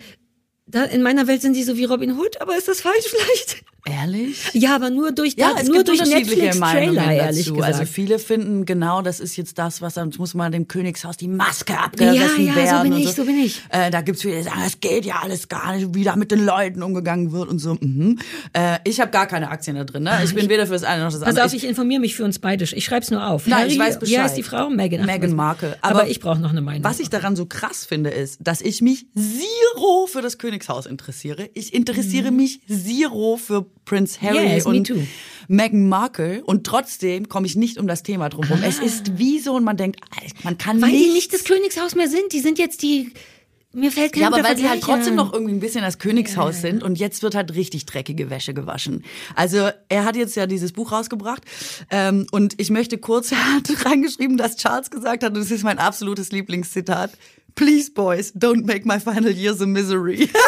Da, 0.69 0.83
in 0.83 1.01
meiner 1.01 1.27
Welt 1.27 1.41
sind 1.41 1.55
die 1.55 1.63
so 1.63 1.77
wie 1.77 1.85
Robin 1.85 2.17
Hood, 2.19 2.41
aber 2.41 2.57
ist 2.57 2.67
das 2.67 2.81
falsch 2.81 3.05
vielleicht? 3.09 3.63
Ehrlich? 3.85 4.49
Ja, 4.53 4.75
aber 4.75 4.89
nur 4.89 5.11
durch, 5.13 5.35
Ja, 5.37 5.53
da, 5.53 5.61
es 5.61 5.67
nur 5.67 5.77
gibt 5.77 5.87
durch 5.89 5.99
unterschiedliche 6.01 6.41
Netflix-Trailer, 6.47 6.91
Meinungen 6.93 7.09
ehrlich 7.11 7.45
dazu. 7.45 7.53
gesagt. 7.55 7.73
Also 7.73 7.85
viele 7.91 8.19
finden 8.19 8.65
genau, 8.65 9.01
das 9.01 9.19
ist 9.21 9.37
jetzt 9.37 9.57
das, 9.57 9.81
was 9.81 9.93
dann 9.93 10.11
muss 10.17 10.33
mal 10.33 10.51
dem 10.51 10.67
Königshaus 10.67 11.15
die 11.15 11.29
Maske 11.29 11.77
abgerissen 11.77 12.47
Ja, 12.47 12.53
ja, 12.53 12.53
so 12.53 12.55
werden. 12.55 12.83
bin 12.83 12.93
und 12.93 12.99
ich, 12.99 13.11
so 13.13 13.23
bin 13.23 13.37
ich. 13.39 13.61
Äh, 13.69 13.89
da 13.89 14.01
gibt's 14.01 14.23
viele, 14.23 14.37
die 14.37 14.43
sagen, 14.43 14.61
es 14.65 14.79
geht 14.81 15.05
ja 15.05 15.19
alles 15.23 15.47
gar 15.47 15.73
nicht, 15.75 15.93
wie 15.95 16.03
da 16.03 16.17
mit 16.17 16.31
den 16.31 16.45
Leuten 16.45 16.83
umgegangen 16.83 17.31
wird 17.31 17.47
und 17.47 17.59
so. 17.59 17.75
Mhm. 17.79 18.19
Äh, 18.51 18.79
ich 18.83 18.99
habe 18.99 19.11
gar 19.11 19.25
keine 19.27 19.49
Aktien 19.49 19.77
da 19.77 19.85
drin. 19.85 20.03
Ne? 20.03 20.19
Ich 20.25 20.33
bin 20.35 20.49
weder 20.49 20.65
für 20.67 20.73
das 20.73 20.83
eine 20.83 21.03
noch 21.03 21.11
das 21.11 21.19
Pass 21.21 21.29
andere. 21.29 21.45
auf, 21.45 21.53
ich 21.53 21.63
informiere 21.63 22.01
mich 22.01 22.15
für 22.15 22.25
uns 22.25 22.39
beide. 22.39 22.65
Ich 22.65 22.83
schreib's 22.83 23.09
nur 23.09 23.25
auf. 23.25 23.47
Nein, 23.47 23.67
ich 23.67 23.79
Harry, 23.79 23.89
weiß 23.89 23.95
Wie 23.97 23.99
Bescheid. 24.01 24.19
heißt 24.23 24.37
die 24.37 24.43
Frau? 24.43 24.69
Meghan 24.69 25.07
weiß- 25.07 25.29
Markle. 25.33 25.77
Aber, 25.81 26.01
Aber 26.01 26.09
ich 26.09 26.19
brauche 26.19 26.39
noch 26.39 26.49
eine 26.51 26.61
Meinung. 26.61 26.83
Was 26.83 26.99
ich 26.99 27.09
daran 27.09 27.37
so 27.37 27.45
krass 27.45 27.85
finde, 27.85 28.09
ist, 28.09 28.39
dass 28.41 28.59
ich 28.59 28.81
mich 28.81 29.05
zero 29.15 30.07
für 30.07 30.21
das 30.21 30.37
Königshaus 30.37 30.85
interessiere. 30.87 31.49
Ich 31.53 31.73
interessiere 31.73 32.31
mich 32.31 32.59
zero 32.67 33.37
für 33.37 33.65
Prince 33.85 34.21
Harry. 34.21 34.55
Yes, 34.55 34.65
und. 34.65 34.91
Meghan 35.47 35.87
Markle 35.87 36.43
und 36.43 36.65
trotzdem 36.65 37.29
komme 37.29 37.47
ich 37.47 37.55
nicht 37.55 37.77
um 37.77 37.87
das 37.87 38.03
Thema 38.03 38.29
drum 38.29 38.45
rum. 38.45 38.59
Es 38.63 38.79
ist 38.79 39.17
wie 39.17 39.39
so 39.39 39.55
und 39.55 39.63
man 39.63 39.77
denkt, 39.77 40.01
Alter, 40.11 40.35
man 40.43 40.57
kann 40.57 40.81
Weil 40.81 40.91
nicht 40.91 41.05
die 41.05 41.13
nicht 41.13 41.33
das 41.33 41.43
Königshaus 41.45 41.95
mehr 41.95 42.09
sind. 42.09 42.33
Die 42.33 42.39
sind 42.39 42.59
jetzt 42.59 42.81
die. 42.81 43.11
Mir 43.73 43.91
fällt 43.91 44.13
kein 44.13 44.23
ja, 44.23 44.27
aber 44.27 44.43
weil 44.43 44.57
sie 44.57 44.67
halt 44.67 44.81
trotzdem 44.81 45.15
noch 45.15 45.33
irgendwie 45.33 45.53
ein 45.53 45.59
bisschen 45.59 45.81
das 45.81 45.99
Königshaus 45.99 46.61
sind 46.61 46.83
und 46.83 46.97
jetzt 46.97 47.21
wird 47.21 47.35
halt 47.35 47.53
richtig 47.53 47.85
dreckige 47.85 48.29
Wäsche 48.29 48.53
gewaschen. 48.53 49.03
Also 49.35 49.69
er 49.87 50.05
hat 50.05 50.15
jetzt 50.15 50.35
ja 50.35 50.47
dieses 50.47 50.71
Buch 50.71 50.91
rausgebracht 50.91 51.43
ähm, 51.91 52.25
und 52.31 52.59
ich 52.59 52.71
möchte 52.71 52.97
kurz, 52.97 53.33
reingeschrieben, 53.85 54.37
dass 54.37 54.55
Charles 54.55 54.89
gesagt 54.89 55.23
hat, 55.23 55.33
und 55.33 55.39
das 55.39 55.51
ist 55.51 55.63
mein 55.63 55.79
absolutes 55.79 56.31
Lieblingszitat, 56.31 57.11
Please 57.57 57.89
boys, 57.91 58.31
don't 58.33 58.65
make 58.65 58.85
my 58.85 58.99
final 58.99 59.31
years 59.31 59.61
a 59.61 59.65
misery. 59.65 60.29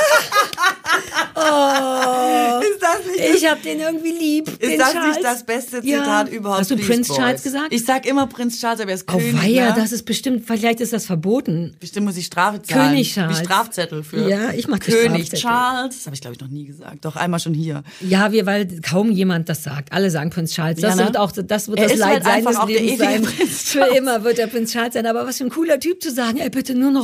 Oh. 1.41 2.60
ist 2.62 2.82
das 2.82 3.05
nicht 3.05 3.36
Ich 3.38 3.47
hab 3.49 3.62
den 3.64 3.80
irgendwie 3.80 4.12
lieb. 4.12 4.49
ist 4.62 4.80
das 4.80 4.91
Charles. 4.91 5.16
nicht 5.16 5.24
das 5.26 5.43
beste 5.45 5.78
Ja. 5.84 5.99
Zitat 5.99 6.30
überhaupt? 6.32 6.60
Hast 6.62 6.72
du 6.72 6.76
Prinz. 6.78 7.07
Charles 7.07 7.43
gesagt? 7.43 7.68
Ich 7.72 7.86
sag 7.86 8.05
immer 8.05 8.28
Prinz 8.28 8.60
Charles, 8.60 8.82
aber 8.82 8.89
er 8.91 8.95
ist 8.95 9.05
Oh 9.10 9.18
König. 9.18 9.41
weia, 9.41 9.70
ne? 9.70 9.74
das 9.82 9.91
ist 9.93 10.03
bestimmt, 10.03 10.43
vielleicht 10.45 10.82
ist 10.82 10.91
das 10.91 11.05
verboten. 11.05 11.76
Bestimmt 11.80 12.07
muss 12.07 12.18
ich 12.18 12.26
Strafe 12.26 12.62
zahlen. 12.62 12.89
König 12.89 13.14
Charles. 13.14 13.39
Wie 13.39 13.45
Strafzettel 13.45 14.03
für 14.03 14.28
Ja, 14.30 14.51
ich 14.51 14.68
mach 14.68 14.80
König. 14.80 15.30
Charles. 15.32 15.95
Das 15.97 16.05
habe 16.07 16.16
ich, 16.16 16.22
glaube 16.22 16.36
ich, 16.36 16.41
noch 16.41 16.49
nie 16.49 16.66
gesagt. 16.66 17.05
Doch 17.05 17.16
einmal 17.16 17.39
schon 17.39 17.53
hier. 17.53 17.84
Ja, 18.01 18.32
wir, 18.34 18.45
weil 18.45 18.68
kaum 18.82 19.10
jemand 19.12 19.47
das 19.47 19.64
sagt. 19.64 19.93
Alle 19.93 20.12
sagen 20.12 20.32
Prinz 20.32 20.53
Charles. 20.53 20.82
Das 20.82 20.91
Ja, 20.91 20.95
ne? 20.97 21.05
wird 21.05 21.18
auch, 21.18 21.32
das 21.32 21.68
wird 21.70 21.80
Er 21.80 21.86
das 21.86 21.93
ist 21.93 21.99
Leid 21.99 22.26
halt 22.26 22.43
seines 22.43 22.66
Lebens 22.68 22.99
sein. 22.99 23.24
Für 23.80 23.95
immer 23.95 24.24
wird 24.26 24.39
er 24.39 24.47
Prinz 24.47 24.74
Charles 24.74 24.93
sein. 24.95 25.05
Aber 25.05 25.26
was 25.26 25.38
für 25.38 25.45
ein 25.45 25.49
cooler 25.49 25.80
Typ 25.80 26.01
zu 26.01 26.12
sagen. 26.12 26.38
Ey, 26.39 26.49
bitte 26.49 26.76
nur 26.76 26.91
noch, 26.91 26.99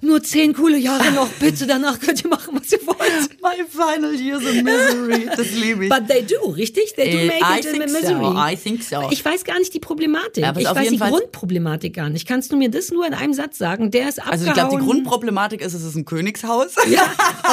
nur 0.00 0.22
zehn 0.22 0.52
coole 0.54 0.78
Jahre 0.78 1.10
noch. 1.12 1.28
Bitte, 1.40 1.66
danach 1.66 1.98
könnt 2.00 2.22
ihr 2.24 2.30
machen, 2.30 2.58
was 2.60 2.72
ihr 2.72 2.80
wollt. 2.86 2.96
My 3.42 3.64
final 3.68 4.14
years 4.14 4.42
of 4.44 4.54
misery. 4.62 5.28
Das 5.36 5.50
liebe 5.52 5.84
ich. 5.84 5.90
But 5.90 6.08
they 6.08 6.22
do, 6.24 6.50
richtig? 6.50 6.94
They 6.96 7.10
do 7.10 7.18
Äh, 7.18 7.26
make 7.26 7.38
I 7.40 7.58
it 7.60 7.64
in 7.66 7.72
think 7.72 7.84
a 7.84 7.88
so. 7.88 7.98
misery. 8.18 8.52
I 8.52 8.56
think 8.56 8.82
so. 8.82 9.08
Ich 9.10 9.24
weiß 9.24 9.44
gar 9.44 9.58
nicht 9.58 9.72
die 9.74 9.80
Problematik. 9.80 10.42
Ja, 10.44 10.54
ich 10.56 10.64
weiß 10.66 10.88
die 10.88 10.98
Fall- 10.98 11.10
Grundproblematik 11.10 11.94
gar 11.94 12.08
nicht. 12.10 12.26
Kannst 12.26 12.50
du 12.52 12.56
mir 12.56 12.70
das 12.70 12.90
nur 12.90 13.06
in 13.06 13.14
einem 13.14 13.32
Satz 13.34 13.58
sagen? 13.58 13.90
Der 13.90 14.08
ist 14.08 14.18
abgehauen. 14.18 14.32
also 14.32 14.46
ich 14.46 14.52
glaube, 14.54 14.76
die 14.78 14.84
Grundproblematik 14.84 15.60
ist, 15.60 15.74
es 15.74 15.82
ist 15.84 15.94
ein 15.96 16.04
Königshaus. 16.04 16.74
Ja, 16.88 17.02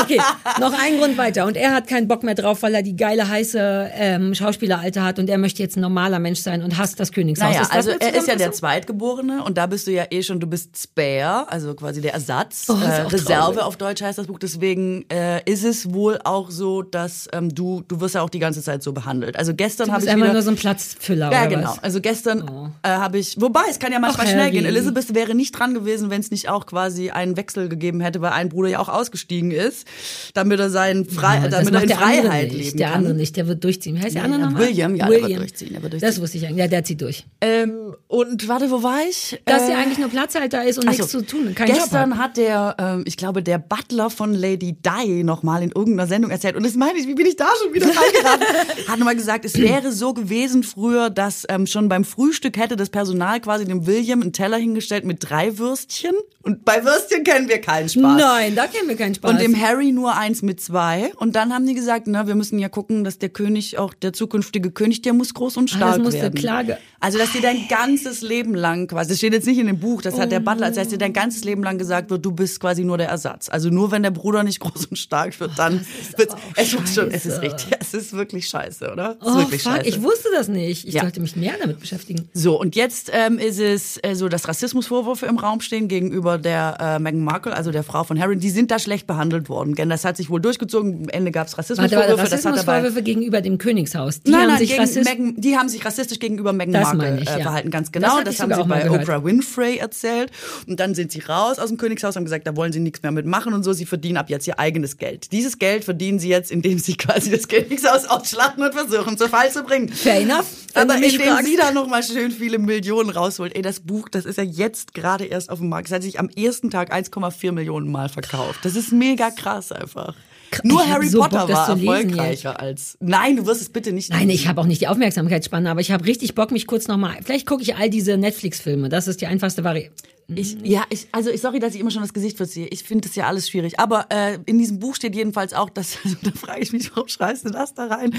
okay. 0.02 0.22
Noch 0.60 0.74
ein 0.80 0.98
Grund 1.00 1.18
weiter. 1.18 1.46
Und 1.46 1.58
er 1.58 1.74
hat 1.74 1.88
keinen 1.88 2.08
Bock 2.08 2.24
mehr 2.24 2.36
drauf, 2.36 2.62
weil 2.62 2.74
er 2.76 2.84
die 2.84 2.96
geile, 2.96 3.28
heiße 3.28 3.89
ähm, 3.94 4.36
Schauspieleralter 4.36 5.04
hat 5.04 5.18
und 5.20 5.30
er 5.30 5.38
möchte 5.39 5.62
jetzt 5.64 5.76
ein 5.76 5.82
normaler 5.82 6.20
Mensch 6.20 6.39
sein 6.39 6.62
und 6.62 6.78
hasst 6.78 7.00
das 7.00 7.12
Königshaus. 7.12 7.50
Naja, 7.50 7.60
das 7.62 7.72
also 7.72 7.89
er 7.91 8.14
ist 8.16 8.28
ja 8.28 8.36
der? 8.36 8.52
Zweitgeborene 8.52 9.44
und 9.44 9.58
da 9.58 9.66
bist 9.66 9.88
du 9.88 9.91
ja 9.91 10.06
eh 10.12 10.22
schon, 10.24 10.39
du 10.39 10.48
bist 10.48 10.78
Spare, 10.78 11.52
also 11.52 11.74
quasi 11.84 12.02
der 12.02 12.14
Ersatz. 12.14 12.66
Oh, 12.70 12.74
ist 12.74 12.82
äh, 12.84 13.02
Reserve 13.04 13.28
traurig. 13.28 13.60
auf 13.62 13.78
Deutsch 13.78 14.02
heißt 14.02 14.18
das 14.18 14.28
Buch. 14.28 14.40
Deswegen 14.40 15.06
äh, 15.10 15.42
ist 15.46 15.64
es 15.64 15.94
wohl 15.94 16.20
auch 16.24 16.50
so, 16.50 16.82
dass 16.82 17.28
ähm, 17.34 17.54
du, 17.54 17.84
du 17.88 18.00
wirst 18.02 18.16
ja 18.16 18.22
auch 18.22 18.30
die 18.30 18.40
ganze 18.40 18.62
Zeit 18.64 18.82
so 18.84 18.94
behandelt. 18.94 19.38
Also 19.38 19.54
gestern 19.54 19.92
habe 19.92 20.04
ich 20.04 20.10
einfach 20.10 20.24
wieder... 20.24 20.34
nur 20.34 20.42
so 20.42 20.50
ein 20.52 20.56
Platzfüller 20.56 21.32
Ja, 21.32 21.42
oder 21.42 21.48
genau. 21.56 21.70
was? 21.72 21.84
Also 21.84 22.00
gestern 22.02 22.72
äh, 22.84 22.88
habe 22.90 23.18
ich, 23.20 23.40
wobei 23.40 23.62
es 23.70 23.80
kann 23.80 23.92
ja 23.92 24.00
manchmal 24.00 24.26
Ach, 24.28 24.32
schnell 24.32 24.52
gehen. 24.52 24.66
Elizabeth 24.66 25.14
wäre 25.14 25.36
nicht 25.36 25.52
dran 25.58 25.74
gewesen, 25.74 26.10
wenn 26.10 26.22
es 26.22 26.32
nicht 26.32 26.50
auch 26.50 26.66
quasi 26.66 27.10
einen 27.12 27.36
Wechsel 27.38 27.68
gegeben 27.70 28.00
hätte, 28.02 28.22
weil 28.22 28.32
ein 28.32 28.50
Bruder 28.50 28.70
ja 28.70 28.80
auch 28.80 28.90
ausgestiegen 28.90 29.52
ist, 29.52 29.86
damit 30.34 30.60
er 30.60 30.70
seinen 30.70 31.06
Frei, 31.06 31.36
Ja, 31.36 31.48
das 31.50 31.66
damit 31.66 31.74
er 31.74 31.82
in 31.82 31.88
der 31.90 31.98
Freiheit 31.98 32.52
leben 32.54 32.78
Der 32.78 32.88
kann. 32.90 32.98
andere 33.00 33.14
nicht, 33.14 33.36
der 33.36 33.48
wird 33.48 33.64
durchziehen. 33.64 33.96
Wie 33.96 34.00
heißt 34.02 34.16
der 34.16 34.22
Ja, 34.22 34.26
andere 34.26 34.42
nochmal? 34.42 34.68
William, 34.68 34.96
ja, 34.96 35.08
der 35.10 35.22
wird 35.22 35.38
durchziehen, 35.40 35.74
der 35.74 35.84
wird 35.84 35.94
durchziehen. 35.94 36.10
Das 36.10 36.22
wusste 36.22 36.38
ich 36.38 36.46
eigentlich. 36.46 36.58
Ja, 36.60 36.68
der 36.68 36.84
zieht 36.84 37.02
durch. 37.02 37.26
Ähm, 37.42 37.96
und 38.08 38.48
warte, 38.48 38.72
wo 38.72 38.84
war 38.84 39.00
ich? 39.10 39.42
Dass 39.46 39.64
Äh, 39.64 39.72
er 39.74 39.78
eigentlich 39.80 39.98
nur 40.00 40.10
Platzhalter 40.10 40.64
ist 40.66 40.78
und 40.80 40.86
Ach 40.88 40.92
nichts 40.92 41.12
so. 41.12 41.20
zu 41.20 41.26
tun, 41.26 41.54
keinen 41.56 41.68
Job 41.70 41.72
Gestern 41.76 42.17
hat. 42.17 42.38
der, 42.38 42.76
ähm, 42.80 43.03
ich 43.05 43.17
glaube, 43.17 43.43
der 43.43 43.57
Butler 43.57 44.09
von 44.09 44.34
Lady 44.34 44.74
Di 44.74 45.24
nochmal 45.24 45.63
in 45.63 45.71
irgendeiner 45.71 46.07
Sendung 46.07 46.32
erzählt. 46.32 46.55
Und 46.55 46.65
das 46.65 46.76
meine 46.76 46.97
ich, 46.99 47.07
wie 47.07 47.15
bin 47.15 47.26
ich 47.26 47.36
da 47.36 47.47
schon 47.63 47.74
wieder 47.74 47.86
reingeraten? 47.88 48.88
hat 48.88 48.99
nochmal 48.99 49.15
gesagt, 49.15 49.45
es 49.45 49.57
wäre 49.57 49.91
so 49.91 50.13
gewesen 50.13 50.63
früher, 50.63 51.09
dass 51.09 51.45
ähm, 51.49 51.67
schon 51.67 51.89
beim 51.89 52.03
Frühstück 52.03 52.57
hätte 52.57 52.76
das 52.76 52.89
Personal 52.89 53.39
quasi 53.41 53.65
dem 53.65 53.86
William 53.88 54.21
einen 54.21 54.34
Teller 54.34 54.57
hingestellt 54.57 55.05
mit 55.05 55.17
drei 55.30 55.57
Würstchen. 55.57 56.13
Und 56.41 56.65
bei 56.65 56.84
Würstchen 56.84 57.24
kennen 57.24 57.47
wir 57.47 57.61
keinen 57.61 57.88
Spaß. 57.89 58.17
Nein, 58.19 58.55
da 58.55 58.67
kennen 58.67 58.89
wir 58.89 58.95
keinen 58.97 59.15
Spaß. 59.15 59.32
Und 59.32 59.41
dem 59.41 59.59
Harry 59.59 59.91
nur 59.91 60.17
eins 60.17 60.41
mit 60.41 60.59
zwei. 60.61 61.11
Und 61.17 61.36
dann 61.36 61.53
haben 61.53 61.65
die 61.65 61.74
gesagt, 61.74 62.07
na, 62.07 62.28
wir 62.28 62.36
müssen 62.36 62.59
ja 62.59 62.67
gucken, 62.69 63.03
dass 63.03 63.17
der 63.17 63.30
König, 63.30 63.78
auch 63.78 63.93
der 63.93 64.11
zukünftige 64.13 64.71
König, 64.71 65.01
der 65.03 65.13
muss 65.13 65.34
groß 65.34 65.57
und 65.57 65.71
Ah, 65.74 65.78
stark 65.78 65.95
das 65.95 66.03
musste 66.03 66.21
werden. 66.21 66.36
Klage. 66.36 66.78
Also, 67.04 67.18
dass 67.18 67.34
dir 67.34 67.41
dein 67.41 67.68
ganzes 67.68 68.22
Leben 68.22 68.56
lang 68.56 68.88
quasi, 68.88 69.10
das 69.10 69.18
steht 69.18 69.34
jetzt 69.34 69.45
nicht 69.45 69.60
in 69.60 69.68
dem 69.68 69.78
Buch, 69.78 70.01
das 70.01 70.18
hat 70.18 70.28
Oh 70.28 70.30
der 70.30 70.39
Butler, 70.39 70.68
als 70.68 70.78
dass 70.78 70.88
dir 70.88 70.97
dein 70.97 71.12
ganzes 71.12 71.43
Leben 71.43 71.62
lang 71.62 71.78
gesagt 71.78 72.10
wird, 72.10 72.24
du 72.26 72.32
bist 72.32 72.62
quasi 72.62 72.86
nur 72.86 72.97
der 72.97 73.10
Ersatz. 73.10 73.49
Also 73.49 73.70
nur 73.70 73.91
wenn 73.91 74.04
der 74.04 74.12
Bruder 74.12 74.43
nicht 74.43 74.60
groß 74.62 74.86
und 74.86 74.95
stark 74.97 75.38
wird, 75.41 75.51
dann 75.58 75.86
wird's, 76.16 76.34
es 76.56 76.74
ist 76.74 76.95
schon, 76.95 77.12
es 77.12 77.26
ist 77.26 77.41
richtig, 77.41 77.68
es 77.78 77.93
ist 77.93 78.14
wirklich 78.14 78.47
scheiße, 78.47 78.89
oder? 78.89 79.18
Es 79.20 79.28
ist 79.28 79.34
oh, 79.34 79.38
wirklich 79.39 79.62
fuck, 79.64 79.74
scheiße. 79.74 79.89
ich 79.89 80.01
wusste 80.01 80.30
das 80.34 80.47
nicht. 80.47 80.88
Ich 80.88 80.93
Ja. 80.93 81.01
sollte 81.01 81.20
mich 81.20 81.36
mehr 81.36 81.56
damit 81.62 81.82
beschäftigen. 81.82 82.30
So, 82.34 82.58
und 82.58 82.76
jetzt 82.78 83.12
ähm, 83.14 83.38
ist 83.38 83.60
es 83.60 83.99
äh, 84.01 84.16
so, 84.16 84.30
dass 84.30 84.47
Rassismusvorwürfe 84.47 85.26
im 85.26 85.38
Raum 85.38 85.60
stehen 85.60 85.89
gegenüber 85.89 86.38
der 86.38 86.78
äh, 86.80 86.99
Meghan 86.99 87.22
Markle, 87.24 87.54
also 87.54 87.72
der 87.72 87.84
Frau 87.84 88.06
von 88.06 88.18
Harry. 88.18 88.38
Die 88.38 88.49
sind 88.49 88.72
da 88.72 88.80
schlecht 88.80 89.08
behandelt 89.08 89.49
worden. 89.49 89.76
Denn 89.76 89.89
das 89.89 90.06
hat 90.06 90.16
sich 90.16 90.30
wohl 90.30 90.39
durchgezogen. 90.39 91.04
Am 91.04 91.10
Ende 91.10 91.32
gab 91.32 91.47
es 91.47 91.58
Warte, 91.58 91.72
Rassismusvorwürfe. 91.72 92.10
warte, 92.18 92.30
dabei 92.30 92.36
Rassismusvorwürfe 92.36 93.04
gegenüber 93.04 93.41
dem 93.41 93.58
Königshaus. 93.58 94.22
Die 94.22 94.32
nein, 94.32 94.41
haben 94.43 94.47
nein, 94.47 94.58
sich 94.60 94.70
gegen 94.70 94.82
rassistisch. 94.82 95.18
Meghan, 95.18 95.36
die 95.41 95.58
haben 95.58 95.68
sich 95.68 95.84
rassistisch 95.84 96.20
gegenüber 96.20 96.54
Meghan 96.54 96.74
Das 96.74 96.93
meine 96.98 97.22
ich, 97.22 97.30
äh, 97.30 97.38
ja. 97.38 97.44
verhalten. 97.44 97.72
Ganz 97.72 97.91
Das 97.91 98.02
genau. 98.02 98.22
Das, 98.22 98.34
ich 98.34 98.41
haben 98.41 98.54
sie 98.54 98.64
bei. 98.64 98.89
Oprah 98.89 99.24
Winfrey 99.24 99.78
erzählt. 99.78 100.32
Und 100.68 100.80
dann 100.80 100.96
sind 100.96 101.12
sie 101.12 101.20
raus 101.22 101.60
aus 101.60 101.70
dem 101.70 101.78
Königshaus, 101.78 102.16
haben 102.16 102.24
gesagt, 102.24 102.48
da 102.48 102.56
wollen 102.56 102.74
sie 102.74 102.80
nichts 102.80 103.02
mehr 103.04 103.12
mitmachen 103.12 103.54
und 103.54 103.64
so. 103.64 103.74
Sie 103.74 103.86
verdienen 103.86 104.18
ab 104.18 104.30
jetzt 104.30 104.48
ihr 104.48 104.60
eigenes 104.60 104.98
Geld. 104.98 105.32
Dieses 105.32 105.60
Geld 105.60 105.84
verdienen 105.84 106.20
sie 106.20 106.30
jetzt, 106.30 106.52
indem 106.52 106.80
sie 106.80 106.96
quasi 106.98 107.32
das 107.32 107.48
Königshaus 107.48 108.06
ausschlachten 108.06 108.64
und 108.64 108.74
versuchen, 108.74 109.18
zu 109.18 109.30
Fall 109.30 109.52
zu 109.52 109.64
bringen. 109.64 109.89
Fair 109.89 110.22
enough, 110.22 110.46
Aber 110.74 110.96
indem 110.96 111.22
fragst. 111.22 111.46
sie 111.46 111.56
da 111.56 111.72
nochmal 111.72 112.04
schön 112.04 112.32
viele 112.32 112.58
Millionen 112.60 113.10
rausholt. 113.10 113.56
Ey, 113.56 113.62
das 113.62 113.80
Buch, 113.80 114.10
das 114.10 114.26
ist 114.26 114.38
ja 114.38 114.44
jetzt 114.44 114.94
gerade 114.94 115.26
erst 115.26 115.50
auf 115.50 115.60
dem 115.60 115.70
Markt. 115.70 115.88
Es 115.88 115.94
hat 115.94 116.04
sich 116.04 116.20
am 116.20 116.30
ersten 116.30 116.70
Tag 116.70 116.94
1,4 116.94 117.52
Millionen 117.52 117.91
Mal 117.91 118.10
verkauft. 118.10 118.60
Das 118.64 118.76
ist 118.76 118.91
mega 118.91 119.30
krass 119.32 119.72
einfach. 119.72 120.16
Nur 120.64 120.88
Harry 120.88 121.08
so 121.08 121.20
Bock, 121.20 121.32
Potter 121.32 121.47
das 121.47 121.70
war 121.70 121.70
erfolgreicher 121.70 122.60
als. 122.60 122.97
Nein, 122.99 123.38
du 123.38 123.45
wirst 123.45 123.62
es 123.62 123.70
bitte 123.70 123.93
nicht. 123.93 124.12
Nein, 124.12 124.30
ich 124.30 124.47
habe 124.47 124.62
auch 124.62 124.66
nicht 124.66 124.82
die 124.82 124.88
Aufmerksamkeitsspanne, 124.88 125.70
aber 125.70 125.82
ich 125.82 125.91
habe 125.91 126.06
richtig 126.06 126.36
Bock, 126.36 126.51
mich 126.51 126.68
kurz 126.68 126.88
nochmal. 126.88 127.18
Vielleicht 127.24 127.47
gucke 127.47 127.64
ich 127.64 127.76
all 127.76 127.89
diese 127.89 128.18
Netflix-Filme. 128.18 128.89
Das 128.89 129.08
ist 129.08 129.22
die 129.22 129.28
einfachste 129.28 129.64
Variante. 129.64 129.93
Ich, 130.34 130.57
ja, 130.63 130.84
ich, 130.89 131.07
also 131.11 131.30
ich, 131.30 131.41
sorry, 131.41 131.59
dass 131.59 131.74
ich 131.76 131.82
immer 131.82 131.91
schon 131.91 132.01
das 132.01 132.13
Gesicht 132.13 132.38
verziehe. 132.38 132.67
Ich 132.67 132.84
finde 132.84 133.07
das 133.07 133.15
ja 133.15 133.28
alles 133.28 133.49
schwierig. 133.49 133.80
Aber 133.80 134.07
äh, 134.09 134.39
in 134.45 134.57
diesem 134.57 134.80
Buch 134.80 134.95
steht 134.95 135.15
jedenfalls 135.15 135.53
auch, 135.53 135.69
dass, 135.69 135.97
also, 136.03 136.15
da 136.21 136.32
frage 136.32 136.61
ich 136.61 136.71
mich, 136.74 136.89
warum 136.95 137.07
schreibst 137.07 137.45
du 137.45 137.49
das 137.49 137.74
da 137.74 137.88
rein? 137.88 138.15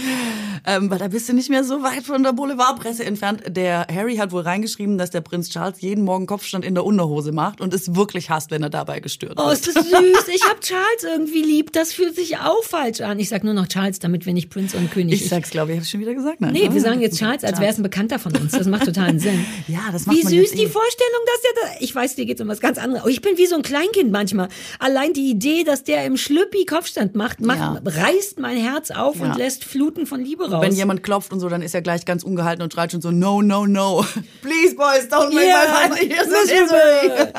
Ähm, 0.67 0.91
weil 0.91 0.99
da 0.99 1.09
bist 1.09 1.29
du 1.29 1.33
nicht 1.33 1.51
mehr 1.51 1.65
so 1.65 1.83
weit 1.83 2.05
von 2.05 2.23
der 2.23 2.33
Boulevardpresse 2.33 3.05
entfernt. 3.05 3.43
Der 3.49 3.87
Harry 3.93 4.17
hat 4.17 4.33
wohl 4.33 4.43
reingeschrieben, 4.43 4.99
dass 4.99 5.11
der 5.11 5.21
Prinz 5.21 5.51
Charles 5.51 5.81
jeden 5.81 6.05
Morgen 6.05 6.27
Kopfstand 6.27 6.65
in 6.65 6.75
der 6.75 6.85
Unterhose 6.85 7.33
macht 7.33 7.61
und 7.61 7.73
es 7.75 7.95
wirklich 7.95 8.31
hasst, 8.31 8.51
wenn 8.51 8.63
er 8.63 8.71
dabei 8.71 9.01
gestört 9.01 9.35
Oh, 9.37 9.47
wird. 9.47 9.55
ist 9.55 9.67
das 9.69 9.75
süß. 9.75 10.29
Ich 10.35 10.43
habe 10.49 10.61
Charles 10.61 11.03
irgendwie 11.05 11.43
lieb. 11.43 11.73
Das 11.73 11.93
fühlt 11.93 12.15
sich 12.15 12.39
auch 12.39 12.63
falsch 12.65 13.01
an. 13.01 13.19
Ich 13.19 13.29
sag 13.29 13.45
nur 13.45 13.55
noch 13.55 13.67
Charles, 13.69 13.99
damit 13.99 14.27
wir 14.27 14.33
nicht 14.33 14.51
Prinz 14.51 14.75
und 14.75 14.91
König. 14.91 15.23
Ich 15.23 15.29
sag's, 15.29 15.51
glaube 15.51 15.73
ich, 15.73 15.77
habe 15.79 15.85
ich 15.85 15.91
schon 15.91 16.01
wieder 16.01 16.15
gesagt. 16.15 16.41
Nein, 16.41 16.53
Nee, 16.53 16.69
wir 16.73 16.81
sagen 16.81 17.01
jetzt 17.01 17.19
Charles, 17.19 17.45
als 17.45 17.61
wäre 17.61 17.71
es 17.73 17.79
ein 17.79 17.83
Bekannter 17.83 18.19
von 18.19 18.35
uns. 18.37 18.53
Das 18.53 18.67
macht 18.67 18.85
totalen 18.85 19.19
Sinn. 19.19 19.45
Ja, 19.69 19.81
das 19.93 20.07
macht 20.07 20.17
Wie 20.17 20.23
süß 20.23 20.33
jetzt 20.33 20.55
die 20.59 20.65
eh. 20.65 20.69
Vorstellung, 20.69 21.21
dass 21.27 21.41
der 21.43 21.51
da, 21.63 21.77
ich 21.81 21.94
weiß, 21.95 22.17
dir 22.17 22.27
geht's 22.27 22.41
um 22.41 22.49
was 22.49 22.61
ganz 22.61 22.79
anderes. 22.79 23.05
Oh, 23.05 23.09
ich 23.09 23.21
bin 23.23 23.37
wie 23.37 23.47
so 23.47 23.55
ein 23.57 23.63
Kleinkind 23.63 24.11
manchmal. 24.13 24.49
Allein 24.79 25.13
die 25.13 25.31
Idee, 25.31 25.65
dass 25.65 25.85
der 25.85 26.05
im 26.05 26.17
Schlüppi 26.17 26.65
Kopfstand 26.65 27.15
macht, 27.15 27.41
macht 27.41 27.59
Ja. 27.59 27.81
reißt 27.85 28.39
mein 28.41 28.57
Herz 28.57 28.91
auf 28.91 29.17
Ja. 29.17 29.27
und 29.27 29.37
lässt 29.39 29.65
Fluten 29.65 30.07
von 30.07 30.21
Liebe 30.21 30.51
raus. 30.51 30.63
Wenn 30.63 30.73
jemand 30.75 31.03
klopft 31.03 31.33
und 31.33 31.41
so, 31.41 31.49
dann 31.49 31.63
ist 31.63 31.75
er 31.75 31.83
gleich 31.83 32.05
ganz 32.05 32.23
ungehalten 32.23 32.63
und 32.63 32.73
schreit 32.73 32.93
schon 32.93 33.01
so, 33.03 33.11
no, 33.11 33.43
no, 33.43 33.67
no. 33.67 34.05
Please, 34.43 34.75
boys, 34.77 35.07
don't 35.11 35.33
make 35.35 35.47
Yeah, 35.47 35.89
my 35.89 36.07
miserable. 36.07 36.43
misery. 36.45 37.33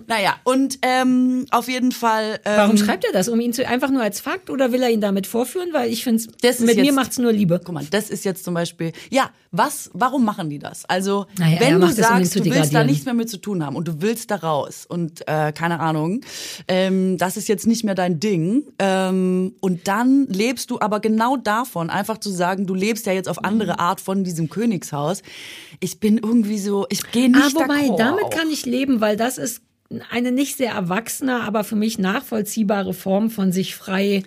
Naja, 0.06 0.36
und 0.44 0.78
ähm, 0.82 1.46
auf 1.50 1.68
jeden 1.68 1.92
Fall... 1.92 2.40
Ähm, 2.44 2.56
Warum 2.56 2.76
schreibt 2.76 3.04
er 3.04 3.12
das? 3.12 3.28
Um 3.28 3.40
ihn 3.40 3.52
zu 3.52 3.66
einfach 3.66 3.90
nur 3.90 4.02
als 4.02 4.20
Fakt 4.20 4.50
oder 4.50 4.72
will 4.72 4.82
er 4.82 4.90
ihn 4.90 5.00
damit 5.00 5.26
vorführen? 5.26 5.68
Weil 5.72 5.90
ich 5.90 6.04
finde, 6.04 6.22
ist 6.42 6.60
mit 6.60 6.76
mir 6.76 6.84
jetzt- 6.84 6.94
macht's 6.94 7.18
nur 7.18 7.32
Liebe. 7.32 7.60
Guck 7.64 7.74
mal, 7.74 7.84
das 7.90 8.10
ist 8.10 8.24
jetzt 8.24 8.44
zum 8.44 8.54
Beispiel, 8.54 8.92
ja, 9.10 9.30
was, 9.52 9.90
warum 9.92 10.24
machen 10.24 10.48
die 10.50 10.58
das? 10.58 10.84
Also, 10.88 11.26
Naja, 11.38 11.60
wenn 11.60 11.80
du 11.80 11.86
es, 11.86 11.96
um 11.96 12.02
sagst, 12.02 12.32
zu 12.32 12.38
du 12.40 12.44
willst 12.46 12.56
da 12.74 12.80
degradieren. 12.84 12.86
Nichts 13.00 13.06
mehr 13.06 13.14
mit 13.14 13.30
zu 13.30 13.38
tun 13.38 13.64
haben 13.64 13.76
und 13.76 13.88
du 13.88 14.02
willst 14.02 14.30
da 14.30 14.36
raus 14.36 14.84
und 14.86 15.26
äh, 15.26 15.52
keine 15.52 15.80
Ahnung, 15.80 16.20
ähm, 16.68 17.16
das 17.16 17.36
ist 17.38 17.48
jetzt 17.48 17.66
nicht 17.66 17.82
mehr 17.82 17.94
dein 17.94 18.20
Ding 18.20 18.64
ähm, 18.78 19.54
und 19.60 19.88
dann 19.88 20.26
lebst 20.26 20.70
du 20.70 20.78
aber 20.80 21.00
genau 21.00 21.36
davon, 21.36 21.88
einfach 21.88 22.18
zu 22.18 22.30
sagen, 22.30 22.66
du 22.66 22.74
lebst 22.74 23.06
ja 23.06 23.12
jetzt 23.12 23.28
auf 23.28 23.42
andere 23.44 23.70
Mhm. 23.72 23.78
Art 23.80 24.00
von 24.00 24.24
diesem 24.24 24.48
Königshaus. 24.50 25.22
Ich 25.80 26.00
bin 26.00 26.18
irgendwie 26.18 26.58
so, 26.58 26.86
ich 26.90 27.10
gehe 27.10 27.30
nicht 27.30 27.56
Ah, 27.56 27.60
wobei, 27.60 27.96
damit 27.96 28.30
kann 28.30 28.50
ich 28.50 28.66
leben, 28.66 29.00
weil 29.00 29.16
das 29.16 29.38
ist 29.38 29.62
eine 30.10 30.32
nicht 30.32 30.56
sehr 30.56 30.72
erwachsene, 30.72 31.40
aber 31.42 31.64
für 31.64 31.76
mich 31.76 31.98
nachvollziehbare 31.98 32.92
Form 32.94 33.30
von 33.30 33.52
sich 33.52 33.74
frei. 33.76 34.22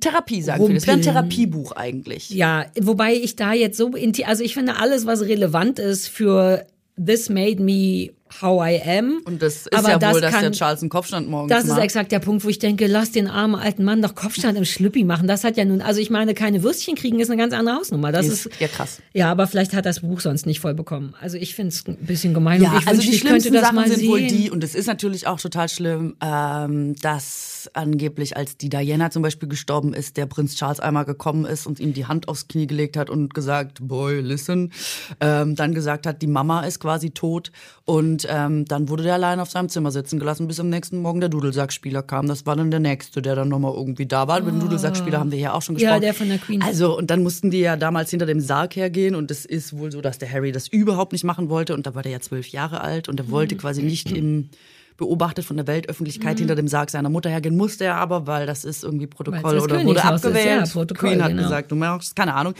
Therapie 0.00 0.42
sagen 0.42 0.64
viele. 0.66 0.78
Das 0.78 0.86
wäre 0.86 0.96
ein 0.96 1.02
Rumpeln. 1.02 1.14
Therapiebuch 1.14 1.72
eigentlich. 1.72 2.30
Ja, 2.30 2.66
wobei 2.80 3.14
ich 3.14 3.36
da 3.36 3.52
jetzt 3.52 3.76
so, 3.76 3.92
also 4.24 4.42
ich 4.44 4.54
finde 4.54 4.76
alles, 4.76 5.06
was 5.06 5.22
relevant 5.22 5.78
ist 5.78 6.08
für 6.08 6.66
This 6.96 7.28
made 7.28 7.60
me 7.60 8.10
how 8.42 8.62
I 8.66 8.80
am. 8.98 9.20
Und 9.24 9.42
das 9.42 9.56
ist 9.66 9.74
aber 9.74 9.90
ja 9.90 9.98
das 9.98 10.14
wohl, 10.14 10.20
dass 10.20 10.32
kann, 10.32 10.42
der 10.42 10.52
Charles 10.52 10.80
einen 10.80 10.90
Kopfstand 10.90 11.28
morgens 11.28 11.50
Das 11.50 11.64
ist 11.64 11.70
macht. 11.70 11.80
exakt 11.82 12.12
der 12.12 12.18
Punkt, 12.20 12.44
wo 12.44 12.48
ich 12.48 12.58
denke, 12.58 12.86
lass 12.86 13.10
den 13.12 13.28
armen 13.28 13.54
alten 13.54 13.84
Mann 13.84 14.02
doch 14.02 14.14
Kopfstand 14.14 14.56
im 14.58 14.64
Schlüppi 14.64 15.04
machen. 15.04 15.26
Das 15.28 15.44
hat 15.44 15.56
ja 15.56 15.64
nun, 15.64 15.80
also 15.80 16.00
ich 16.00 16.10
meine, 16.10 16.34
keine 16.34 16.62
Würstchen 16.62 16.94
kriegen 16.94 17.20
ist 17.20 17.30
eine 17.30 17.40
ganz 17.40 17.52
andere 17.54 17.76
Hausnummer. 17.76 18.12
Das 18.12 18.26
Ist- 18.26 18.46
ist, 18.46 18.60
ja, 18.60 18.68
krass. 18.68 19.00
Ja, 19.12 19.30
aber 19.30 19.46
vielleicht 19.46 19.74
hat 19.74 19.86
das 19.86 20.00
Buch 20.00 20.20
sonst 20.20 20.46
nicht 20.46 20.60
voll 20.60 20.74
bekommen. 20.74 21.14
Also 21.20 21.36
ich 21.36 21.54
finde 21.54 21.68
es 21.70 21.86
ein 21.86 21.96
bisschen 21.96 22.34
gemein 22.34 22.62
Ja, 22.62 22.72
und 22.72 22.78
ich 22.80 22.86
also 22.88 22.98
wünschte, 22.98 23.10
die 23.10 23.16
ich 23.16 23.20
schlimmsten 23.22 23.52
das 23.54 23.62
Sachen 23.62 23.84
sind 23.86 23.96
sehen. 24.00 24.08
wohl 24.08 24.26
die, 24.26 24.50
und 24.50 24.62
es 24.64 24.74
ist 24.74 24.86
natürlich 24.86 25.26
auch 25.26 25.40
total 25.40 25.68
schlimm, 25.68 26.16
ähm, 26.22 26.94
dass 27.02 27.70
angeblich, 27.74 28.36
als 28.36 28.56
die 28.56 28.68
Diana 28.68 29.10
zum 29.10 29.22
Beispiel 29.22 29.48
gestorben 29.48 29.92
ist, 29.94 30.16
der 30.16 30.26
Prinz 30.26 30.54
Charles 30.56 30.78
einmal 30.80 31.04
gekommen 31.04 31.44
ist 31.44 31.66
und 31.66 31.80
ihm 31.80 31.92
die 31.94 32.06
Hand 32.06 32.28
aufs 32.28 32.48
Knie 32.48 32.66
gelegt 32.66 32.96
hat 32.96 33.10
und 33.10 33.34
gesagt, 33.34 33.78
boy, 33.80 34.20
listen, 34.20 34.72
ähm, 35.20 35.56
dann 35.56 35.74
gesagt 35.74 36.06
hat, 36.06 36.22
die 36.22 36.26
Mama 36.26 36.60
ist 36.62 36.78
quasi 36.80 37.10
tot 37.10 37.50
und 37.84 38.25
ähm, 38.28 38.64
dann 38.66 38.88
wurde 38.88 39.02
der 39.02 39.14
allein 39.14 39.40
auf 39.40 39.50
seinem 39.50 39.68
Zimmer 39.68 39.90
sitzen 39.90 40.18
gelassen, 40.18 40.46
bis 40.48 40.60
am 40.60 40.68
nächsten 40.68 40.98
Morgen 41.02 41.20
der 41.20 41.28
Dudelsackspieler 41.28 42.02
kam. 42.02 42.26
Das 42.28 42.46
war 42.46 42.56
dann 42.56 42.70
der 42.70 42.80
Nächste, 42.80 43.22
der 43.22 43.34
dann 43.36 43.48
nochmal 43.48 43.72
irgendwie 43.74 44.06
da 44.06 44.28
war. 44.28 44.40
Über 44.40 44.50
den 44.50 44.60
Dudelsackspieler 44.60 45.18
haben 45.18 45.30
wir 45.32 45.38
ja 45.38 45.52
auch 45.54 45.62
schon 45.62 45.76
Ah. 45.76 45.78
Ja, 45.78 45.88
gesprochen. 45.98 46.00
der 46.02 46.14
von 46.14 46.28
der 46.28 46.38
Queen. 46.38 46.62
Also, 46.62 46.96
und 46.96 47.10
dann 47.10 47.22
mussten 47.22 47.50
die 47.50 47.60
ja 47.60 47.76
damals 47.76 48.10
hinter 48.10 48.26
dem 48.26 48.40
Sarg 48.40 48.76
hergehen 48.76 49.14
und 49.14 49.30
es 49.30 49.44
ist 49.44 49.76
wohl 49.76 49.90
so, 49.92 50.00
dass 50.00 50.18
der 50.18 50.30
Harry 50.32 50.52
das 50.52 50.68
überhaupt 50.68 51.12
nicht 51.12 51.24
machen 51.24 51.48
wollte 51.48 51.74
und 51.74 51.86
da 51.86 51.94
war 51.94 52.02
der 52.02 52.12
ja 52.12 52.20
zwölf 52.20 52.48
Jahre 52.48 52.80
alt 52.80 53.08
und 53.08 53.18
er 53.20 53.30
wollte 53.30 53.54
Mhm. 53.54 53.58
quasi 53.58 53.82
nicht 53.82 54.10
im 54.12 54.50
beobachtet 54.98 55.44
von 55.44 55.58
der 55.58 55.66
Weltöffentlichkeit 55.66 56.38
hinter 56.38 56.54
dem 56.54 56.68
Sarg 56.68 56.88
seiner 56.88 57.10
Mutter 57.10 57.28
hergehen, 57.28 57.54
musste 57.54 57.84
er 57.84 57.96
aber, 57.96 58.26
weil 58.26 58.46
das 58.46 58.64
ist 58.64 58.82
irgendwie 58.82 59.06
Protokoll 59.06 59.40
oder 59.52 59.60
wurde 59.60 59.74
Königshaus 59.76 60.20
ist, 60.20 60.24
abgewählt. 60.26 60.66
ja, 60.66 60.72
Protokoll, 60.72 61.10
Queen 61.10 61.22
hat 61.22 61.30
genau. 61.32 61.42
gesagt, 61.42 61.70
du 61.70 61.76
machst, 61.76 62.16
keine 62.16 62.32
Ahnung. 62.32 62.54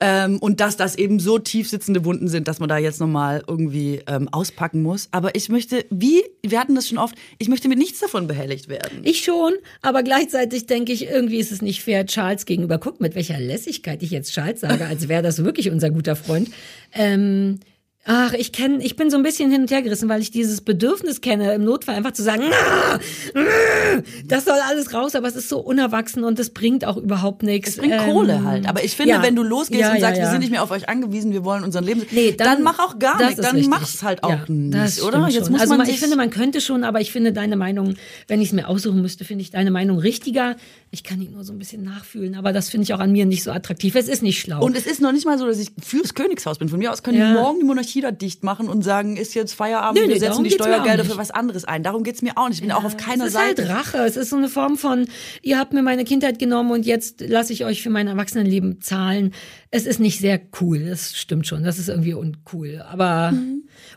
Ähm, 0.00 0.38
und 0.38 0.60
dass 0.60 0.76
das 0.76 0.96
eben 0.96 1.18
so 1.18 1.38
tief 1.38 1.68
sitzende 1.68 2.04
Wunden 2.04 2.28
sind, 2.28 2.48
dass 2.48 2.60
man 2.60 2.68
da 2.68 2.78
jetzt 2.78 3.00
nochmal 3.00 3.42
irgendwie 3.46 4.00
ähm, 4.06 4.28
auspacken 4.28 4.82
muss. 4.82 5.08
Aber 5.10 5.34
ich 5.34 5.48
möchte, 5.48 5.84
wie, 5.90 6.22
wir 6.42 6.60
hatten 6.60 6.74
das 6.74 6.88
schon 6.88 6.98
oft, 6.98 7.14
ich 7.38 7.48
möchte 7.48 7.68
mit 7.68 7.78
nichts 7.78 8.00
davon 8.00 8.26
behelligt 8.26 8.68
werden. 8.68 9.00
Ich 9.02 9.24
schon, 9.24 9.54
aber 9.82 10.02
gleichzeitig 10.02 10.66
denke 10.66 10.92
ich, 10.92 11.06
irgendwie 11.06 11.38
ist 11.38 11.52
es 11.52 11.62
nicht 11.62 11.82
fair 11.82 12.06
Charles 12.06 12.46
gegenüber. 12.46 12.78
Guck, 12.78 13.00
mit 13.00 13.14
welcher 13.14 13.38
Lässigkeit 13.38 14.02
ich 14.02 14.10
jetzt 14.10 14.32
Charles 14.32 14.60
sage, 14.60 14.86
als 14.86 15.08
wäre 15.08 15.22
das 15.22 15.44
wirklich 15.44 15.70
unser 15.70 15.90
guter 15.90 16.16
Freund. 16.16 16.50
Ähm, 16.94 17.60
ach, 18.04 18.32
ich 18.32 18.52
kenne, 18.52 18.82
ich 18.82 18.96
bin 18.96 19.10
so 19.10 19.16
ein 19.18 19.22
bisschen 19.22 19.50
hin 19.50 19.62
und 19.62 19.70
her 19.70 19.82
gerissen, 19.82 20.08
weil 20.08 20.22
ich 20.22 20.30
dieses 20.30 20.62
Bedürfnis 20.62 21.20
kenne, 21.20 21.52
im 21.52 21.64
Notfall 21.64 21.94
einfach 21.94 22.12
zu 22.12 22.22
sagen, 22.22 22.42
"Ah, 22.50 22.98
ah, 23.34 24.02
das 24.24 24.44
soll 24.46 24.58
alles 24.68 24.94
raus, 24.94 25.14
aber 25.14 25.28
es 25.28 25.36
ist 25.36 25.48
so 25.48 25.58
unerwachsen 25.60 26.24
und 26.24 26.38
es 26.38 26.50
bringt 26.50 26.84
auch 26.86 26.96
überhaupt 26.96 27.42
nichts. 27.42 27.70
Es 27.70 27.76
bringt 27.76 27.92
Ähm, 27.94 28.10
Kohle 28.12 28.44
halt. 28.44 28.66
Aber 28.68 28.82
ich 28.82 28.96
finde, 28.96 29.10
ja. 29.14 29.22
wenn 29.22 29.36
du 29.36 29.42
losgehst 29.42 29.80
Ja, 29.80 29.88
und 29.90 29.96
ja, 29.96 30.00
sagst, 30.00 30.16
wir 30.16 30.24
ja. 30.24 30.30
sind 30.30 30.40
nicht 30.40 30.50
mehr 30.50 30.62
auf 30.62 30.70
euch 30.70 30.88
angewiesen, 30.88 31.32
wir 31.32 31.44
wollen 31.44 31.64
unseren 31.64 31.84
Leben, 31.84 32.02
Nee, 32.10 32.32
dann, 32.32 32.62
mach 32.62 32.78
auch 32.78 32.98
gar 32.98 33.18
nichts. 33.18 33.36
Dann 33.42 33.56
richtig. 33.56 33.68
mach's 33.68 34.02
halt 34.02 34.22
auch 34.24 34.48
nicht, 34.48 34.74
das 34.74 35.02
oder? 35.02 35.28
Jetzt 35.28 35.44
schon. 35.44 35.52
muss 35.52 35.60
also 35.60 35.76
man 35.76 35.88
ich 35.88 36.00
finde, 36.00 36.16
man 36.16 36.30
könnte 36.30 36.60
schon, 36.60 36.84
aber 36.84 37.00
ich 37.00 37.12
finde 37.12 37.32
deine 37.32 37.56
Meinung, 37.56 37.94
wenn 38.26 38.40
ich 38.40 38.48
es 38.48 38.52
mir 38.54 38.68
aussuchen 38.68 39.02
müsste, 39.02 39.24
finde 39.24 39.42
ich 39.42 39.50
deine 39.50 39.70
Meinung 39.70 39.98
richtiger. 39.98 40.56
Ich 40.90 41.02
kann 41.04 41.20
die 41.20 41.28
nur 41.28 41.44
so 41.44 41.52
ein 41.52 41.58
bisschen 41.58 41.82
nachfühlen, 41.84 42.34
aber 42.36 42.52
das 42.54 42.70
finde 42.70 42.84
ich 42.84 42.94
auch 42.94 43.00
an 43.00 43.12
mir 43.12 43.26
nicht 43.26 43.42
so 43.42 43.50
attraktiv. 43.50 43.94
Es 43.94 44.08
ist 44.08 44.22
nicht 44.22 44.40
schlau. 44.40 44.64
und 44.64 44.76
es 44.76 44.86
ist 44.86 45.00
noch 45.02 45.12
nicht 45.12 45.26
mal 45.26 45.38
so, 45.38 45.46
dass 45.46 45.58
ich 45.58 45.72
fürs 45.82 46.14
Königshaus 46.14 46.58
bin. 46.58 46.68
Von 46.68 46.78
mir 46.78 46.92
aus 46.92 47.02
können 47.02 47.18
die 47.18 47.32
morgen 47.34 47.58
die 47.60 47.64
Monarchie 47.66 47.87
da 47.94 48.10
dicht 48.10 48.44
machen 48.44 48.68
und 48.68 48.82
sagen, 48.82 49.16
ist 49.16 49.34
jetzt 49.34 49.54
Feierabend, 49.54 50.02
Nee, 50.02 50.12
wir 50.12 50.18
setzen 50.18 50.44
die 50.44 50.50
Steuergelder 50.50 51.04
für 51.04 51.16
was 51.16 51.30
anderes 51.30 51.64
ein. 51.64 51.82
Darum 51.82 52.02
geht's 52.02 52.22
mir 52.22 52.32
auch 52.36 52.48
nicht. 52.48 52.58
Ich 52.58 52.62
bin 52.62 52.72
auch 52.72 52.84
auf 52.84 52.96
keiner 52.96 53.24
es 53.24 53.28
ist 53.28 53.34
Seite. 53.34 53.68
halt 53.68 53.86
Rache. 53.86 53.98
Es 53.98 54.16
ist 54.16 54.30
so 54.30 54.36
eine 54.36 54.48
Form 54.48 54.76
von, 54.76 55.06
ihr 55.42 55.58
habt 55.58 55.72
mir 55.72 55.82
meine 55.82 56.04
Kindheit 56.04 56.38
genommen 56.38 56.70
und 56.70 56.86
jetzt 56.86 57.20
lasse 57.20 57.52
ich 57.52 57.64
euch 57.64 57.82
für 57.82 57.90
mein 57.90 58.06
Erwachsenenleben 58.06 58.80
zahlen. 58.80 59.32
Es 59.70 59.84
ist 59.84 60.00
nicht 60.00 60.18
sehr 60.18 60.40
cool. 60.60 60.86
Das 60.86 61.14
stimmt 61.14 61.46
schon. 61.46 61.62
Das 61.62 61.78
ist 61.78 61.90
irgendwie 61.90 62.14
uncool. 62.14 62.82
Aber, 62.88 63.34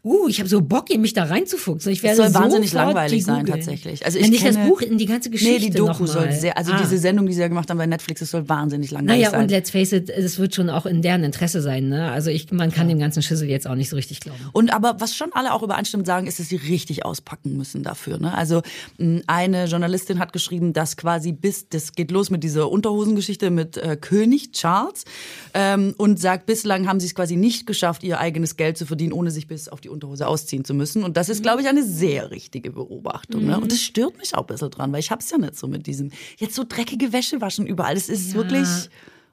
uh, 0.04 0.28
ich 0.28 0.40
habe 0.40 0.50
so 0.50 0.60
Bock, 0.60 0.90
in 0.90 1.00
mich 1.00 1.14
da 1.14 1.24
reinzufuchsen. 1.24 1.94
Ich 1.94 2.04
Mhm. 2.04 2.10
Es 2.10 2.18
werde 2.18 2.32
soll 2.34 2.42
wahnsinnig 2.44 2.74
langweilig 2.74 3.24
sein, 3.24 3.46
tatsächlich. 3.46 4.06
Also 4.06 4.18
Ja, 4.20 4.26
ich 4.26 4.32
nicht 4.32 4.46
das 4.46 4.56
kenne- 4.58 4.68
Buch, 4.68 4.82
in 4.82 4.98
die 4.98 5.06
ganze 5.06 5.30
Geschichte 5.30 5.54
Nee, 5.54 5.70
die 5.70 5.78
Doku 5.78 6.06
soll 6.08 6.30
sehr, 6.34 6.58
also 6.58 6.74
Ah. 6.74 6.80
diese 6.82 6.98
Sendung, 6.98 7.26
die 7.26 7.32
sie 7.34 7.40
ja 7.40 7.48
gemacht 7.48 7.70
haben 7.70 7.78
bei 7.78 7.86
Netflix, 7.88 8.20
das 8.20 8.32
soll 8.32 8.50
wahnsinnig 8.50 8.92
langweilig 8.92 9.20
Naja, 9.22 9.32
sein. 9.32 9.44
und 9.44 9.52
let's 9.52 9.70
face 9.72 9.94
it, 9.94 10.10
es 10.10 10.40
wird 10.40 10.54
schon 10.56 10.70
auch 10.70 10.86
in 10.86 11.02
deren 11.02 11.24
Interesse 11.24 11.62
sein. 11.62 11.88
Ne? 11.88 12.12
Also 12.12 12.32
ich, 12.32 12.52
man 12.52 12.72
kann 12.74 12.90
dem 12.90 13.00
ganzen 13.00 13.24
Schüssel 13.24 13.48
jetzt 13.48 13.66
auch 13.66 13.76
nicht 13.76 13.90
so 13.90 13.96
richtig 13.96 14.20
glauben. 14.20 14.40
Und 14.52 14.74
aber 14.74 14.98
was 15.00 15.16
schon 15.16 15.30
alle 15.32 15.54
auch 15.54 15.64
übereinstimmend 15.64 16.06
sagen, 16.06 16.28
ist, 16.28 16.38
dass 16.40 16.50
sie 16.50 16.58
richtig 16.58 17.06
auspacken 17.06 17.56
müssen 17.56 17.82
dafür. 17.82 18.18
Ne? 18.20 18.34
Also 18.38 18.62
eine 19.28 19.66
Journalistin 19.68 20.20
hat 20.20 20.34
geschrieben, 20.34 20.74
dass 20.74 20.98
quasi 20.98 21.32
bis, 21.32 21.70
das 21.70 21.94
geht 21.94 22.12
los 22.12 22.30
mit 22.30 22.44
dieser 22.44 22.70
Unterhosengeschichte 22.70 23.50
mit 23.52 23.78
äh, 23.78 23.96
König 23.96 24.52
Charles 24.52 25.06
ähm, 25.62 25.94
und 25.98 26.20
sagt, 26.20 26.48
bislang 26.48 26.88
haben 26.88 27.00
sie 27.00 27.06
es 27.06 27.16
quasi 27.16 27.36
nicht 27.36 27.68
geschafft, 27.68 28.04
ihr 28.04 28.20
eigenes 28.20 28.58
Geld 28.58 28.78
zu 28.78 28.86
verdienen, 28.86 29.14
ohne 29.14 29.30
sich 29.30 29.48
bis 29.48 29.70
auf 29.70 29.80
die 29.80 29.90
Unterhose 29.90 30.28
ausziehen 30.28 30.66
zu 30.66 30.74
müssen. 30.74 31.04
Und 31.04 31.18
das 31.18 31.30
ist, 31.30 31.44
glaube 31.44 31.62
ich, 31.62 31.68
eine 31.68 31.84
sehr 31.84 32.32
richtige 32.32 32.72
Beobachtung. 32.72 33.46
Ne? 33.46 33.60
Und 33.60 33.72
das 33.72 33.82
stört 33.82 34.18
mich 34.18 34.36
auch 34.36 34.42
ein 34.42 34.48
bisschen 34.48 34.72
dran, 34.72 34.92
weil 34.92 35.00
ich 35.00 35.12
hab's 35.12 35.30
ja 35.30 35.38
nicht 35.38 35.56
so 35.56 35.68
mit 35.68 35.86
diesem, 35.86 36.12
jetzt 36.38 36.56
so 36.56 36.64
dreckige 36.68 37.14
Wäsche 37.14 37.42
waschen 37.42 37.68
überall. 37.68 37.96
Das 37.96 38.10
ist 38.10 38.34
wirklich... 38.34 38.68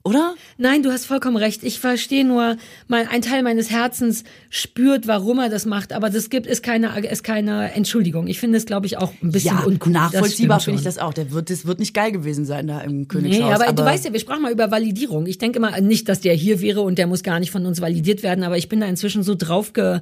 oder? 0.09 0.35
Nein, 0.57 0.83
du 0.83 0.91
hast 0.91 1.05
vollkommen 1.07 1.37
recht. 1.37 1.63
Ich 1.63 1.79
verstehe 1.79 2.25
nur, 2.25 2.57
mein, 2.87 3.07
ein 3.09 3.23
Teil 3.23 3.43
meines 3.43 3.71
Herzens 3.71 4.25
spürt, 4.51 5.07
warum 5.07 5.39
er 5.39 5.49
das 5.51 5.67
macht, 5.67 5.93
aber 5.93 6.11
das 6.11 6.31
gibt 6.31 6.47
ist 6.47 6.63
keine 6.63 6.89
ist 7.09 7.23
keine 7.25 7.73
Entschuldigung. 7.73 8.27
Ich 8.27 8.41
finde 8.41 8.59
es, 8.59 8.65
glaube 8.67 8.87
ich, 8.87 8.97
auch 8.99 9.13
ein 9.23 9.31
bisschen 9.33 9.57
Ja, 9.59 9.65
uncool. 9.65 9.93
nachvollziehbar 9.93 10.61
finde 10.61 10.79
ich 10.79 10.85
das 10.85 10.99
auch. 10.99 11.13
Der 11.13 11.31
wird, 11.31 11.51
das 11.51 11.67
wird 11.67 11.79
nicht 11.79 11.95
geil 11.95 12.11
gewesen 12.13 12.45
sein 12.47 12.67
da 12.67 12.81
im 12.81 13.01
Nee, 13.01 13.05
Königshaus. 13.05 13.61
aber, 13.61 13.73
du 13.73 13.85
weißt 13.85 14.05
ja, 14.07 14.13
wir 14.13 14.21
sprachen 14.21 14.43
mal 14.43 14.53
über 14.53 14.71
Validierung. 14.71 15.27
Ich 15.27 15.39
denke 15.39 15.61
mal 15.61 15.81
nicht, 15.83 16.09
dass 16.09 16.21
der 16.21 16.35
hier 16.35 16.61
wäre 16.61 16.81
und 16.81 16.99
der 16.99 17.07
muss 17.07 17.23
gar 17.23 17.39
nicht 17.39 17.51
von 17.51 17.67
uns 17.67 17.81
validiert 17.81 18.23
werden, 18.23 18.43
aber 18.45 18.57
ich 18.57 18.69
bin 18.69 18.81
da 18.81 18.87
inzwischen 18.87 19.23
so 19.23 19.35
drauf 19.37 19.73
ge 19.73 20.01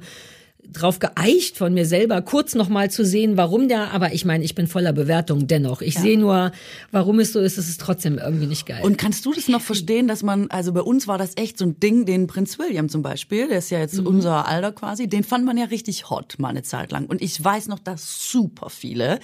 drauf 0.73 0.99
geeicht 0.99 1.57
von 1.57 1.73
mir 1.73 1.85
selber, 1.85 2.21
kurz 2.21 2.53
noch 2.55 2.69
mal 2.69 2.91
zu 2.91 3.05
sehen, 3.05 3.37
warum 3.37 3.67
der, 3.67 3.91
aber 3.93 4.13
ich 4.13 4.25
meine, 4.25 4.43
ich 4.43 4.53
bin 4.55 4.67
voller 4.67 4.93
Bewertung 4.93 5.47
dennoch. 5.47 5.81
Ich 5.81 5.97
sehe 5.97 6.19
nur, 6.19 6.51
warum 6.91 7.19
es 7.19 7.33
so 7.33 7.39
ist, 7.39 7.57
es 7.57 7.69
ist 7.69 7.79
trotzdem 7.81 8.17
irgendwie 8.17 8.47
nicht 8.47 8.65
geil. 8.65 8.81
Und 8.83 8.97
kannst 8.97 9.25
du 9.25 9.33
das 9.33 9.47
noch 9.47 9.61
verstehen, 9.61 10.07
dass 10.07 10.23
man, 10.23 10.49
also 10.49 10.73
bei 10.73 10.81
uns 10.81 11.07
war 11.07 11.17
das 11.17 11.31
echt 11.35 11.57
so 11.57 11.65
ein 11.65 11.79
Ding, 11.79 12.05
den 12.05 12.27
Prinz 12.27 12.59
William 12.59 12.89
zum 12.89 13.01
Beispiel, 13.01 13.47
der 13.47 13.59
ist 13.59 13.69
ja 13.71 13.77
Mhm. 13.77 13.83
jetzt 13.83 13.99
unser 13.99 14.47
Alter 14.47 14.71
quasi, 14.71 15.07
den 15.07 15.23
fand 15.23 15.45
man 15.45 15.57
ja 15.57 15.65
richtig 15.65 16.09
hot 16.09 16.35
mal 16.37 16.49
eine 16.49 16.63
Zeit 16.63 16.91
lang. 16.91 17.05
Und 17.05 17.21
ich 17.21 17.43
weiß 17.43 17.67
noch, 17.67 17.79
dass 17.79 18.29
super 18.31 18.69
viele 18.69 19.19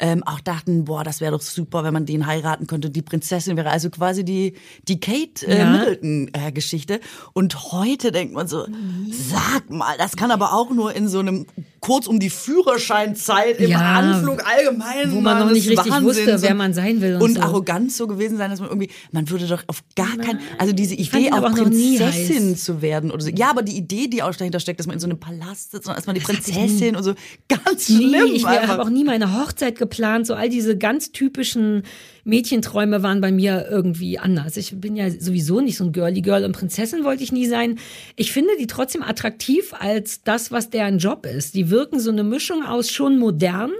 ähm, 0.00 0.22
auch 0.24 0.40
dachten, 0.40 0.84
boah, 0.84 1.04
das 1.04 1.20
wäre 1.20 1.32
doch 1.32 1.42
super, 1.42 1.84
wenn 1.84 1.92
man 1.94 2.06
den 2.06 2.26
heiraten 2.26 2.66
könnte, 2.66 2.90
die 2.90 3.02
Prinzessin 3.02 3.56
wäre 3.56 3.70
also 3.70 3.90
quasi 3.90 4.24
die, 4.24 4.54
die 4.88 5.00
Kate 5.00 5.46
äh, 5.46 5.58
Ja. 5.58 5.70
Middleton-Geschichte. 5.70 7.00
Und 7.32 7.72
heute 7.72 8.12
denkt 8.12 8.34
man 8.34 8.48
so, 8.48 8.66
sag 9.10 9.70
mal, 9.70 9.96
das 9.98 10.16
kann 10.16 10.30
aber 10.30 10.52
auch 10.54 10.70
nur 10.70 10.87
in 10.94 11.08
so 11.08 11.20
einem 11.20 11.46
kurz 11.80 12.06
um 12.06 12.18
die 12.18 12.30
Führerscheinzeit 12.30 13.60
im 13.60 13.70
Ja, 13.70 13.78
Anflug 13.78 14.44
allgemein 14.44 15.12
wo 15.12 15.20
man 15.20 15.38
noch 15.38 15.50
nicht 15.50 15.68
richtig 15.68 15.90
Wahnsinns 15.92 16.18
wusste, 16.26 16.42
wer 16.42 16.54
man 16.54 16.74
sein 16.74 17.00
will 17.00 17.14
und 17.16 17.22
und 17.22 17.34
so. 17.34 17.40
arrogant 17.40 17.92
so 17.92 18.06
gewesen 18.06 18.36
sein, 18.36 18.50
dass 18.50 18.60
man 18.60 18.68
irgendwie, 18.68 18.90
man 19.12 19.28
würde 19.30 19.46
doch 19.46 19.62
auf 19.66 19.82
gar 19.94 20.16
keinen, 20.16 20.40
also 20.58 20.72
diese 20.72 20.94
Idee 20.94 21.30
auch 21.32 21.38
aber 21.38 21.48
auch 21.48 21.54
Prinzessin 21.54 22.56
zu 22.56 22.82
werden 22.82 23.10
oder 23.10 23.22
so. 23.22 23.30
Ja, 23.30 23.50
aber 23.50 23.62
die 23.62 23.76
Idee, 23.76 24.08
die 24.08 24.22
auch 24.22 24.34
dahinter 24.34 24.60
steckt, 24.60 24.80
dass 24.80 24.86
man 24.86 24.94
in 24.94 25.00
so 25.00 25.06
einem 25.06 25.20
Palast 25.20 25.72
sitzt 25.72 25.88
und 25.88 25.94
erstmal 25.94 26.14
die 26.14 26.20
Prinzessin 26.20 26.96
und 26.96 27.02
so, 27.02 27.14
ganz 27.48 27.86
schlimm 27.86 28.08
Nee, 28.10 28.32
ich 28.32 28.46
habe 28.46 28.82
auch 28.82 28.90
nie 28.90 29.04
meine 29.04 29.38
Hochzeit 29.40 29.78
geplant. 29.78 30.26
So 30.26 30.34
all 30.34 30.48
diese 30.48 30.76
ganz 30.76 31.12
typischen 31.12 31.82
Mädchenträume 32.28 33.02
waren 33.02 33.20
bei 33.20 33.32
mir 33.32 33.66
irgendwie 33.70 34.18
anders. 34.18 34.56
Ich 34.56 34.78
bin 34.78 34.96
ja 34.96 35.10
sowieso 35.10 35.60
nicht 35.60 35.78
so 35.78 35.84
ein 35.84 35.92
Girly 35.92 36.20
Girl 36.20 36.44
und 36.44 36.52
Prinzessin 36.52 37.02
wollte 37.02 37.22
ich 37.22 37.32
nie 37.32 37.46
sein. 37.46 37.78
Ich 38.16 38.32
finde 38.32 38.50
die 38.60 38.66
trotzdem 38.66 39.02
attraktiv 39.02 39.72
als 39.78 40.22
das, 40.22 40.52
was 40.52 40.68
deren 40.68 40.98
Job 40.98 41.26
ist. 41.26 41.54
Die 41.54 41.70
wirken 41.70 41.98
so 41.98 42.10
eine 42.10 42.24
Mischung 42.24 42.64
aus 42.64 42.90
schon 42.90 43.18
modern. 43.18 43.70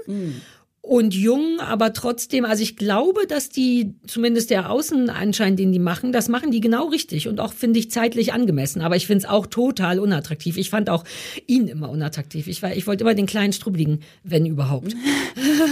Und 0.88 1.14
jung, 1.14 1.60
aber 1.60 1.92
trotzdem, 1.92 2.46
also 2.46 2.62
ich 2.62 2.74
glaube, 2.74 3.26
dass 3.26 3.50
die, 3.50 3.94
zumindest 4.06 4.48
der 4.48 4.70
Außenanschein, 4.70 5.54
den 5.54 5.70
die 5.70 5.78
machen, 5.78 6.12
das 6.12 6.30
machen 6.30 6.50
die 6.50 6.62
genau 6.62 6.88
richtig 6.88 7.28
und 7.28 7.40
auch, 7.40 7.52
finde 7.52 7.78
ich, 7.78 7.90
zeitlich 7.90 8.32
angemessen. 8.32 8.80
Aber 8.80 8.96
ich 8.96 9.06
finde 9.06 9.26
es 9.26 9.30
auch 9.30 9.46
total 9.46 10.00
unattraktiv. 10.00 10.56
Ich 10.56 10.70
fand 10.70 10.88
auch 10.88 11.04
ihn 11.46 11.68
immer 11.68 11.90
unattraktiv. 11.90 12.46
Ich, 12.46 12.62
war, 12.62 12.74
ich 12.74 12.86
wollte 12.86 13.04
immer 13.04 13.12
den 13.12 13.26
kleinen 13.26 13.52
Strubbeligen, 13.52 14.00
wenn 14.24 14.46
überhaupt. 14.46 14.96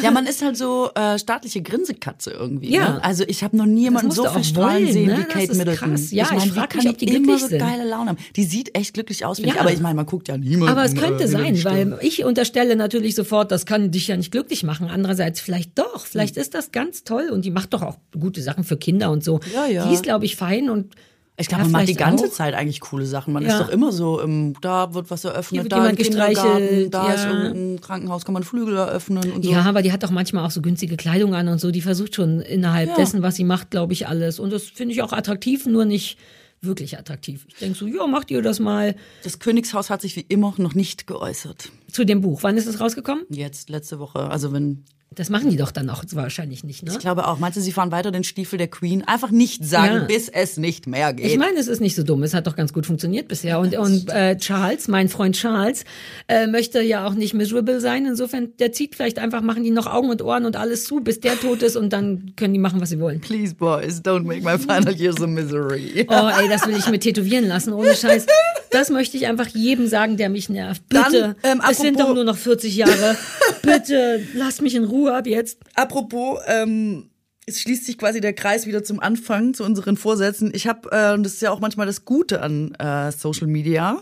Ja, 0.02 0.10
man 0.10 0.26
ist 0.26 0.42
halt 0.42 0.56
so 0.56 0.90
äh, 0.94 1.18
staatliche 1.18 1.62
Grinsekatze 1.62 2.30
irgendwie. 2.30 2.72
Ja. 2.72 2.94
Ne? 2.94 3.04
Also 3.04 3.24
ich 3.26 3.42
habe 3.42 3.56
noch 3.56 3.66
nie 3.66 3.82
jemanden 3.82 4.10
so 4.10 4.22
du 4.22 4.28
auch 4.28 4.32
verstrahlen 4.34 4.84
wollen, 4.84 4.92
sehen 4.92 5.06
ne? 5.06 5.18
wie 5.18 5.22
Das 5.22 5.28
Kate 5.32 5.52
ist 5.52 5.58
Middleton. 5.58 5.90
krass. 5.90 6.10
Ja, 6.12 6.28
ich 6.36 6.42
die 6.42 6.50
frag 6.50 6.70
kann 6.70 6.84
mich, 6.84 6.92
ob 6.92 6.98
die 6.98 7.06
immer 7.06 7.38
so 7.38 7.48
geile 7.56 7.88
Laune 7.88 8.10
haben. 8.10 8.18
Die 8.36 8.44
sieht 8.44 8.76
echt 8.76 8.94
glücklich 8.94 9.24
aus, 9.24 9.38
finde 9.38 9.50
ich. 9.50 9.54
Ja. 9.56 9.62
Aber 9.62 9.72
ich 9.72 9.80
meine, 9.80 9.94
man 9.94 10.06
guckt 10.06 10.28
ja 10.28 10.36
niemanden. 10.36 10.68
Aber 10.68 10.84
es 10.84 10.94
könnte 10.94 11.24
äh, 11.24 11.28
sein, 11.28 11.64
weil 11.64 11.98
ich 12.02 12.24
unterstelle 12.24 12.76
natürlich 12.76 13.14
sofort, 13.14 13.50
das 13.50 13.64
kann 13.66 13.90
dich 13.90 14.08
ja 14.08 14.16
nicht 14.16 14.30
glücklich 14.30 14.62
machen. 14.62 14.88
Andererseits 15.07 15.40
vielleicht 15.40 15.78
doch. 15.78 16.04
Vielleicht 16.04 16.36
ist 16.36 16.55
das 16.55 16.72
ganz 16.72 17.05
toll 17.05 17.28
und 17.32 17.44
die 17.44 17.51
macht 17.52 17.72
doch 17.74 17.82
auch 17.82 17.97
gute 18.18 18.43
Sachen 18.43 18.64
für 18.64 18.76
Kinder 18.76 19.10
und 19.12 19.22
so. 19.22 19.40
Ja, 19.55 19.66
ja. 19.66 19.86
Die 19.86 19.94
ist, 19.94 20.02
glaube 20.02 20.24
ich, 20.24 20.35
fein 20.36 20.68
und 20.68 20.94
Ich 21.39 21.47
glaube, 21.48 21.62
ja, 21.64 21.68
man 21.68 21.81
macht 21.82 21.89
die 21.89 21.94
ganze 21.94 22.24
auch. 22.26 22.31
Zeit 22.31 22.55
eigentlich 22.55 22.81
coole 22.81 23.05
Sachen. 23.06 23.32
Man 23.35 23.43
Ja. 23.44 23.51
ist 23.52 23.60
doch 23.60 23.68
immer 23.68 23.93
so, 23.93 24.20
im, 24.20 24.55
da 24.62 24.94
wird 24.94 25.10
was 25.10 25.24
eröffnet, 25.24 25.64
wird 25.64 25.72
da 25.72 25.76
jemand 25.82 25.98
gestreichelt, 25.98 26.93
da 26.94 27.12
ist 27.12 27.24
ja. 27.24 27.31
irgendein 27.44 27.81
Krankenhaus, 27.81 28.24
kann 28.24 28.32
man 28.32 28.43
Flügel 28.43 28.74
eröffnen 28.76 29.31
und 29.32 29.44
so. 29.44 29.51
Ja, 29.51 29.62
aber 29.62 29.82
die 29.82 29.93
hat 29.93 30.02
auch 30.05 30.10
manchmal 30.10 30.44
auch 30.47 30.51
so 30.51 30.60
günstige 30.62 30.97
Kleidung 30.97 31.35
an 31.35 31.47
und 31.48 31.60
so. 31.60 31.70
Die 31.70 31.82
versucht 31.82 32.14
schon 32.14 32.40
innerhalb 32.40 32.94
dessen, 32.97 33.22
was 33.22 33.36
sie 33.36 33.44
macht, 33.44 33.70
glaube 33.70 33.93
ich, 33.93 34.09
alles. 34.09 34.39
Und 34.40 34.51
das 34.52 34.64
finde 34.64 34.94
ich 34.94 35.02
auch 35.02 35.12
attraktiv, 35.12 35.66
nur 35.66 35.85
nicht 35.85 36.18
wirklich 36.62 36.98
attraktiv. 36.98 37.44
Ich 37.48 37.56
denke 37.56 37.78
so, 37.78 37.86
ja, 37.86 38.06
macht 38.06 38.31
ihr 38.31 38.40
das 38.40 38.59
mal 38.59 38.97
Das 39.22 39.39
Königshaus 39.39 39.90
hat 39.90 40.01
sich 40.01 40.16
wie 40.16 40.24
immer 40.26 40.55
noch 40.56 40.74
nicht 40.74 41.06
geäußert. 41.06 41.70
zu 41.93 42.05
dem 42.06 42.22
Buch. 42.22 42.43
Wann 42.43 42.56
ist 42.56 42.66
es 42.66 42.81
rausgekommen? 42.81 43.24
Jetzt, 43.28 43.68
letzte 43.68 43.98
Woche. 43.98 44.20
Also 44.31 44.52
wenn, 44.55 44.85
Das 45.15 45.31
machen 45.31 45.49
die 45.49 45.57
doch 45.57 45.70
dann 45.70 45.89
auch 45.89 46.03
wahrscheinlich 46.12 46.62
nicht, 46.62 46.83
ne? 46.83 46.91
ich 46.93 46.99
glaube 46.99 47.27
auch, 47.27 47.39
meinst 47.39 47.57
du, 47.57 47.62
sie 47.62 47.73
fahren 47.73 47.91
weiter 47.91 48.11
den 48.11 48.24
Stiefel 48.24 48.59
der 48.59 48.66
Queen? 48.69 49.03
Einfach 49.07 49.31
nicht 49.31 49.65
sagen, 49.65 49.95
Ja. 49.95 50.05
bis 50.05 50.28
es 50.28 50.59
nicht 50.59 50.87
mehr 50.87 51.15
geht. 51.15 51.27
Ich 51.27 51.39
meine, 51.39 51.59
es 51.59 51.69
ist 51.69 51.81
nicht 51.81 51.95
so 51.97 52.03
dumm. 52.03 52.23
Es 52.23 52.35
hat 52.35 52.47
doch 52.47 52.55
ganz 52.57 52.73
gut 52.73 52.85
funktioniert 52.85 53.27
bisher. 53.28 53.59
Und, 53.61 53.74
und 53.78 54.11
äh, 54.11 54.37
Charles, 54.37 54.89
mein 54.89 55.09
Freund 55.09 55.37
Charles, 55.37 55.85
äh, 56.28 56.47
möchte 56.49 56.83
ja 56.83 57.07
auch 57.07 57.15
nicht 57.15 57.33
miserable 57.33 57.81
sein. 57.81 58.05
Insofern, 58.05 58.49
der 58.59 58.73
zieht 58.73 58.95
vielleicht 58.95 59.19
einfach, 59.19 59.41
machen 59.41 59.62
die 59.65 59.70
noch 59.70 59.87
Augen 59.87 60.11
und 60.11 60.20
Ohren 60.23 60.45
und 60.45 60.57
alles 60.57 60.85
zu, 60.85 61.01
bis 61.01 61.20
der 61.20 61.41
tot 61.41 61.62
ist 61.62 61.77
und 61.77 61.93
dann 61.95 62.33
können 62.37 62.53
die 62.53 62.61
machen, 62.61 62.81
was 62.83 62.91
sie 62.91 63.01
wollen. 63.01 63.20
Please, 63.20 63.55
boys, 63.55 64.03
don't 64.03 64.24
make 64.24 64.43
my 64.43 64.59
final 64.59 64.93
years 64.95 65.23
a 65.23 65.27
misery. 65.27 66.05
Oh, 66.09 66.28
ey, 66.39 66.49
das 66.49 66.66
will 66.66 66.77
ich 66.77 66.89
mir 66.91 66.99
tätowieren 67.01 67.47
lassen, 67.47 67.73
ohne 67.73 67.95
Scheiß. 67.95 68.27
Das 68.77 68.90
möchte 68.90 69.16
ich 69.16 69.27
einfach 69.27 69.48
jedem 69.48 69.86
sagen, 69.86 70.19
der 70.19 70.28
mich 70.28 70.51
nervt. 70.51 70.86
Bitte, 70.90 71.35
Dann, 71.40 71.61
ähm, 71.61 71.62
es 71.70 71.78
sind 71.78 71.98
doch 71.98 72.15
nur 72.15 72.24
noch 72.24 72.36
40 72.36 72.77
Jahre. 72.77 73.16
Bitte, 73.62 74.23
lasst 74.35 74.61
mich 74.61 74.74
in 74.74 74.85
Ruhe 74.85 75.15
ab 75.15 75.27
jetzt. 75.27 75.59
Apropos, 75.74 76.40
ähm, 76.47 77.09
es 77.48 77.60
schließt 77.60 77.86
sich 77.86 77.97
quasi 77.97 78.20
der 78.20 78.32
Kreis 78.32 78.66
wieder 78.66 78.82
zum 78.82 78.98
Anfang 78.98 79.55
zu 79.55 79.62
unseren 79.62 79.97
Vorsätzen. 79.97 80.51
Ich 80.52 80.66
habe, 80.66 80.89
äh, 80.90 81.14
und 81.14 81.23
das 81.23 81.35
ist 81.35 81.43
ja 81.43 81.52
auch 81.52 81.60
manchmal 81.60 81.86
das 81.86 82.05
Gute 82.05 82.43
an 82.43 82.74
äh, 82.74 83.12
Social 83.12 83.47
Media, 83.47 84.01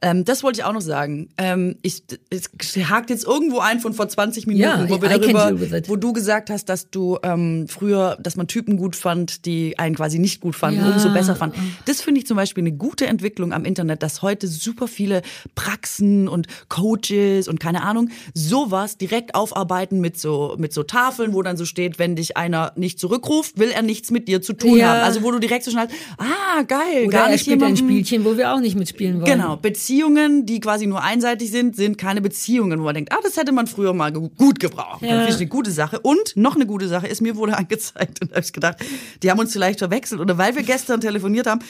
ähm, 0.00 0.24
das 0.24 0.42
wollte 0.42 0.60
ich 0.60 0.64
auch 0.64 0.72
noch 0.72 0.80
sagen. 0.80 1.28
Ähm, 1.36 1.76
ich, 1.82 2.04
es 2.30 2.48
hakt 2.88 3.10
jetzt 3.10 3.24
irgendwo 3.26 3.58
ein 3.58 3.80
von 3.80 3.92
vor 3.92 4.08
20 4.08 4.46
Minuten, 4.46 4.62
Ja, 4.62 4.88
wo 4.88 5.02
wir 5.02 5.10
darüber, 5.10 5.52
wo 5.88 5.96
du 5.96 6.14
gesagt 6.14 6.48
hast, 6.48 6.70
dass 6.70 6.88
du 6.90 7.18
ähm, 7.22 7.66
früher, 7.68 8.16
dass 8.18 8.36
man 8.36 8.48
Typen 8.48 8.78
gut 8.78 8.96
fand, 8.96 9.44
die 9.44 9.78
einen 9.78 9.94
quasi 9.94 10.18
nicht 10.18 10.40
gut 10.40 10.56
fanden, 10.56 10.80
Ja. 10.80 10.92
umso 10.92 11.12
besser 11.12 11.36
fand. 11.36 11.54
Das 11.84 12.00
finde 12.00 12.20
ich 12.20 12.26
zum 12.26 12.38
Beispiel 12.38 12.62
eine 12.62 12.72
gute 12.72 13.06
Entwicklung 13.06 13.52
am 13.52 13.66
Internet, 13.66 14.02
dass 14.02 14.22
heute 14.22 14.48
super 14.48 14.88
viele 14.88 15.20
Praxen 15.54 16.28
und 16.28 16.46
Coaches 16.70 17.46
und 17.46 17.60
keine 17.60 17.82
Ahnung 17.82 18.08
sowas 18.32 18.96
direkt 18.96 19.34
aufarbeiten 19.34 20.00
mit 20.00 20.18
so 20.18 20.54
mit 20.58 20.72
so 20.72 20.82
Tafeln, 20.82 21.34
wo 21.34 21.42
dann 21.42 21.58
so 21.58 21.66
steht, 21.66 21.98
wenn 21.98 22.16
dich 22.16 22.38
einer 22.38 22.72
nicht 22.86 22.98
zurückruft, 23.00 23.58
will 23.58 23.70
er 23.70 23.82
nichts 23.82 24.10
mit 24.10 24.28
dir 24.28 24.40
zu 24.40 24.52
tun 24.52 24.78
Ja. 24.78 24.88
haben. 24.88 25.00
Also 25.00 25.22
wo 25.22 25.30
du 25.30 25.38
direkt 25.38 25.64
so 25.64 25.70
schnell, 25.70 25.88
ah 26.18 26.62
geil, 26.62 27.02
Oder 27.06 27.10
gar 27.10 27.24
er 27.26 27.32
nicht 27.32 27.40
spielt 27.42 27.62
ein 27.62 27.74
jemandem- 27.76 27.86
Spielchen, 27.88 28.24
wo 28.24 28.36
wir 28.36 28.52
auch 28.54 28.60
nicht 28.60 28.76
mitspielen 28.76 29.16
wollen. 29.20 29.24
Genau, 29.24 29.56
Beziehungen, 29.56 30.46
die 30.46 30.60
quasi 30.60 30.86
nur 30.86 31.02
einseitig 31.02 31.50
sind, 31.50 31.76
sind 31.76 31.98
keine 31.98 32.20
Beziehungen, 32.20 32.80
wo 32.80 32.84
man 32.84 32.94
denkt, 32.94 33.12
ah, 33.12 33.18
das 33.22 33.36
hätte 33.36 33.52
man 33.52 33.66
früher 33.66 33.92
mal 33.92 34.12
gut 34.12 34.60
gebraucht. 34.60 35.02
Ja. 35.02 35.24
Das 35.24 35.34
ich 35.34 35.40
eine 35.40 35.46
gute 35.48 35.70
Sache. 35.70 35.98
Und 36.00 36.36
noch 36.36 36.54
eine 36.54 36.66
gute 36.66 36.88
Sache 36.88 37.06
ist, 37.06 37.20
mir 37.20 37.36
wurde 37.36 37.56
angezeigt 37.58 38.20
und 38.22 38.30
da 38.30 38.36
habe 38.36 38.46
ich 38.46 38.52
gedacht, 38.52 38.76
die 39.22 39.30
haben 39.30 39.38
uns 39.40 39.52
vielleicht 39.52 39.80
verwechselt 39.80 40.20
oder 40.20 40.38
weil 40.38 40.54
wir 40.56 40.62
gestern 40.62 41.00
telefoniert 41.00 41.46
haben, 41.46 41.60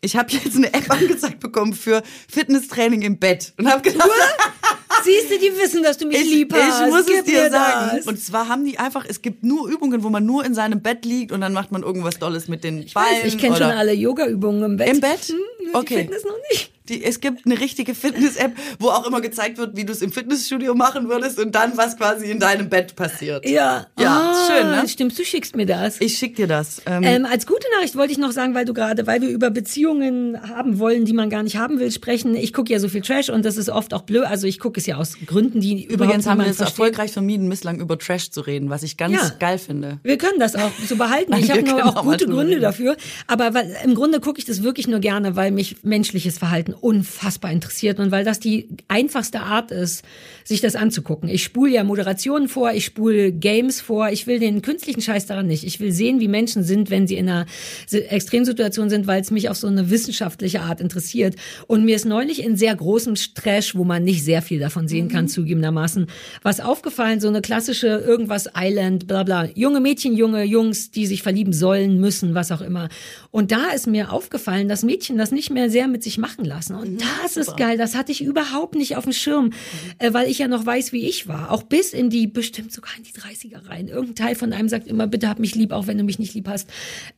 ich 0.00 0.16
habe 0.16 0.30
jetzt 0.32 0.56
eine 0.56 0.72
App 0.74 0.90
angezeigt 0.90 1.40
bekommen 1.40 1.72
für 1.72 2.02
Fitnesstraining 2.28 3.02
im 3.02 3.18
Bett 3.18 3.52
und 3.58 3.68
habe 3.70 3.82
gedacht, 3.82 4.10
Siehst 5.04 5.30
du, 5.30 5.38
die 5.38 5.52
wissen, 5.58 5.82
dass 5.82 5.98
du 5.98 6.06
mich 6.06 6.18
ich, 6.20 6.30
lieb 6.30 6.52
hast. 6.54 6.82
ich 6.82 6.88
muss 6.92 7.06
Gib 7.06 7.18
es 7.18 7.24
dir 7.24 7.50
sagen. 7.50 7.96
das. 7.98 8.06
Und 8.06 8.18
zwar 8.20 8.48
haben 8.48 8.64
die 8.64 8.78
einfach, 8.78 9.04
es 9.08 9.22
gibt 9.22 9.44
nur 9.44 9.68
Übungen, 9.68 10.02
wo 10.02 10.10
man 10.10 10.24
nur 10.26 10.44
in 10.44 10.54
seinem 10.54 10.80
Bett 10.82 11.04
liegt 11.04 11.30
und 11.32 11.40
dann 11.40 11.52
macht 11.52 11.70
man 11.72 11.82
irgendwas 11.82 12.18
Dolles 12.18 12.48
mit 12.48 12.64
den 12.64 12.82
ich 12.82 12.94
Beinen. 12.94 13.22
weiß, 13.22 13.24
ich 13.26 13.38
kenne 13.38 13.56
schon 13.56 13.66
alle 13.70 13.92
Yoga-Übungen 13.92 14.62
im 14.64 14.76
Bett. 14.76 14.88
Im 14.88 15.00
Bett? 15.00 15.20
Hm, 15.28 15.36
Okay. 15.74 15.94
Die 15.94 16.00
Fitness 16.02 16.24
noch 16.24 16.36
nicht. 16.50 16.70
Die, 16.88 17.02
es 17.02 17.20
gibt 17.20 17.46
eine 17.46 17.58
richtige 17.58 17.94
Fitness-App, 17.94 18.52
wo 18.78 18.88
auch 18.88 19.06
immer 19.06 19.22
gezeigt 19.22 19.56
wird, 19.56 19.74
wie 19.74 19.86
du 19.86 19.92
es 19.92 20.02
im 20.02 20.12
Fitnessstudio 20.12 20.74
machen 20.74 21.08
würdest 21.08 21.38
und 21.38 21.54
dann, 21.54 21.78
was 21.78 21.96
quasi 21.96 22.26
in 22.30 22.38
deinem 22.38 22.68
Bett 22.68 22.94
passiert. 22.94 23.48
Ja. 23.48 23.86
Ja, 23.98 24.32
ah, 24.34 24.46
schön, 24.46 24.70
ne? 24.70 24.86
Stimmt, 24.86 25.18
du 25.18 25.24
schickst 25.24 25.56
mir 25.56 25.64
das. 25.64 25.98
Ich 26.02 26.18
schick 26.18 26.36
dir 26.36 26.46
das. 26.46 26.82
Ähm, 26.84 27.02
Ähm, 27.02 27.24
als 27.26 27.46
gute 27.46 27.66
Nachricht 27.76 27.96
wollte 27.96 28.12
ich 28.12 28.18
noch 28.18 28.32
sagen, 28.32 28.54
weil 28.54 28.66
du 28.66 28.74
gerade, 28.74 29.06
weil 29.06 29.22
wir 29.22 29.30
über 29.30 29.48
Beziehungen 29.50 30.38
haben 30.42 30.78
wollen, 30.78 31.06
die 31.06 31.14
man 31.14 31.30
gar 31.30 31.42
nicht 31.42 31.56
haben 31.56 31.78
will, 31.80 31.90
sprechen. 31.90 32.34
Ich 32.36 32.52
gucke 32.52 32.70
ja 32.70 32.78
so 32.78 32.88
viel 32.90 33.00
Trash 33.00 33.30
und 33.30 33.46
das 33.46 33.56
ist 33.56 33.70
oft 33.70 33.94
auch 33.94 34.02
blöd. 34.02 34.24
Also 34.26 34.46
ich 34.46 34.58
gucke 34.58 34.78
es 34.78 34.84
ja 34.84 34.96
aus 34.98 35.14
Gründen, 35.24 35.60
die 35.60 35.84
übrigens 35.86 36.26
haben 36.26 36.40
wir 36.40 36.48
es 36.48 36.60
erfolgreich 36.60 37.12
vermieden, 37.12 37.48
misslang 37.48 37.80
über 37.80 37.98
Trash 37.98 38.30
zu 38.30 38.42
reden, 38.42 38.68
was 38.68 38.82
ich 38.82 38.98
ganz 38.98 39.14
Ja. 39.14 39.30
geil 39.40 39.56
finde. 39.56 40.00
Wir 40.02 40.18
können 40.18 40.38
das 40.38 40.54
auch 40.54 40.70
so 40.86 40.96
behalten. 40.96 41.30
Nein, 41.30 41.44
ich 41.44 41.50
habe 41.50 41.62
nur 41.62 41.82
auch 41.86 41.96
auch 41.96 42.02
gute 42.04 42.26
Gründe 42.26 42.52
reden. 42.56 42.60
dafür. 42.62 42.96
Aber 43.26 43.54
weil, 43.54 43.74
im 43.84 43.94
Grunde 43.94 44.20
gucke 44.20 44.38
ich 44.38 44.44
das 44.44 44.62
wirklich 44.62 44.86
nur 44.86 45.00
gerne, 45.00 45.34
weil 45.34 45.50
mich 45.50 45.76
menschliches 45.82 46.36
Verhalten 46.36 46.73
unfassbar 46.74 47.52
interessiert 47.52 47.98
und 47.98 48.10
weil 48.10 48.24
das 48.24 48.40
die 48.40 48.68
einfachste 48.88 49.40
Art 49.40 49.70
ist, 49.70 50.04
sich 50.44 50.60
das 50.60 50.76
anzugucken. 50.76 51.28
Ich 51.28 51.42
spule 51.42 51.72
ja 51.72 51.84
Moderationen 51.84 52.48
vor, 52.48 52.72
ich 52.72 52.84
spule 52.84 53.32
Games 53.32 53.80
vor 53.80 54.04
ich 54.14 54.26
will 54.26 54.38
den 54.38 54.62
künstlichen 54.62 55.02
Scheiß 55.02 55.26
daran 55.26 55.46
nicht. 55.46 55.64
Ich 55.64 55.80
will 55.80 55.92
sehen, 55.92 56.20
wie 56.20 56.28
Menschen 56.28 56.62
sind, 56.62 56.90
wenn 56.90 57.06
sie 57.06 57.16
in 57.16 57.28
einer 57.28 57.46
Extremsituation 57.90 58.88
sind, 58.88 59.06
weil 59.06 59.20
es 59.20 59.30
mich 59.30 59.48
auf 59.48 59.56
so 59.56 59.66
eine 59.66 59.90
wissenschaftliche 59.90 60.60
Art 60.62 60.80
interessiert. 60.80 61.34
Und 61.66 61.84
mir 61.84 61.96
ist 61.96 62.06
neulich 62.06 62.42
in 62.42 62.56
sehr 62.56 62.74
großem 62.74 63.14
Trash, 63.34 63.74
wo 63.74 63.84
man 63.84 64.04
nicht 64.04 64.24
sehr 64.24 64.40
viel 64.40 64.60
davon 64.60 64.88
sehen 64.88 65.08
kann, 65.08 65.24
mhm. 65.24 65.28
zugegebenermaßen, 65.28 66.06
was 66.42 66.60
aufgefallen, 66.60 67.20
so 67.20 67.28
eine 67.28 67.42
klassische 67.42 67.88
irgendwas 67.88 68.48
Island, 68.56 69.06
bla 69.06 69.24
bla, 69.24 69.48
junge 69.54 69.80
Mädchen, 69.80 70.14
junge 70.16 70.44
Jungs, 70.44 70.90
die 70.90 71.06
sich 71.06 71.22
verlieben 71.22 71.52
sollen, 71.52 72.00
müssen, 72.00 72.34
was 72.34 72.52
auch 72.52 72.60
immer. 72.60 72.88
Und 73.32 73.50
da 73.50 73.70
ist 73.74 73.86
mir 73.86 74.12
aufgefallen, 74.12 74.68
dass 74.68 74.84
Mädchen 74.84 75.18
das 75.18 75.32
nicht 75.32 75.50
mehr 75.50 75.70
sehr 75.70 75.88
mit 75.88 76.02
sich 76.02 76.18
machen 76.18 76.44
lassen. 76.44 76.63
Und 76.70 76.94
mhm, 76.94 76.98
das 77.22 77.36
ist 77.36 77.56
geil, 77.56 77.78
das 77.78 77.94
hatte 77.94 78.12
ich 78.12 78.22
überhaupt 78.22 78.74
nicht 78.74 78.96
auf 78.96 79.04
dem 79.04 79.12
Schirm, 79.12 79.46
mhm. 79.46 79.52
äh, 79.98 80.14
weil 80.14 80.28
ich 80.28 80.38
ja 80.38 80.48
noch 80.48 80.64
weiß, 80.64 80.92
wie 80.92 81.06
ich 81.06 81.28
war. 81.28 81.50
Auch 81.50 81.62
bis 81.62 81.92
in 81.92 82.10
die, 82.10 82.26
bestimmt 82.26 82.72
sogar 82.72 82.92
in 82.96 83.02
die 83.02 83.12
30er 83.12 83.68
rein. 83.68 83.88
Irgendein 83.88 84.14
Teil 84.14 84.34
von 84.34 84.52
einem 84.52 84.68
sagt 84.68 84.86
immer, 84.86 85.06
bitte 85.06 85.28
hab 85.28 85.38
mich 85.38 85.54
lieb, 85.54 85.72
auch 85.72 85.86
wenn 85.86 85.98
du 85.98 86.04
mich 86.04 86.18
nicht 86.18 86.34
lieb 86.34 86.48
hast. 86.48 86.68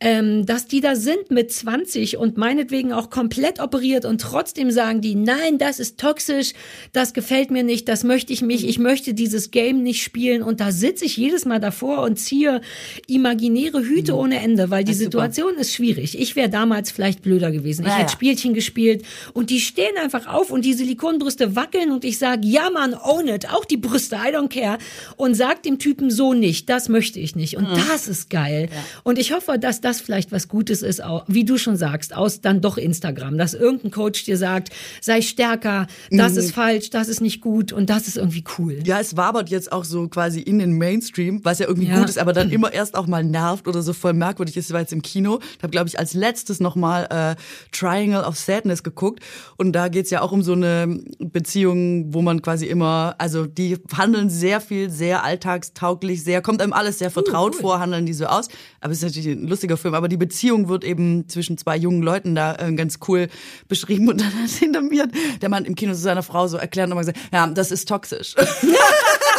Ähm, 0.01 0.47
dass 0.47 0.67
die 0.67 0.81
da 0.81 0.97
sind 0.97 1.31
mit 1.31 1.53
20 1.53 2.17
und 2.17 2.37
meinetwegen 2.37 2.93
auch 2.93 3.11
komplett 3.11 3.61
operiert 3.61 4.05
und 4.05 4.21
trotzdem 4.21 4.71
sagen 4.71 5.01
die, 5.01 5.15
nein, 5.15 5.59
das 5.59 5.81
ist 5.81 5.99
toxisch, 5.99 6.53
das 6.93 7.15
gefällt 7.15 7.51
mir 7.51 7.63
nicht, 7.63 7.89
das 7.89 8.05
möchte 8.05 8.33
ich 8.33 8.43
mich, 8.43 8.67
ich 8.67 8.79
möchte 8.79 9.15
dieses 9.15 9.51
Game 9.51 9.83
nicht 9.83 10.03
spielen 10.03 10.43
und 10.43 10.61
da 10.61 10.73
sitze 10.73 11.05
ich 11.05 11.17
jedes 11.17 11.45
Mal 11.45 11.61
davor 11.61 12.03
und 12.03 12.19
ziehe 12.19 12.61
imaginäre 13.07 13.83
Hüte 13.83 14.13
mhm. 14.13 14.19
ohne 14.19 14.41
Ende, 14.41 14.71
weil 14.71 14.85
die 14.85 14.95
Situation 14.95 15.51
super. 15.51 15.61
ist 15.61 15.75
schwierig. 15.75 16.19
Ich 16.19 16.37
wäre 16.37 16.49
damals 16.49 16.91
vielleicht 16.91 17.23
blöder 17.23 17.51
gewesen. 17.51 17.83
Ich 17.83 17.89
ja, 17.89 17.95
hätte 17.95 18.07
ja. 18.07 18.13
Spielchen 18.13 18.55
gespielt 18.55 19.05
und 19.37 19.51
die 19.51 19.61
stehen 19.61 19.99
einfach 20.03 20.27
auf 20.27 20.51
und 20.51 20.65
die 20.65 20.73
Silikonbrüste 20.73 21.55
wackeln 21.55 21.93
und 21.93 22.07
ich 22.07 22.17
sage, 22.19 22.47
ja 22.47 22.71
man, 22.71 22.95
own 22.95 23.29
it, 23.29 23.53
auch 23.53 23.67
die 23.67 23.77
Brüste, 23.77 24.17
I 24.17 24.35
don't 24.35 24.49
care 24.49 24.79
und 25.17 25.35
sag 25.35 25.63
dem 25.63 25.79
Typen 25.79 26.11
so 26.11 26.33
nicht, 26.33 26.71
das 26.71 26.89
möchte 26.89 27.21
ich 27.21 27.37
nicht 27.37 27.59
und 27.59 27.71
mhm. 27.71 27.77
das 27.87 28.09
ist 28.09 28.31
geil. 28.31 28.71
Ja. 28.73 28.79
Und 29.03 29.19
ich 29.19 29.35
hoffe, 29.35 29.59
dass 29.59 29.83
das 29.83 30.01
vielleicht 30.01 30.33
was 30.33 30.49
Gutes 30.49 30.83
ist, 30.83 31.05
auch, 31.05 31.25
wie 31.29 31.45
du 31.45 31.59
schon 31.59 31.77
sagst, 31.77 32.17
aus 32.17 32.41
dann 32.41 32.63
doch 32.63 32.79
Instagram, 32.79 33.37
dass 33.37 33.53
irgendein 33.53 33.91
Coach 33.91 34.25
dir 34.25 34.39
sagt, 34.39 34.71
sei 35.03 35.21
stärker, 35.21 35.87
das 36.11 36.33
mhm. 36.33 36.39
ist 36.39 36.53
falsch, 36.53 36.89
das 36.89 37.09
ist 37.09 37.21
nicht 37.21 37.43
gut 37.43 37.75
und 37.75 37.91
das 37.91 38.09
ist 38.09 38.17
irgendwie 38.17 38.45
cool. 38.57 38.79
Ja, 38.85 39.01
es 39.01 39.19
wabert 39.19 39.51
jetzt 39.51 39.71
auch 39.71 39.85
so 39.85 40.09
quasi 40.09 40.41
in 40.41 40.61
den 40.61 40.73
Mainstream, 40.79 41.45
was 41.45 41.59
ja 41.59 41.67
irgendwie 41.67 41.89
ja. 41.89 41.99
gut 41.99 42.09
ist, 42.09 42.19
aber 42.19 42.33
dann 42.33 42.51
immer 42.57 42.73
erst 42.73 42.97
auch 42.97 43.07
mal 43.07 43.23
nervt 43.23 43.69
oder 43.69 43.83
so 43.83 43.93
voll 43.93 44.15
merkwürdig 44.15 44.57
ist. 44.57 44.69
Ich 44.69 44.73
war 44.73 44.81
jetzt 44.81 44.95
im 44.95 45.03
Kino, 45.03 45.41
habe 45.61 45.73
glaube 45.73 45.89
ich 45.89 45.99
als 45.99 46.15
letztes 46.15 46.59
nochmal 46.59 47.07
äh, 47.11 47.37
Triangle 47.71 48.25
of 48.25 48.39
Sadness 48.39 48.83
geguckt 48.83 49.26
und 49.57 49.73
da 49.73 49.89
geht's 49.89 50.11
ja 50.11 50.23
auch 50.23 50.33
um 50.33 50.43
so 50.43 50.53
eine 50.53 51.01
Beziehung, 51.19 52.13
wo 52.13 52.23
man 52.23 52.43
quasi 52.43 52.67
immer, 52.67 53.15
also 53.19 53.47
die 53.47 53.79
handeln 53.97 54.31
sehr 54.31 54.61
viel, 54.61 54.91
sehr 54.91 55.25
alltagstauglich, 55.25 56.23
sehr, 56.23 56.43
kommt 56.43 56.61
einem 56.61 56.73
alles 56.73 56.99
sehr 56.99 57.11
vertraut 57.11 57.55
uh, 57.55 57.57
cool. 57.57 57.61
vor, 57.63 57.81
handeln 57.81 58.07
die 58.07 58.13
so 58.13 58.27
aus. 58.27 58.49
Aber 58.81 58.93
es 58.93 58.99
ist 58.99 59.05
natürlich 59.05 59.39
ein 59.39 59.49
lustiger 59.49 59.77
Film, 59.77 59.95
aber 59.95 60.09
die 60.09 60.17
Beziehung 60.17 60.69
wird 60.69 60.85
eben 60.85 61.29
zwischen 61.29 61.59
zwei 61.59 61.77
jungen 61.77 62.03
Leuten 62.03 62.35
da 62.35 62.55
äh, 62.57 62.73
ganz 62.73 62.99
cool 63.09 63.29
beschrieben 63.69 64.09
und 64.09 64.21
dann 64.21 64.33
hat 64.43 64.51
hinter 64.51 64.83
mir 64.83 65.09
der 65.41 65.49
Mann 65.49 65.65
im 65.65 65.75
Kino 65.75 65.93
zu 65.93 66.01
seiner 66.01 66.23
Frau 66.23 66.49
so 66.49 66.57
erklärt 66.57 66.87
und 66.87 66.93
immer 66.93 67.01
gesagt, 67.01 67.19
ja, 67.33 67.47
das 67.47 67.71
ist 67.71 67.89
toxisch. 67.89 68.35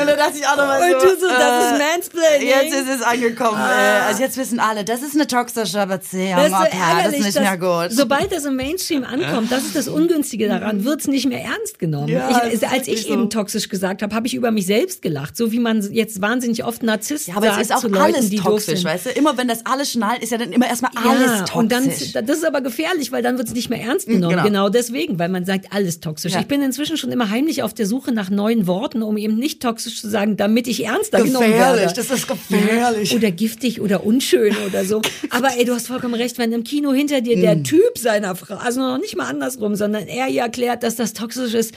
Und 0.00 0.06
dann 0.06 0.18
dachte 0.18 0.38
ich 0.38 0.46
auch 0.46 0.56
nochmal 0.56 0.80
so. 0.80 0.96
Und 0.96 1.02
du 1.02 1.20
so, 1.20 1.28
das 1.28 1.64
äh, 1.64 1.74
ist 1.74 1.78
Mansplaining. 1.78 2.48
Jetzt 2.48 2.74
ist 2.74 2.88
es 2.96 3.02
angekommen. 3.02 3.58
Ah. 3.58 4.06
Also 4.06 4.22
jetzt 4.22 4.36
wissen 4.36 4.60
alle, 4.60 4.84
das 4.84 5.02
ist 5.02 5.14
eine 5.14 5.26
toxische 5.26 5.86
Beziehung. 5.86 6.36
Das 6.36 6.48
ist, 6.48 6.54
okay, 6.54 7.02
das 7.02 7.12
ist 7.14 7.24
nicht 7.24 7.40
mehr 7.40 7.58
gut. 7.58 7.92
Sobald 7.92 8.32
das 8.32 8.44
im 8.44 8.56
Mainstream 8.56 9.04
ankommt, 9.04 9.50
das 9.50 9.64
ist 9.64 9.76
das 9.76 9.88
Ungünstige 9.88 10.48
daran, 10.48 10.84
wird's 10.84 11.06
nicht 11.06 11.26
mehr 11.26 11.42
ernst 11.42 11.78
genommen. 11.78 12.08
Ja, 12.08 12.46
ich, 12.50 12.66
als 12.66 12.88
ich 12.88 13.02
so. 13.02 13.12
eben 13.12 13.30
toxisch 13.30 13.68
gesagt 13.68 14.02
habe, 14.02 14.14
habe 14.14 14.26
ich 14.26 14.34
über 14.34 14.50
mich 14.50 14.66
selbst 14.66 15.02
gelacht. 15.02 15.36
So 15.36 15.52
wie 15.52 15.58
man 15.58 15.82
jetzt 15.92 16.20
wahnsinnig 16.20 16.64
oft 16.64 16.82
Narzisst 16.82 17.28
ja, 17.28 17.36
aber 17.36 17.46
sagt 17.46 17.60
es 17.60 17.68
ist 17.68 17.76
auch 17.76 17.80
zu 17.80 17.88
Leuten, 17.88 18.14
alles 18.14 18.30
die 18.30 18.36
toxisch, 18.36 18.84
weißt 18.84 19.06
du? 19.06 19.10
Immer 19.10 19.36
wenn 19.36 19.48
das 19.48 19.66
alles 19.66 19.92
schnallt, 19.92 20.22
ist 20.22 20.30
ja 20.30 20.38
dann 20.38 20.52
immer 20.52 20.66
erstmal 20.66 20.90
ja, 20.94 21.10
alles 21.10 21.38
toxisch. 21.40 21.56
Und 21.56 21.72
dann, 21.72 21.84
das 21.86 22.38
ist 22.38 22.46
aber 22.46 22.60
gefährlich, 22.60 23.12
weil 23.12 23.22
dann 23.22 23.38
wird's 23.38 23.52
nicht 23.52 23.70
mehr 23.70 23.80
ernst 23.80 24.06
genommen. 24.06 24.30
Genau. 24.30 24.44
genau 24.44 24.68
deswegen, 24.68 25.18
weil 25.18 25.28
man 25.28 25.44
sagt, 25.44 25.72
alles 25.72 26.00
toxisch. 26.00 26.32
Ja. 26.32 26.40
Ich 26.40 26.46
bin 26.46 26.62
inzwischen 26.62 26.96
schon 26.96 27.12
immer 27.12 27.30
heimlich 27.30 27.62
auf 27.62 27.74
der 27.74 27.86
Suche 27.86 28.12
nach 28.12 28.30
neuen 28.30 28.66
Worten, 28.66 29.02
um 29.02 29.16
eben 29.16 29.37
nicht 29.38 29.62
toxisch 29.62 30.00
zu 30.00 30.08
sagen, 30.08 30.36
damit 30.36 30.66
ich 30.66 30.84
ernster 30.84 31.22
genommen 31.22 31.50
werde. 31.50 31.82
Gefährlich, 31.82 31.92
das 31.92 32.10
ist 32.10 32.28
gefährlich. 32.28 33.14
Oder 33.14 33.30
giftig 33.30 33.80
oder 33.80 34.04
unschön 34.04 34.54
oder 34.66 34.84
so. 34.84 35.02
Aber 35.30 35.56
ey, 35.56 35.64
du 35.64 35.74
hast 35.74 35.86
vollkommen 35.86 36.14
recht, 36.14 36.38
wenn 36.38 36.52
im 36.52 36.64
Kino 36.64 36.92
hinter 36.92 37.20
dir 37.20 37.36
der 37.36 37.56
mm. 37.56 37.64
Typ 37.64 37.98
seiner 37.98 38.36
Frau, 38.36 38.56
also 38.56 38.80
noch 38.80 38.98
nicht 38.98 39.16
mal 39.16 39.26
andersrum, 39.26 39.74
sondern 39.74 40.06
er 40.06 40.28
ihr 40.28 40.42
erklärt, 40.42 40.82
dass 40.82 40.96
das 40.96 41.12
toxisch 41.12 41.54
ist, 41.54 41.74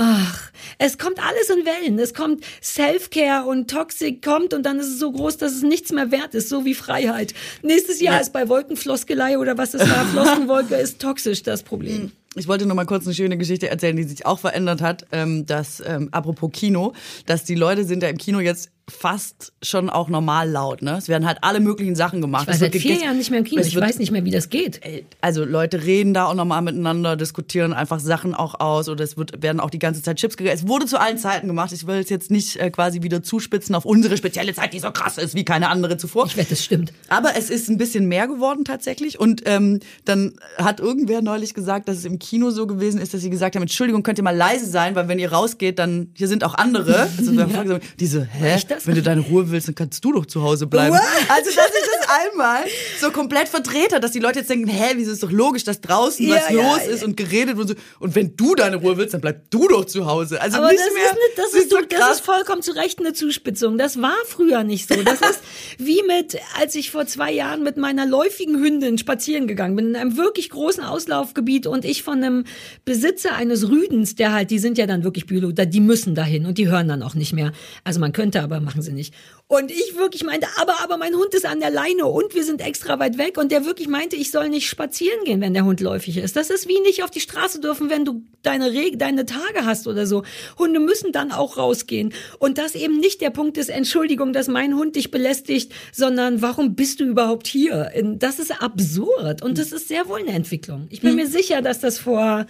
Ach, 0.00 0.52
es 0.78 0.96
kommt 0.96 1.18
alles 1.18 1.50
in 1.50 1.64
Wellen. 1.64 1.98
Es 1.98 2.14
kommt 2.14 2.44
Self-Care 2.62 3.46
und 3.46 3.68
Toxic 3.68 4.22
kommt 4.22 4.54
und 4.54 4.64
dann 4.64 4.78
ist 4.78 4.86
es 4.86 4.98
so 4.98 5.10
groß, 5.10 5.38
dass 5.38 5.52
es 5.52 5.62
nichts 5.62 5.90
mehr 5.92 6.12
wert 6.12 6.34
ist, 6.34 6.48
so 6.48 6.64
wie 6.64 6.74
Freiheit. 6.74 7.34
Nächstes 7.62 8.00
Jahr 8.00 8.14
ja. 8.14 8.20
ist 8.20 8.32
bei 8.32 8.48
Wolkenfloskelei 8.48 9.38
oder 9.38 9.58
was 9.58 9.74
es 9.74 9.80
war, 9.80 10.06
Floskenwolke 10.12 10.76
ist 10.76 11.00
toxisch 11.00 11.42
das 11.42 11.62
Problem. 11.62 12.12
Ich 12.38 12.48
wollte 12.48 12.66
noch 12.66 12.74
mal 12.74 12.86
kurz 12.86 13.04
eine 13.04 13.14
schöne 13.14 13.36
Geschichte 13.36 13.68
erzählen, 13.68 13.96
die 13.96 14.04
sich 14.04 14.26
auch 14.26 14.38
verändert 14.38 14.80
hat. 14.80 15.06
Ähm, 15.12 15.46
dass, 15.46 15.82
ähm, 15.84 16.08
apropos 16.12 16.50
Kino, 16.52 16.92
dass 17.26 17.44
die 17.44 17.54
Leute 17.54 17.84
sind 17.84 18.02
ja 18.02 18.08
im 18.08 18.18
Kino 18.18 18.40
jetzt 18.40 18.70
fast 18.88 19.52
schon 19.62 19.90
auch 19.90 20.08
normal 20.08 20.50
laut. 20.50 20.82
Ne? 20.82 20.96
Es 20.96 21.08
werden 21.08 21.26
halt 21.26 21.38
alle 21.42 21.60
möglichen 21.60 21.94
Sachen 21.94 22.20
gemacht. 22.20 22.44
Ich 22.44 22.48
war 22.48 22.54
seit 22.54 22.74
vier 22.74 22.96
Jahren 22.96 23.18
nicht 23.18 23.30
mehr 23.30 23.40
im 23.40 23.44
Kino. 23.44 23.60
Ich 23.60 23.78
weiß 23.78 23.98
nicht 23.98 24.10
mehr, 24.10 24.24
wie 24.24 24.30
das 24.30 24.48
geht. 24.48 24.80
Also 25.20 25.44
Leute 25.44 25.84
reden 25.84 26.14
da 26.14 26.26
auch 26.26 26.34
nochmal 26.34 26.62
miteinander, 26.62 27.16
diskutieren 27.16 27.72
einfach 27.72 28.00
Sachen 28.00 28.34
auch 28.34 28.60
aus 28.60 28.88
oder 28.88 29.04
es 29.04 29.16
wird, 29.16 29.42
werden 29.42 29.60
auch 29.60 29.70
die 29.70 29.78
ganze 29.78 30.02
Zeit 30.02 30.16
Chips 30.16 30.36
gegessen. 30.36 30.64
Es 30.64 30.68
wurde 30.68 30.86
zu 30.86 31.00
allen 31.00 31.18
Zeiten 31.18 31.46
gemacht. 31.46 31.72
Ich 31.72 31.86
will 31.86 31.96
es 31.96 32.08
jetzt 32.08 32.30
nicht 32.30 32.56
äh, 32.56 32.70
quasi 32.70 33.02
wieder 33.02 33.22
zuspitzen 33.22 33.74
auf 33.74 33.84
unsere 33.84 34.16
spezielle 34.16 34.54
Zeit, 34.54 34.72
die 34.72 34.78
so 34.78 34.90
krass 34.90 35.18
ist 35.18 35.34
wie 35.34 35.44
keine 35.44 35.68
andere 35.68 35.96
zuvor. 35.96 36.26
Ich 36.26 36.36
wette, 36.36 36.50
das 36.50 36.64
stimmt. 36.64 36.92
Aber 37.08 37.36
es 37.36 37.50
ist 37.50 37.68
ein 37.68 37.78
bisschen 37.78 38.06
mehr 38.06 38.26
geworden 38.26 38.64
tatsächlich. 38.64 39.20
Und 39.20 39.42
ähm, 39.46 39.80
dann 40.04 40.34
hat 40.56 40.80
irgendwer 40.80 41.22
neulich 41.22 41.54
gesagt, 41.54 41.88
dass 41.88 41.98
es 41.98 42.04
im 42.04 42.18
Kino 42.18 42.50
so 42.50 42.66
gewesen 42.66 43.00
ist, 43.00 43.14
dass 43.14 43.20
sie 43.20 43.30
gesagt 43.30 43.56
haben, 43.56 43.62
Entschuldigung, 43.62 44.02
könnt 44.02 44.18
ihr 44.18 44.24
mal 44.24 44.36
leise 44.36 44.66
sein, 44.66 44.94
weil 44.94 45.08
wenn 45.08 45.18
ihr 45.18 45.32
rausgeht, 45.32 45.78
dann 45.78 46.10
hier 46.14 46.28
sind 46.28 46.44
auch 46.44 46.54
andere. 46.54 47.08
Also 47.18 47.32
ja. 47.74 47.78
diese, 47.98 48.24
hä? 48.24 48.58
Wenn 48.86 48.94
du 48.94 49.02
deine 49.02 49.20
Ruhe 49.20 49.50
willst, 49.50 49.68
dann 49.68 49.74
kannst 49.74 50.04
du 50.04 50.12
doch 50.12 50.26
zu 50.26 50.42
Hause 50.42 50.66
bleiben. 50.66 50.94
What? 50.94 51.02
Also, 51.28 51.50
dass 51.50 51.66
ich 51.66 51.88
das 51.98 52.08
einmal 52.08 52.64
so 53.00 53.10
komplett 53.10 53.48
verdreht 53.48 53.92
hat, 53.92 54.02
dass 54.02 54.12
die 54.12 54.18
Leute 54.18 54.40
jetzt 54.40 54.50
denken, 54.50 54.68
hä, 54.68 54.92
wieso 54.96 55.12
ist 55.12 55.22
doch 55.22 55.30
logisch, 55.30 55.64
dass 55.64 55.80
draußen 55.80 56.26
ja, 56.26 56.36
was 56.36 56.50
ja, 56.50 56.54
los 56.56 56.86
ja. 56.86 56.92
ist 56.92 57.04
und 57.04 57.16
geredet 57.16 57.56
wird 57.56 57.70
und 57.70 57.76
so. 57.76 57.84
Und 58.00 58.14
wenn 58.14 58.36
du 58.36 58.54
deine 58.54 58.76
Ruhe 58.76 58.96
willst, 58.96 59.14
dann 59.14 59.20
bleib 59.20 59.50
du 59.50 59.68
doch 59.68 59.84
zu 59.84 60.06
Hause. 60.06 60.40
Also 60.40 60.58
Aber 60.58 60.68
nicht 60.68 60.80
das 60.80 60.94
mehr. 60.94 61.02
Ist 61.04 61.10
eine, 61.10 61.18
das, 61.36 61.54
ist, 61.54 61.70
so 61.70 61.78
das 61.88 62.12
ist 62.18 62.24
vollkommen 62.24 62.62
zu 62.62 62.72
Recht 62.72 62.98
eine 62.98 63.12
Zuspitzung. 63.12 63.78
Das 63.78 64.00
war 64.00 64.16
früher 64.26 64.64
nicht 64.64 64.88
so. 64.88 64.94
Das 65.02 65.20
ist 65.20 65.40
wie 65.78 66.02
mit, 66.06 66.38
als 66.58 66.74
ich 66.74 66.90
vor 66.90 67.06
zwei 67.06 67.32
Jahren 67.32 67.62
mit 67.62 67.76
meiner 67.76 68.06
läufigen 68.06 68.58
Hündin 68.58 68.98
spazieren 68.98 69.46
gegangen 69.46 69.76
bin, 69.76 69.88
in 69.88 69.96
einem 69.96 70.16
wirklich 70.16 70.50
großen 70.50 70.82
Auslaufgebiet 70.82 71.66
und 71.66 71.84
ich 71.84 72.02
von 72.02 72.22
einem 72.22 72.44
Besitzer 72.84 73.34
eines 73.34 73.68
Rüdens, 73.68 74.14
der 74.14 74.32
halt, 74.32 74.50
die 74.50 74.58
sind 74.58 74.78
ja 74.78 74.86
dann 74.86 75.04
wirklich 75.04 75.26
Biologen, 75.26 75.70
die 75.70 75.80
müssen 75.80 76.14
dahin 76.14 76.46
und 76.46 76.58
die 76.58 76.68
hören 76.68 76.88
dann 76.88 77.02
auch 77.02 77.14
nicht 77.14 77.32
mehr. 77.32 77.52
Also 77.84 78.00
man 78.00 78.12
könnte, 78.12 78.42
aber 78.42 78.60
machen 78.68 78.82
sie 78.82 78.92
nicht. 78.92 79.14
Und 79.46 79.70
ich 79.70 79.96
wirklich 79.96 80.24
meinte, 80.24 80.46
aber, 80.60 80.82
aber 80.82 80.98
mein 80.98 81.14
Hund 81.14 81.32
ist 81.32 81.46
an 81.46 81.58
der 81.58 81.70
Leine 81.70 82.04
und 82.04 82.34
wir 82.34 82.44
sind 82.44 82.60
extra 82.60 82.98
weit 82.98 83.16
weg. 83.16 83.38
Und 83.38 83.50
der 83.50 83.64
wirklich 83.64 83.88
meinte, 83.88 84.14
ich 84.14 84.30
soll 84.30 84.50
nicht 84.50 84.68
spazieren 84.68 85.24
gehen, 85.24 85.40
wenn 85.40 85.54
der 85.54 85.64
Hund 85.64 85.80
läufig 85.80 86.18
ist. 86.18 86.36
Das 86.36 86.50
ist 86.50 86.68
wie 86.68 86.78
nicht 86.80 87.02
auf 87.02 87.10
die 87.10 87.20
Straße 87.20 87.60
dürfen, 87.60 87.88
wenn 87.88 88.04
du 88.04 88.24
deine, 88.42 88.66
Re 88.70 88.92
deine 88.94 89.24
Tage 89.24 89.64
hast 89.64 89.88
oder 89.88 90.06
so. 90.06 90.22
Hunde 90.58 90.80
müssen 90.80 91.12
dann 91.12 91.32
auch 91.32 91.56
rausgehen. 91.56 92.12
Und 92.38 92.58
das 92.58 92.74
eben 92.74 93.00
nicht 93.00 93.22
der 93.22 93.30
Punkt 93.30 93.56
ist, 93.56 93.70
Entschuldigung, 93.70 94.34
dass 94.34 94.48
mein 94.48 94.74
Hund 94.74 94.96
dich 94.96 95.10
belästigt, 95.10 95.72
sondern 95.90 96.42
warum 96.42 96.74
bist 96.74 97.00
du 97.00 97.04
überhaupt 97.04 97.46
hier? 97.46 97.90
Das 98.18 98.38
ist 98.38 98.60
absurd. 98.60 99.40
Und 99.40 99.56
das 99.56 99.72
ist 99.72 99.88
sehr 99.88 100.08
wohl 100.08 100.20
eine 100.20 100.32
Entwicklung. 100.32 100.88
Ich 100.90 101.00
bin 101.00 101.10
hm. 101.10 101.16
mir 101.16 101.26
sicher, 101.26 101.62
dass 101.62 101.80
das 101.80 101.98
vor 101.98 102.44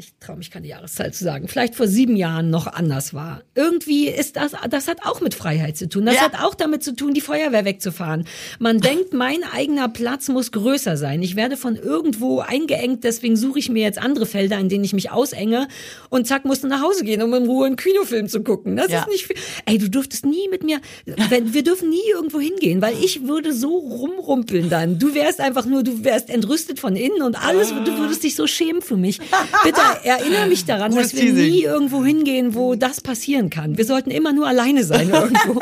ich 0.00 0.16
traue 0.20 0.36
mich 0.36 0.50
keine 0.50 0.66
Jahreszahl 0.66 1.12
zu 1.12 1.22
sagen, 1.22 1.46
vielleicht 1.46 1.76
vor 1.76 1.86
sieben 1.86 2.16
Jahren 2.16 2.50
noch 2.50 2.66
anders 2.66 3.14
war. 3.14 3.42
Irgendwie 3.54 4.08
ist 4.08 4.36
das, 4.36 4.52
das 4.68 4.88
hat 4.88 5.04
auch 5.04 5.20
mit 5.20 5.34
Freiheit 5.34 5.76
zu 5.76 5.88
tun. 5.88 6.06
Das 6.06 6.16
ja. 6.16 6.22
hat 6.22 6.42
auch 6.42 6.56
damit 6.56 6.82
zu 6.82 6.94
tun, 6.96 7.14
die 7.14 7.20
Feuerwehr 7.20 7.64
wegzufahren. 7.64 8.24
Man 8.58 8.80
denkt, 8.80 9.12
mein 9.12 9.44
eigener 9.44 9.88
Platz 9.88 10.28
muss 10.28 10.50
größer 10.50 10.96
sein. 10.96 11.22
Ich 11.22 11.36
werde 11.36 11.56
von 11.56 11.76
irgendwo 11.76 12.40
eingeengt, 12.40 13.04
deswegen 13.04 13.36
suche 13.36 13.60
ich 13.60 13.68
mir 13.68 13.82
jetzt 13.82 13.98
andere 13.98 14.26
Felder, 14.26 14.58
in 14.58 14.68
denen 14.68 14.82
ich 14.82 14.92
mich 14.92 15.12
ausenge 15.12 15.68
und 16.08 16.26
zack, 16.26 16.44
musst 16.44 16.64
du 16.64 16.68
nach 16.68 16.82
Hause 16.82 17.04
gehen, 17.04 17.22
um 17.22 17.32
in 17.34 17.46
Ruhe 17.46 17.66
einen 17.66 17.76
Kinofilm 17.76 18.28
zu 18.28 18.42
gucken. 18.42 18.76
Das 18.76 18.90
ja. 18.90 19.00
ist 19.00 19.08
nicht 19.08 19.26
viel. 19.26 19.36
Ey, 19.66 19.78
du 19.78 19.88
dürftest 19.88 20.26
nie 20.26 20.48
mit 20.50 20.64
mir, 20.64 20.80
wir 21.04 21.62
dürfen 21.62 21.90
nie 21.90 22.10
irgendwo 22.12 22.40
hingehen, 22.40 22.82
weil 22.82 22.94
ich 23.02 23.26
würde 23.28 23.52
so 23.52 23.78
rumrumpeln 23.78 24.68
dann. 24.68 24.98
Du 24.98 25.14
wärst 25.14 25.40
einfach 25.40 25.64
nur, 25.64 25.84
du 25.84 26.02
wärst 26.02 26.28
entrüstet 26.28 26.80
von 26.80 26.96
innen 26.96 27.22
und 27.22 27.36
alles, 27.40 27.68
du 27.68 27.98
würdest 27.98 28.24
dich 28.24 28.34
so 28.34 28.48
schämen 28.48 28.82
für 28.82 28.96
mich. 28.96 29.20
Bitte 29.62 29.80
erinnere 30.08 30.46
mich 30.46 30.64
daran, 30.64 30.94
dass 30.94 31.14
wir 31.14 31.32
nie 31.32 31.62
irgendwo 31.62 32.04
hingehen, 32.04 32.54
wo 32.54 32.74
das 32.74 33.00
passieren 33.00 33.50
kann. 33.50 33.76
Wir 33.78 33.84
sollten 33.84 34.10
immer 34.10 34.32
nur 34.32 34.46
alleine 34.46 34.84
sein 34.84 35.08
irgendwo. 35.12 35.60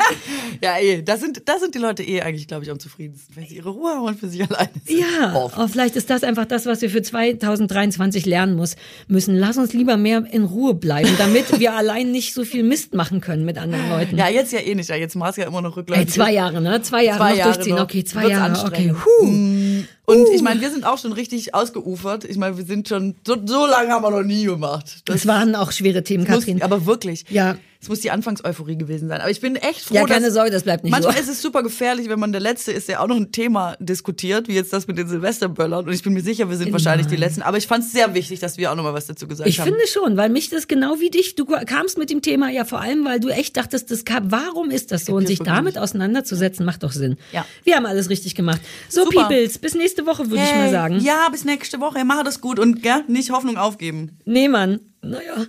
Ja, 0.61 0.77
eh, 0.79 1.01
da 1.03 1.17
sind, 1.17 1.43
da 1.45 1.59
sind 1.59 1.75
die 1.75 1.79
Leute 1.79 2.03
eh 2.03 2.21
eigentlich, 2.21 2.47
glaube 2.47 2.63
ich, 2.63 2.71
am 2.71 2.79
zufriedensten, 2.79 3.35
wenn 3.35 3.45
sie 3.45 3.55
ihre 3.57 3.69
Ruhe 3.69 3.91
haben 3.91 4.05
und 4.05 4.19
für 4.19 4.27
sich 4.27 4.41
alleine 4.43 4.69
sind. 4.85 4.99
Ja, 4.99 5.33
oh, 5.35 5.67
vielleicht 5.67 5.95
ist 5.95 6.09
das 6.09 6.23
einfach 6.23 6.45
das, 6.45 6.65
was 6.65 6.81
wir 6.81 6.89
für 6.89 7.01
2023 7.01 8.25
lernen 8.25 8.55
muss, 8.55 8.75
müssen. 9.07 9.35
Lass 9.35 9.57
uns 9.57 9.73
lieber 9.73 9.97
mehr 9.97 10.23
in 10.31 10.43
Ruhe 10.43 10.73
bleiben, 10.73 11.09
damit 11.17 11.59
wir 11.59 11.73
allein 11.77 12.11
nicht 12.11 12.33
so 12.33 12.43
viel 12.43 12.63
Mist 12.63 12.93
machen 12.93 13.21
können 13.21 13.45
mit 13.45 13.57
anderen 13.57 13.89
Leuten. 13.89 14.17
Ja, 14.17 14.29
jetzt 14.29 14.51
ja 14.53 14.59
eh 14.59 14.73
nicht. 14.75 14.89
Ja, 14.89 14.95
jetzt 14.95 15.15
machst 15.15 15.37
du 15.37 15.41
ja 15.41 15.47
immer 15.47 15.61
noch 15.61 15.77
rückläufig. 15.77 16.07
Ey, 16.07 16.11
zwei 16.11 16.33
Jahre, 16.33 16.61
ne? 16.61 16.81
Zwei 16.81 17.03
Jahre 17.03 17.19
Zwei 17.19 17.29
noch 17.31 17.37
Jahre 17.37 17.53
durchziehen. 17.53 17.75
noch. 17.75 17.83
Okay, 17.83 18.03
zwei 18.03 18.21
Wird's 18.23 18.31
Jahre. 18.33 18.65
Okay, 18.65 18.93
huh. 18.93 19.83
Und 20.09 20.29
ich 20.29 20.41
meine, 20.41 20.61
wir 20.61 20.71
sind 20.71 20.85
auch 20.85 20.97
schon 20.97 21.11
richtig 21.11 21.53
ausgeufert. 21.53 22.23
Ich 22.23 22.37
meine, 22.37 22.57
wir 22.57 22.63
sind 22.63 22.87
schon, 22.87 23.15
so, 23.25 23.35
so 23.45 23.65
lange 23.65 23.89
haben 23.89 24.03
wir 24.03 24.11
noch 24.11 24.23
nie 24.23 24.45
gemacht. 24.45 25.01
Das 25.03 25.27
waren 25.27 25.53
auch 25.53 25.73
schwere 25.73 26.01
Themen, 26.01 26.23
muss, 26.23 26.45
Katrin. 26.45 26.61
aber 26.61 26.85
wirklich. 26.85 27.25
Ja. 27.29 27.57
Es 27.81 27.89
muss 27.89 27.99
die 27.99 28.09
Anfangseuphorie 28.11 28.77
gewesen 28.77 29.07
sein. 29.07 29.21
Aber 29.21 29.29
ich 29.29 29.39
bin 29.39 29.55
echt 29.55 29.81
froh, 29.81 29.95
Ja, 29.95 30.05
keine 30.05 30.25
dass, 30.25 30.33
Sorge, 30.33 30.49
das 30.51 30.63
bleibt 30.63 30.83
nicht 30.83 30.91
Manchmal 30.91 31.13
so. 31.13 31.19
ist 31.19 31.29
es 31.29 31.41
super 31.41 31.61
gefährlich, 31.63 32.09
wenn 32.09 32.19
man 32.19 32.31
der 32.31 32.41
Letzte 32.41 32.71
ist, 32.71 32.87
der 32.89 33.01
auch 33.03 33.07
noch 33.07 33.15
ein 33.15 33.31
Thema 33.31 33.75
diskutiert, 33.79 34.47
wie 34.47 34.53
jetzt 34.55 34.73
das 34.73 34.87
mit 34.87 34.97
den 34.97 35.07
Silvesterböllern. 35.07 35.85
Und 35.85 35.93
ich 35.93 36.01
bin 36.03 36.13
mir 36.13 36.21
sicher, 36.21 36.49
wir 36.49 36.57
sind 36.57 36.71
wahrscheinlich 36.71 37.07
die 37.07 37.15
Letzten. 37.15 37.41
Aber 37.43 37.57
ich 37.57 37.67
fand 37.67 37.83
es 37.83 37.91
sehr 37.91 38.13
wichtig, 38.13 38.39
dass 38.39 38.57
wir 38.57 38.71
auch 38.71 38.75
noch 38.75 38.83
mal 38.83 38.93
was 38.93 39.05
dazu 39.05 39.27
gesagt 39.27 39.47
Ich 39.47 39.59
haben. 39.59 39.67
finde 39.69 39.85
schon, 39.87 40.17
weil 40.17 40.29
mich 40.29 40.49
das 40.49 40.67
genau 40.67 40.99
wie 40.99 41.09
dich, 41.09 41.35
du 41.35 41.45
kamst 41.45 41.97
mit 41.97 42.09
dem 42.09 42.21
Thema 42.21 42.49
ja 42.49 42.65
vor 42.65 42.81
allem, 42.81 43.05
weil 43.05 43.19
du 43.19 43.29
echt 43.29 43.55
dachtest, 43.57 43.91
das 43.91 44.05
kam, 44.05 44.31
warum 44.31 44.71
ist 44.71 44.91
das 44.91 45.05
so? 45.05 45.13
Und 45.13 45.27
sich 45.27 45.39
damit 45.39 45.77
auseinanderzusetzen, 45.77 46.65
macht 46.65 46.83
doch 46.83 46.91
Sinn. 46.91 47.17
Ja. 47.31 47.45
Wir 47.63 47.75
haben 47.75 47.85
alles 47.85 48.09
richtig 48.09 48.35
gemacht. 48.35 48.59
So, 48.89 49.03
Super. 49.05 49.23
Peoples, 49.27 49.57
bis 49.59 49.75
nächste 49.75 50.05
Woche, 50.05 50.29
würde 50.29 50.43
ich 50.43 50.51
mal 50.51 50.63
Hey, 50.63 50.71
sagen. 50.71 50.99
Ja, 50.99 51.29
bis 51.31 51.45
nächste 51.45 51.79
Woche. 51.79 52.03
Mach 52.05 52.23
das 52.23 52.41
gut 52.41 52.59
und 52.59 52.81
gell, 52.81 53.03
nicht 53.07 53.31
Hoffnung 53.31 53.57
aufgeben. 53.57 54.17
Nee, 54.25 54.47
Mann. 54.47 54.79
Naja. 55.01 55.45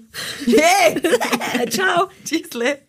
Hey! 0.46 1.70
Ciao. 1.70 2.10
Tschüssle. 2.24 2.82